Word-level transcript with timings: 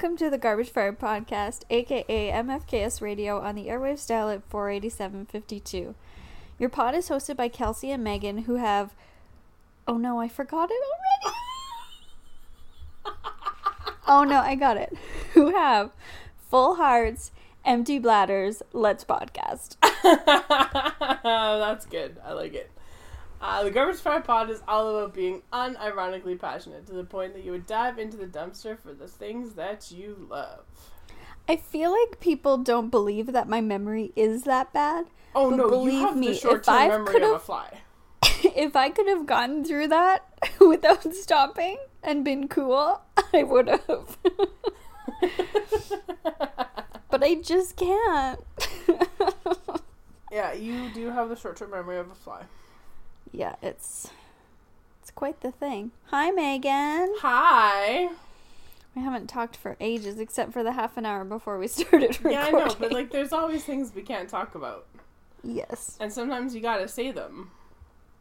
Welcome 0.00 0.16
to 0.16 0.30
the 0.30 0.38
Garbage 0.38 0.70
Fire 0.70 0.94
Podcast, 0.94 1.64
aka 1.68 2.32
MFKS 2.32 3.02
Radio, 3.02 3.38
on 3.38 3.54
the 3.54 3.66
airwaves 3.66 4.08
dial 4.08 4.30
at 4.30 4.42
48752. 4.48 5.94
Your 6.58 6.70
pod 6.70 6.94
is 6.94 7.10
hosted 7.10 7.36
by 7.36 7.48
Kelsey 7.48 7.90
and 7.90 8.02
Megan, 8.02 8.44
who 8.44 8.54
have. 8.54 8.94
Oh 9.86 9.98
no, 9.98 10.18
I 10.18 10.26
forgot 10.26 10.70
it 10.72 10.82
already! 13.04 13.18
oh 14.08 14.24
no, 14.24 14.38
I 14.38 14.54
got 14.54 14.78
it. 14.78 14.96
Who 15.34 15.54
have 15.54 15.90
full 16.48 16.76
hearts, 16.76 17.30
empty 17.66 17.98
bladders, 17.98 18.62
let's 18.72 19.04
podcast. 19.04 19.76
That's 21.22 21.84
good. 21.84 22.16
I 22.24 22.32
like 22.32 22.54
it. 22.54 22.70
Uh, 23.40 23.64
the 23.64 23.70
Garbage 23.70 23.96
Fire 24.00 24.20
Pod 24.20 24.50
is 24.50 24.60
all 24.68 24.88
about 24.96 25.14
being 25.14 25.42
unironically 25.52 26.38
passionate 26.38 26.86
to 26.86 26.92
the 26.92 27.04
point 27.04 27.32
that 27.34 27.42
you 27.42 27.52
would 27.52 27.66
dive 27.66 27.98
into 27.98 28.16
the 28.18 28.26
dumpster 28.26 28.78
for 28.78 28.92
the 28.92 29.08
things 29.08 29.54
that 29.54 29.90
you 29.90 30.26
love. 30.30 30.64
I 31.48 31.56
feel 31.56 31.90
like 31.90 32.20
people 32.20 32.58
don't 32.58 32.90
believe 32.90 33.32
that 33.32 33.48
my 33.48 33.60
memory 33.62 34.12
is 34.14 34.42
that 34.44 34.72
bad. 34.74 35.06
Oh 35.34 35.48
no, 35.50 35.64
you 35.64 35.70
believe 35.70 36.00
have 36.00 36.16
me, 36.16 36.26
the 36.28 36.32
if 36.34 36.40
short-term 36.40 36.74
I 36.74 36.88
memory 36.88 37.16
of 37.16 37.22
a 37.22 37.26
could've- 37.28 37.42
fly. 37.42 37.78
if 38.22 38.76
I 38.76 38.90
could 38.90 39.08
have 39.08 39.24
gotten 39.26 39.64
through 39.64 39.88
that 39.88 40.28
without 40.60 41.14
stopping 41.14 41.78
and 42.02 42.24
been 42.24 42.46
cool, 42.46 43.00
I 43.32 43.42
would 43.42 43.68
have. 43.68 44.18
but 47.10 47.22
I 47.22 47.36
just 47.36 47.76
can't. 47.76 48.40
yeah, 50.30 50.52
you 50.52 50.90
do 50.92 51.08
have 51.10 51.30
the 51.30 51.36
short-term 51.36 51.70
memory 51.70 51.98
of 51.98 52.10
a 52.10 52.14
fly. 52.14 52.42
Yeah, 53.32 53.56
it's 53.62 54.10
it's 55.00 55.10
quite 55.10 55.40
the 55.40 55.52
thing. 55.52 55.92
Hi 56.06 56.30
Megan. 56.30 57.14
Hi. 57.18 58.10
We 58.94 59.02
haven't 59.02 59.28
talked 59.28 59.56
for 59.56 59.76
ages 59.80 60.18
except 60.18 60.52
for 60.52 60.64
the 60.64 60.72
half 60.72 60.96
an 60.96 61.06
hour 61.06 61.24
before 61.24 61.58
we 61.58 61.68
started 61.68 62.16
recording. 62.16 62.32
Yeah, 62.32 62.46
I 62.46 62.50
know, 62.50 62.74
but 62.78 62.92
like, 62.92 63.10
there's 63.10 63.32
always 63.32 63.64
things 63.64 63.94
we 63.94 64.02
can't 64.02 64.28
talk 64.28 64.54
about, 64.54 64.86
yes. 65.44 65.96
and 66.00 66.12
sometimes 66.12 66.54
you 66.54 66.60
gotta 66.60 66.88
say 66.88 67.12
them 67.12 67.52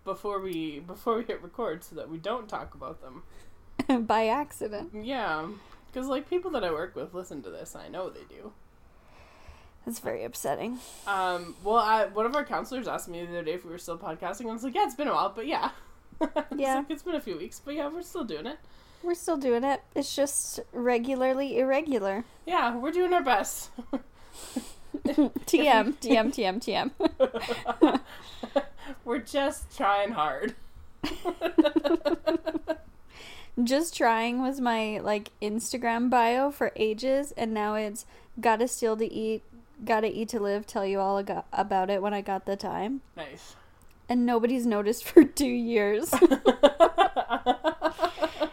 before 0.06 0.40
we 0.40 0.80
before 0.80 1.18
we 1.18 1.24
hit 1.24 1.42
record 1.42 1.84
so 1.84 1.96
that 1.96 2.10
we 2.10 2.18
don't 2.18 2.48
talk 2.48 2.74
about 2.74 3.00
them. 3.02 3.24
By 4.06 4.28
accident. 4.28 4.92
Yeah, 4.94 5.48
because 5.88 6.08
like 6.08 6.30
people 6.30 6.52
that 6.52 6.64
I 6.64 6.72
work 6.72 6.96
with 6.96 7.14
listen 7.14 7.42
to 7.44 7.50
this, 7.50 7.76
I 7.76 7.88
know 7.90 8.10
they 8.10 8.24
do. 8.30 8.52
That's 9.86 10.00
very 10.00 10.24
upsetting. 10.24 10.80
Um, 11.08 11.56
well, 11.64 11.78
I, 11.78 12.06
one 12.06 12.26
of 12.26 12.36
our 12.36 12.44
counselors 12.46 12.88
asked 12.88 13.08
me 13.08 13.22
the 13.26 13.30
other 13.30 13.44
day 13.44 13.54
if 13.54 13.66
we 13.66 13.72
were 13.72 13.78
still 13.78 13.98
podcasting. 13.98 14.42
and 14.42 14.50
I 14.50 14.54
was 14.54 14.64
like, 14.64 14.76
yeah, 14.76 14.86
it's 14.86 14.96
been 14.96 15.08
a 15.08 15.14
while, 15.14 15.32
but 15.36 15.48
yeah. 15.48 15.72
It's 16.22 16.32
Yeah. 16.58 16.76
like, 16.76 16.90
it's 16.92 17.02
been 17.04 17.16
a 17.16 17.22
few 17.22 17.38
weeks, 17.38 17.62
but 17.64 17.76
yeah, 17.76 17.88
we're 17.88 18.02
still 18.02 18.26
doing 18.26 18.46
it. 18.46 18.58
We're 19.04 19.16
still 19.16 19.38
doing 19.38 19.64
it. 19.64 19.82
It's 19.96 20.14
just 20.14 20.60
regularly 20.74 21.58
irregular. 21.60 22.26
Yeah, 22.46 22.76
we're 22.76 22.92
doing 22.92 23.14
our 23.14 23.24
best. 23.24 23.70
TM, 25.08 25.32
TM, 25.48 25.96
TM, 26.60 26.92
TM. 26.92 28.00
we're 29.06 29.20
just 29.20 29.76
trying 29.78 30.12
hard. 30.12 30.56
Just 33.62 33.96
trying 33.98 34.42
was 34.42 34.62
my 34.62 35.00
like 35.00 35.32
Instagram 35.42 36.10
bio 36.10 36.50
for 36.50 36.72
ages, 36.78 37.34
and 37.34 37.54
now 37.54 37.76
it's 37.76 38.06
gotta 38.40 38.70
steal 38.70 38.96
to 38.96 39.06
eat, 39.06 39.44
gotta 39.86 40.08
eat 40.08 40.30
to 40.30 40.40
live. 40.40 40.66
Tell 40.68 40.86
you 40.86 41.00
all 41.00 41.24
about 41.54 41.90
it 41.90 42.02
when 42.02 42.14
I 42.14 42.22
got 42.22 42.46
the 42.46 42.56
time, 42.56 43.02
Nice. 43.18 43.56
and 44.08 44.26
nobody's 44.26 44.66
noticed 44.66 45.04
for 45.06 45.24
two 45.24 45.48
years, 45.48 46.14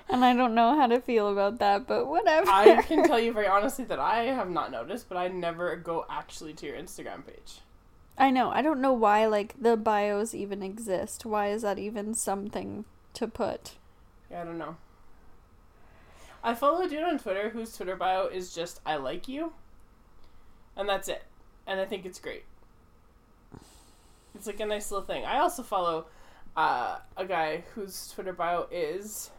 and 0.08 0.24
I 0.24 0.34
don't 0.34 0.54
know 0.54 0.76
how 0.76 0.86
to 0.86 1.00
feel 1.00 1.30
about 1.30 1.58
that. 1.58 1.86
But 1.86 2.06
whatever. 2.06 2.50
I 2.50 2.82
can 2.82 3.04
tell 3.06 3.20
you 3.20 3.32
very 3.32 3.46
honestly 3.48 3.84
that 3.86 3.98
I 3.98 4.24
have 4.24 4.50
not 4.50 4.70
noticed, 4.70 5.08
but 5.08 5.18
I 5.18 5.28
never 5.28 5.76
go 5.76 6.06
actually 6.10 6.52
to 6.54 6.66
your 6.66 6.76
Instagram 6.76 7.26
page. 7.26 7.60
I 8.18 8.30
know. 8.30 8.50
I 8.50 8.62
don't 8.62 8.80
know 8.80 8.92
why 8.94 9.26
like 9.26 9.54
the 9.60 9.76
bios 9.76 10.34
even 10.34 10.62
exist. 10.62 11.26
Why 11.26 11.48
is 11.50 11.62
that 11.62 11.78
even 11.78 12.14
something 12.14 12.84
to 13.14 13.28
put? 13.28 13.72
Yeah, 14.30 14.42
I 14.42 14.44
don't 14.44 14.58
know. 14.58 14.76
I 16.42 16.54
follow 16.54 16.82
a 16.84 16.88
dude 16.88 17.02
on 17.02 17.18
Twitter 17.18 17.50
whose 17.50 17.76
Twitter 17.76 17.96
bio 17.96 18.26
is 18.26 18.54
just 18.54 18.80
"I 18.86 18.96
like 18.96 19.26
you," 19.28 19.52
and 20.76 20.88
that's 20.88 21.08
it. 21.08 21.22
And 21.66 21.80
I 21.80 21.84
think 21.84 22.04
it's 22.04 22.18
great. 22.18 22.44
It's 24.34 24.46
like 24.46 24.60
a 24.60 24.66
nice 24.66 24.90
little 24.90 25.06
thing. 25.06 25.24
I 25.24 25.38
also 25.38 25.62
follow 25.62 26.06
uh, 26.56 26.98
a 27.16 27.24
guy 27.24 27.64
whose 27.74 28.08
Twitter 28.08 28.32
bio 28.32 28.66
is 28.70 29.30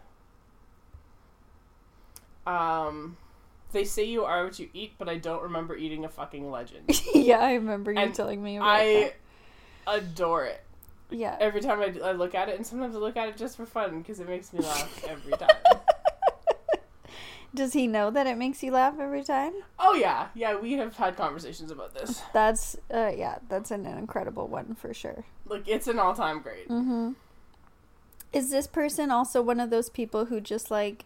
um, 2.48 3.18
"They 3.72 3.84
say 3.84 4.04
you 4.04 4.24
are 4.24 4.44
what 4.46 4.58
you 4.58 4.70
eat, 4.74 4.94
but 4.98 5.08
I 5.08 5.18
don't 5.18 5.44
remember 5.44 5.76
eating 5.76 6.06
a 6.06 6.10
fucking 6.10 6.50
legend." 6.50 7.02
yeah, 7.14 7.40
I 7.40 7.54
remember 7.54 7.92
you 7.92 8.00
And 8.00 8.14
telling 8.14 8.44
me 8.44 8.58
about 8.58 8.82
it. 8.82 9.16
I 9.86 9.98
adore 9.98 10.46
it. 10.46 10.64
Yeah. 11.10 11.38
Every 11.40 11.62
time 11.62 11.80
I, 11.80 11.94
I 12.04 12.12
look 12.14 12.36
at 12.36 12.50
it, 12.50 12.56
and 12.56 12.66
sometimes 12.66 12.96
I 12.96 13.00
look 13.00 13.18
at 13.18 13.30
it 13.30 13.38
just 13.38 13.56
for 13.58 13.66
fun 13.66 14.00
because 14.00 14.20
it 14.20 14.28
makes 14.28 14.52
me 14.52 14.62
laugh 14.62 15.06
every 15.08 15.34
time. 15.34 15.50
Does 17.54 17.74
he 17.74 17.88
know 17.88 18.12
that 18.12 18.28
it 18.28 18.38
makes 18.38 18.62
you 18.62 18.72
laugh 18.72 18.96
every 19.00 19.24
time? 19.24 19.54
Oh 19.80 19.94
yeah, 19.94 20.28
yeah. 20.36 20.56
We 20.58 20.74
have 20.74 20.98
had 20.98 21.16
conversations 21.16 21.72
about 21.72 21.94
this. 21.94 22.22
That's 22.34 22.78
uh 22.94 23.12
yeah, 23.16 23.40
that's 23.50 23.72
an 23.72 23.86
incredible 23.86 24.48
one 24.48 24.76
for 24.76 24.94
sure. 24.94 25.24
Like 25.46 25.68
it's 25.68 25.88
an 25.88 25.98
all-time 26.00 26.42
great. 26.42 26.68
Mhm. 26.70 27.16
Is 28.34 28.50
this 28.52 28.68
person 28.68 29.10
also 29.12 29.42
one 29.42 29.60
of 29.60 29.70
those 29.70 29.90
people 29.90 30.26
who 30.26 30.42
just 30.42 30.70
like 30.70 31.06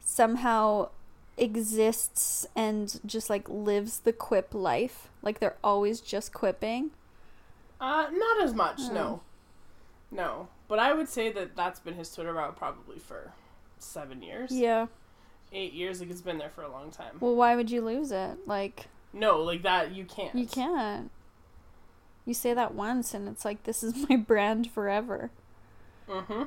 somehow 0.00 0.90
exists 1.38 2.46
and 2.54 3.00
just 3.06 3.30
like 3.30 3.48
lives 3.48 4.00
the 4.00 4.12
quip 4.12 4.52
life? 4.54 5.08
Like 5.22 5.40
they're 5.40 5.56
always 5.64 6.00
just 6.00 6.32
quipping? 6.32 6.90
Uh, 7.80 8.08
not 8.12 8.42
as 8.42 8.52
much. 8.54 8.80
Oh. 8.82 8.92
No, 8.92 9.20
no. 10.10 10.48
But 10.68 10.78
I 10.78 10.92
would 10.92 11.08
say 11.08 11.32
that 11.32 11.56
that's 11.56 11.80
been 11.80 11.94
his 11.94 12.12
Twitter 12.14 12.34
route 12.34 12.56
probably 12.56 12.98
for 12.98 13.32
seven 13.78 14.22
years, 14.22 14.50
Yeah. 14.52 14.86
Eight 15.52 15.72
years. 15.72 16.00
Like 16.00 16.10
it's 16.10 16.20
been 16.20 16.38
there 16.38 16.50
for 16.50 16.62
a 16.62 16.70
long 16.70 16.90
time. 16.90 17.16
Well, 17.20 17.34
why 17.34 17.56
would 17.56 17.70
you 17.70 17.80
lose 17.80 18.10
it? 18.12 18.38
Like 18.46 18.86
No, 19.12 19.40
like 19.40 19.62
that 19.62 19.94
you 19.94 20.04
can't. 20.04 20.34
you 20.34 20.46
can't. 20.46 21.10
You 22.24 22.34
say 22.34 22.52
that 22.54 22.74
once 22.74 23.14
and 23.14 23.28
it's 23.28 23.44
like 23.44 23.64
this 23.64 23.82
is 23.82 23.94
my 24.08 24.16
brand 24.16 24.70
forever. 24.70 25.30
Mm-hmm. 26.08 26.42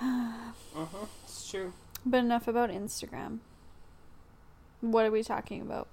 mm-hmm. 0.02 1.04
It's 1.24 1.50
true. 1.50 1.72
But 2.04 2.18
enough 2.18 2.48
about 2.48 2.70
Instagram. 2.70 3.38
What 4.80 5.04
are 5.04 5.10
we 5.10 5.22
talking 5.22 5.60
about? 5.60 5.88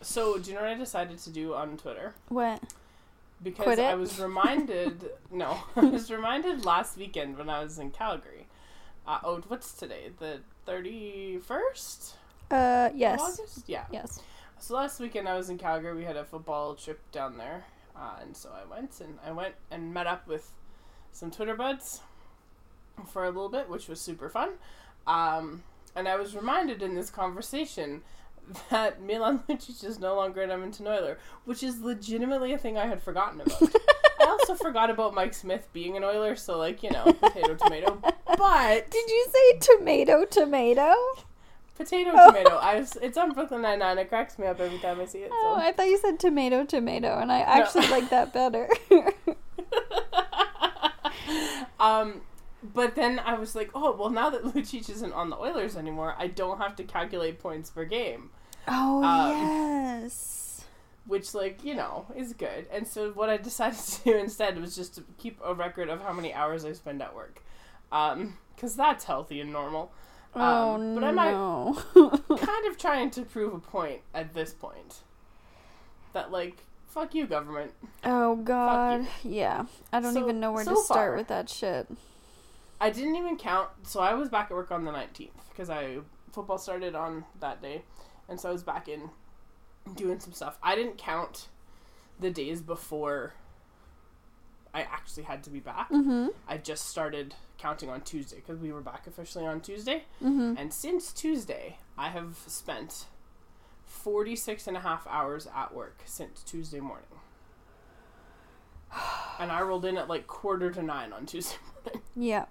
So, 0.00 0.38
do 0.38 0.50
you 0.50 0.56
know 0.56 0.62
what 0.62 0.70
I 0.70 0.74
decided 0.74 1.18
to 1.18 1.30
do 1.30 1.54
on 1.54 1.76
Twitter? 1.76 2.14
What? 2.28 2.62
Because? 3.42 3.78
I 3.78 3.94
was 3.94 4.18
reminded. 4.20 5.10
no, 5.30 5.62
I 5.76 5.80
was 5.80 6.10
reminded 6.10 6.64
last 6.64 6.96
weekend 6.96 7.36
when 7.36 7.50
I 7.50 7.62
was 7.62 7.78
in 7.78 7.90
Calgary. 7.90 8.46
Uh, 9.06 9.18
oh, 9.24 9.42
what's 9.48 9.72
today? 9.72 10.10
The 10.18 10.40
thirty 10.66 11.38
first. 11.38 12.16
Uh 12.50 12.90
yes. 12.94 13.20
August. 13.20 13.64
Yeah. 13.66 13.84
Yes. 13.92 14.20
So 14.58 14.74
last 14.74 15.00
weekend 15.00 15.28
I 15.28 15.36
was 15.36 15.48
in 15.50 15.58
Calgary. 15.58 15.96
We 15.96 16.04
had 16.04 16.16
a 16.16 16.24
football 16.24 16.74
trip 16.74 17.00
down 17.12 17.38
there, 17.38 17.64
uh, 17.96 18.16
and 18.20 18.36
so 18.36 18.50
I 18.50 18.68
went 18.70 19.00
and 19.00 19.18
I 19.26 19.32
went 19.32 19.54
and 19.70 19.94
met 19.94 20.06
up 20.06 20.26
with 20.26 20.50
some 21.12 21.30
Twitter 21.30 21.54
buds 21.54 22.00
for 23.10 23.24
a 23.24 23.28
little 23.28 23.48
bit, 23.48 23.68
which 23.68 23.88
was 23.88 24.00
super 24.00 24.28
fun. 24.28 24.50
Um, 25.06 25.62
and 25.96 26.06
I 26.08 26.16
was 26.16 26.36
reminded 26.36 26.82
in 26.82 26.94
this 26.94 27.10
conversation 27.10 28.02
that 28.70 29.00
Milan 29.02 29.42
Lucic 29.48 29.84
is 29.84 29.98
no 29.98 30.14
longer 30.14 30.42
an 30.42 30.50
Edmonton 30.50 30.86
Oiler, 30.86 31.18
which 31.44 31.62
is 31.62 31.80
legitimately 31.80 32.52
a 32.52 32.58
thing 32.58 32.76
I 32.76 32.86
had 32.86 33.02
forgotten 33.02 33.40
about. 33.40 33.62
Also 34.50 34.64
forgot 34.64 34.90
about 34.90 35.14
Mike 35.14 35.32
Smith 35.34 35.68
being 35.72 35.96
an 35.96 36.02
Oiler, 36.04 36.34
so 36.34 36.58
like 36.58 36.82
you 36.82 36.90
know, 36.90 37.04
potato 37.12 37.54
tomato. 37.54 38.00
But 38.36 38.90
Did 38.90 39.08
you 39.10 39.26
say 39.32 39.58
tomato 39.76 40.24
tomato? 40.24 40.94
potato 41.76 42.10
Oh. 42.14 42.26
tomato. 42.28 42.56
I 42.56 42.76
was, 42.80 42.96
it's 43.02 43.16
on 43.18 43.32
Brooklyn 43.32 43.62
Nine 43.62 43.78
Nine. 43.80 43.98
It 43.98 44.08
cracks 44.08 44.38
me 44.38 44.46
up 44.46 44.58
every 44.60 44.78
time 44.78 45.00
I 45.00 45.04
see 45.04 45.18
it. 45.18 45.30
Oh, 45.32 45.56
So. 45.56 45.62
I 45.62 45.72
thought 45.72 45.86
you 45.86 45.98
said 45.98 46.18
tomato 46.18 46.64
tomato 46.64 47.18
and 47.18 47.30
I 47.30 47.40
actually 47.40 47.88
like 47.88 48.08
that 48.10 48.32
better. 48.32 48.68
um, 51.80 52.22
but 52.62 52.94
then 52.94 53.18
I 53.18 53.34
was 53.38 53.54
like, 53.54 53.70
oh, 53.74 53.94
well, 53.96 54.10
now 54.10 54.30
that 54.30 54.42
Lucic 54.44 54.88
isn't 54.90 55.12
on 55.12 55.30
the 55.30 55.36
Oilers 55.36 55.76
anymore, 55.76 56.14
I 56.18 56.26
don't 56.28 56.58
have 56.58 56.76
to 56.76 56.84
calculate 56.84 57.38
points 57.38 57.70
per 57.70 57.84
game, 57.84 58.30
oh 58.68 59.02
Um, 59.04 60.02
yes. 60.02 60.49
Which, 61.06 61.34
like, 61.34 61.64
you 61.64 61.74
know, 61.74 62.06
is 62.16 62.32
good. 62.34 62.66
And 62.72 62.86
so 62.86 63.10
what 63.10 63.28
I 63.28 63.36
decided 63.50 63.78
to 63.78 64.04
do 64.04 64.16
instead 64.16 64.60
was 64.60 64.74
just 64.76 64.94
to 64.96 65.04
keep 65.18 65.40
a 65.44 65.54
record 65.54 65.88
of 65.88 66.02
how 66.02 66.12
many 66.12 66.32
hours 66.32 66.64
I 66.64 66.72
spend 66.72 67.02
at 67.02 67.14
work. 67.14 67.42
Um, 67.92 68.36
because 68.54 68.76
that's 68.76 69.04
healthy 69.04 69.40
and 69.40 69.52
normal. 69.52 69.90
oh 70.34 70.74
Um, 70.74 70.94
but 70.94 71.02
i'm 71.04 71.16
no. 71.16 71.82
kind 72.36 72.66
of 72.66 72.76
trying 72.78 73.10
to 73.12 73.22
prove 73.22 73.54
a 73.54 73.58
point 73.58 74.02
at 74.14 74.34
this 74.34 74.52
point. 74.52 74.98
That, 76.12 76.30
like, 76.30 76.64
fuck 76.86 77.14
you, 77.14 77.26
government. 77.26 77.72
oh 78.04 78.36
god. 78.36 79.06
Yeah. 79.24 79.64
I 79.92 80.00
don't 80.00 80.14
So- 80.14 80.20
even 80.20 80.40
know 80.40 80.52
where 80.52 80.64
so 80.64 80.74
to 80.74 80.80
start 80.82 80.98
far- 81.10 81.16
with 81.16 81.28
that 81.28 81.48
shit. 81.48 81.88
I 82.80 82.90
didn't 82.90 83.16
even 83.16 83.36
count. 83.36 83.68
So 83.82 84.00
I 84.00 84.14
was 84.14 84.28
back 84.28 84.50
at 84.50 84.56
work 84.56 84.70
on 84.70 84.84
the 84.84 84.90
19th 84.92 85.30
because 85.50 85.68
I 85.70 85.98
football 86.32 86.58
started 86.58 86.94
on 86.94 87.24
that 87.40 87.60
day, 87.60 87.82
and 88.28 88.38
so 88.40 88.48
I 88.48 88.52
was 88.52 88.62
back 88.62 88.88
in 88.88 89.10
doing 89.94 90.20
some 90.20 90.32
stuff. 90.32 90.58
I 90.62 90.74
didn't 90.74 90.98
count 90.98 91.48
the 92.18 92.30
days 92.30 92.60
before 92.60 93.34
I 94.72 94.82
actually 94.82 95.24
had 95.24 95.42
to 95.44 95.50
be 95.50 95.60
back. 95.60 95.90
Mm-hmm. 95.90 96.28
I 96.48 96.58
just 96.58 96.88
started 96.88 97.34
counting 97.58 97.90
on 97.90 98.02
Tuesday 98.02 98.36
because 98.36 98.58
we 98.58 98.72
were 98.72 98.80
back 98.80 99.06
officially 99.06 99.46
on 99.46 99.60
Tuesday. 99.60 100.04
Mm-hmm. 100.22 100.54
And 100.56 100.72
since 100.72 101.12
Tuesday, 101.12 101.78
I 101.98 102.10
have 102.10 102.36
spent 102.46 103.06
46 103.84 104.66
and 104.66 104.76
a 104.76 104.80
half 104.80 105.06
hours 105.08 105.48
at 105.54 105.74
work 105.74 106.02
since 106.04 106.42
Tuesday 106.42 106.80
morning. 106.80 107.06
And 109.38 109.50
I 109.50 109.62
rolled 109.62 109.86
in 109.86 109.96
at 109.96 110.06
like 110.06 110.26
quarter 110.26 110.70
to 110.70 110.82
nine 110.82 111.14
on 111.14 111.24
Tuesday 111.24 111.56
morning. 111.84 112.02
Yeah. 112.14 112.44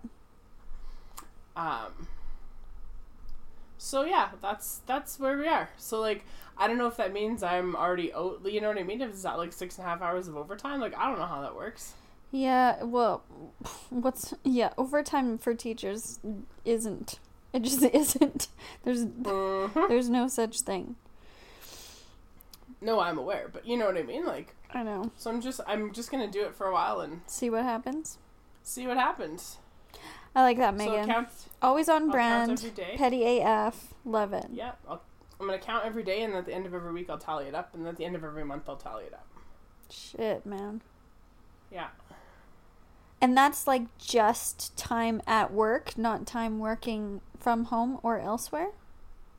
Um, 1.56 2.08
so 3.80 4.04
yeah, 4.04 4.30
that's 4.42 4.82
that's 4.86 5.20
where 5.20 5.36
we 5.38 5.48
are. 5.48 5.70
So 5.78 6.00
like, 6.00 6.24
I 6.58 6.68
don't 6.68 6.78
know 6.78 6.86
if 6.88 6.98
that 6.98 7.12
means 7.14 7.42
I'm 7.42 7.76
already 7.76 8.14
out. 8.14 8.42
You 8.46 8.62
know 8.62 8.68
what 8.68 8.78
I 8.78 8.84
mean? 8.84 9.02
If 9.02 9.10
it's 9.10 9.24
that 9.24 9.38
like 9.40 9.54
six 9.54 9.78
and 9.80 9.88
a 9.88 9.90
half 9.90 10.02
hours 10.04 10.28
of 10.28 10.38
overtime, 10.38 10.80
like 10.80 10.96
I 10.98 11.08
don't 11.10 11.18
know 11.18 11.26
how 11.26 11.42
that 11.42 11.56
works. 11.56 11.94
Yeah, 12.32 12.84
well, 12.84 13.24
what's 13.90 14.36
yeah, 14.44 14.74
overtime 14.78 15.38
for 15.40 15.56
teachers 15.56 16.20
isn't. 16.66 17.18
It 17.54 17.64
just 17.64 17.82
isn't. 17.94 18.48
There's 18.84 19.06
Mhm. 19.06 19.88
there's 19.88 20.10
no 20.10 20.28
such 20.28 20.60
thing. 20.62 20.96
No, 22.82 23.00
I'm 23.00 23.18
aware, 23.18 23.50
but 23.52 23.66
you 23.66 23.76
know 23.78 23.86
what 23.88 23.98
I 23.98 24.04
mean. 24.04 24.26
Like, 24.26 24.56
I 24.72 24.84
know. 24.84 25.12
so 25.18 25.30
I'm 25.32 25.42
just 25.42 25.60
I'm 25.68 25.92
just 25.92 26.12
gonna 26.12 26.30
do 26.30 26.44
it 26.44 26.54
for 26.56 26.68
a 26.68 26.74
while 26.74 27.00
and 27.02 27.22
See 27.28 27.50
what 27.50 27.64
happens. 27.64 28.18
see 28.64 28.86
what 28.88 28.98
happens. 28.98 29.58
I 30.36 30.44
like 30.44 30.58
that, 30.58 30.78
So 30.80 30.86
Megan. 30.90 31.06
count. 31.08 31.30
Always 31.62 31.90
on 31.90 32.04
I'll 32.04 32.10
brand. 32.12 32.52
every 32.52 32.70
day. 32.70 32.96
Petty 32.98 33.40
AF. 33.40 33.94
Love 34.06 34.32
it. 34.34 34.46
Yeah, 34.52 34.72
I'll, 34.88 35.02
I'm 35.40 35.48
gonna 35.48 35.58
count 35.60 35.86
every 35.86 36.04
day, 36.04 36.22
and 36.22 36.34
at 36.36 36.46
the 36.46 36.54
end 36.54 36.66
of 36.66 36.74
every 36.74 36.92
week, 36.94 37.10
I'll 37.10 37.18
tally 37.18 37.46
it 37.46 37.56
up, 37.56 37.74
and 37.74 37.88
at 37.88 37.98
the 37.98 38.06
end 38.06 38.16
of 38.16 38.24
every 38.24 38.44
month, 38.46 38.64
I'll 38.70 38.76
tally 38.78 39.06
it 39.06 39.14
up. 39.14 39.26
Shit, 39.90 40.46
man. 40.46 40.82
Yeah, 41.72 41.88
And 43.22 43.38
that's 43.38 43.68
like 43.68 43.84
just 44.00 44.76
time 44.78 45.22
at 45.28 45.52
work, 45.54 45.98
not 45.98 46.26
time 46.26 46.58
working 46.60 47.22
from 47.40 47.66
home 47.66 48.00
or 48.04 48.20
elsewhere. 48.20 48.70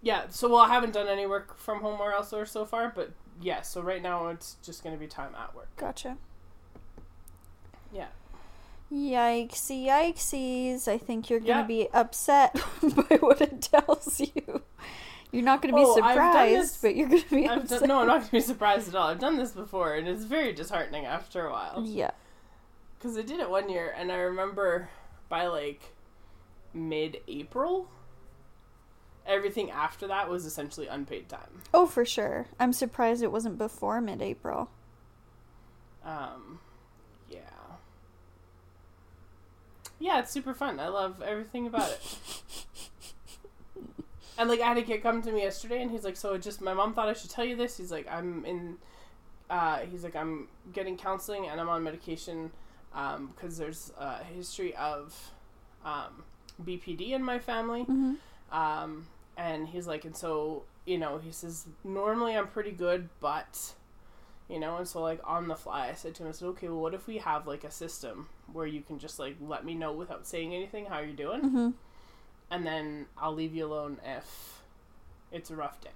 yeah. 0.02 0.26
So 0.28 0.48
well, 0.48 0.60
I 0.60 0.68
haven't 0.68 0.92
done 0.92 1.08
any 1.08 1.26
work 1.26 1.56
from 1.58 1.80
home 1.80 2.00
or 2.00 2.12
elsewhere 2.12 2.46
so 2.46 2.64
far, 2.64 2.92
but 2.94 3.12
yeah. 3.42 3.62
So 3.62 3.80
right 3.80 4.00
now, 4.02 4.28
it's 4.28 4.56
just 4.62 4.84
gonna 4.84 4.96
be 4.96 5.06
time 5.08 5.34
at 5.34 5.54
work. 5.56 5.68
Gotcha. 5.76 6.18
Yeah. 7.92 8.08
Yikesy, 8.92 9.84
yikesies. 9.86 10.88
I 10.88 10.98
think 10.98 11.30
you're 11.30 11.38
going 11.40 11.66
to 11.66 11.72
Yeah. 11.74 11.84
be 11.84 11.88
upset 11.92 12.54
by 12.82 13.16
what 13.20 13.40
it 13.40 13.62
tells 13.62 14.20
you. 14.20 14.62
You're 15.32 15.44
not 15.44 15.62
going 15.62 15.72
to 15.72 15.78
be 15.78 15.84
Oh, 15.86 15.94
surprised, 15.94 16.82
but 16.82 16.96
you're 16.96 17.08
going 17.08 17.22
to 17.22 17.30
be 17.30 17.48
I've 17.48 17.62
upset. 17.62 17.80
done, 17.80 17.88
no, 17.88 18.00
I'm 18.00 18.08
not 18.08 18.18
gonna 18.22 18.30
be 18.32 18.40
surprised 18.40 18.88
at 18.88 18.96
all. 18.96 19.06
I've 19.08 19.20
done 19.20 19.36
this 19.36 19.52
before, 19.52 19.94
and 19.94 20.08
it's 20.08 20.24
very 20.24 20.52
disheartening 20.52 21.06
after 21.06 21.46
a 21.46 21.52
while. 21.52 21.84
Yeah. 21.86 22.10
Because 22.98 23.16
I 23.16 23.22
did 23.22 23.38
it 23.38 23.48
one 23.48 23.68
year, 23.70 23.94
and 23.96 24.10
I 24.10 24.16
remember 24.16 24.88
by 25.28 25.46
like 25.46 25.94
mid-April, 26.74 27.88
everything 29.24 29.70
after 29.70 30.08
that 30.08 30.28
was 30.28 30.44
essentially 30.44 30.88
unpaid 30.88 31.28
time. 31.28 31.62
Oh, 31.72 31.86
for 31.86 32.04
sure. 32.04 32.46
I'm 32.58 32.72
surprised 32.72 33.22
it 33.22 33.30
wasn't 33.30 33.56
before 33.56 34.00
mid 34.00 34.20
April. 34.20 34.68
Um, 36.04 36.58
yeah. 37.28 37.38
Yeah, 40.00 40.18
it's 40.20 40.32
super 40.32 40.54
fun. 40.54 40.80
I 40.80 40.88
love 40.88 41.22
everything 41.22 41.66
about 41.68 41.90
it. 41.92 42.18
and 44.38 44.48
like, 44.48 44.60
I 44.60 44.66
had 44.68 44.78
a 44.78 44.82
kid 44.82 45.02
come 45.02 45.22
to 45.22 45.30
me 45.32 45.42
yesterday, 45.42 45.82
and 45.82 45.90
he's 45.90 46.04
like, 46.04 46.16
"So 46.16 46.34
it 46.34 46.42
just 46.42 46.60
my 46.60 46.74
mom 46.74 46.94
thought 46.94 47.08
I 47.08 47.12
should 47.12 47.30
tell 47.30 47.44
you 47.44 47.56
this." 47.56 47.76
He's 47.76 47.92
like, 47.92 48.08
"I'm 48.10 48.44
in." 48.44 48.78
Uh, 49.50 49.80
he's 49.90 50.04
like, 50.04 50.16
"I'm 50.16 50.48
getting 50.72 50.96
counseling, 50.96 51.48
and 51.48 51.60
I'm 51.60 51.68
on 51.68 51.82
medication 51.84 52.50
because 52.92 53.58
there's 53.58 53.92
a 53.98 54.24
history 54.24 54.74
of 54.76 55.30
um, 55.84 56.24
BPD 56.64 57.12
in 57.12 57.22
my 57.22 57.38
family." 57.38 57.82
hmm 57.84 58.14
Um, 58.52 59.06
and 59.36 59.68
he's 59.68 59.86
like, 59.86 60.04
and 60.04 60.16
so, 60.16 60.64
you 60.86 60.98
know, 60.98 61.18
he 61.18 61.30
says, 61.32 61.66
normally 61.84 62.36
I'm 62.36 62.48
pretty 62.48 62.72
good, 62.72 63.08
but, 63.20 63.74
you 64.50 64.58
know, 64.58 64.76
and 64.76 64.88
so, 64.88 65.00
like, 65.00 65.20
on 65.24 65.48
the 65.48 65.54
fly, 65.54 65.88
I 65.88 65.94
said 65.94 66.14
to 66.16 66.24
him, 66.24 66.28
I 66.28 66.32
said, 66.32 66.46
okay, 66.48 66.68
well, 66.68 66.80
what 66.80 66.94
if 66.94 67.06
we 67.06 67.18
have, 67.18 67.46
like, 67.46 67.64
a 67.64 67.70
system 67.70 68.28
where 68.52 68.66
you 68.66 68.82
can 68.82 68.98
just, 68.98 69.18
like, 69.18 69.36
let 69.40 69.64
me 69.64 69.74
know 69.74 69.92
without 69.92 70.26
saying 70.26 70.54
anything 70.54 70.86
how 70.86 70.98
you're 70.98 71.12
doing, 71.12 71.40
hmm 71.40 71.70
and 72.52 72.66
then 72.66 73.06
I'll 73.16 73.32
leave 73.32 73.54
you 73.54 73.64
alone 73.64 73.98
if 74.04 74.60
it's 75.30 75.50
a 75.50 75.54
rough 75.54 75.80
day. 75.80 75.90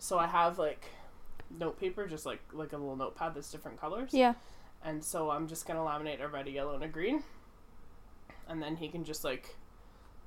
So 0.00 0.18
I 0.18 0.26
have, 0.26 0.58
like, 0.58 0.86
note 1.56 1.78
paper, 1.78 2.08
just, 2.08 2.26
like, 2.26 2.40
like 2.52 2.72
a 2.72 2.76
little 2.76 2.96
notepad 2.96 3.36
that's 3.36 3.52
different 3.52 3.80
colors. 3.80 4.10
Yeah. 4.12 4.34
And 4.84 5.02
so 5.02 5.30
I'm 5.30 5.48
just 5.48 5.66
gonna 5.66 5.80
laminate 5.80 6.20
a 6.20 6.28
red, 6.28 6.46
a 6.46 6.50
yellow, 6.50 6.74
and 6.74 6.84
a 6.84 6.88
green. 6.88 7.22
And 8.46 8.62
then 8.62 8.76
he 8.76 8.88
can 8.88 9.04
just 9.04 9.24
like 9.24 9.56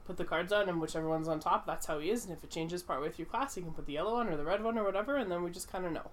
put 0.06 0.18
the 0.18 0.26
cards 0.26 0.52
on 0.52 0.68
and 0.68 0.82
whichever 0.82 1.08
one's 1.08 1.28
on 1.28 1.40
top, 1.40 1.68
that's 1.68 1.86
how 1.86 2.00
he 2.00 2.10
is. 2.10 2.26
And 2.26 2.34
if 2.36 2.44
it 2.44 2.50
changes 2.50 2.82
partway 2.82 3.10
through 3.10 3.26
class, 3.26 3.54
he 3.54 3.62
can 3.62 3.72
put 3.72 3.86
the 3.86 3.94
yellow 3.94 4.16
one 4.16 4.30
or 4.30 4.36
the 4.36 4.44
red 4.44 4.64
one 4.64 4.78
or 4.78 4.84
whatever, 4.84 5.16
and 5.18 5.32
then 5.32 5.44
we 5.44 5.52
just 5.52 5.72
kinda 5.72 5.92
know. 5.92 6.10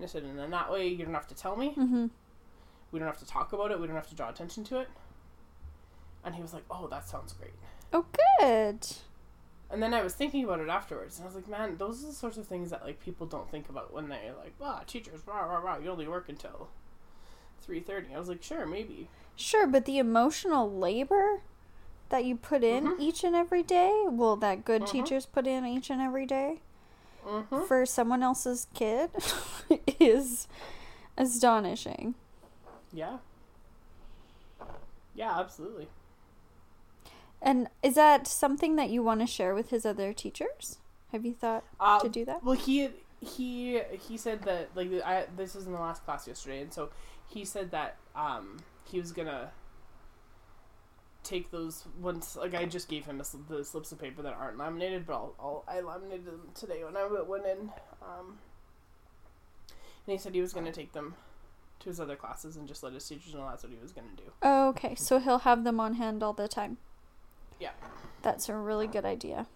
And 0.00 0.08
I 0.08 0.10
said, 0.10 0.22
and 0.22 0.38
then 0.38 0.50
that 0.52 0.72
way 0.72 0.88
you 0.88 1.04
don't 1.04 1.12
have 1.12 1.26
to 1.28 1.34
tell 1.34 1.56
me. 1.56 1.72
hmm 1.74 2.06
We 2.90 2.98
don't 2.98 3.06
have 3.06 3.18
to 3.18 3.26
talk 3.26 3.52
about 3.52 3.70
it, 3.70 3.78
we 3.78 3.86
don't 3.86 3.96
have 3.96 4.08
to 4.08 4.14
draw 4.14 4.30
attention 4.30 4.64
to 4.64 4.78
it. 4.78 4.88
And 6.24 6.34
he 6.34 6.40
was 6.40 6.54
like, 6.54 6.64
Oh, 6.70 6.86
that 6.88 7.06
sounds 7.06 7.34
great. 7.34 7.52
Oh, 7.92 8.06
good. 8.38 8.86
And 9.70 9.82
then 9.82 9.92
I 9.92 10.02
was 10.02 10.14
thinking 10.14 10.42
about 10.42 10.60
it 10.60 10.70
afterwards, 10.70 11.18
and 11.18 11.24
I 11.24 11.26
was 11.26 11.34
like, 11.36 11.48
man, 11.48 11.76
those 11.76 12.02
are 12.02 12.06
the 12.06 12.12
sorts 12.14 12.38
of 12.38 12.46
things 12.46 12.70
that 12.70 12.82
like 12.82 12.98
people 12.98 13.26
don't 13.26 13.50
think 13.50 13.68
about 13.68 13.92
when 13.92 14.08
they're 14.08 14.32
like, 14.36 14.54
"Wow, 14.58 14.80
teachers, 14.86 15.20
rah 15.26 15.42
rah 15.44 15.58
rah, 15.58 15.76
you 15.76 15.90
only 15.90 16.08
work 16.08 16.30
until 16.30 16.68
3.30. 17.68 18.14
I 18.14 18.18
was 18.18 18.28
like, 18.30 18.42
sure, 18.42 18.64
maybe. 18.64 19.10
Sure, 19.36 19.66
but 19.66 19.84
the 19.84 19.98
emotional 19.98 20.68
labor 20.72 21.42
that 22.08 22.24
you 22.24 22.36
put 22.36 22.64
in 22.64 22.86
Mhm. 22.86 22.94
each 22.98 23.22
and 23.22 23.36
every 23.36 23.62
day, 23.62 24.04
well, 24.08 24.34
that 24.36 24.64
good 24.64 24.82
Mhm. 24.82 24.90
teachers 24.90 25.26
put 25.26 25.46
in 25.46 25.66
each 25.66 25.90
and 25.90 26.00
every 26.00 26.24
day 26.24 26.62
Mm-hmm. 27.26 27.64
for 27.64 27.84
someone 27.86 28.22
else's 28.22 28.66
kid 28.74 29.10
is 30.00 30.48
astonishing. 31.16 32.14
Yeah. 32.92 33.18
Yeah, 35.14 35.38
absolutely. 35.38 35.88
And 37.42 37.68
is 37.82 37.94
that 37.94 38.26
something 38.26 38.76
that 38.76 38.90
you 38.90 39.02
want 39.02 39.20
to 39.20 39.26
share 39.26 39.54
with 39.54 39.70
his 39.70 39.86
other 39.86 40.12
teachers? 40.12 40.78
Have 41.12 41.24
you 41.24 41.32
thought 41.34 41.64
Uh, 41.78 41.98
to 42.00 42.08
do 42.08 42.24
that? 42.24 42.44
Well, 42.44 42.56
he 42.56 42.90
he 43.20 43.80
he 43.98 44.16
said 44.16 44.42
that 44.42 44.70
like 44.74 44.90
I 45.04 45.26
this 45.36 45.54
was 45.54 45.66
in 45.66 45.72
the 45.72 45.78
last 45.80 46.04
class 46.04 46.26
yesterday, 46.28 46.60
and 46.62 46.72
so 46.72 46.90
he 47.26 47.44
said 47.44 47.70
that 47.70 47.96
um 48.14 48.58
he 48.84 48.98
was 49.00 49.12
gonna 49.12 49.52
take 51.22 51.50
those 51.50 51.84
once 52.00 52.36
like 52.36 52.54
I 52.54 52.64
just 52.64 52.88
gave 52.88 53.04
him 53.04 53.22
sl- 53.22 53.38
the 53.48 53.64
slips 53.64 53.92
of 53.92 54.00
paper 54.00 54.22
that 54.22 54.34
aren't 54.34 54.58
laminated, 54.58 55.06
but 55.06 55.14
I'll, 55.14 55.34
I'll 55.38 55.64
I 55.68 55.80
laminated 55.80 56.26
them 56.26 56.48
today 56.54 56.84
when 56.84 56.96
I 56.96 57.06
went 57.06 57.46
in. 57.46 57.70
Um, 58.02 58.38
and 60.06 60.12
he 60.12 60.18
said 60.18 60.34
he 60.34 60.40
was 60.40 60.52
gonna 60.52 60.72
take 60.72 60.92
them 60.92 61.14
to 61.80 61.88
his 61.88 62.00
other 62.00 62.16
classes 62.16 62.56
and 62.56 62.68
just 62.68 62.82
let 62.82 62.92
his 62.92 63.06
teachers 63.06 63.34
know 63.34 63.46
that's 63.48 63.62
what 63.62 63.72
he 63.72 63.78
was 63.80 63.92
gonna 63.92 64.08
do. 64.16 64.32
Oh, 64.42 64.68
okay, 64.68 64.94
so 64.94 65.18
he'll 65.18 65.40
have 65.40 65.64
them 65.64 65.80
on 65.80 65.94
hand 65.94 66.22
all 66.22 66.32
the 66.32 66.48
time. 66.48 66.78
Yeah. 67.58 67.70
That's 68.22 68.48
a 68.48 68.54
really 68.54 68.86
good 68.86 69.04
idea. 69.04 69.46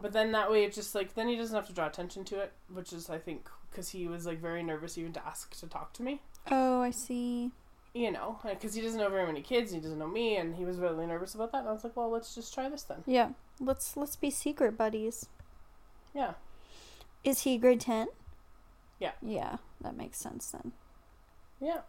But 0.00 0.12
then 0.12 0.32
that 0.32 0.50
way, 0.50 0.64
it's 0.64 0.76
just 0.76 0.94
like 0.94 1.14
then 1.14 1.28
he 1.28 1.36
doesn't 1.36 1.54
have 1.54 1.66
to 1.68 1.72
draw 1.72 1.86
attention 1.86 2.24
to 2.24 2.40
it, 2.40 2.52
which 2.72 2.92
is 2.92 3.08
I 3.08 3.18
think 3.18 3.48
because 3.70 3.90
he 3.90 4.06
was 4.06 4.26
like 4.26 4.38
very 4.40 4.62
nervous 4.62 4.98
even 4.98 5.12
to 5.14 5.26
ask 5.26 5.58
to 5.60 5.66
talk 5.66 5.92
to 5.94 6.02
me. 6.02 6.20
Oh, 6.50 6.80
I 6.82 6.90
see. 6.90 7.52
You 7.96 8.10
know, 8.10 8.38
because 8.42 8.74
he 8.74 8.82
doesn't 8.82 8.98
know 8.98 9.08
very 9.08 9.24
many 9.24 9.40
kids, 9.40 9.70
he 9.70 9.78
doesn't 9.78 9.98
know 10.00 10.08
me, 10.08 10.36
and 10.36 10.56
he 10.56 10.64
was 10.64 10.78
really 10.78 11.06
nervous 11.06 11.34
about 11.36 11.52
that. 11.52 11.58
And 11.60 11.68
I 11.68 11.72
was 11.72 11.84
like, 11.84 11.96
well, 11.96 12.10
let's 12.10 12.34
just 12.34 12.52
try 12.52 12.68
this 12.68 12.82
then. 12.82 13.04
Yeah. 13.06 13.30
Let's 13.60 13.96
let's 13.96 14.16
be 14.16 14.30
secret 14.30 14.76
buddies. 14.76 15.26
Yeah, 16.12 16.34
Is 17.24 17.42
he 17.42 17.56
grade 17.58 17.80
10? 17.80 18.06
Yeah. 19.00 19.12
Yeah, 19.22 19.56
that 19.80 19.96
makes 19.96 20.18
sense 20.18 20.50
then. 20.50 20.72
yeah. 21.60 21.80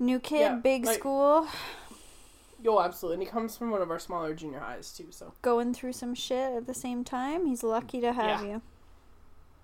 New 0.00 0.20
kid, 0.20 0.40
Yeah, 0.40 0.54
big 0.56 0.84
like- 0.84 0.98
school, 0.98 1.48
Yo, 2.62 2.80
absolutely. 2.80 3.14
And 3.14 3.22
he 3.22 3.28
comes 3.28 3.56
from 3.56 3.70
one 3.70 3.82
of 3.82 3.90
our 3.90 4.00
smaller 4.00 4.34
junior 4.34 4.58
highs 4.60 4.92
too. 4.92 5.06
So, 5.10 5.32
going 5.42 5.72
through 5.74 5.92
some 5.92 6.12
shit 6.14 6.52
at 6.56 6.66
the 6.66 6.74
same 6.74 7.04
time. 7.04 7.46
He's 7.46 7.62
lucky 7.62 8.00
to 8.00 8.12
have 8.12 8.42
Yeah. 8.44 8.48
you. 8.48 8.62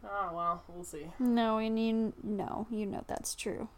oh 0.05 0.31
well, 0.33 0.63
we'll 0.69 0.85
see. 0.85 1.11
No, 1.19 1.59
and 1.59 1.79
you 1.79 2.13
no, 2.23 2.67
you 2.71 2.87
know 2.87 3.03
that's 3.09 3.35
true. 3.35 3.69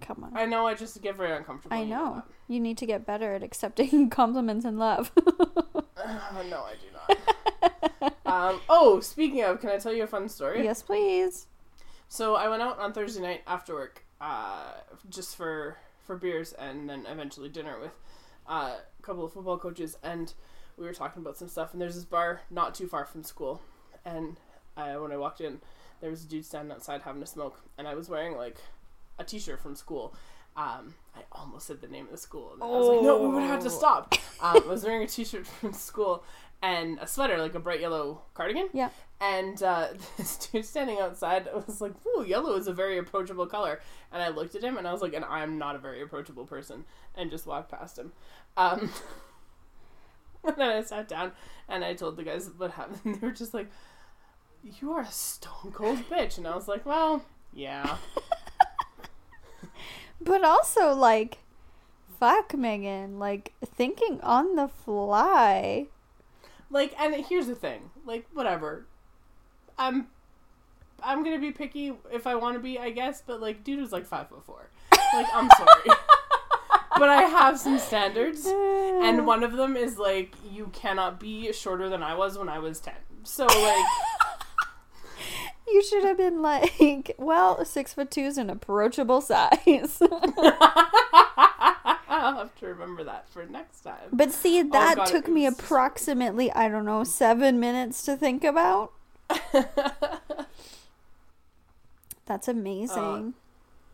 Come 0.00 0.24
on. 0.24 0.36
I 0.36 0.46
know 0.46 0.66
I 0.66 0.74
just 0.74 1.00
get 1.02 1.16
very 1.16 1.36
uncomfortable. 1.36 1.76
I 1.76 1.84
know. 1.84 2.22
You 2.46 2.60
need 2.60 2.78
to 2.78 2.86
get 2.86 3.04
better 3.06 3.34
at 3.34 3.42
accepting 3.42 4.10
compliments 4.10 4.64
and 4.64 4.78
love. 4.78 5.12
that. 5.14 5.26
no, 6.48 6.64
I 6.64 6.74
do 6.74 8.02
not. 8.02 8.14
um, 8.26 8.60
oh, 8.68 9.00
speaking 9.00 9.42
of, 9.42 9.60
can 9.60 9.70
I 9.70 9.78
tell 9.78 9.92
you 9.92 10.04
a 10.04 10.06
fun 10.06 10.28
story? 10.28 10.62
yes, 10.64 10.82
please. 10.82 11.46
So 12.08 12.36
I 12.36 12.48
went 12.48 12.62
out 12.62 12.78
on 12.78 12.92
Thursday 12.92 13.20
night 13.20 13.42
after 13.46 13.74
work, 13.74 14.04
uh, 14.20 14.72
just 15.10 15.36
for 15.36 15.76
for 16.06 16.16
beers 16.16 16.54
and 16.54 16.88
then 16.88 17.04
eventually 17.06 17.50
dinner 17.50 17.78
with 17.78 17.92
uh, 18.48 18.76
a 18.98 19.02
couple 19.02 19.24
of 19.26 19.32
football 19.32 19.58
coaches, 19.58 19.98
and 20.02 20.32
we 20.78 20.86
were 20.86 20.94
talking 20.94 21.20
about 21.20 21.36
some 21.36 21.48
stuff, 21.48 21.72
and 21.72 21.82
there's 21.82 21.96
this 21.96 22.04
bar 22.04 22.40
not 22.50 22.74
too 22.74 22.86
far 22.86 23.04
from 23.04 23.22
school, 23.22 23.60
and 24.06 24.38
uh, 24.76 24.94
when 24.94 25.12
I 25.12 25.18
walked 25.18 25.42
in, 25.42 25.60
there 26.00 26.10
was 26.10 26.24
a 26.24 26.26
dude 26.26 26.46
standing 26.46 26.72
outside 26.72 27.02
having 27.02 27.22
a 27.22 27.26
smoke, 27.26 27.60
and 27.76 27.86
I 27.86 27.94
was 27.94 28.08
wearing 28.08 28.36
like 28.36 28.56
a 29.18 29.24
t-shirt 29.24 29.60
from 29.60 29.74
school. 29.74 30.14
Um, 30.56 30.94
I 31.16 31.20
almost 31.32 31.66
said 31.68 31.80
the 31.80 31.86
name 31.88 32.06
of 32.06 32.10
the 32.12 32.16
school. 32.18 32.52
And 32.54 32.62
I 32.62 32.66
was 32.66 32.88
like, 32.88 33.02
no, 33.02 33.22
we 33.22 33.34
would 33.34 33.42
have 33.44 33.60
to 33.60 33.66
Oh. 33.66 33.70
stop. 33.70 34.14
Um, 34.40 34.62
I 34.64 34.68
was 34.68 34.84
wearing 34.84 35.02
a 35.02 35.06
t-shirt 35.08 35.46
from 35.60 35.72
school 35.72 36.22
and 36.62 36.98
a 37.00 37.08
sweater, 37.08 37.38
like 37.38 37.56
a 37.56 37.58
bright 37.58 37.80
yellow 37.80 38.22
cardigan. 38.34 38.68
Yeah. 38.72 38.90
And 39.20 39.60
uh, 39.64 39.88
this 40.16 40.36
dude 40.36 40.64
standing 40.64 41.00
outside 41.00 41.48
was 41.52 41.80
like, 41.80 41.92
"Ooh, 42.06 42.24
yellow 42.24 42.54
is 42.54 42.68
a 42.68 42.72
very 42.72 42.98
approachable 42.98 43.46
color." 43.46 43.80
And 44.12 44.22
I 44.22 44.28
looked 44.28 44.54
at 44.54 44.62
him, 44.62 44.76
and 44.78 44.86
I 44.86 44.92
was 44.92 45.02
like, 45.02 45.12
"And 45.14 45.24
I'm 45.24 45.58
not 45.58 45.74
a 45.74 45.78
very 45.80 46.00
approachable 46.02 46.46
person," 46.46 46.84
and 47.16 47.32
just 47.32 47.46
walked 47.46 47.72
past 47.72 47.98
him. 47.98 48.12
Um, 48.56 48.92
and 50.44 50.54
then 50.56 50.68
I 50.70 50.82
sat 50.82 51.08
down, 51.08 51.32
and 51.68 51.84
I 51.84 51.94
told 51.94 52.16
the 52.16 52.22
guys 52.22 52.48
what 52.56 52.70
happened. 52.72 53.00
And 53.04 53.14
they 53.20 53.26
were 53.26 53.32
just 53.32 53.54
like, 53.54 53.68
"You 54.62 54.92
are 54.92 55.00
a 55.00 55.06
stone 55.10 55.72
cold 55.72 55.98
bitch," 56.08 56.38
and 56.38 56.46
I 56.46 56.54
was 56.54 56.68
like, 56.68 56.86
"Well, 56.86 57.24
yeah." 57.52 57.96
But 60.20 60.44
also, 60.44 60.92
like, 60.92 61.38
fuck, 62.18 62.56
Megan. 62.56 63.18
Like, 63.18 63.52
thinking 63.64 64.20
on 64.22 64.56
the 64.56 64.68
fly. 64.68 65.86
Like, 66.70 66.94
and 67.00 67.14
here's 67.14 67.46
the 67.46 67.54
thing. 67.54 67.90
Like, 68.04 68.26
whatever. 68.32 68.86
I'm, 69.78 70.08
I'm 71.02 71.22
gonna 71.22 71.38
be 71.38 71.52
picky 71.52 71.92
if 72.12 72.26
I 72.26 72.34
want 72.34 72.56
to 72.56 72.60
be, 72.60 72.78
I 72.78 72.90
guess. 72.90 73.22
But 73.24 73.40
like, 73.40 73.64
dude 73.64 73.80
was 73.80 73.92
like 73.92 74.06
five 74.06 74.28
foot 74.28 74.44
four. 74.44 74.70
Like, 75.12 75.26
I'm 75.32 75.48
sorry, 75.56 75.82
but 76.98 77.08
I 77.08 77.22
have 77.22 77.58
some 77.58 77.78
standards, 77.78 78.46
and 78.46 79.26
one 79.26 79.44
of 79.44 79.52
them 79.52 79.76
is 79.76 79.98
like 79.98 80.34
you 80.50 80.70
cannot 80.72 81.20
be 81.20 81.52
shorter 81.52 81.88
than 81.88 82.02
I 82.02 82.14
was 82.14 82.36
when 82.36 82.48
I 82.48 82.58
was 82.58 82.80
ten. 82.80 82.94
So 83.22 83.46
like, 83.46 83.84
You 85.70 85.82
should 85.82 86.04
have 86.04 86.16
been 86.16 86.40
like, 86.42 87.14
well, 87.18 87.64
six 87.64 87.94
foot 87.94 88.10
two 88.10 88.22
is 88.22 88.38
an 88.38 88.50
approachable 88.50 89.20
size. 89.20 90.00
I'll 92.10 92.36
have 92.38 92.54
to 92.56 92.66
remember 92.66 93.04
that 93.04 93.28
for 93.28 93.46
next 93.46 93.82
time. 93.82 94.08
but 94.12 94.32
see, 94.32 94.60
oh, 94.60 94.68
that 94.72 94.96
God, 94.96 95.06
took 95.06 95.28
me 95.28 95.46
approximately, 95.46 96.50
I 96.52 96.68
don't 96.68 96.84
know, 96.84 97.04
seven 97.04 97.60
minutes 97.60 98.04
to 98.06 98.16
think 98.16 98.42
about. 98.44 98.92
That's 102.26 102.48
amazing. 102.48 103.34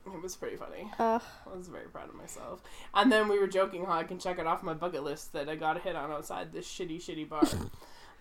Uh, 0.06 0.12
it 0.14 0.22
was 0.22 0.36
pretty 0.36 0.56
funny. 0.56 0.90
Ugh. 0.98 1.22
I 1.52 1.56
was 1.56 1.68
very 1.68 1.86
proud 1.88 2.08
of 2.08 2.14
myself. 2.14 2.62
And 2.94 3.10
then 3.10 3.28
we 3.28 3.38
were 3.38 3.46
joking 3.46 3.84
how 3.84 3.92
I 3.92 4.04
can 4.04 4.18
check 4.18 4.38
it 4.38 4.46
off 4.46 4.62
my 4.62 4.74
bucket 4.74 5.02
list 5.04 5.32
that 5.32 5.48
I 5.48 5.56
got 5.56 5.76
a 5.76 5.80
hit 5.80 5.96
on 5.96 6.10
outside 6.10 6.52
this 6.52 6.66
shitty, 6.66 6.98
shitty 6.98 7.28
bar. 7.28 7.42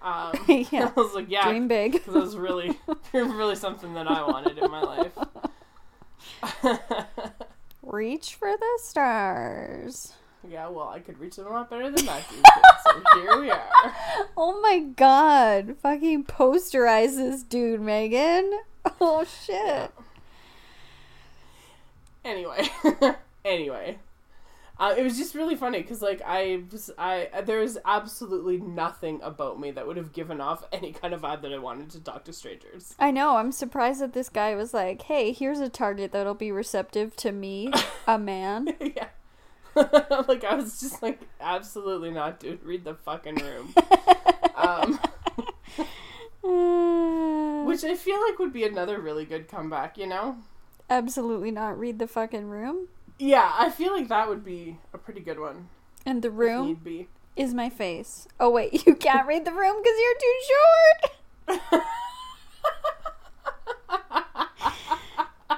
Um, 0.04 0.34
Yeah. 0.72 0.92
I 0.96 1.00
was 1.00 1.14
like, 1.14 1.30
yeah, 1.30 1.48
Dream 1.48 1.68
big. 1.68 1.94
because 1.94 2.16
it 2.16 2.20
was 2.20 2.36
really, 2.36 2.78
really 3.14 3.56
something 3.56 3.94
that 3.94 4.08
I 4.08 4.22
wanted 4.24 4.58
in 4.58 4.70
my 4.70 4.82
life. 4.82 5.18
Reach 7.82 8.36
for 8.36 8.52
the 8.58 8.80
stars. 8.82 10.14
yeah, 10.50 10.68
well, 10.70 10.90
I 10.90 11.00
could 11.00 11.20
reach 11.20 11.36
them 11.38 11.48
a 11.48 11.50
lot 11.50 11.70
better 11.70 11.90
than 11.92 12.06
that 12.06 12.30
dude 12.30 12.44
so 12.86 13.20
here 13.22 13.40
we 13.42 13.50
are. 13.52 13.70
Oh 14.36 14.60
my 14.62 14.80
god. 14.80 15.76
Fucking 15.82 16.26
posterize 16.26 17.16
this 17.16 17.44
dude, 17.44 17.82
Megan. 17.82 18.52
Oh 19.00 19.24
shit. 19.26 19.56
Yeah. 19.56 19.88
Anyway, 22.26 22.70
anyway, 23.46 23.98
uh, 24.84 24.94
it 24.98 25.04
was 25.04 25.18
just 25.18 25.34
really 25.34 25.56
funny 25.56 25.82
because 25.82 26.02
like 26.02 26.22
I 26.26 26.64
was 26.70 26.92
I 26.98 27.30
there 27.46 27.62
was 27.62 27.78
absolutely 27.86 28.58
nothing 28.58 29.22
about 29.24 29.58
me 29.58 29.72
that 29.72 29.88
would 29.88 29.96
have 29.96 30.12
given 30.12 30.42
off 30.42 30.66
any 30.74 30.92
kind 30.92 31.14
of 31.14 31.22
vibe 31.22 31.42
that 31.44 31.54
I 31.54 31.58
wanted 31.58 31.90
to 31.92 32.02
talk 32.02 32.26
to 32.26 32.34
strangers. 32.34 32.94
I 33.00 33.10
know. 33.12 33.38
I'm 33.38 33.54
surprised 33.54 34.02
that 34.02 34.12
this 34.12 34.28
guy 34.28 34.56
was 34.56 34.74
like, 34.74 35.04
hey, 35.04 35.32
here's 35.32 35.62
a 35.62 35.70
target 35.70 36.12
that'll 36.12 36.34
be 36.34 36.52
receptive 36.52 37.16
to 37.18 37.32
me, 37.32 37.72
a 38.08 38.20
man. 38.20 38.76
yeah. 38.82 39.08
like 40.28 40.44
I 40.44 40.56
was 40.56 40.82
just 40.82 41.02
like 41.02 41.22
absolutely 41.40 42.12
not, 42.12 42.42
dude. 42.42 42.62
Read 42.62 42.84
the 42.84 42.96
fucking 42.96 43.36
room. 43.36 43.74
um, 44.56 45.00
which 47.66 47.86
I 47.86 47.96
feel 47.96 48.22
like 48.22 48.38
would 48.38 48.52
be 48.52 48.66
another 48.66 49.00
really 49.00 49.24
good 49.24 49.48
comeback. 49.48 49.98
You 49.98 50.08
know? 50.08 50.40
Absolutely 50.90 51.52
not 51.52 51.80
read 51.80 52.00
the 52.00 52.08
fucking 52.08 52.50
room. 52.50 52.90
Yeah, 53.20 53.54
I 53.58 53.70
feel 53.70 53.94
like 53.94 54.08
that 54.10 54.28
would 54.28 54.44
be 54.44 54.80
a 54.94 54.98
pretty 54.98 55.22
good 55.22 55.40
one. 55.40 55.70
And 56.06 56.22
the 56.22 56.32
room 56.32 56.80
be. 56.84 57.08
is 57.36 57.54
my 57.54 57.70
face. 57.70 58.28
Oh, 58.40 58.50
wait, 58.50 58.86
you 58.88 58.96
can't 58.96 59.28
read 59.28 59.46
the 59.46 59.54
room 59.54 59.78
because 59.82 60.00
you're 60.00 60.20
too 60.20 60.40
short. 61.60 61.84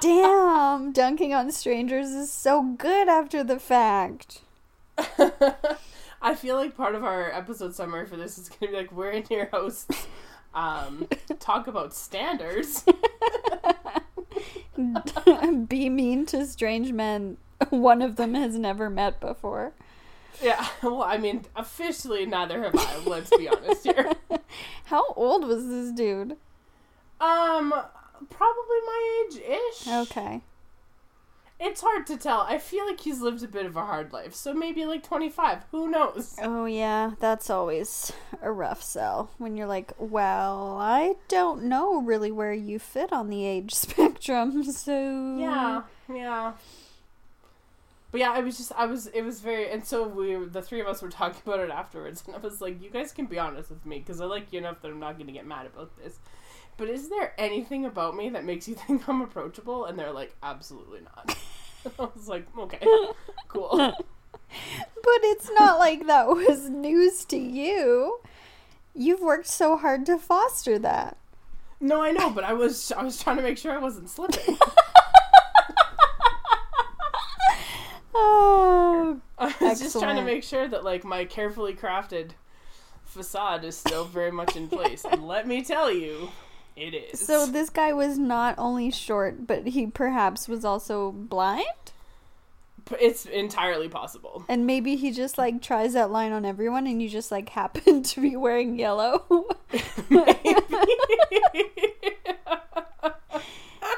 Damn, 0.00 0.92
dunking 0.92 1.32
on 1.32 1.50
strangers 1.50 2.10
is 2.10 2.30
so 2.30 2.62
good 2.62 3.08
after 3.08 3.42
the 3.42 3.58
fact. 3.58 4.42
I 6.22 6.34
feel 6.34 6.56
like 6.56 6.76
part 6.76 6.94
of 6.94 7.04
our 7.04 7.30
episode 7.32 7.74
summary 7.74 8.06
for 8.06 8.16
this 8.16 8.38
is 8.38 8.48
gonna 8.48 8.72
be 8.72 8.78
like 8.78 8.92
we're 8.92 9.10
in 9.10 9.24
your 9.30 9.46
house. 9.46 9.86
Um, 10.54 11.08
talk 11.38 11.66
about 11.66 11.94
standards. 11.94 12.84
Be 15.68 15.88
mean 15.88 16.26
to 16.26 16.46
strange 16.46 16.92
men 16.92 17.36
one 17.70 18.02
of 18.02 18.16
them 18.16 18.34
has 18.34 18.58
never 18.58 18.90
met 18.90 19.20
before. 19.20 19.72
Yeah, 20.42 20.66
well, 20.82 21.02
I 21.02 21.18
mean, 21.18 21.44
officially 21.54 22.26
neither 22.26 22.62
have 22.62 22.74
I. 22.76 22.98
Let's 23.04 23.30
be 23.36 23.48
honest 23.48 23.84
here. 23.84 24.12
How 24.84 25.12
old 25.14 25.44
was 25.46 25.66
this 25.66 25.92
dude? 25.92 26.36
Um, 27.20 27.72
probably 28.30 28.80
my 28.86 29.26
age 29.26 29.40
ish. 29.40 29.88
Okay. 29.88 30.42
It's 31.58 31.80
hard 31.80 32.06
to 32.08 32.18
tell. 32.18 32.40
I 32.40 32.58
feel 32.58 32.84
like 32.84 33.00
he's 33.00 33.22
lived 33.22 33.42
a 33.42 33.48
bit 33.48 33.64
of 33.64 33.76
a 33.76 33.84
hard 33.86 34.12
life, 34.12 34.34
so 34.34 34.52
maybe 34.52 34.84
like 34.84 35.02
twenty 35.02 35.30
five. 35.30 35.60
Who 35.70 35.88
knows? 35.88 36.36
Oh, 36.42 36.66
yeah, 36.66 37.12
that's 37.18 37.48
always 37.48 38.12
a 38.42 38.52
rough 38.52 38.82
sell 38.82 39.30
when 39.38 39.56
you're 39.56 39.66
like, 39.66 39.92
well, 39.98 40.76
I 40.78 41.14
don't 41.28 41.64
know 41.64 42.02
really 42.02 42.30
where 42.30 42.52
you 42.52 42.78
fit 42.78 43.10
on 43.10 43.30
the 43.30 43.46
age 43.46 43.74
spectrum, 43.74 44.64
so. 44.64 45.36
Yeah, 45.38 45.82
yeah. 46.14 46.52
But 48.16 48.20
yeah, 48.20 48.32
I 48.32 48.40
was 48.40 48.56
just, 48.56 48.72
I 48.74 48.86
was, 48.86 49.08
it 49.08 49.20
was 49.20 49.40
very, 49.40 49.70
and 49.70 49.84
so 49.84 50.08
we, 50.08 50.36
the 50.36 50.62
three 50.62 50.80
of 50.80 50.86
us 50.86 51.02
were 51.02 51.10
talking 51.10 51.42
about 51.44 51.60
it 51.60 51.68
afterwards, 51.68 52.24
and 52.26 52.34
I 52.34 52.38
was 52.38 52.62
like, 52.62 52.82
you 52.82 52.88
guys 52.88 53.12
can 53.12 53.26
be 53.26 53.38
honest 53.38 53.68
with 53.68 53.84
me, 53.84 53.98
because 53.98 54.22
I 54.22 54.24
like 54.24 54.54
you 54.54 54.58
enough 54.58 54.80
that 54.80 54.90
I'm 54.90 54.98
not 54.98 55.16
going 55.16 55.26
to 55.26 55.34
get 55.34 55.44
mad 55.44 55.66
about 55.66 55.94
this. 56.02 56.18
But 56.78 56.88
is 56.88 57.10
there 57.10 57.34
anything 57.36 57.84
about 57.84 58.16
me 58.16 58.30
that 58.30 58.42
makes 58.42 58.68
you 58.68 58.74
think 58.86 59.06
I'm 59.06 59.20
approachable? 59.20 59.84
And 59.84 59.98
they're 59.98 60.14
like, 60.14 60.34
absolutely 60.42 61.00
not. 61.00 61.36
I 61.98 62.08
was 62.16 62.26
like, 62.26 62.46
okay, 62.58 62.86
cool. 63.48 63.76
But 63.76 65.20
it's 65.22 65.50
not 65.50 65.78
like 65.78 66.06
that 66.06 66.26
was 66.28 66.70
news 66.70 67.26
to 67.26 67.36
you. 67.36 68.20
You've 68.94 69.20
worked 69.20 69.48
so 69.48 69.76
hard 69.76 70.06
to 70.06 70.16
foster 70.16 70.78
that. 70.78 71.18
No, 71.80 72.00
I 72.00 72.12
know, 72.12 72.30
but 72.30 72.44
I 72.44 72.54
was, 72.54 72.92
I 72.92 73.02
was 73.02 73.22
trying 73.22 73.36
to 73.36 73.42
make 73.42 73.58
sure 73.58 73.72
I 73.72 73.78
wasn't 73.78 74.08
slipping. 74.08 74.56
Oh, 78.18 79.20
I 79.38 79.54
was 79.60 79.80
just 79.80 79.98
trying 79.98 80.16
to 80.16 80.22
make 80.22 80.42
sure 80.42 80.66
that 80.66 80.84
like 80.84 81.04
my 81.04 81.24
carefully 81.24 81.74
crafted 81.74 82.30
facade 83.04 83.64
is 83.64 83.76
still 83.76 84.04
very 84.04 84.32
much 84.32 84.56
in 84.56 84.68
place. 84.68 85.04
and 85.04 85.26
let 85.26 85.46
me 85.46 85.62
tell 85.62 85.92
you, 85.92 86.30
it 86.76 86.94
is. 86.94 87.20
so 87.20 87.46
this 87.46 87.70
guy 87.70 87.92
was 87.92 88.18
not 88.18 88.54
only 88.58 88.90
short, 88.90 89.46
but 89.46 89.68
he 89.68 89.86
perhaps 89.86 90.48
was 90.48 90.64
also 90.64 91.12
blind? 91.12 91.64
It's 93.00 93.26
entirely 93.26 93.88
possible. 93.88 94.44
And 94.48 94.66
maybe 94.66 94.96
he 94.96 95.10
just 95.10 95.38
like 95.38 95.60
tries 95.60 95.94
that 95.94 96.10
line 96.10 96.32
on 96.32 96.44
everyone 96.44 96.86
and 96.86 97.02
you 97.02 97.08
just 97.08 97.32
like 97.32 97.48
happen 97.48 98.02
to 98.04 98.20
be 98.20 98.36
wearing 98.36 98.78
yellow. 98.78 99.24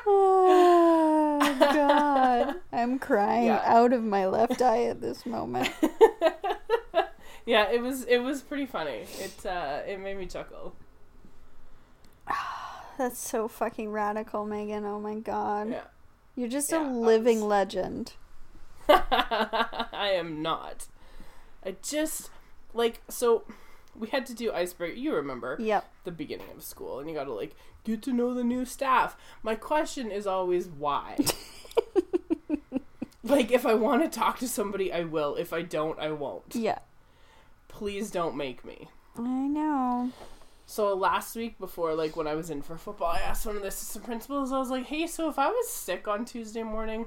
oh 0.07 1.15
god. 1.59 2.55
I'm 2.73 2.99
crying 2.99 3.47
Yeah. 3.47 3.62
out 3.65 3.93
of 3.93 4.03
my 4.03 4.27
left 4.27 4.61
eye 4.62 4.85
at 4.85 5.00
this 5.00 5.25
moment. 5.27 5.71
yeah, 7.47 7.71
it 7.71 7.81
was 7.83 8.05
it 8.05 8.19
was 8.19 8.43
pretty 8.43 8.67
funny. 8.67 9.05
It 9.19 9.45
uh 9.47 9.81
it 9.87 9.99
made 10.00 10.17
me 10.19 10.27
chuckle. 10.27 10.75
That's 12.99 13.19
so 13.19 13.47
fucking 13.49 13.91
radical, 13.91 14.45
Megan. 14.45 14.85
Oh 14.85 14.99
my 15.00 15.15
god. 15.17 15.71
Yeah. 15.71 15.85
You're 16.37 16.49
just 16.49 16.71
Yeah, 16.73 16.88
a 16.88 16.91
living 16.91 17.38
was- 17.41 17.47
legend. 17.49 18.12
I 18.88 20.12
am 20.15 20.41
not. 20.43 20.87
I 21.65 21.77
just 21.83 22.31
like 22.75 23.00
so 23.09 23.45
we 23.95 24.09
had 24.09 24.25
to 24.27 24.35
do 24.35 24.53
icebreaker. 24.53 24.97
You 24.97 25.15
remember 25.15 25.57
Yep. 25.61 25.85
the 26.05 26.12
beginning 26.12 26.47
of 26.57 26.62
school, 26.62 27.00
and 27.00 27.09
you 27.09 27.15
got 27.15 27.25
to 27.25 27.33
like 27.33 27.55
get 27.88 28.02
to 28.02 28.12
know 28.12 28.35
the 28.35 28.45
new 28.45 28.64
staff. 28.64 29.16
My 29.42 29.54
question 29.54 30.11
is 30.11 30.26
always 30.26 30.68
why. 30.68 31.16
like 33.25 33.50
if 33.50 33.66
I 33.66 33.75
want 33.75 34.02
to 34.02 34.18
talk 34.18 34.38
to 34.40 34.49
somebody, 34.49 34.92
I 34.92 35.04
will. 35.04 35.37
If 35.37 35.52
I 35.52 35.62
don't, 35.62 35.99
I 35.99 36.11
won't. 36.11 36.54
Yeah. 36.54 36.78
Please 37.68 38.11
don't 38.11 38.37
make 38.37 38.64
me. 38.64 38.88
I 39.16 39.47
know. 39.47 40.12
So 40.66 40.95
last 40.95 41.35
week 41.35 41.59
before, 41.59 41.95
like 41.95 42.16
when 42.16 42.26
I 42.26 42.35
was 42.35 42.50
in 42.50 42.62
for 42.62 42.76
football, 42.76 43.11
I 43.11 43.21
asked 43.21 43.47
one 43.47 43.57
of 43.57 43.62
the 43.62 43.68
assistant 43.68 44.04
principals. 44.04 44.52
I 44.52 44.59
was 44.59 44.71
like, 44.71 44.87
"Hey, 44.87 45.07
so 45.07 45.28
if 45.28 45.38
I 45.38 45.49
was 45.49 45.68
sick 45.68 46.07
on 46.07 46.25
Tuesday 46.25 46.62
morning," 46.62 47.07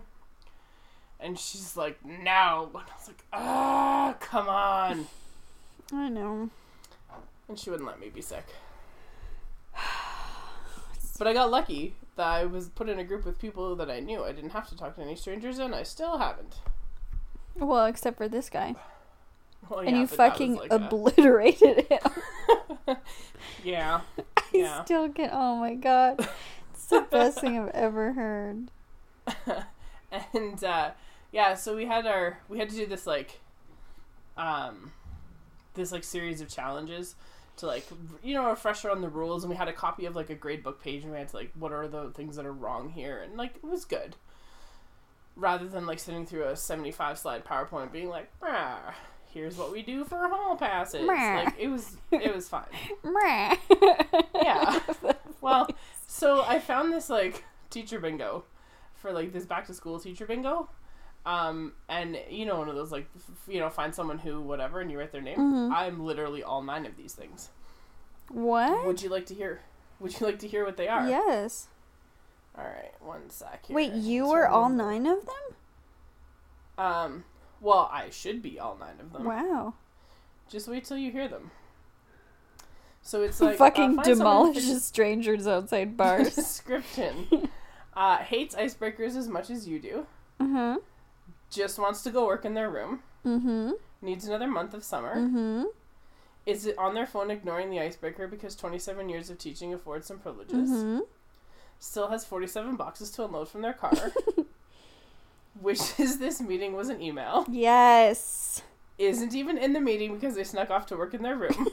and 1.19 1.37
she's 1.37 1.77
like, 1.77 2.03
"No," 2.03 2.71
and 2.73 2.85
I 2.89 2.95
was 2.97 3.07
like, 3.07 3.23
"Ah, 3.31 4.15
come 4.19 4.49
on," 4.49 5.07
I 5.93 6.09
know. 6.09 6.49
and 7.47 7.59
she 7.59 7.69
wouldn't 7.69 7.87
let 7.87 7.99
me 7.99 8.09
be 8.09 8.21
sick. 8.21 8.45
But 11.21 11.27
I 11.27 11.33
got 11.33 11.51
lucky 11.51 11.93
that 12.15 12.25
I 12.25 12.45
was 12.45 12.69
put 12.69 12.89
in 12.89 12.97
a 12.97 13.03
group 13.03 13.25
with 13.25 13.37
people 13.37 13.75
that 13.75 13.91
I 13.91 13.99
knew. 13.99 14.23
I 14.23 14.31
didn't 14.31 14.49
have 14.53 14.67
to 14.69 14.75
talk 14.75 14.95
to 14.95 15.03
any 15.03 15.15
strangers, 15.15 15.59
and 15.59 15.75
I 15.75 15.83
still 15.83 16.17
haven't. 16.17 16.55
Well, 17.55 17.85
except 17.85 18.17
for 18.17 18.27
this 18.27 18.49
guy. 18.49 18.73
Well, 19.69 19.81
and 19.81 19.95
you 19.95 20.07
but 20.07 20.17
that 20.17 20.29
was 20.29 20.31
fucking 20.31 20.55
like 20.55 20.71
a- 20.71 20.77
obliterated 20.77 21.85
him. 21.85 21.99
yeah. 23.63 24.01
I 24.35 24.41
Yeah. 24.51 24.83
still 24.83 25.09
get. 25.09 25.29
Oh 25.31 25.57
my 25.57 25.75
god. 25.75 26.27
It's 26.73 26.87
the 26.87 27.05
best 27.11 27.39
thing 27.39 27.55
I've 27.59 27.69
ever 27.69 28.13
heard. 28.13 28.71
and 30.33 30.63
uh 30.63 30.89
yeah 31.31 31.53
so 31.53 31.75
we 31.75 31.85
had 31.85 32.07
our 32.07 32.39
we 32.49 32.57
had 32.57 32.67
to 32.69 32.75
do 32.75 32.87
this 32.87 33.05
like 33.05 33.41
um 34.37 34.91
this 35.75 35.91
like 35.91 36.03
series 36.03 36.41
of 36.41 36.49
challenges 36.49 37.13
to 37.61 37.67
like 37.67 37.85
you 38.21 38.33
know 38.35 38.49
refresher 38.49 38.91
on 38.91 39.01
the 39.01 39.09
rules 39.09 39.43
and 39.43 39.49
we 39.49 39.55
had 39.55 39.67
a 39.67 39.73
copy 39.73 40.05
of 40.05 40.15
like 40.15 40.29
a 40.29 40.35
grade 40.35 40.61
book 40.63 40.83
page 40.83 41.03
and 41.03 41.11
we 41.11 41.17
had 41.17 41.29
to 41.29 41.35
like 41.35 41.51
what 41.57 41.71
are 41.71 41.87
the 41.87 42.09
things 42.09 42.35
that 42.35 42.45
are 42.45 42.51
wrong 42.51 42.89
here 42.89 43.19
and 43.19 43.37
like 43.37 43.55
it 43.55 43.63
was 43.63 43.85
good. 43.85 44.15
Rather 45.35 45.67
than 45.67 45.85
like 45.85 45.99
sitting 45.99 46.25
through 46.25 46.43
a 46.43 46.55
75 46.55 47.17
slide 47.17 47.45
powerpoint 47.45 47.91
being 47.91 48.09
like 48.09 48.29
"Brah, 48.41 48.93
here's 49.33 49.57
what 49.57 49.71
we 49.71 49.81
do 49.81 50.03
for 50.03 50.27
hall 50.27 50.55
passes. 50.57 51.05
Like 51.45 51.55
it 51.57 51.69
was 51.69 51.97
it 52.11 52.35
was 52.35 52.49
fine. 52.49 52.65
Yeah. 54.35 54.79
well 55.41 55.67
so 56.07 56.43
i 56.43 56.59
found 56.59 56.91
this 56.93 57.09
like 57.09 57.43
teacher 57.69 57.99
bingo 57.99 58.43
for 58.95 59.11
like 59.11 59.33
this 59.33 59.45
back 59.45 59.65
to 59.67 59.73
school 59.73 59.99
teacher 59.99 60.25
bingo 60.25 60.69
um 61.25 61.73
and 61.87 62.17
you 62.29 62.45
know 62.45 62.57
one 62.57 62.67
of 62.69 62.75
those 62.75 62.91
like 62.91 63.05
f- 63.15 63.47
you 63.47 63.59
know 63.59 63.69
find 63.69 63.93
someone 63.93 64.17
who 64.17 64.41
whatever 64.41 64.79
and 64.81 64.89
you 64.91 64.97
write 64.97 65.11
their 65.11 65.21
name 65.21 65.37
Mhm. 65.37 65.71
i'm 65.71 66.03
literally 66.03 66.41
all 66.43 66.63
nine 66.63 66.85
of 66.85 66.97
these 66.97 67.13
things 67.13 67.49
What? 68.29 68.85
would 68.85 69.01
you 69.03 69.09
like 69.09 69.25
to 69.27 69.35
hear 69.35 69.61
would 69.99 70.19
you 70.19 70.25
like 70.25 70.39
to 70.39 70.47
hear 70.47 70.65
what 70.65 70.77
they 70.77 70.87
are 70.87 71.07
Yes. 71.07 71.67
all 72.57 72.63
right 72.63 72.93
one 73.01 73.29
sec 73.29 73.67
here. 73.67 73.75
Wait, 73.75 73.93
you 73.93 74.27
were 74.27 74.47
all 74.47 74.69
nine 74.69 75.05
of 75.05 75.19
them? 75.25 75.55
um 76.77 77.23
well 77.59 77.89
i 77.93 78.09
should 78.09 78.41
be 78.41 78.59
all 78.59 78.75
nine 78.79 78.99
of 78.99 79.13
them 79.13 79.23
Wow. 79.25 79.75
just 80.49 80.67
wait 80.67 80.85
till 80.85 80.97
you 80.97 81.11
hear 81.11 81.27
them 81.27 81.51
so 83.03 83.21
it's 83.21 83.39
like 83.41 83.55
uh, 83.55 83.57
Fucking 83.57 84.03
someone 84.03 84.05
demolishes 84.05 84.83
strangers 84.93 85.45
outside 85.47 85.95
bars. 85.97 86.33
description 86.35 87.49
uh 87.95 88.17
hates 88.17 88.55
icebreakers 88.55 89.15
as 89.15 89.27
much 89.27 89.49
as 89.51 89.67
you 89.67 89.79
do 89.79 90.07
mm-hmm. 90.41 90.77
Just 91.51 91.77
wants 91.77 92.01
to 92.03 92.09
go 92.09 92.25
work 92.25 92.45
in 92.45 92.53
their 92.55 92.69
room, 92.69 93.01
Mm-hmm. 93.25 93.71
needs 94.01 94.25
another 94.27 94.47
month 94.47 94.73
of 94.73 94.83
summer, 94.83 95.15
Mm-hmm. 95.15 95.63
is 96.45 96.65
it 96.65 96.77
on 96.77 96.95
their 96.95 97.05
phone 97.05 97.29
ignoring 97.29 97.69
the 97.69 97.79
icebreaker 97.79 98.27
because 98.27 98.55
27 98.55 99.09
years 99.09 99.29
of 99.29 99.37
teaching 99.37 99.73
affords 99.73 100.07
some 100.07 100.17
privileges, 100.19 100.69
Mm-hmm. 100.71 100.99
still 101.79 102.07
has 102.09 102.25
47 102.25 102.75
boxes 102.77 103.11
to 103.11 103.25
unload 103.25 103.47
from 103.49 103.61
their 103.61 103.73
car, 103.73 103.93
wishes 105.61 106.17
this 106.17 106.41
meeting 106.41 106.73
was 106.75 106.89
an 106.89 107.01
email, 107.01 107.45
Yes. 107.49 108.63
isn't 108.97 109.35
even 109.35 109.57
in 109.57 109.73
the 109.73 109.79
meeting 109.81 110.13
because 110.15 110.35
they 110.35 110.43
snuck 110.43 110.69
off 110.71 110.85
to 110.87 110.97
work 110.97 111.13
in 111.13 111.21
their 111.21 111.35
room, 111.35 111.67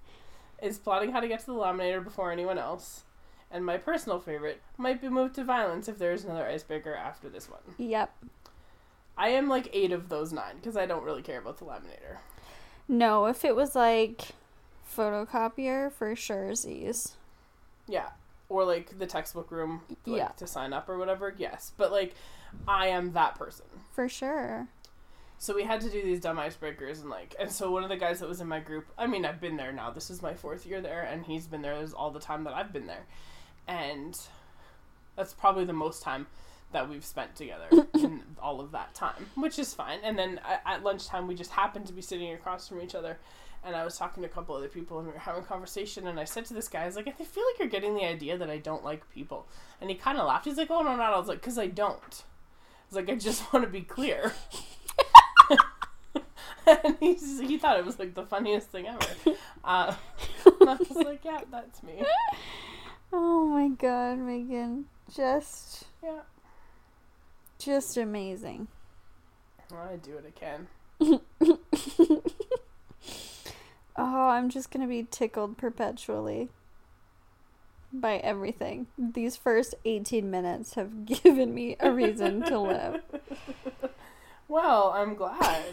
is 0.62 0.78
plotting 0.78 1.12
how 1.12 1.20
to 1.20 1.28
get 1.28 1.40
to 1.40 1.46
the 1.46 1.52
laminator 1.54 2.02
before 2.04 2.30
anyone 2.30 2.58
else, 2.58 3.02
and 3.50 3.64
my 3.64 3.76
personal 3.78 4.20
favorite, 4.20 4.60
might 4.76 5.00
be 5.00 5.08
moved 5.08 5.34
to 5.36 5.44
violence 5.44 5.88
if 5.88 5.98
there 5.98 6.12
is 6.12 6.24
another 6.24 6.46
icebreaker 6.46 6.94
after 6.94 7.28
this 7.28 7.48
one. 7.50 7.60
Yep. 7.78 8.12
I 9.16 9.28
am 9.30 9.48
like 9.48 9.68
eight 9.72 9.92
of 9.92 10.08
those 10.08 10.32
nine 10.32 10.56
because 10.56 10.76
I 10.76 10.86
don't 10.86 11.04
really 11.04 11.22
care 11.22 11.38
about 11.38 11.58
the 11.58 11.64
laminator. 11.64 12.18
No, 12.88 13.26
if 13.26 13.44
it 13.44 13.54
was 13.56 13.74
like 13.74 14.28
photocopier 14.96 15.92
for 15.92 16.14
sure 16.16 16.54
Z's. 16.54 17.16
Yeah. 17.88 18.08
Or 18.48 18.64
like 18.64 18.98
the 18.98 19.06
textbook 19.06 19.50
room 19.50 19.82
like, 20.06 20.18
Yeah. 20.18 20.28
to 20.36 20.46
sign 20.46 20.72
up 20.72 20.88
or 20.88 20.98
whatever. 20.98 21.34
Yes. 21.36 21.72
But 21.76 21.92
like 21.92 22.14
I 22.68 22.88
am 22.88 23.12
that 23.12 23.36
person. 23.36 23.66
For 23.92 24.08
sure. 24.08 24.68
So 25.38 25.54
we 25.54 25.64
had 25.64 25.80
to 25.82 25.90
do 25.90 26.00
these 26.02 26.20
dumb 26.20 26.36
icebreakers 26.36 27.00
and 27.00 27.10
like 27.10 27.34
and 27.38 27.50
so 27.50 27.70
one 27.70 27.82
of 27.82 27.88
the 27.88 27.96
guys 27.96 28.20
that 28.20 28.28
was 28.28 28.40
in 28.40 28.48
my 28.48 28.60
group 28.60 28.86
I 28.98 29.06
mean 29.06 29.24
I've 29.24 29.40
been 29.40 29.56
there 29.56 29.72
now. 29.72 29.90
This 29.90 30.10
is 30.10 30.22
my 30.22 30.34
fourth 30.34 30.66
year 30.66 30.80
there 30.80 31.02
and 31.02 31.24
he's 31.24 31.46
been 31.46 31.62
there 31.62 31.76
all 31.96 32.10
the 32.10 32.20
time 32.20 32.44
that 32.44 32.54
I've 32.54 32.72
been 32.72 32.86
there. 32.86 33.06
And 33.66 34.18
that's 35.16 35.32
probably 35.32 35.64
the 35.64 35.72
most 35.72 36.02
time 36.02 36.26
that 36.74 36.88
we've 36.88 37.04
spent 37.04 37.34
together 37.34 37.66
in 37.94 38.22
all 38.40 38.60
of 38.60 38.72
that 38.72 38.94
time, 38.94 39.30
which 39.34 39.58
is 39.58 39.72
fine. 39.72 40.00
And 40.04 40.18
then 40.18 40.40
at, 40.66 40.82
lunchtime 40.82 41.26
we 41.26 41.34
just 41.34 41.52
happened 41.52 41.86
to 41.86 41.92
be 41.92 42.02
sitting 42.02 42.32
across 42.32 42.68
from 42.68 42.82
each 42.82 42.94
other 42.94 43.16
and 43.64 43.74
I 43.74 43.84
was 43.84 43.96
talking 43.96 44.22
to 44.22 44.28
a 44.28 44.32
couple 44.32 44.54
other 44.54 44.68
people 44.68 44.98
and 44.98 45.06
we 45.06 45.14
were 45.14 45.18
having 45.18 45.42
a 45.42 45.46
conversation 45.46 46.06
and 46.06 46.20
I 46.20 46.24
said 46.24 46.44
to 46.46 46.54
this 46.54 46.68
guy, 46.68 46.82
I 46.82 46.86
was 46.86 46.96
like, 46.96 47.08
I 47.08 47.12
feel 47.12 47.44
like 47.44 47.58
you're 47.58 47.68
getting 47.68 47.94
the 47.94 48.04
idea 48.04 48.36
that 48.36 48.50
I 48.50 48.58
don't 48.58 48.84
like 48.84 49.10
people. 49.10 49.46
And 49.80 49.88
he 49.88 49.96
kind 49.96 50.18
of 50.18 50.26
laughed. 50.26 50.44
He's 50.44 50.58
like, 50.58 50.70
oh, 50.70 50.82
no, 50.82 50.94
not. 50.96 51.14
I 51.14 51.18
was 51.18 51.28
like, 51.28 51.40
because 51.40 51.58
I 51.58 51.68
don't. 51.68 51.96
I 51.96 52.86
was 52.90 52.96
like, 52.96 53.08
I 53.08 53.14
just 53.14 53.52
want 53.52 53.64
to 53.64 53.70
be 53.70 53.80
clear. 53.80 54.34
and 56.66 56.96
he's, 57.00 57.40
he 57.40 57.56
thought 57.56 57.78
it 57.78 57.86
was 57.86 57.98
like 57.98 58.14
the 58.14 58.26
funniest 58.26 58.68
thing 58.68 58.86
ever. 58.86 59.06
Uh, 59.64 59.94
and 60.60 60.70
I 60.70 60.74
was 60.74 60.90
like, 60.90 61.24
yeah, 61.24 61.40
that's 61.50 61.82
me. 61.82 62.04
Oh 63.12 63.46
my 63.46 63.68
god, 63.68 64.18
Megan. 64.18 64.86
Just 65.14 65.84
Yeah. 66.02 66.20
Just 67.58 67.96
amazing. 67.96 68.68
I 69.72 69.96
do 69.96 70.16
it 70.18 70.26
again. 70.36 70.68
Oh, 73.96 74.28
I'm 74.28 74.48
just 74.48 74.70
gonna 74.70 74.88
be 74.88 75.06
tickled 75.08 75.56
perpetually 75.56 76.48
by 77.92 78.16
everything. 78.16 78.88
These 78.98 79.36
first 79.36 79.74
18 79.84 80.28
minutes 80.30 80.74
have 80.74 81.04
given 81.22 81.54
me 81.54 81.76
a 81.78 81.92
reason 81.92 82.42
to 82.44 82.58
live. 82.58 83.02
Well, 84.46 84.92
I'm 84.94 85.14
glad. 85.14 85.64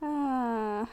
Ah, 0.00 0.86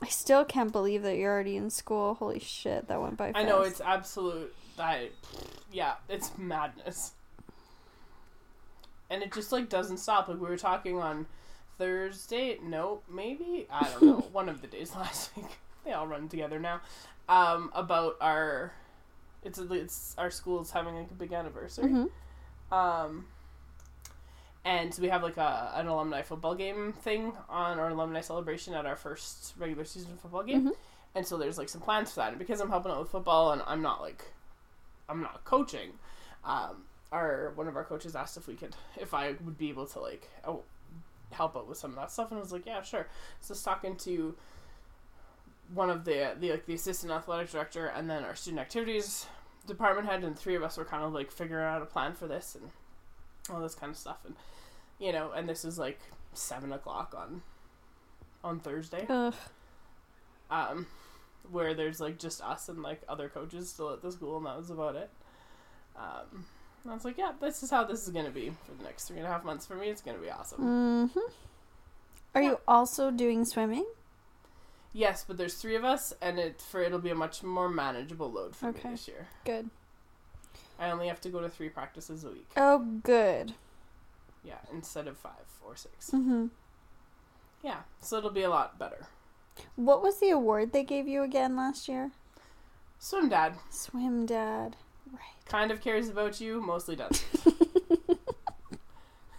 I 0.00 0.06
still 0.08 0.46
can't 0.46 0.72
believe 0.72 1.02
that 1.02 1.18
you're 1.18 1.30
already 1.30 1.56
in 1.56 1.68
school. 1.68 2.14
Holy 2.14 2.38
shit, 2.38 2.88
that 2.88 3.02
went 3.02 3.18
by 3.18 3.32
fast. 3.32 3.44
I 3.44 3.46
know 3.46 3.60
it's 3.60 3.82
absolute. 3.82 4.54
I, 4.78 5.10
yeah, 5.70 5.96
it's 6.08 6.32
madness. 6.38 7.12
And 9.10 9.22
it 9.22 9.32
just 9.32 9.50
like 9.52 9.68
doesn't 9.68 9.98
stop. 9.98 10.28
Like 10.28 10.40
we 10.40 10.46
were 10.48 10.56
talking 10.56 10.98
on 10.98 11.26
Thursday. 11.78 12.58
No, 12.62 13.00
maybe 13.12 13.66
I 13.70 13.88
don't 13.90 14.02
know. 14.02 14.14
one 14.32 14.48
of 14.48 14.60
the 14.62 14.68
days 14.68 14.94
last 14.96 15.36
week. 15.36 15.58
They 15.84 15.92
all 15.92 16.06
run 16.06 16.28
together 16.28 16.58
now. 16.58 16.80
Um, 17.28 17.70
about 17.74 18.16
our, 18.20 18.72
it's 19.42 19.58
it's 19.58 20.14
our 20.18 20.30
school's 20.30 20.70
having 20.70 20.94
like 20.96 21.10
a 21.10 21.14
big 21.14 21.32
anniversary. 21.32 21.90
Mhm. 21.90 22.10
Um, 22.72 23.26
and 24.64 24.92
so 24.94 25.00
we 25.02 25.08
have 25.08 25.22
like 25.22 25.38
a 25.38 25.72
an 25.74 25.86
alumni 25.86 26.22
football 26.22 26.54
game 26.54 26.92
thing 26.92 27.32
on 27.48 27.78
our 27.78 27.88
alumni 27.88 28.20
celebration 28.20 28.74
at 28.74 28.84
our 28.86 28.96
first 28.96 29.54
regular 29.58 29.84
season 29.84 30.16
football 30.20 30.42
game. 30.42 30.68
Mhm. 30.68 30.72
And 31.14 31.26
so 31.26 31.36
there's 31.38 31.58
like 31.58 31.68
some 31.68 31.80
plans 31.80 32.10
for 32.12 32.20
that. 32.20 32.28
And 32.30 32.38
because 32.38 32.60
I'm 32.60 32.68
helping 32.68 32.92
out 32.92 33.00
with 33.00 33.10
football 33.10 33.52
and 33.52 33.62
I'm 33.66 33.82
not 33.82 34.00
like, 34.00 34.24
I'm 35.08 35.22
not 35.22 35.44
coaching. 35.44 35.92
Um, 36.44 36.84
our 37.12 37.52
one 37.54 37.68
of 37.68 37.76
our 37.76 37.84
coaches 37.84 38.14
asked 38.14 38.36
if 38.36 38.46
we 38.46 38.54
could, 38.54 38.74
if 39.00 39.14
I 39.14 39.34
would 39.44 39.58
be 39.58 39.68
able 39.68 39.86
to 39.86 40.00
like, 40.00 40.28
oh, 40.46 40.62
help 41.32 41.56
out 41.56 41.68
with 41.68 41.78
some 41.78 41.90
of 41.90 41.96
that 41.96 42.10
stuff, 42.10 42.30
and 42.30 42.38
I 42.38 42.42
was 42.42 42.52
like, 42.52 42.66
yeah, 42.66 42.82
sure. 42.82 43.06
So 43.40 43.52
I 43.52 43.54
was 43.54 43.62
talking 43.62 43.96
to 43.96 44.34
one 45.72 45.90
of 45.90 46.04
the 46.04 46.34
the 46.38 46.50
like 46.50 46.66
the 46.66 46.74
assistant 46.74 47.12
athletic 47.12 47.50
director 47.50 47.86
and 47.86 48.10
then 48.10 48.24
our 48.24 48.34
student 48.34 48.60
activities 48.60 49.26
department 49.66 50.08
head 50.08 50.24
and 50.24 50.38
three 50.38 50.56
of 50.56 50.62
us 50.62 50.76
were 50.76 50.84
kind 50.84 51.04
of 51.04 51.12
like 51.12 51.30
figuring 51.30 51.64
out 51.64 51.82
a 51.82 51.86
plan 51.86 52.12
for 52.12 52.26
this 52.26 52.56
and 52.60 52.70
all 53.54 53.60
this 53.60 53.74
kind 53.74 53.90
of 53.90 53.96
stuff 53.96 54.18
and 54.24 54.34
you 54.98 55.12
know 55.12 55.30
and 55.32 55.48
this 55.48 55.64
is 55.64 55.78
like 55.78 56.00
seven 56.32 56.72
o'clock 56.72 57.14
on 57.16 57.42
on 58.42 58.58
Thursday 58.58 59.06
Ugh. 59.08 59.34
um 60.50 60.86
where 61.50 61.74
there's 61.74 62.00
like 62.00 62.18
just 62.18 62.40
us 62.42 62.68
and 62.68 62.82
like 62.82 63.02
other 63.08 63.28
coaches 63.28 63.70
still 63.70 63.92
at 63.92 64.02
the 64.02 64.10
school 64.10 64.38
and 64.38 64.46
that 64.46 64.56
was 64.56 64.70
about 64.70 64.96
it 64.96 65.10
um 65.96 66.44
and 66.82 66.90
I 66.90 66.94
was 66.94 67.04
like 67.04 67.18
yeah 67.18 67.32
this 67.40 67.62
is 67.62 67.70
how 67.70 67.84
this 67.84 68.02
is 68.02 68.10
gonna 68.10 68.30
be 68.30 68.50
for 68.66 68.72
the 68.78 68.84
next 68.84 69.04
three 69.08 69.18
and 69.18 69.26
a 69.26 69.30
half 69.30 69.44
months 69.44 69.66
for 69.66 69.74
me 69.74 69.88
it's 69.88 70.00
gonna 70.02 70.18
be 70.18 70.30
awesome 70.30 70.60
Mm-hmm. 71.10 71.18
Are 72.34 72.42
Yeah. 72.42 72.50
you 72.50 72.58
also 72.68 73.10
doing 73.10 73.44
swimming? 73.44 73.86
yes 74.92 75.24
but 75.26 75.36
there's 75.36 75.54
three 75.54 75.76
of 75.76 75.84
us 75.84 76.12
and 76.20 76.38
it 76.38 76.60
for 76.60 76.80
it'll 76.82 76.98
be 76.98 77.10
a 77.10 77.14
much 77.14 77.42
more 77.42 77.68
manageable 77.68 78.30
load 78.30 78.56
for 78.56 78.68
Okay. 78.68 78.88
me 78.88 78.94
this 78.94 79.06
year 79.08 79.28
Good. 79.44 79.70
I 80.78 80.90
only 80.90 81.08
have 81.08 81.20
to 81.22 81.28
go 81.28 81.40
to 81.40 81.48
three 81.48 81.68
practices 81.68 82.24
a 82.24 82.30
week 82.30 82.48
Oh, 82.56 82.78
good. 83.02 83.54
yeah 84.44 84.58
instead 84.72 85.06
of 85.06 85.16
five 85.16 85.46
or 85.64 85.76
six 85.76 86.10
Mm-hmm. 86.10 86.46
yeah 87.62 87.80
so 88.00 88.16
it'll 88.18 88.30
be 88.30 88.42
a 88.42 88.50
lot 88.50 88.78
better 88.78 89.06
What 89.76 90.02
was 90.02 90.18
the 90.20 90.30
award 90.30 90.72
they 90.72 90.82
gave 90.84 91.06
you 91.06 91.22
again 91.22 91.54
last 91.56 91.86
year? 91.88 92.10
Swim 92.98 93.28
dad 93.28 93.54
Swim 93.70 94.26
Dad. 94.26 94.76
Right. 95.12 95.20
kind 95.46 95.70
of 95.70 95.80
cares 95.80 96.08
about 96.08 96.40
you, 96.40 96.60
mostly 96.60 96.96
doesn't. 96.96 97.24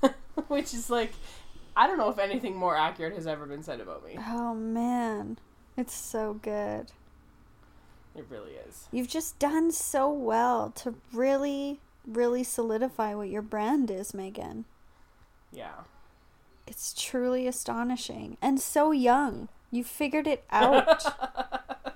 Which 0.47 0.73
is 0.73 0.89
like, 0.89 1.13
I 1.75 1.87
don't 1.87 1.97
know 1.97 2.09
if 2.09 2.19
anything 2.19 2.55
more 2.55 2.75
accurate 2.75 3.15
has 3.15 3.27
ever 3.27 3.45
been 3.45 3.63
said 3.63 3.79
about 3.79 4.05
me. 4.05 4.17
Oh 4.19 4.53
man. 4.53 5.37
It's 5.77 5.93
so 5.93 6.33
good. 6.41 6.91
It 8.15 8.25
really 8.29 8.51
is. 8.67 8.87
You've 8.91 9.07
just 9.07 9.39
done 9.39 9.71
so 9.71 10.11
well 10.11 10.71
to 10.75 10.95
really, 11.13 11.79
really 12.05 12.43
solidify 12.43 13.15
what 13.15 13.29
your 13.29 13.41
brand 13.41 13.89
is, 13.89 14.13
Megan. 14.13 14.65
Yeah. 15.51 15.83
It's 16.67 16.93
truly 16.93 17.47
astonishing. 17.47 18.37
And 18.41 18.59
so 18.59 18.91
young. 18.91 19.47
You 19.71 19.85
figured 19.85 20.27
it 20.27 20.43
out. 20.51 21.03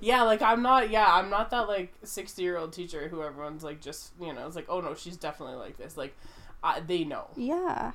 Yeah, 0.00 0.22
like 0.22 0.42
I'm 0.42 0.62
not. 0.62 0.90
Yeah, 0.90 1.06
I'm 1.08 1.30
not 1.30 1.50
that 1.50 1.68
like 1.68 1.94
sixty 2.02 2.42
year 2.42 2.56
old 2.56 2.72
teacher 2.72 3.08
who 3.08 3.22
everyone's 3.22 3.64
like 3.64 3.80
just 3.80 4.12
you 4.20 4.32
know 4.32 4.46
it's 4.46 4.56
like 4.56 4.66
oh 4.68 4.80
no 4.80 4.94
she's 4.94 5.16
definitely 5.16 5.56
like 5.56 5.76
this 5.76 5.96
like 5.96 6.14
uh, 6.62 6.80
they 6.86 7.04
know. 7.04 7.28
yeah. 7.36 7.92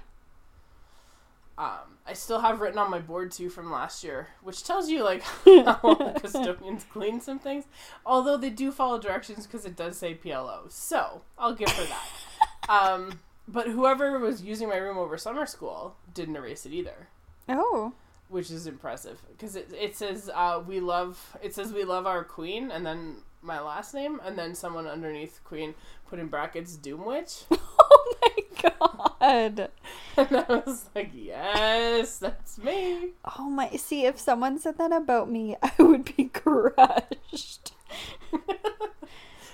Um, 1.57 1.97
I 2.07 2.13
still 2.13 2.39
have 2.39 2.59
written 2.59 2.79
on 2.79 2.89
my 2.89 2.97
board 2.99 3.31
too 3.31 3.49
from 3.49 3.69
last 3.71 4.03
year, 4.03 4.29
which 4.41 4.63
tells 4.63 4.89
you 4.89 5.03
like 5.03 5.21
how 5.45 5.93
the 5.93 6.17
custodians 6.19 6.85
clean 6.91 7.21
some 7.21 7.37
things. 7.37 7.65
Although 8.05 8.37
they 8.37 8.49
do 8.49 8.71
follow 8.71 8.97
directions 8.99 9.45
because 9.45 9.65
it 9.65 9.75
does 9.75 9.97
say 9.97 10.15
PLO, 10.15 10.71
so 10.71 11.21
I'll 11.37 11.53
give 11.53 11.69
her 11.69 11.85
that. 11.85 12.69
um, 12.69 13.19
but 13.47 13.67
whoever 13.67 14.17
was 14.17 14.41
using 14.41 14.69
my 14.69 14.77
room 14.77 14.97
over 14.97 15.17
summer 15.17 15.45
school 15.45 15.95
didn't 16.13 16.35
erase 16.35 16.65
it 16.65 16.71
either. 16.71 17.09
Oh. 17.47 17.93
Which 18.31 18.49
is 18.49 18.65
impressive 18.65 19.21
because 19.29 19.55
it, 19.55 19.69
it 19.77 19.95
says 19.95 20.29
uh, 20.33 20.59
we 20.65 20.79
love 20.79 21.37
it 21.43 21.53
says 21.53 21.73
we 21.73 21.83
love 21.83 22.07
our 22.07 22.23
queen 22.23 22.71
and 22.71 22.85
then 22.85 23.17
my 23.41 23.59
last 23.59 23.93
name 23.93 24.19
and 24.25 24.37
then 24.37 24.55
someone 24.55 24.87
underneath 24.87 25.39
queen 25.43 25.73
put 26.09 26.17
in 26.19 26.27
brackets 26.27 26.75
doom 26.75 27.05
witch 27.05 27.43
Oh 27.93 28.15
my 28.21 28.69
god. 28.79 29.69
and 30.17 30.37
i 30.37 30.61
was 30.65 30.85
like 30.95 31.11
yes 31.13 32.17
that's 32.19 32.57
me 32.57 33.09
Oh 33.37 33.49
my. 33.49 33.69
See, 33.71 34.05
if 34.05 34.19
someone 34.19 34.59
said 34.59 34.77
that 34.77 34.91
about 34.91 35.29
me, 35.29 35.55
I 35.63 35.71
would 35.79 36.15
be 36.15 36.25
crushed. 36.25 37.73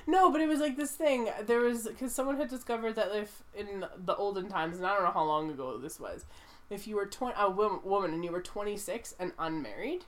no 0.06 0.32
but 0.32 0.42
it 0.42 0.48
was 0.48 0.60
like 0.60 0.78
this 0.78 0.92
thing 0.92 1.30
there 1.46 1.60
was 1.60 1.88
because 1.88 2.14
someone 2.14 2.38
had 2.38 2.50
discovered 2.50 2.96
that 2.96 3.10
if 3.14 3.44
in 3.56 3.86
the 4.06 4.16
olden 4.16 4.48
times 4.48 4.78
and 4.78 4.86
i 4.86 4.94
don't 4.94 5.04
know 5.04 5.12
how 5.12 5.24
long 5.24 5.50
ago 5.50 5.78
this 5.78 6.00
was 6.00 6.26
if 6.70 6.88
you 6.88 6.96
were 6.96 7.06
20, 7.06 7.36
a 7.38 7.50
woman 7.50 8.14
and 8.14 8.24
you 8.24 8.32
were 8.32 8.42
26 8.42 9.16
and 9.20 9.32
unmarried 9.40 10.06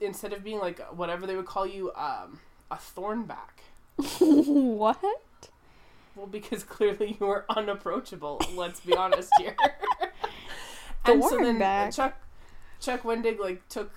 instead 0.00 0.32
of 0.32 0.42
being 0.42 0.58
like 0.58 0.80
whatever 0.96 1.26
they 1.26 1.36
would 1.36 1.46
call 1.46 1.66
you 1.66 1.92
um, 1.94 2.40
a 2.70 2.76
thornback 2.76 3.60
what? 4.18 4.98
Well, 6.16 6.26
because 6.26 6.64
clearly 6.64 7.16
you 7.20 7.26
were 7.26 7.44
unapproachable. 7.48 8.40
Let's 8.54 8.80
be 8.80 8.94
honest 8.94 9.30
here. 9.38 9.56
and 11.04 11.22
so 11.22 11.38
then 11.38 11.58
Thornback. 11.58 11.94
Chuck 11.94 12.14
Chuck 12.80 13.02
Wendig 13.02 13.38
like 13.38 13.66
took 13.68 13.92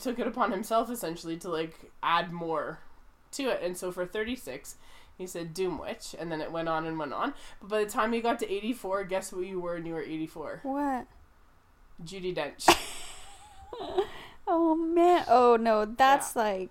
took 0.00 0.18
it 0.18 0.26
upon 0.26 0.52
himself 0.52 0.90
essentially 0.90 1.36
to 1.38 1.48
like 1.48 1.90
add 2.02 2.32
more 2.32 2.80
to 3.32 3.44
it, 3.44 3.62
and 3.62 3.76
so 3.76 3.90
for 3.90 4.06
thirty 4.06 4.36
six. 4.36 4.76
He 5.18 5.26
said 5.26 5.54
Doom 5.54 5.78
Witch, 5.78 6.14
and 6.18 6.30
then 6.30 6.40
it 6.40 6.52
went 6.52 6.68
on 6.68 6.86
and 6.86 6.98
went 6.98 7.12
on. 7.14 7.32
But 7.60 7.70
by 7.70 7.84
the 7.84 7.90
time 7.90 8.12
you 8.12 8.20
got 8.22 8.38
to 8.40 8.50
84, 8.52 9.04
guess 9.04 9.32
what 9.32 9.46
you 9.46 9.60
were 9.60 9.74
when 9.74 9.86
you 9.86 9.94
were 9.94 10.02
84? 10.02 10.60
What? 10.62 11.06
Judi 12.04 12.34
Dench. 12.34 12.68
Oh 14.48 14.76
man. 14.76 15.24
Oh 15.28 15.56
no, 15.56 15.84
that's 15.84 16.36
like 16.36 16.70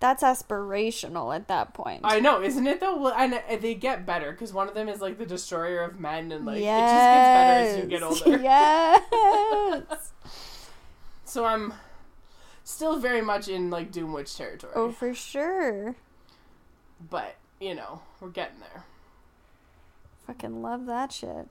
that's 0.00 0.22
aspirational 0.22 1.34
at 1.36 1.46
that 1.48 1.74
point. 1.74 2.00
I 2.04 2.20
know, 2.20 2.42
isn't 2.42 2.66
it 2.66 2.80
though? 2.80 2.96
Well, 2.96 3.12
and 3.14 3.38
they 3.60 3.74
get 3.74 4.06
better 4.06 4.32
because 4.32 4.52
one 4.54 4.66
of 4.66 4.72
them 4.74 4.88
is 4.88 5.02
like 5.02 5.18
the 5.18 5.26
destroyer 5.26 5.82
of 5.82 6.00
men, 6.00 6.32
and 6.32 6.46
like 6.46 6.56
it 6.56 6.64
just 6.64 6.64
gets 6.64 7.26
better 7.36 7.68
as 7.68 7.76
you 7.76 7.84
get 7.84 8.02
older. 8.02 8.42
Yes. 8.42 10.12
So 11.24 11.44
I'm 11.44 11.74
still 12.64 12.98
very 12.98 13.20
much 13.20 13.48
in 13.48 13.68
like 13.68 13.92
Doom 13.92 14.12
Witch 14.14 14.34
territory. 14.34 14.72
oh, 14.74 14.90
for 14.90 15.12
sure. 15.12 15.96
But, 17.10 17.36
you 17.60 17.74
know, 17.74 18.02
we're 18.20 18.28
getting 18.28 18.60
there. 18.60 18.84
Fucking 20.26 20.62
love 20.62 20.86
that 20.86 21.12
shit. 21.12 21.48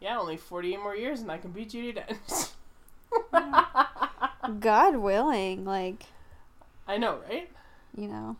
Yeah, 0.00 0.18
only 0.18 0.36
48 0.36 0.78
more 0.78 0.96
years 0.96 1.20
and 1.20 1.30
I 1.30 1.38
can 1.38 1.50
beat 1.50 1.70
Judi 1.70 1.94
Dench. 1.96 2.50
God 4.60 4.96
willing, 4.96 5.64
like 5.64 6.04
I 6.86 6.96
know, 6.96 7.18
right? 7.28 7.50
you 7.96 8.08
know, 8.08 8.36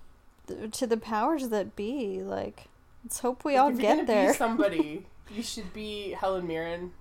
th- 0.46 0.70
to 0.79 0.87
the 0.87 0.96
powers 0.96 1.48
that 1.48 1.74
be. 1.76 2.22
Like, 2.22 2.68
let's 3.05 3.18
hope 3.20 3.44
we 3.44 3.55
Like, 3.55 3.62
all 3.62 3.72
get 3.72 4.07
there. 4.07 4.29
Be 4.33 4.37
somebody, 4.38 5.07
you 5.31 5.42
should 5.42 5.72
be 5.72 6.12
Helen 6.12 6.46
Mirren, 6.46 6.92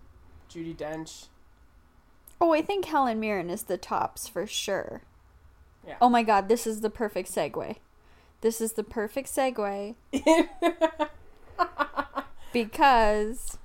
Judi 0.51 0.75
Dench. 0.75 1.27
Oh, 2.41 2.53
I 2.53 2.61
think 2.61 2.85
Helen 2.85 3.19
Mirren 3.19 3.49
is 3.49 3.63
the 3.63 3.77
tops 3.77 4.27
for 4.27 4.47
sure. 4.47 5.03
Yeah. 5.87 5.95
Oh 6.01 6.09
my 6.09 6.23
god, 6.23 6.47
this 6.49 6.65
is 6.65 6.81
the 6.81 6.89
perfect 6.89 7.31
segue. 7.31 7.75
This 8.41 8.61
is 8.61 8.73
the 8.73 8.83
perfect 8.83 9.29
segue 9.33 9.95
because 12.53 13.57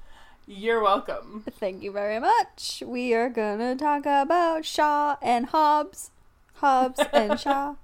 You're 0.47 0.83
welcome. 0.83 1.45
thank 1.59 1.83
you 1.83 1.93
very 1.93 2.19
much. 2.19 2.83
We 2.85 3.15
are 3.15 3.29
gonna 3.29 3.77
talk 3.77 4.05
about 4.05 4.65
Shaw 4.65 5.17
and 5.23 5.47
Hobbs. 5.47 6.11
Hobbs 6.55 7.01
and 7.13 7.39
Shaw. 7.45 7.77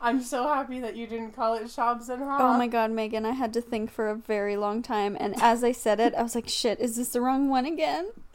I'm 0.00 0.20
so 0.20 0.48
happy 0.48 0.80
that 0.80 0.96
you 0.96 1.06
didn't 1.06 1.36
call 1.36 1.54
it 1.54 1.70
Shops 1.70 2.08
and 2.08 2.22
Hobbs. 2.22 2.42
Oh 2.42 2.58
my 2.58 2.66
god, 2.66 2.90
Megan, 2.90 3.24
I 3.26 3.32
had 3.32 3.52
to 3.52 3.60
think 3.60 3.90
for 3.90 4.08
a 4.08 4.16
very 4.16 4.56
long 4.56 4.82
time 4.82 5.16
and 5.20 5.40
as 5.40 5.62
I 5.62 5.72
said 5.72 6.00
it, 6.00 6.14
I 6.14 6.22
was 6.22 6.34
like, 6.34 6.48
shit, 6.48 6.80
is 6.80 6.96
this 6.96 7.10
the 7.10 7.20
wrong 7.20 7.48
one 7.50 7.66
again? 7.66 8.08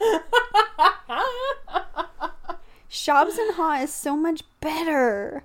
Shobbs 2.90 3.36
and 3.38 3.54
Haw 3.56 3.82
is 3.82 3.92
so 3.92 4.16
much 4.16 4.42
better. 4.60 5.44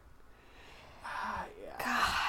God. 1.83 2.23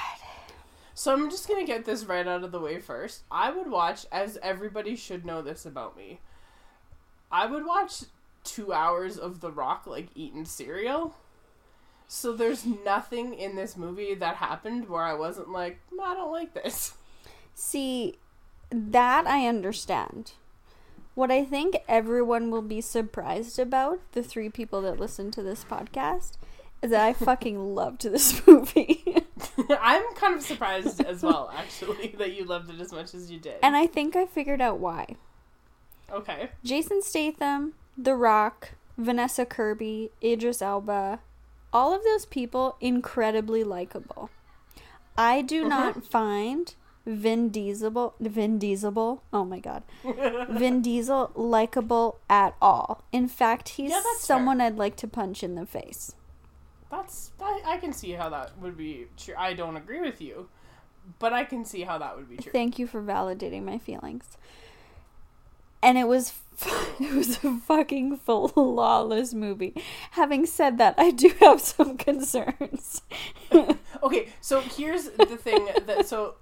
So 0.94 1.12
I'm 1.12 1.30
just 1.30 1.48
gonna 1.48 1.66
get 1.66 1.84
this 1.84 2.04
right 2.04 2.26
out 2.26 2.44
of 2.44 2.52
the 2.52 2.60
way 2.60 2.78
first. 2.78 3.22
I 3.30 3.50
would 3.50 3.70
watch, 3.70 4.06
as 4.12 4.38
everybody 4.42 4.96
should 4.96 5.26
know 5.26 5.42
this 5.42 5.66
about 5.66 5.96
me. 5.96 6.20
I 7.30 7.46
would 7.46 7.66
watch 7.66 8.04
two 8.44 8.72
hours 8.72 9.18
of 9.18 9.40
The 9.40 9.50
Rock 9.50 9.86
like 9.86 10.08
eating 10.14 10.44
cereal. 10.44 11.16
So 12.06 12.32
there's 12.32 12.64
nothing 12.64 13.34
in 13.34 13.56
this 13.56 13.76
movie 13.76 14.14
that 14.14 14.36
happened 14.36 14.88
where 14.88 15.02
I 15.02 15.14
wasn't 15.14 15.50
like, 15.50 15.80
I 16.00 16.14
don't 16.14 16.30
like 16.30 16.54
this. 16.54 16.94
See, 17.54 18.18
that 18.70 19.26
I 19.26 19.46
understand. 19.46 20.32
What 21.14 21.30
I 21.30 21.44
think 21.44 21.76
everyone 21.88 22.50
will 22.50 22.62
be 22.62 22.80
surprised 22.80 23.58
about, 23.58 24.00
the 24.12 24.22
three 24.22 24.48
people 24.48 24.82
that 24.82 24.98
listen 24.98 25.30
to 25.32 25.42
this 25.42 25.64
podcast, 25.64 26.32
is 26.82 26.90
that 26.90 27.04
I 27.04 27.12
fucking 27.12 27.58
loved 27.74 28.02
this 28.02 28.46
movie. 28.46 29.22
I'm 29.80 30.02
kind 30.14 30.35
of 30.35 30.42
surprised 30.42 31.04
as 31.04 31.22
well, 31.22 31.50
actually, 31.57 32.14
that 32.18 32.35
you 32.35 32.44
loved 32.44 32.70
it 32.70 32.80
as 32.80 32.92
much 32.92 33.14
as 33.14 33.30
you 33.30 33.38
did. 33.38 33.57
and 33.62 33.76
I 33.76 33.87
think 33.87 34.16
I 34.16 34.26
figured 34.26 34.61
out 34.61 34.78
why. 34.78 35.16
okay. 36.11 36.50
Jason 36.62 37.02
Statham, 37.02 37.74
The 37.96 38.14
Rock, 38.14 38.72
Vanessa 38.96 39.44
Kirby, 39.44 40.11
Idris 40.22 40.62
Elba, 40.62 41.20
all 41.72 41.94
of 41.94 42.04
those 42.04 42.24
people 42.26 42.76
incredibly 42.80 43.64
likable. 43.64 44.30
I 45.18 45.42
do 45.42 45.66
uh-huh. 45.66 45.68
not 45.68 46.04
find 46.04 46.74
Vin 47.07 47.50
Diesel 47.50 48.14
Vin 48.18 48.59
Diesel 48.59 49.22
oh 49.33 49.44
my 49.44 49.59
god. 49.59 49.83
Vin 50.48 50.80
Diesel 50.80 51.30
likable 51.35 52.18
at 52.30 52.54
all. 52.62 53.04
In 53.12 53.28
fact, 53.28 53.70
he's 53.70 53.90
Yeah, 53.90 54.02
someone 54.18 54.61
I'd 54.61 54.76
like 54.76 54.96
to 54.96 55.09
punch 55.09 55.42
in 55.42 55.54
the 55.54 55.66
face. 55.66 56.14
That's 56.90 57.30
I, 57.40 57.62
I 57.66 57.76
can 57.78 57.92
see 57.92 58.12
how 58.12 58.28
that 58.30 58.58
would 58.58 58.76
be 58.76 59.06
true. 59.16 59.34
I 59.36 59.54
don't 59.54 59.76
agree 59.76 60.00
with 60.00 60.20
you, 60.20 60.48
but 61.18 61.32
I 61.32 61.44
can 61.44 61.64
see 61.64 61.82
how 61.82 61.98
that 61.98 62.16
would 62.16 62.28
be 62.28 62.36
true. 62.36 62.52
Thank 62.52 62.78
you 62.78 62.86
for 62.86 63.02
validating 63.02 63.64
my 63.64 63.78
feelings. 63.78 64.36
And 65.82 65.98
it 65.98 66.06
was 66.08 66.32
it 67.00 67.14
was 67.14 67.42
a 67.44 67.58
fucking 67.58 68.16
flawless 68.18 69.34
movie. 69.34 69.74
Having 70.12 70.46
said 70.46 70.78
that, 70.78 70.94
I 70.98 71.10
do 71.10 71.30
have 71.40 71.60
some 71.60 71.96
concerns. 72.08 73.02
Okay, 74.02 74.28
so 74.40 74.60
here's 74.60 75.04
the 75.10 75.36
thing 75.36 75.68
that 75.86 76.06
so 76.06 76.36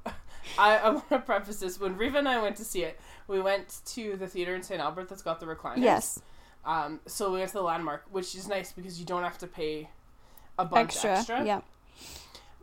I, 0.59 0.76
I 0.76 0.90
want 0.90 1.09
to 1.09 1.18
preface 1.18 1.61
this. 1.61 1.81
When 1.81 1.96
Riva 1.96 2.18
and 2.18 2.28
I 2.28 2.40
went 2.42 2.57
to 2.57 2.64
see 2.64 2.83
it, 2.85 3.00
we 3.26 3.40
went 3.40 3.81
to 3.87 4.16
the 4.16 4.26
theater 4.26 4.55
in 4.55 4.62
St. 4.62 4.81
Albert 4.81 5.09
that's 5.09 5.22
got 5.22 5.40
the 5.40 5.46
recliners. 5.46 5.78
yes, 5.78 6.20
Um. 6.64 7.00
So 7.07 7.33
we 7.33 7.38
went 7.38 7.48
to 7.48 7.55
the 7.55 7.62
Landmark, 7.62 8.05
which 8.11 8.35
is 8.35 8.46
nice 8.48 8.72
because 8.72 9.00
you 9.00 9.07
don't 9.07 9.22
have 9.22 9.38
to 9.38 9.46
pay 9.46 9.88
a 10.59 10.65
bunch 10.65 10.91
extra. 10.91 11.11
extra. 11.19 11.45
Yeah. 11.45 11.61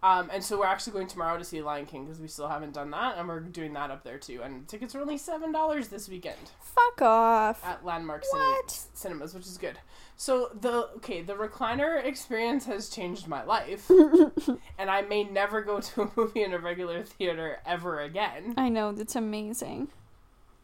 Um, 0.02 0.30
and 0.32 0.42
so 0.44 0.60
we're 0.60 0.66
actually 0.66 0.94
going 0.94 1.08
tomorrow 1.08 1.38
to 1.38 1.44
see 1.44 1.62
Lion 1.62 1.86
King 1.86 2.06
because 2.06 2.22
we 2.22 2.28
still 2.28 2.48
haven't 2.48 2.74
done 2.74 2.90
that, 2.92 3.18
and 3.18 3.28
we're 3.28 3.42
doing 3.42 3.74
that 3.74 3.92
up 3.92 4.04
there 4.04 4.18
too. 4.18 4.42
And 4.42 4.68
tickets 4.68 4.96
are 4.96 5.02
only 5.02 5.18
seven 5.18 5.52
dollars 5.52 5.90
this 5.90 6.08
weekend 6.08 6.38
Fuck 6.62 7.02
off. 7.02 7.66
at 7.66 7.84
Landmark 7.84 8.24
What? 8.32 8.72
Cinemas, 8.94 9.34
which 9.34 9.46
is 9.46 9.58
good. 9.58 9.78
So 10.16 10.52
the 10.60 10.90
okay, 10.98 11.22
the 11.22 11.34
recliner 11.34 12.02
experience 12.04 12.66
has 12.66 12.90
changed 12.90 13.28
my 13.28 13.44
life, 13.44 13.90
and 14.78 14.90
I 14.90 15.02
may 15.02 15.26
never 15.26 15.62
go 15.62 15.82
to 15.82 16.04
a 16.04 16.12
movie 16.16 16.44
in 16.44 16.54
a 16.54 16.60
regular 16.60 17.04
theater 17.04 17.60
ever 17.66 18.00
again. 18.00 18.54
I 18.58 18.70
know, 18.70 18.94
that's 18.94 19.18
amazing. 19.18 19.90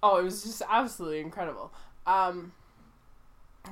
Oh, 0.02 0.18
it 0.18 0.24
was 0.24 0.44
just 0.44 0.62
absolutely 0.70 1.20
incredible. 1.20 1.74
Um, 2.06 2.54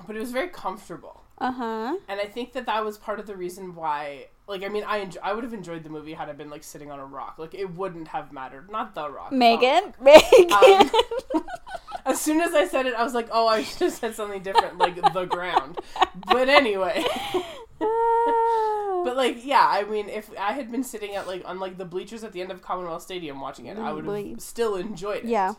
but 0.07 0.15
it 0.15 0.19
was 0.19 0.31
very 0.31 0.49
comfortable. 0.49 1.22
Uh 1.37 1.51
huh. 1.51 1.97
And 2.07 2.19
I 2.19 2.25
think 2.25 2.53
that 2.53 2.65
that 2.67 2.85
was 2.85 2.97
part 2.97 3.19
of 3.19 3.25
the 3.27 3.35
reason 3.35 3.75
why, 3.75 4.27
like, 4.47 4.63
I 4.63 4.67
mean, 4.69 4.83
I 4.83 4.97
enjoy, 4.97 5.19
I 5.23 5.33
would 5.33 5.43
have 5.43 5.53
enjoyed 5.53 5.83
the 5.83 5.89
movie 5.89 6.13
had 6.13 6.29
I 6.29 6.33
been 6.33 6.49
like 6.49 6.63
sitting 6.63 6.91
on 6.91 6.99
a 6.99 7.05
rock. 7.05 7.35
Like, 7.37 7.53
it 7.53 7.73
wouldn't 7.75 8.09
have 8.09 8.31
mattered. 8.31 8.69
Not 8.71 8.95
the 8.95 9.09
rock. 9.09 9.31
Megan? 9.31 9.93
Megan! 9.99 10.89
As 12.05 12.19
soon 12.19 12.41
as 12.41 12.53
I 12.53 12.67
said 12.67 12.85
it, 12.85 12.93
I 12.93 13.03
was 13.03 13.13
like, 13.13 13.29
oh, 13.31 13.47
I 13.47 13.63
should 13.63 13.79
have 13.83 13.93
said 13.93 14.13
something 14.15 14.43
different, 14.43 14.77
like 14.77 14.95
the 15.13 15.25
ground. 15.25 15.79
But 16.27 16.49
anyway, 16.49 17.03
but 17.79 19.15
like, 19.15 19.45
yeah, 19.45 19.65
I 19.65 19.85
mean, 19.89 20.09
if 20.09 20.29
I 20.37 20.51
had 20.51 20.69
been 20.69 20.83
sitting 20.83 21.15
at 21.15 21.27
like 21.27 21.43
on 21.45 21.59
like 21.61 21.77
the 21.77 21.85
bleachers 21.85 22.23
at 22.25 22.33
the 22.33 22.41
end 22.41 22.51
of 22.51 22.61
Commonwealth 22.61 23.03
Stadium 23.03 23.39
watching 23.39 23.67
it, 23.67 23.77
I 23.77 23.93
would 23.93 24.05
have 24.05 24.41
still 24.41 24.75
enjoyed 24.75 25.23
it. 25.23 25.29
yeah. 25.29 25.53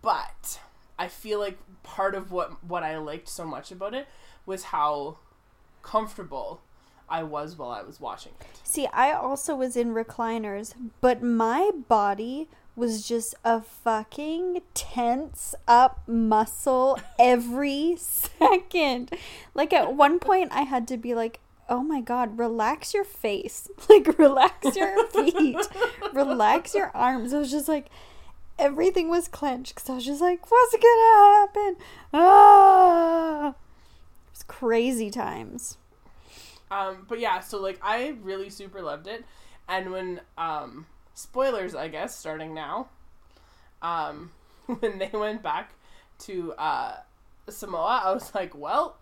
But 0.00 0.60
I 0.98 1.08
feel 1.08 1.38
like 1.38 1.58
part 1.82 2.14
of 2.14 2.32
what 2.32 2.64
what 2.64 2.82
I 2.82 2.96
liked 2.96 3.28
so 3.28 3.44
much 3.44 3.70
about 3.70 3.92
it 3.94 4.08
was 4.46 4.64
how 4.64 5.18
comfortable 5.82 6.60
I 7.08 7.22
was 7.22 7.56
while 7.56 7.70
I 7.70 7.82
was 7.82 8.00
watching 8.00 8.32
it. 8.40 8.46
See, 8.64 8.86
I 8.86 9.12
also 9.12 9.54
was 9.54 9.76
in 9.76 9.92
recliners, 9.94 10.74
but 11.00 11.22
my 11.22 11.70
body 11.88 12.48
was 12.74 13.06
just 13.06 13.34
a 13.44 13.60
fucking 13.60 14.62
tense 14.72 15.54
up 15.68 16.02
muscle 16.06 16.98
every 17.18 17.96
second. 17.98 19.10
Like 19.54 19.72
at 19.72 19.94
one 19.94 20.18
point 20.18 20.52
I 20.52 20.62
had 20.62 20.88
to 20.88 20.96
be 20.96 21.14
like, 21.14 21.40
"Oh 21.68 21.82
my 21.82 22.00
god, 22.00 22.38
relax 22.38 22.94
your 22.94 23.04
face. 23.04 23.68
Like 23.88 24.18
relax 24.18 24.74
your 24.74 25.06
feet. 25.08 25.58
relax 26.14 26.74
your 26.74 26.90
arms." 26.94 27.34
I 27.34 27.38
was 27.38 27.50
just 27.50 27.68
like 27.68 27.88
everything 28.58 29.08
was 29.10 29.28
clenched 29.28 29.74
cuz 29.74 29.90
I 29.90 29.94
was 29.96 30.06
just 30.06 30.22
like, 30.22 30.50
"What's 30.50 30.72
going 30.72 30.82
to 30.82 31.36
happen?" 31.36 31.76
Ah! 32.14 33.54
Crazy 34.42 35.10
times. 35.10 35.78
Um, 36.70 37.06
but 37.08 37.20
yeah, 37.20 37.40
so 37.40 37.60
like 37.60 37.78
I 37.82 38.14
really 38.22 38.48
super 38.48 38.80
loved 38.80 39.06
it, 39.06 39.24
and 39.68 39.92
when 39.92 40.20
um, 40.38 40.86
spoilers, 41.14 41.74
I 41.74 41.88
guess, 41.88 42.16
starting 42.16 42.54
now, 42.54 42.88
um, 43.82 44.30
when 44.66 44.98
they 44.98 45.10
went 45.12 45.42
back 45.42 45.74
to 46.20 46.52
uh, 46.54 46.96
Samoa, 47.48 48.02
I 48.04 48.12
was 48.12 48.34
like, 48.34 48.56
well, 48.56 48.96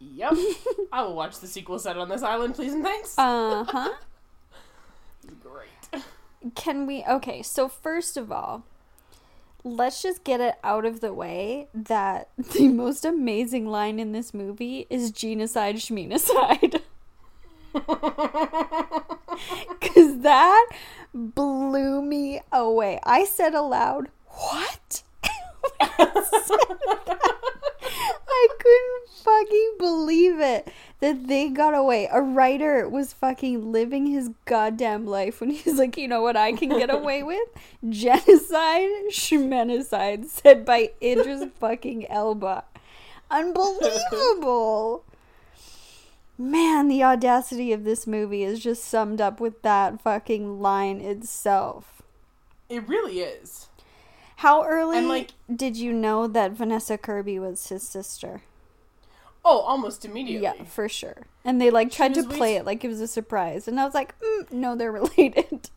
yep, 0.00 0.34
I 0.92 1.02
will 1.02 1.14
watch 1.14 1.38
the 1.38 1.46
sequel 1.46 1.78
set 1.78 1.96
on 1.96 2.08
this 2.08 2.22
island, 2.22 2.54
please 2.54 2.72
and 2.72 2.82
thanks. 2.82 3.16
Uh-huh. 3.16 3.90
Great. 5.42 6.02
Can 6.54 6.86
we? 6.86 7.04
Okay, 7.04 7.42
so 7.42 7.68
first 7.68 8.16
of 8.16 8.32
all, 8.32 8.64
let's 9.76 10.02
just 10.02 10.24
get 10.24 10.40
it 10.40 10.54
out 10.64 10.84
of 10.84 11.00
the 11.00 11.12
way 11.12 11.68
that 11.74 12.28
the 12.54 12.68
most 12.68 13.04
amazing 13.04 13.66
line 13.66 13.98
in 13.98 14.12
this 14.12 14.32
movie 14.32 14.86
is 14.90 15.10
genocide 15.10 15.76
schmenocide. 15.76 16.80
Because 17.72 17.88
that 20.22 20.68
blew 21.14 22.02
me 22.02 22.40
away. 22.52 23.00
I 23.04 23.24
said 23.24 23.54
aloud, 23.54 24.08
What? 24.26 25.02
I 28.40 28.48
couldn't 28.58 29.08
fucking 29.24 29.74
believe 29.78 30.38
it 30.38 30.72
that 31.00 31.26
they 31.26 31.48
got 31.48 31.74
away. 31.74 32.08
A 32.10 32.20
writer 32.20 32.88
was 32.88 33.12
fucking 33.12 33.72
living 33.72 34.06
his 34.06 34.30
goddamn 34.44 35.06
life 35.06 35.40
when 35.40 35.50
he's 35.50 35.78
like, 35.78 35.96
you 35.96 36.06
know 36.06 36.22
what 36.22 36.36
I 36.36 36.52
can 36.52 36.68
get 36.68 36.92
away 36.92 37.22
with? 37.24 37.48
Genocide, 37.88 39.10
schmenocide, 39.10 40.26
said 40.26 40.64
by 40.64 40.92
Idris 41.02 41.44
fucking 41.60 42.08
Elba. 42.08 42.64
Unbelievable. 43.30 45.04
Man, 46.38 46.86
the 46.86 47.02
audacity 47.02 47.72
of 47.72 47.82
this 47.82 48.06
movie 48.06 48.44
is 48.44 48.60
just 48.60 48.84
summed 48.84 49.20
up 49.20 49.40
with 49.40 49.62
that 49.62 50.00
fucking 50.00 50.60
line 50.60 51.00
itself. 51.00 52.02
It 52.68 52.88
really 52.88 53.20
is. 53.20 53.67
How 54.38 54.64
early 54.64 54.98
And, 54.98 55.08
like- 55.08 55.32
did 55.54 55.76
you 55.76 55.92
know 55.92 56.26
that 56.28 56.52
Vanessa 56.52 56.96
Kirby 56.96 57.38
was 57.40 57.68
his 57.68 57.82
sister? 57.82 58.42
Oh, 59.44 59.58
almost 59.60 60.04
immediately. 60.04 60.42
Yeah, 60.44 60.64
for 60.64 60.88
sure. 60.88 61.26
And 61.44 61.60
they 61.60 61.70
like 61.70 61.90
tried 61.90 62.14
to 62.14 62.22
play 62.22 62.54
it 62.56 62.64
like 62.64 62.84
it 62.84 62.88
was 62.88 63.00
a 63.00 63.06
surprise, 63.08 63.66
and 63.66 63.80
I 63.80 63.84
was 63.84 63.94
like, 63.94 64.14
mm, 64.20 64.50
no, 64.52 64.76
they're 64.76 64.92
related. 65.02 65.70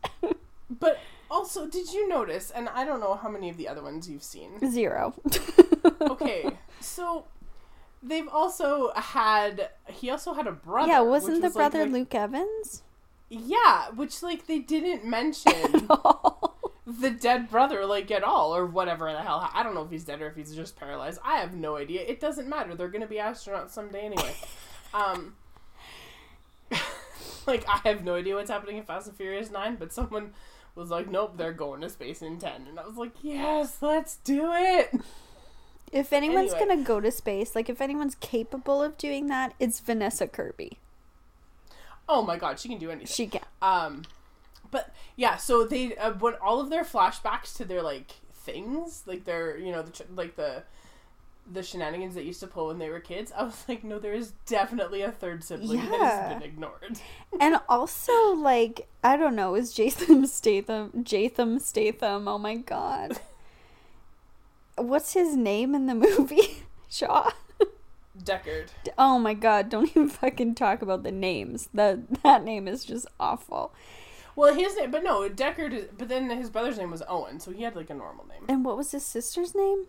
But 0.70 0.98
also, 1.30 1.66
did 1.66 1.92
you 1.92 2.06
notice? 2.08 2.50
And 2.50 2.68
I 2.68 2.84
don't 2.84 3.00
know 3.00 3.14
how 3.14 3.28
many 3.28 3.48
of 3.48 3.56
the 3.56 3.66
other 3.68 3.82
ones 3.82 4.08
you've 4.08 4.22
seen. 4.22 4.58
Zero. 4.70 5.14
okay, 6.02 6.50
so 6.80 7.24
they've 8.02 8.28
also 8.28 8.92
had. 8.94 9.70
He 9.88 10.10
also 10.10 10.34
had 10.34 10.46
a 10.46 10.52
brother. 10.52 10.88
yeah, 10.92 11.00
wasn't 11.00 11.40
the 11.40 11.48
was, 11.48 11.56
like, 11.56 11.72
brother 11.72 11.84
the- 11.86 11.92
Luke 11.92 12.14
Evans? 12.14 12.82
Yeah, 13.34 13.88
which 13.90 14.22
like 14.22 14.46
they 14.46 14.58
didn't 14.58 15.04
mention 15.06 15.52
the 16.86 17.10
dead 17.10 17.48
brother 17.48 17.86
like 17.86 18.10
at 18.10 18.22
all 18.22 18.54
or 18.54 18.66
whatever 18.66 19.10
the 19.10 19.22
hell. 19.22 19.48
I 19.54 19.62
don't 19.62 19.74
know 19.74 19.82
if 19.82 19.90
he's 19.90 20.04
dead 20.04 20.20
or 20.20 20.26
if 20.28 20.36
he's 20.36 20.54
just 20.54 20.76
paralyzed. 20.76 21.18
I 21.24 21.36
have 21.38 21.54
no 21.54 21.76
idea. 21.76 22.02
It 22.02 22.20
doesn't 22.20 22.48
matter. 22.48 22.74
They're 22.74 22.88
gonna 22.88 23.06
be 23.06 23.16
astronauts 23.16 23.70
someday 23.70 24.02
anyway. 24.06 24.34
um. 24.94 25.34
like 27.46 27.64
I 27.68 27.80
have 27.88 28.04
no 28.04 28.14
idea 28.16 28.34
what's 28.34 28.50
happening 28.50 28.76
in 28.76 28.84
Fast 28.84 29.08
and 29.08 29.16
Furious 29.16 29.50
Nine, 29.50 29.76
but 29.76 29.92
someone 29.92 30.32
was 30.74 30.90
like, 30.90 31.08
"Nope, 31.10 31.36
they're 31.36 31.52
going 31.52 31.80
to 31.82 31.88
space 31.88 32.22
in 32.22 32.38
10. 32.38 32.66
and 32.68 32.78
I 32.78 32.86
was 32.86 32.96
like, 32.96 33.12
"Yes, 33.22 33.78
let's 33.80 34.16
do 34.16 34.50
it." 34.52 34.90
if 35.92 36.12
anyone's 36.12 36.52
Anyway. 36.54 36.68
gonna 36.74 36.84
go 36.84 37.00
to 37.00 37.10
space, 37.10 37.54
like 37.54 37.68
if 37.68 37.80
anyone's 37.80 38.14
capable 38.16 38.82
of 38.82 38.96
doing 38.96 39.26
that, 39.28 39.54
it's 39.60 39.80
Vanessa 39.80 40.26
Kirby. 40.26 40.78
Oh 42.08 42.22
my 42.22 42.36
god, 42.36 42.58
she 42.58 42.68
can 42.68 42.78
do 42.78 42.90
anything. 42.90 43.06
She 43.06 43.26
can. 43.26 43.42
Um, 43.60 44.02
but 44.70 44.94
yeah, 45.16 45.36
so 45.36 45.64
they 45.64 45.96
uh, 45.96 46.12
when 46.12 46.34
all 46.34 46.60
of 46.60 46.70
their 46.70 46.84
flashbacks 46.84 47.54
to 47.56 47.64
their 47.64 47.82
like 47.82 48.12
things, 48.34 49.04
like 49.06 49.24
their 49.24 49.56
you 49.56 49.72
know 49.72 49.82
the 49.82 50.04
like 50.14 50.36
the 50.36 50.64
the 51.50 51.62
shenanigans 51.62 52.14
that 52.14 52.24
used 52.24 52.40
to 52.40 52.46
pull 52.46 52.68
when 52.68 52.78
they 52.78 52.88
were 52.88 53.00
kids. 53.00 53.32
I 53.36 53.44
was 53.44 53.64
like, 53.68 53.84
no, 53.84 53.98
there 53.98 54.12
is 54.12 54.32
definitely 54.46 55.02
a 55.02 55.10
third 55.10 55.44
sibling 55.44 55.78
that 55.78 56.00
has 56.00 56.34
been 56.34 56.42
ignored. 56.42 57.00
and 57.40 57.60
also, 57.68 58.12
like, 58.34 58.88
I 59.02 59.16
don't 59.16 59.36
know, 59.36 59.54
is 59.54 59.72
Jason 59.72 60.26
Statham 60.26 60.90
Jatham 61.04 61.60
Statham? 61.60 62.28
Oh 62.28 62.38
my 62.38 62.56
god. 62.56 63.20
What's 64.76 65.12
his 65.12 65.36
name 65.36 65.74
in 65.74 65.86
the 65.86 65.94
movie? 65.94 66.64
Shaw. 66.88 67.30
Deckard. 68.18 68.68
Oh 68.98 69.18
my 69.18 69.34
god, 69.34 69.68
don't 69.68 69.88
even 69.90 70.08
fucking 70.08 70.54
talk 70.54 70.82
about 70.82 71.02
the 71.02 71.12
names. 71.12 71.68
That 71.74 72.22
that 72.22 72.44
name 72.44 72.68
is 72.68 72.84
just 72.84 73.06
awful. 73.18 73.72
Well, 74.34 74.54
his 74.54 74.76
name, 74.76 74.90
but 74.90 75.04
no, 75.04 75.28
Deckard. 75.28 75.72
Is, 75.72 75.86
but 75.96 76.08
then 76.08 76.30
his 76.30 76.50
brother's 76.50 76.78
name 76.78 76.90
was 76.90 77.02
Owen, 77.08 77.40
so 77.40 77.50
he 77.50 77.62
had 77.62 77.76
like 77.76 77.90
a 77.90 77.94
normal 77.94 78.26
name. 78.26 78.44
And 78.48 78.64
what 78.64 78.76
was 78.76 78.92
his 78.92 79.04
sister's 79.04 79.54
name? 79.54 79.86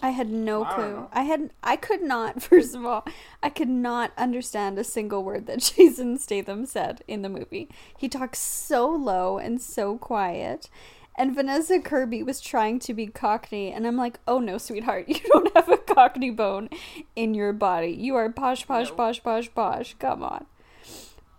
I 0.00 0.10
had 0.10 0.30
no 0.30 0.64
I 0.64 0.74
clue. 0.74 1.08
I 1.12 1.22
had 1.22 1.50
I 1.62 1.76
could 1.76 2.02
not 2.02 2.42
first 2.42 2.74
of 2.74 2.84
all, 2.84 3.04
I 3.42 3.50
could 3.50 3.68
not 3.68 4.12
understand 4.16 4.78
a 4.78 4.84
single 4.84 5.24
word 5.24 5.46
that 5.46 5.58
Jason 5.76 6.18
Statham 6.18 6.66
said 6.66 7.02
in 7.08 7.22
the 7.22 7.28
movie. 7.28 7.68
He 7.96 8.08
talks 8.08 8.38
so 8.38 8.88
low 8.88 9.38
and 9.38 9.60
so 9.60 9.98
quiet. 9.98 10.68
And 11.18 11.34
Vanessa 11.34 11.80
Kirby 11.80 12.22
was 12.22 12.40
trying 12.40 12.78
to 12.78 12.94
be 12.94 13.08
cockney 13.08 13.72
and 13.72 13.86
I'm 13.86 13.96
like, 13.96 14.20
"Oh 14.28 14.38
no, 14.38 14.56
sweetheart, 14.56 15.06
you 15.08 15.18
don't 15.26 15.52
have 15.56 15.68
a 15.68 15.76
cockney 15.76 16.30
bone 16.30 16.70
in 17.16 17.34
your 17.34 17.52
body. 17.52 17.90
You 17.90 18.14
are 18.14 18.30
posh 18.30 18.66
posh 18.66 18.88
No. 18.90 18.94
posh 18.94 19.22
posh 19.22 19.52
posh. 19.54 19.96
Come 19.98 20.22
on." 20.22 20.46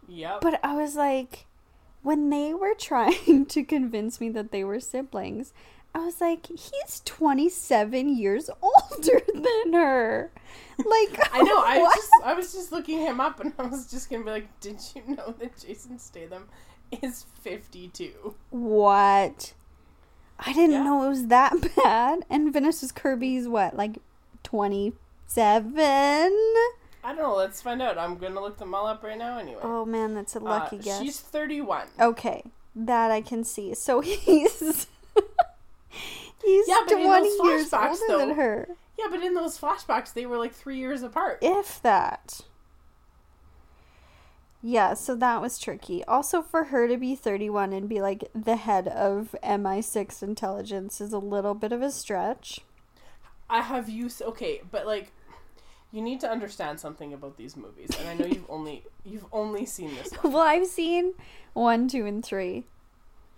Yep. 0.08 0.42
But 0.42 0.60
I 0.64 0.76
was 0.76 0.96
like, 0.96 1.46
when 2.04 2.30
they 2.30 2.54
were 2.54 2.74
trying 2.78 3.46
to 3.46 3.64
convince 3.64 4.20
me 4.20 4.30
that 4.30 4.52
they 4.52 4.64
were 4.66 4.80
siblings, 4.80 5.54
I 5.96 6.00
was 6.00 6.20
like, 6.20 6.48
he's 6.48 7.02
27 7.06 8.16
years 8.18 8.50
older 8.62 9.22
than 9.34 9.74
her. 9.74 10.32
Like, 10.78 11.20
I 11.34 11.42
know. 11.42 11.64
I 11.66 11.80
was 11.80 11.96
just 11.96 12.10
I 12.24 12.34
was 12.34 12.54
just 12.54 12.72
looking 12.72 13.00
him 13.00 13.20
up, 13.22 13.40
and 13.40 13.54
I 13.58 13.64
was 13.64 13.90
just 13.90 14.10
gonna 14.10 14.24
be 14.26 14.32
like, 14.32 14.60
did 14.60 14.80
you 14.94 15.16
know 15.16 15.34
that 15.40 15.58
Jason 15.58 16.00
Statham 16.00 16.48
is 17.02 17.26
fifty 17.42 17.88
two? 17.88 18.36
What? 18.50 19.54
I 20.40 20.54
didn't 20.54 20.72
Yeah. 20.72 20.84
know 20.84 21.04
it 21.06 21.10
was 21.10 21.28
that 21.28 21.54
bad. 21.84 22.26
And 22.30 22.52
Vanessa 22.54 22.92
Kirby's 22.94 23.48
what, 23.48 23.76
like 23.76 23.98
27? 24.44 25.76
I 25.78 26.32
don't 27.04 27.18
know. 27.18 27.36
Let's 27.36 27.62
find 27.62 27.82
out. 27.82 27.98
I'm 27.98 28.18
gonna 28.18 28.42
look 28.42 28.58
them 28.58 28.74
all 28.74 28.86
up 28.88 29.04
right 29.04 29.18
now. 29.18 29.38
Anyway. 29.38 29.60
Oh 29.64 29.86
man, 29.86 30.14
that's 30.14 30.36
a 30.36 30.40
lucky 30.40 30.78
Uh, 30.78 30.82
guess. 30.82 31.02
She's 31.02 31.20
31. 31.20 31.88
Okay, 32.00 32.44
that 32.76 33.12
I 33.12 33.22
can 33.22 33.44
see. 33.44 33.74
So 33.74 34.02
he's 34.02 34.60
he's 34.60 34.88
Yeah, 36.68 36.80
but 36.86 36.92
in 36.98 37.06
twenty 37.06 37.30
those 37.30 37.40
years 37.48 37.70
flashbacks, 37.70 37.90
older 37.90 38.04
though- 38.08 38.18
than 38.20 38.36
her, 38.36 38.68
Yeah, 38.98 39.06
but 39.10 39.22
in 39.24 39.34
those 39.34 39.58
flashbacks, 39.58 40.14
they 40.14 40.26
were 40.26 40.38
like 40.38 40.54
three 40.54 40.78
years 40.78 41.02
apart. 41.04 41.40
if 41.42 41.82
that. 41.84 42.42
Yeah, 44.62 44.94
so 44.94 45.16
that 45.16 45.42
was 45.42 45.58
tricky. 45.58 46.04
Also, 46.04 46.42
for 46.42 46.66
her 46.66 46.88
to 46.88 46.98
be 46.98 47.16
31 47.16 47.72
and 47.72 47.88
be 47.88 48.02
like 48.02 48.26
the 48.36 48.58
head 48.58 48.88
of 48.90 49.34
MI6 49.44 50.22
intelligence 50.22 51.00
is 51.00 51.14
a 51.14 51.18
little 51.20 51.54
bit 51.56 51.72
of 51.72 51.82
a 51.82 51.92
stretch. 51.92 52.60
I 53.50 53.62
have 53.62 53.90
used 53.90 54.22
okay, 54.22 54.62
but 54.70 54.86
like, 54.86 55.12
you 55.92 56.02
need 56.02 56.20
to 56.20 56.30
understand 56.30 56.80
something 56.80 57.14
about 57.14 57.38
these 57.38 57.56
movies, 57.58 57.90
and 58.00 58.08
I 58.08 58.14
know 58.14 58.26
you've 58.26 58.50
only 58.50 58.84
you've 59.06 59.26
only 59.32 59.66
seen 59.66 59.96
this 59.96 60.12
one. 60.12 60.34
Well, 60.34 60.44
I've 60.44 60.68
seen 60.68 61.14
one, 61.54 61.88
two, 61.88 62.06
and 62.06 62.24
three. 62.24 62.66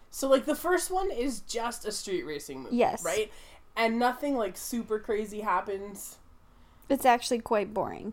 So 0.10 0.28
like 0.28 0.46
the 0.46 0.56
first 0.56 0.92
one 0.92 1.12
is 1.12 1.40
just 1.42 1.86
a 1.86 1.92
street 1.92 2.24
racing 2.24 2.64
movie, 2.64 2.76
Yes. 2.78 3.06
right? 3.06 3.32
And 3.78 3.98
nothing 4.00 4.36
like 4.36 4.58
super 4.58 5.00
crazy 5.00 5.42
happens. 5.42 6.18
It's 6.90 7.06
actually 7.06 7.40
quite 7.40 7.74
boring. 7.74 8.12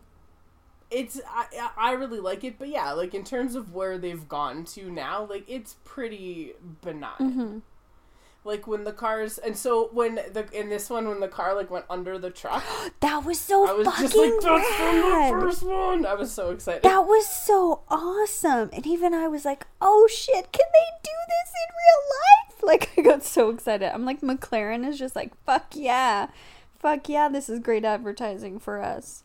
It's 0.91 1.21
I 1.27 1.69
I 1.77 1.91
really 1.91 2.19
like 2.19 2.43
it, 2.43 2.57
but 2.57 2.67
yeah, 2.69 2.91
like 2.93 3.13
in 3.13 3.23
terms 3.23 3.55
of 3.55 3.73
where 3.73 3.97
they've 3.97 4.27
gone 4.27 4.65
to 4.65 4.89
now, 4.89 5.23
like 5.29 5.43
it's 5.47 5.75
pretty 5.85 6.53
benign. 6.81 7.11
hmm 7.19 7.57
Like 8.43 8.65
when 8.65 8.85
the 8.85 8.91
cars, 8.93 9.37
and 9.37 9.55
so 9.55 9.89
when 9.93 10.15
the 10.15 10.47
in 10.51 10.69
this 10.69 10.89
one 10.89 11.07
when 11.07 11.19
the 11.19 11.27
car 11.27 11.53
like 11.53 11.69
went 11.69 11.85
under 11.89 12.17
the 12.17 12.31
truck, 12.31 12.63
That 13.01 13.23
was 13.23 13.39
so 13.39 13.67
I 13.69 13.73
was 13.73 13.85
fucking 13.87 14.03
just 14.05 14.15
like, 14.17 14.31
that's 14.41 14.75
from 14.75 14.95
the 14.95 15.41
first 15.41 15.63
one. 15.63 16.05
I 16.07 16.15
was 16.15 16.31
so 16.31 16.49
excited. 16.51 16.81
That 16.83 17.05
was 17.05 17.27
so 17.27 17.81
awesome. 17.89 18.69
And 18.73 18.87
even 18.87 19.13
I 19.13 19.27
was 19.27 19.45
like, 19.45 19.67
oh 19.81 20.07
shit, 20.11 20.51
can 20.51 20.65
they 20.73 20.87
do 21.03 21.11
this 21.27 21.53
in 21.53 21.69
real 21.75 22.03
life? 22.09 22.45
Like, 22.61 22.89
I 22.97 23.01
got 23.01 23.23
so 23.23 23.49
excited. 23.51 23.89
I'm 23.93 24.03
like, 24.05 24.19
McLaren 24.21 24.85
is 24.85 24.99
just 24.99 25.15
like, 25.15 25.31
fuck 25.45 25.67
yeah. 25.75 26.27
Fuck 26.77 27.07
yeah, 27.07 27.29
this 27.29 27.47
is 27.49 27.59
great 27.59 27.85
advertising 27.85 28.59
for 28.59 28.81
us. 28.81 29.23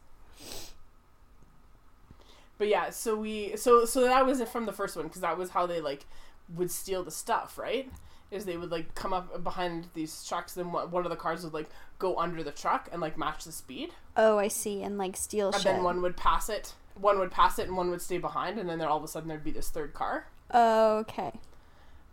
But 2.65 2.71
yeah, 2.71 2.89
so 2.89 3.15
we 3.15 3.57
so 3.57 3.85
so 3.85 4.01
that 4.05 4.25
was 4.25 4.41
it 4.41 4.49
from 4.49 4.65
the 4.65 4.73
first 4.73 4.97
one 4.97 5.07
because 5.07 5.21
that 5.21 5.37
was 5.37 5.51
how 5.51 5.67
they 5.67 5.83
like 5.83 6.07
would 6.49 6.71
steal 6.71 7.05
the 7.05 7.11
stuff, 7.11 7.59
right? 7.59 7.93
Is 8.31 8.47
they 8.47 8.57
would 8.57 8.71
like 8.71 8.95
come 8.95 9.13
up 9.13 9.45
behind 9.45 9.89
these 9.93 10.25
trucks, 10.27 10.55
then 10.55 10.73
one 10.73 10.91
one 10.91 11.05
of 11.05 11.11
the 11.11 11.17
cars 11.17 11.45
would 11.45 11.53
like 11.53 11.69
go 11.99 12.17
under 12.17 12.43
the 12.43 12.53
truck 12.53 12.89
and 12.91 13.03
like 13.03 13.19
match 13.19 13.45
the 13.45 13.53
speed, 13.53 13.91
Oh, 14.17 14.39
I 14.39 14.49
see. 14.49 14.83
And 14.83 14.97
like, 14.97 15.15
steal 15.15 15.49
and 15.49 15.57
shit. 15.57 15.65
then 15.65 15.83
one 15.83 16.01
would 16.01 16.17
pass 16.17 16.49
it, 16.49 16.73
one 16.95 17.19
would 17.19 17.31
pass 17.31 17.59
it, 17.59 17.69
and 17.69 17.77
one 17.77 17.91
would 17.91 18.01
stay 18.01 18.17
behind, 18.17 18.59
and 18.59 18.67
then 18.67 18.79
there 18.79 18.89
all 18.89 18.97
of 18.97 19.05
a 19.05 19.09
sudden 19.09 19.29
there'd 19.29 19.45
be 19.45 19.51
this 19.51 19.69
third 19.69 19.93
car. 19.93 20.29
okay. 20.55 21.33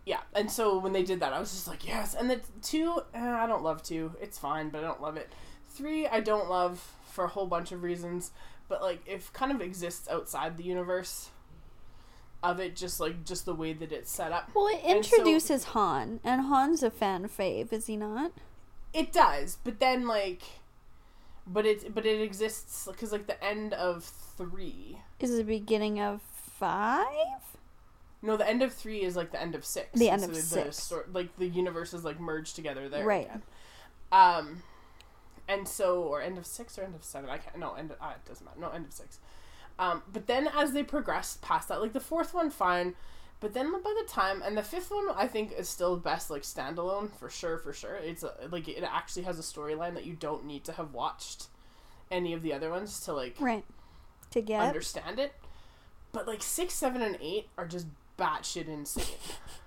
Yeah, 0.04 0.20
and 0.34 0.50
so 0.50 0.78
when 0.78 0.92
they 0.92 1.02
did 1.02 1.20
that, 1.20 1.32
I 1.32 1.40
was 1.40 1.52
just 1.52 1.66
like, 1.66 1.86
yes. 1.88 2.12
And 2.14 2.28
the 2.28 2.40
two, 2.60 3.00
eh, 3.14 3.18
I 3.26 3.46
don't 3.46 3.62
love 3.62 3.82
two. 3.82 4.12
It's 4.20 4.36
fine, 4.36 4.68
but 4.68 4.80
I 4.80 4.86
don't 4.86 5.00
love 5.00 5.16
it. 5.16 5.32
Three, 5.70 6.06
I 6.06 6.20
don't 6.20 6.50
love 6.50 6.92
for 7.10 7.24
a 7.24 7.28
whole 7.28 7.46
bunch 7.46 7.72
of 7.72 7.82
reasons. 7.82 8.32
But 8.72 8.80
like, 8.80 9.02
it 9.06 9.28
kind 9.34 9.52
of 9.52 9.60
exists 9.60 10.08
outside 10.08 10.56
the 10.56 10.62
universe 10.64 11.28
of 12.42 12.58
it, 12.58 12.74
just 12.74 13.00
like 13.00 13.22
just 13.22 13.44
the 13.44 13.54
way 13.54 13.74
that 13.74 13.92
it's 13.92 14.10
set 14.10 14.32
up. 14.32 14.50
Well, 14.54 14.66
it 14.68 14.80
And 14.82 15.04
so- 15.04 15.16
introduces 15.18 15.64
Han, 15.76 16.20
and 16.24 16.46
Han's 16.46 16.82
a 16.82 16.90
fan 16.90 17.28
fave, 17.28 17.70
is 17.70 17.86
he 17.86 17.98
not? 17.98 18.32
It 18.94 19.12
does, 19.12 19.58
but 19.62 19.78
then 19.78 20.06
like, 20.06 20.40
but 21.46 21.66
it 21.66 21.94
but 21.94 22.06
it 22.06 22.22
exists 22.22 22.88
because 22.90 23.12
like 23.12 23.26
the 23.26 23.44
end 23.44 23.74
of 23.74 24.04
three. 24.04 24.96
Is 25.20 25.36
the 25.36 25.44
beginning 25.44 26.00
of 26.00 26.22
five? 26.22 27.06
No, 28.22 28.38
the 28.38 28.48
end 28.48 28.62
of 28.62 28.72
three 28.72 29.02
is 29.02 29.16
like 29.16 29.32
the 29.32 29.40
end 29.42 29.54
of 29.54 29.66
six. 29.66 29.90
The 29.98 30.08
end 30.08 30.22
So 30.22 30.28
of 30.28 30.34
the 30.34 30.40
six. 30.40 30.90
like 31.12 31.36
the 31.36 31.46
universe 31.46 31.92
is 31.92 32.06
like 32.06 32.18
merged 32.18 32.56
together 32.56 32.88
there. 32.88 33.04
Right. 33.04 33.26
Again. 33.26 33.42
Um, 34.12 34.62
and 35.52 35.68
so 35.68 36.02
or 36.02 36.20
end 36.20 36.38
of 36.38 36.46
six 36.46 36.78
or 36.78 36.82
end 36.82 36.94
of 36.94 37.04
seven. 37.04 37.30
I 37.30 37.38
can't. 37.38 37.58
No, 37.58 37.74
end. 37.74 37.90
Of, 37.90 37.98
ah, 38.00 38.12
it 38.12 38.28
doesn't 38.28 38.44
matter. 38.44 38.60
No, 38.60 38.70
end 38.70 38.86
of 38.86 38.92
six. 38.92 39.18
Um, 39.78 40.02
but 40.12 40.26
then 40.26 40.48
as 40.54 40.72
they 40.72 40.82
progress 40.82 41.38
past 41.42 41.68
that, 41.68 41.80
like 41.80 41.92
the 41.92 42.00
fourth 42.00 42.34
one, 42.34 42.50
fine. 42.50 42.94
But 43.40 43.54
then 43.54 43.72
by 43.72 43.94
the 44.00 44.06
time 44.08 44.40
and 44.42 44.56
the 44.56 44.62
fifth 44.62 44.90
one, 44.90 45.08
I 45.16 45.26
think 45.26 45.52
is 45.52 45.68
still 45.68 45.96
best 45.96 46.30
like 46.30 46.42
standalone 46.42 47.10
for 47.18 47.28
sure, 47.28 47.58
for 47.58 47.72
sure. 47.72 47.96
It's 47.96 48.22
a, 48.22 48.32
like 48.50 48.68
it 48.68 48.84
actually 48.84 49.24
has 49.24 49.38
a 49.38 49.42
storyline 49.42 49.94
that 49.94 50.04
you 50.04 50.14
don't 50.14 50.44
need 50.44 50.64
to 50.64 50.72
have 50.72 50.92
watched 50.94 51.46
any 52.10 52.32
of 52.34 52.42
the 52.42 52.52
other 52.52 52.70
ones 52.70 53.00
to 53.00 53.12
like 53.12 53.36
Right. 53.40 53.64
To 54.30 54.40
get. 54.40 54.60
understand 54.62 55.18
it. 55.18 55.32
But 56.12 56.26
like 56.28 56.42
six, 56.42 56.74
seven, 56.74 57.02
and 57.02 57.18
eight 57.20 57.48
are 57.58 57.66
just 57.66 57.86
batshit 58.18 58.68
insane. 58.68 59.04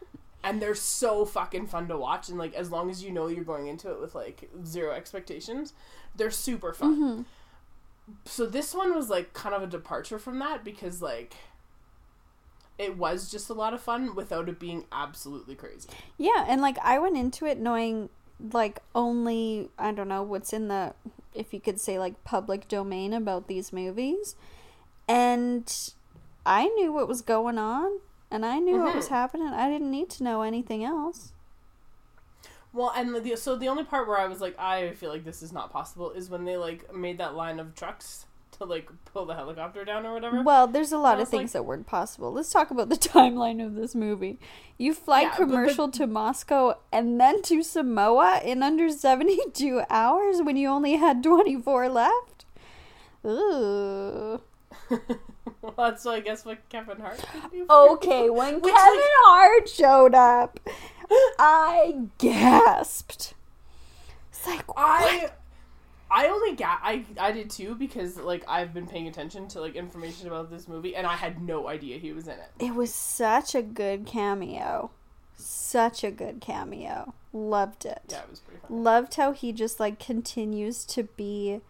and 0.45 0.62
they're 0.62 0.75
so 0.75 1.25
fucking 1.25 1.65
fun 1.65 1.88
to 1.88 1.97
watch. 1.97 2.29
And 2.29 2.38
like 2.38 2.53
as 2.53 2.71
long 2.71 2.89
as 2.91 3.03
you 3.03 3.12
know 3.12 3.27
you're 3.27 3.43
going 3.43 3.67
into 3.67 3.89
it 3.91 3.99
with 3.99 4.13
like 4.13 4.47
zero 4.63 4.93
expectations, 4.93 5.73
they're 6.15 6.31
super 6.31 6.71
fun. 6.71 6.95
hmm 6.95 7.21
So 8.25 8.45
this 8.45 8.73
one 8.73 8.95
was 8.95 9.10
like 9.10 9.34
kind 9.34 9.55
of 9.55 9.63
a 9.63 9.67
departure 9.67 10.19
from 10.19 10.38
that 10.39 10.63
because 10.63 11.01
like 11.01 11.34
it 12.77 12.95
was 12.95 13.31
just 13.31 13.49
a 13.49 13.53
lot 13.53 13.73
of 13.73 13.81
fun 13.81 14.13
without 14.15 14.47
it 14.47 14.60
being 14.60 14.86
absolutely 14.91 15.55
crazy. 15.55 15.89
Yeah, 16.17 16.45
and 16.47 16.62
like 16.62 16.77
I 16.84 16.99
went 16.99 17.17
into 17.17 17.45
it 17.47 17.58
knowing 17.58 18.10
like 18.53 18.79
only 18.93 19.69
I 19.79 19.91
don't 19.91 20.10
know 20.10 20.21
what's 20.21 20.53
in 20.53 20.67
the 20.67 20.93
if 21.34 21.53
you 21.53 21.60
could 21.60 21.81
say 21.81 21.97
like 21.97 22.23
public 22.23 22.67
domain 22.67 23.13
about 23.13 23.47
these 23.47 23.73
movies. 23.73 24.36
And 25.08 25.73
I 26.45 26.67
knew 26.67 26.93
what 26.93 27.08
was 27.08 27.21
going 27.21 27.58
on 27.58 27.99
and 28.31 28.45
I 28.45 28.59
knew 28.59 28.79
what 28.81 28.95
was 28.95 29.07
Mhm. 29.07 29.09
happening. 29.09 29.47
I 29.47 29.69
didn't 29.69 29.91
need 29.91 30.09
to 30.11 30.23
know 30.23 30.41
anything 30.41 30.83
else. 30.83 31.31
Well, 32.73 32.91
and 32.95 33.15
the, 33.15 33.35
so 33.38 33.55
the 33.55 33.69
only 33.69 33.83
part 33.85 34.07
where 34.07 34.17
I 34.17 34.25
was 34.27 34.41
like, 34.41 34.59
I 34.59 34.91
feel 34.95 35.09
like 35.09 35.23
this 35.23 35.41
is 35.41 35.53
not 35.53 35.71
possible 35.71 36.11
is 36.11 36.29
when 36.29 36.43
they 36.45 36.57
like 36.57 36.93
made 36.93 37.17
that 37.19 37.33
line 37.35 37.59
of 37.59 37.73
trucks 37.75 38.25
to 38.57 38.65
like 38.65 38.89
pull 39.05 39.25
the 39.25 39.33
helicopter 39.35 39.85
down 39.85 40.05
or 40.05 40.13
whatever. 40.13 40.41
Well, 40.43 40.67
there's 40.67 40.91
a 40.91 40.97
lot 40.97 41.19
of 41.21 41.27
things 41.29 41.49
like- 41.49 41.53
that 41.53 41.63
weren't 41.63 41.88
possible. 41.88 42.31
Let's 42.33 42.51
talk 42.51 42.71
about 42.71 42.89
the 42.89 42.95
timeline 43.13 43.65
of 43.65 43.75
this 43.75 43.95
movie. 43.95 44.39
You 44.77 44.93
fly 44.93 45.21
Yeah, 45.21 45.29
but- 45.29 45.38
but- 45.38 45.45
commercial 45.45 45.89
to 45.91 46.05
Moscow 46.07 46.75
and 46.91 47.19
then 47.19 47.41
to 47.43 47.63
Samoa 47.63 48.41
in 48.43 48.61
under 48.63 48.89
72 48.89 49.81
hours 49.89 50.41
when 50.41 50.57
you 50.57 50.67
only 50.67 50.95
had 50.97 51.23
24 51.23 51.88
left? 51.89 52.45
Ooh. 53.25 54.41
well, 55.62 55.73
that's 55.77 56.03
so 56.03 56.12
I 56.12 56.19
guess 56.19 56.45
what 56.45 56.67
Kevin 56.69 56.99
Hart 56.99 57.17
could 57.17 57.51
do. 57.51 57.65
Okay, 57.69 58.29
when 58.29 58.55
Which, 58.62 58.73
Kevin 58.73 58.99
like- 58.99 59.10
Hart 59.25 59.69
showed 59.69 60.15
up, 60.15 60.60
I 61.39 62.08
gasped. 62.17 63.34
It's 64.31 64.47
like, 64.47 64.63
I 64.75 65.19
what? 65.21 65.39
I 66.12 66.27
only 66.27 66.55
got 66.55 66.79
I 66.84 67.03
I 67.19 67.31
did 67.31 67.49
too 67.49 67.75
because 67.75 68.17
like 68.17 68.43
I've 68.47 68.73
been 68.73 68.88
paying 68.88 69.08
attention 69.08 69.47
to 69.49 69.60
like 69.60 69.75
information 69.75 70.27
about 70.27 70.49
this 70.49 70.67
movie 70.67 70.95
and 70.95 71.05
I 71.08 71.15
had 71.15 71.41
no 71.41 71.67
idea 71.67 71.97
he 71.97 72.13
was 72.13 72.27
in 72.27 72.36
it. 72.36 72.51
It 72.60 72.75
was 72.75 72.93
such 72.93 73.55
a 73.55 73.62
good 73.62 74.05
cameo. 74.05 74.91
Such 75.36 76.03
a 76.03 76.12
good 76.12 76.39
cameo. 76.41 77.13
Loved 77.34 77.86
it. 77.86 78.01
Yeah, 78.10 78.21
it 78.21 78.29
was 78.29 78.39
pretty 78.39 78.62
fun. 78.62 78.84
Loved 78.84 79.15
how 79.15 79.31
he 79.34 79.51
just 79.51 79.79
like 79.79 79.99
continues 79.99 80.86
to 80.86 81.03
be 81.03 81.62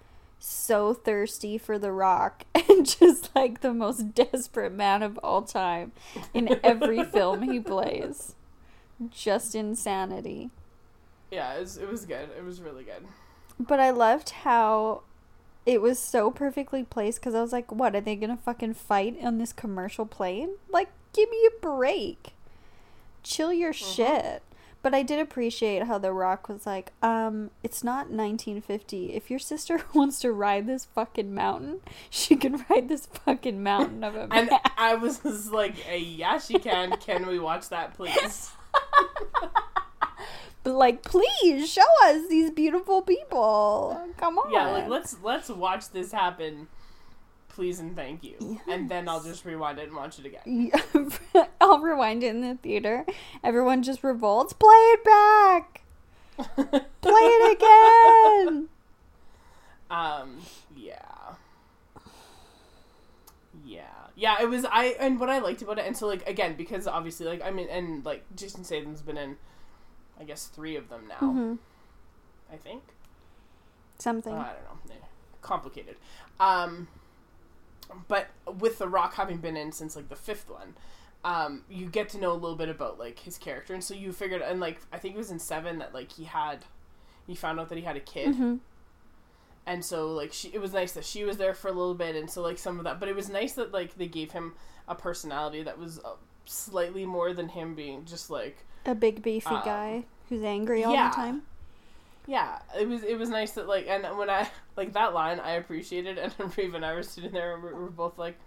so 0.45 0.93
thirsty 0.93 1.57
for 1.57 1.79
the 1.79 1.91
rock 1.91 2.45
and 2.55 2.85
just 2.85 3.35
like 3.35 3.61
the 3.61 3.73
most 3.73 4.13
desperate 4.13 4.71
man 4.71 5.01
of 5.01 5.17
all 5.23 5.41
time 5.41 5.91
in 6.33 6.59
every 6.63 7.03
film 7.11 7.41
he 7.41 7.59
plays. 7.59 8.35
Just 9.09 9.55
insanity. 9.55 10.51
Yeah, 11.31 11.53
it 11.55 11.61
was, 11.61 11.77
it 11.77 11.89
was 11.89 12.05
good. 12.05 12.29
It 12.37 12.43
was 12.43 12.61
really 12.61 12.83
good. 12.83 13.07
But 13.59 13.79
I 13.79 13.89
loved 13.89 14.29
how 14.29 15.01
it 15.65 15.81
was 15.81 15.97
so 15.97 16.29
perfectly 16.29 16.83
placed 16.83 17.19
because 17.19 17.33
I 17.33 17.41
was 17.41 17.51
like, 17.51 17.71
what, 17.71 17.95
are 17.95 18.01
they 18.01 18.15
gonna 18.15 18.37
fucking 18.37 18.75
fight 18.75 19.17
on 19.21 19.39
this 19.39 19.51
commercial 19.51 20.05
plane? 20.05 20.55
Like, 20.69 20.89
give 21.13 21.29
me 21.29 21.47
a 21.47 21.59
break. 21.59 22.33
Chill 23.23 23.51
your 23.51 23.73
mm-hmm. 23.73 23.93
shit. 23.93 24.43
But 24.85 24.93
I 24.93 25.01
did 25.01 25.17
appreciate 25.17 25.87
how 25.87 25.97
The 25.97 26.13
Rock 26.13 26.47
was 26.47 26.67
like, 26.67 26.91
um, 27.01 27.49
it's 27.63 27.83
not 27.83 28.11
1950. 28.11 29.15
If 29.15 29.31
your 29.31 29.39
sister 29.39 29.81
wants 29.95 30.19
to 30.19 30.31
ride 30.31 30.67
this 30.67 30.85
fucking 30.85 31.33
mountain, 31.33 31.79
she 32.11 32.35
can 32.35 32.63
ride 32.69 32.87
this 32.87 33.07
fucking 33.07 33.63
mountain 33.63 34.03
of 34.03 34.15
a 34.15 34.27
And. 34.31 34.51
I 34.77 34.93
was 34.93 35.17
just 35.17 35.51
like, 35.51 35.75
hey, 35.75 35.97
yeah, 35.97 36.37
she 36.37 36.59
can. 36.59 36.97
Can 36.97 37.25
we 37.25 37.39
watch 37.39 37.69
that, 37.69 37.95
please? 37.95 38.51
But 40.65 40.73
like, 40.75 41.03
please 41.03 41.71
show 41.71 41.81
us 42.03 42.27
these 42.29 42.51
beautiful 42.51 43.01
people. 43.01 43.99
Come 44.17 44.37
on. 44.37 44.51
Yeah, 44.51 44.69
like 44.71 44.87
let's 44.87 45.15
let's 45.23 45.49
watch 45.49 45.89
this 45.89 46.11
happen, 46.11 46.67
please 47.55 47.79
and 47.79 47.95
thank 47.95 48.21
you. 48.23 48.59
And 48.69 48.89
then 48.89 49.07
I'll 49.07 49.23
just 49.23 49.45
rewind 49.45 49.79
it 49.79 49.87
and 49.87 49.95
watch 49.95 50.19
it 50.19 50.25
again. 50.25 50.71
Yeah, 50.73 51.45
I'll 51.61 51.79
rewind 51.79 52.21
it 52.23 52.27
in 52.27 52.41
the 52.41 52.55
theater. 52.55 53.05
Everyone 53.43 53.81
just 53.81 54.03
revolts. 54.03 54.51
Play 54.53 54.75
it 54.75 55.03
back. 55.05 55.81
Play 57.01 57.21
it 57.21 57.57
again. 57.57 58.67
um, 59.89 60.37
yeah. 60.75 60.99
yeah, 63.63 63.83
Yeah, 64.15 64.41
it 64.41 64.49
was 64.49 64.65
I 64.65 64.95
and 64.99 65.17
what 65.19 65.29
I 65.29 65.39
liked 65.39 65.61
about 65.61 65.79
it, 65.79 65.85
and 65.85 65.95
so 65.95 66.07
like 66.07 66.27
again 66.27 66.55
because 66.55 66.87
obviously 66.87 67.25
like 67.25 67.41
I 67.41 67.51
mean 67.51 67.69
and 67.69 68.03
like 68.05 68.23
Jason 68.35 68.65
Statham's 68.65 69.01
been 69.01 69.17
in, 69.17 69.37
I 70.19 70.25
guess 70.25 70.47
three 70.47 70.75
of 70.75 70.89
them 70.89 71.07
now. 71.07 71.15
hmm 71.31 71.55
I 72.51 72.57
think 72.57 72.83
Something. 73.97 74.33
Uh, 74.33 74.39
I 74.39 74.53
don't 74.67 74.89
know, 74.89 75.05
complicated. 75.41 75.95
Um, 76.39 76.89
but 78.07 78.27
with 78.59 78.77
The 78.79 78.87
Rock 78.87 79.15
having 79.15 79.37
been 79.37 79.57
in 79.57 79.71
since 79.71 79.95
like 79.95 80.09
the 80.09 80.15
fifth 80.15 80.49
one, 80.49 80.75
um, 81.23 81.63
you 81.69 81.87
get 81.87 82.09
to 82.09 82.17
know 82.19 82.31
a 82.31 82.33
little 82.33 82.55
bit 82.57 82.69
about 82.69 82.99
like 82.99 83.19
his 83.19 83.37
character, 83.37 83.73
and 83.73 83.83
so 83.83 83.93
you 83.93 84.11
figured 84.11 84.41
and 84.41 84.59
like 84.59 84.79
I 84.91 84.97
think 84.97 85.15
it 85.15 85.17
was 85.17 85.31
in 85.31 85.39
seven 85.39 85.79
that 85.79 85.93
like 85.93 86.11
he 86.13 86.25
had, 86.25 86.65
he 87.27 87.35
found 87.35 87.59
out 87.59 87.69
that 87.69 87.77
he 87.77 87.83
had 87.83 87.95
a 87.97 88.01
kid. 88.01 88.35
hmm 88.35 88.55
and 89.67 89.83
so 89.83 90.11
like 90.11 90.31
she 90.31 90.49
it 90.49 90.61
was 90.61 90.73
nice 90.73 90.91
that 90.91 91.03
she 91.03 91.23
was 91.23 91.37
there 91.37 91.55
for 91.55 91.69
a 91.69 91.71
little 91.71 91.95
bit 91.95 92.15
and 92.15 92.29
so 92.29 92.39
like 92.39 92.59
some 92.59 92.77
of 92.77 92.83
that 92.83 92.99
but 92.99 93.09
it 93.09 93.15
was 93.15 93.29
nice 93.29 93.53
that 93.53 93.73
like 93.73 93.95
they 93.97 94.07
gave 94.07 94.31
him 94.31 94.53
a 94.87 94.93
personality 94.93 95.63
that 95.63 95.79
was 95.79 95.97
uh, 96.05 96.11
slightly 96.45 97.03
more 97.03 97.33
than 97.33 97.49
him 97.49 97.73
being 97.73 98.05
just 98.05 98.29
like 98.29 98.57
A 98.85 98.93
big 98.93 99.23
beefy 99.23 99.47
Um, 99.47 99.61
guy 99.65 100.05
who's 100.29 100.43
angry 100.43 100.83
all 100.83 100.93
yeah. 100.93 101.09
the 101.09 101.15
time. 101.15 101.41
Yeah 102.27 102.59
it 102.79 102.87
was 102.87 103.03
it 103.03 103.17
was 103.17 103.29
nice 103.29 103.51
that 103.51 103.67
like 103.67 103.87
and 103.87 104.03
when 104.17 104.29
i 104.29 104.49
like 104.75 104.93
that 104.93 105.13
line 105.13 105.39
i 105.39 105.51
appreciated 105.51 106.17
and 106.17 106.33
Reva 106.57 106.77
and 106.77 106.85
i 106.85 106.93
were 106.93 107.03
sitting 107.03 107.31
there 107.31 107.53
and 107.53 107.63
we 107.63 107.71
were 107.71 107.89
both 107.89 108.17
like 108.17 108.37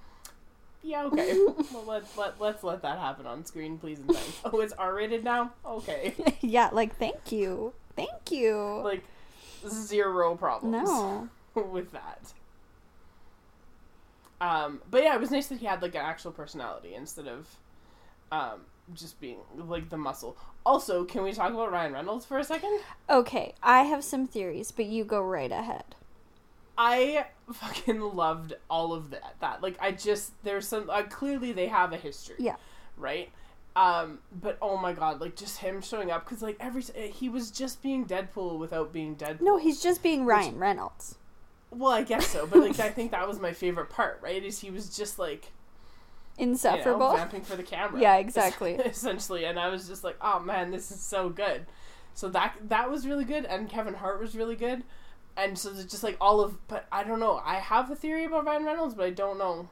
yeah 0.82 1.04
okay. 1.04 1.32
Well 1.72 1.84
let, 1.86 2.04
let, 2.16 2.40
let's 2.40 2.62
let 2.62 2.82
that 2.82 2.98
happen 2.98 3.26
on 3.26 3.44
screen 3.44 3.78
please 3.78 3.98
and 3.98 4.08
thanks. 4.08 4.40
Oh 4.44 4.60
it's 4.60 4.72
r-rated 4.74 5.24
now? 5.24 5.52
Okay. 5.66 6.14
Yeah, 6.40 6.70
like 6.72 6.96
thank 6.98 7.32
you, 7.32 7.72
thank 7.96 8.30
you. 8.30 8.80
like 8.84 9.04
zero 9.68 10.36
problems 10.36 10.88
no, 10.88 11.28
with 11.54 11.90
that. 11.92 12.32
Um, 14.40 14.80
but 14.88 15.02
yeah, 15.02 15.14
it 15.14 15.20
was 15.20 15.32
nice 15.32 15.48
that 15.48 15.58
he 15.58 15.66
had 15.66 15.82
like 15.82 15.96
an 15.96 16.02
actual 16.02 16.30
personality 16.30 16.94
instead 16.94 17.26
of 17.26 17.48
um, 18.30 18.60
just 18.94 19.20
being 19.20 19.38
like 19.56 19.88
the 19.90 19.96
muscle. 19.96 20.36
Also, 20.66 21.04
can 21.04 21.22
we 21.22 21.32
talk 21.32 21.52
about 21.52 21.72
Ryan 21.72 21.92
Reynolds 21.92 22.24
for 22.24 22.38
a 22.38 22.44
second? 22.44 22.80
okay. 23.08 23.54
I 23.62 23.82
have 23.84 24.04
some 24.04 24.26
theories, 24.26 24.70
but 24.72 24.86
you 24.86 25.04
go 25.04 25.20
right 25.20 25.50
ahead. 25.52 25.94
I 26.76 27.26
fucking 27.52 28.00
loved 28.00 28.54
all 28.70 28.92
of 28.92 29.10
that. 29.10 29.34
That 29.40 29.62
like 29.62 29.76
I 29.80 29.92
just 29.92 30.32
there's 30.44 30.68
some 30.68 30.88
uh, 30.90 31.02
clearly 31.04 31.52
they 31.52 31.66
have 31.68 31.92
a 31.92 31.96
history. 31.96 32.36
Yeah. 32.38 32.56
Right. 32.96 33.30
Um, 33.76 34.18
but 34.32 34.58
oh 34.60 34.76
my 34.76 34.92
god, 34.92 35.20
like 35.20 35.36
just 35.36 35.58
him 35.58 35.80
showing 35.80 36.10
up 36.10 36.24
because 36.24 36.42
like 36.42 36.56
every 36.60 36.82
he 37.12 37.28
was 37.28 37.50
just 37.50 37.82
being 37.82 38.06
Deadpool 38.06 38.58
without 38.58 38.92
being 38.92 39.16
Deadpool. 39.16 39.40
No, 39.42 39.56
he's 39.56 39.80
just 39.82 40.02
being 40.02 40.24
Ryan 40.24 40.58
Reynolds. 40.58 41.16
well, 41.70 41.92
I 41.92 42.02
guess 42.02 42.26
so, 42.28 42.46
but 42.46 42.58
like 42.60 42.80
I 42.80 42.90
think 42.96 43.10
that 43.12 43.26
was 43.26 43.38
my 43.40 43.52
favorite 43.52 43.90
part. 43.90 44.20
Right, 44.22 44.42
is 44.44 44.60
he 44.60 44.70
was 44.70 44.96
just 44.96 45.18
like 45.18 45.52
you 46.38 46.46
know, 46.46 46.52
Insufferable. 46.52 47.12
vamping 47.16 47.42
for 47.42 47.56
the 47.56 47.62
camera. 47.62 48.00
Yeah, 48.00 48.16
exactly. 48.18 48.74
Essentially, 48.74 49.44
and 49.44 49.58
I 49.58 49.68
was 49.68 49.88
just 49.88 50.04
like, 50.04 50.16
oh 50.20 50.40
man, 50.40 50.70
this 50.70 50.90
is 50.90 51.00
so 51.00 51.28
good. 51.28 51.66
So 52.14 52.28
that 52.30 52.54
that 52.68 52.90
was 52.90 53.06
really 53.06 53.24
good, 53.24 53.44
and 53.44 53.68
Kevin 53.68 53.94
Hart 53.94 54.20
was 54.20 54.34
really 54.36 54.56
good, 54.56 54.84
and 55.36 55.58
so 55.58 55.70
it's 55.70 55.84
just 55.84 56.02
like 56.02 56.16
all 56.20 56.40
of. 56.40 56.66
But 56.68 56.86
I 56.90 57.04
don't 57.04 57.20
know. 57.20 57.40
I 57.44 57.56
have 57.56 57.90
a 57.90 57.96
theory 57.96 58.24
about 58.24 58.44
Ryan 58.44 58.64
Reynolds, 58.64 58.94
but 58.94 59.06
I 59.06 59.10
don't 59.10 59.38
know. 59.38 59.68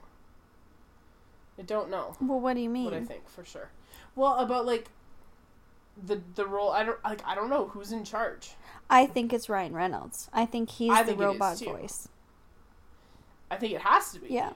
I 1.59 1.62
don't 1.62 1.91
know 1.91 2.14
well, 2.21 2.39
what 2.39 2.55
do 2.55 2.61
you 2.61 2.69
mean? 2.69 2.85
what 2.85 2.95
I 2.95 3.03
think 3.03 3.29
for 3.29 3.45
sure. 3.45 3.71
Well, 4.14 4.35
about 4.37 4.67
like 4.67 4.89
the 6.05 6.21
the 6.35 6.47
role. 6.47 6.71
I 6.71 6.85
don't 6.85 7.03
like. 7.05 7.23
I 7.27 7.35
don't 7.35 7.51
know 7.51 7.69
who's 7.69 7.93
in 7.93 8.05
charge. 8.05 8.51
I 8.89 9.07
think 9.07 9.33
it's 9.33 9.49
Ryan 9.49 9.75
Reynolds. 9.75 10.29
I 10.33 10.47
think 10.47 10.71
he's 10.71 10.93
I 10.93 11.03
the 11.03 11.09
think 11.09 11.21
is, 11.21 11.25
robot 11.25 11.59
voice. 11.61 12.09
I 13.51 13.57
think 13.57 13.73
it 13.73 13.81
has 13.81 14.12
to 14.12 14.21
be. 14.21 14.29
Yeah. 14.29 14.53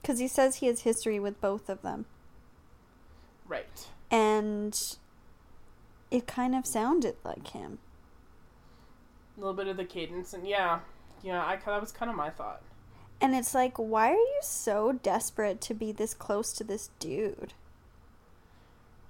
Because 0.00 0.18
he 0.18 0.28
says 0.28 0.56
he 0.56 0.66
has 0.66 0.80
history 0.80 1.20
with 1.20 1.40
both 1.40 1.68
of 1.68 1.82
them. 1.82 2.06
Right. 3.46 3.88
And 4.10 4.78
it 6.10 6.26
kind 6.26 6.54
of 6.54 6.66
sounded 6.66 7.16
like 7.24 7.48
him. 7.48 7.78
A 9.36 9.40
little 9.40 9.54
bit 9.54 9.68
of 9.68 9.76
the 9.76 9.84
cadence, 9.84 10.32
and 10.32 10.46
yeah, 10.46 10.80
yeah. 11.22 11.42
I 11.44 11.56
that 11.56 11.80
was 11.80 11.92
kind 11.92 12.10
of 12.10 12.16
my 12.16 12.30
thought. 12.30 12.62
And 13.20 13.34
it's 13.34 13.54
like, 13.54 13.76
why 13.76 14.10
are 14.10 14.14
you 14.14 14.40
so 14.42 14.92
desperate 14.92 15.60
to 15.62 15.74
be 15.74 15.92
this 15.92 16.14
close 16.14 16.52
to 16.54 16.64
this 16.64 16.90
dude? 16.98 17.52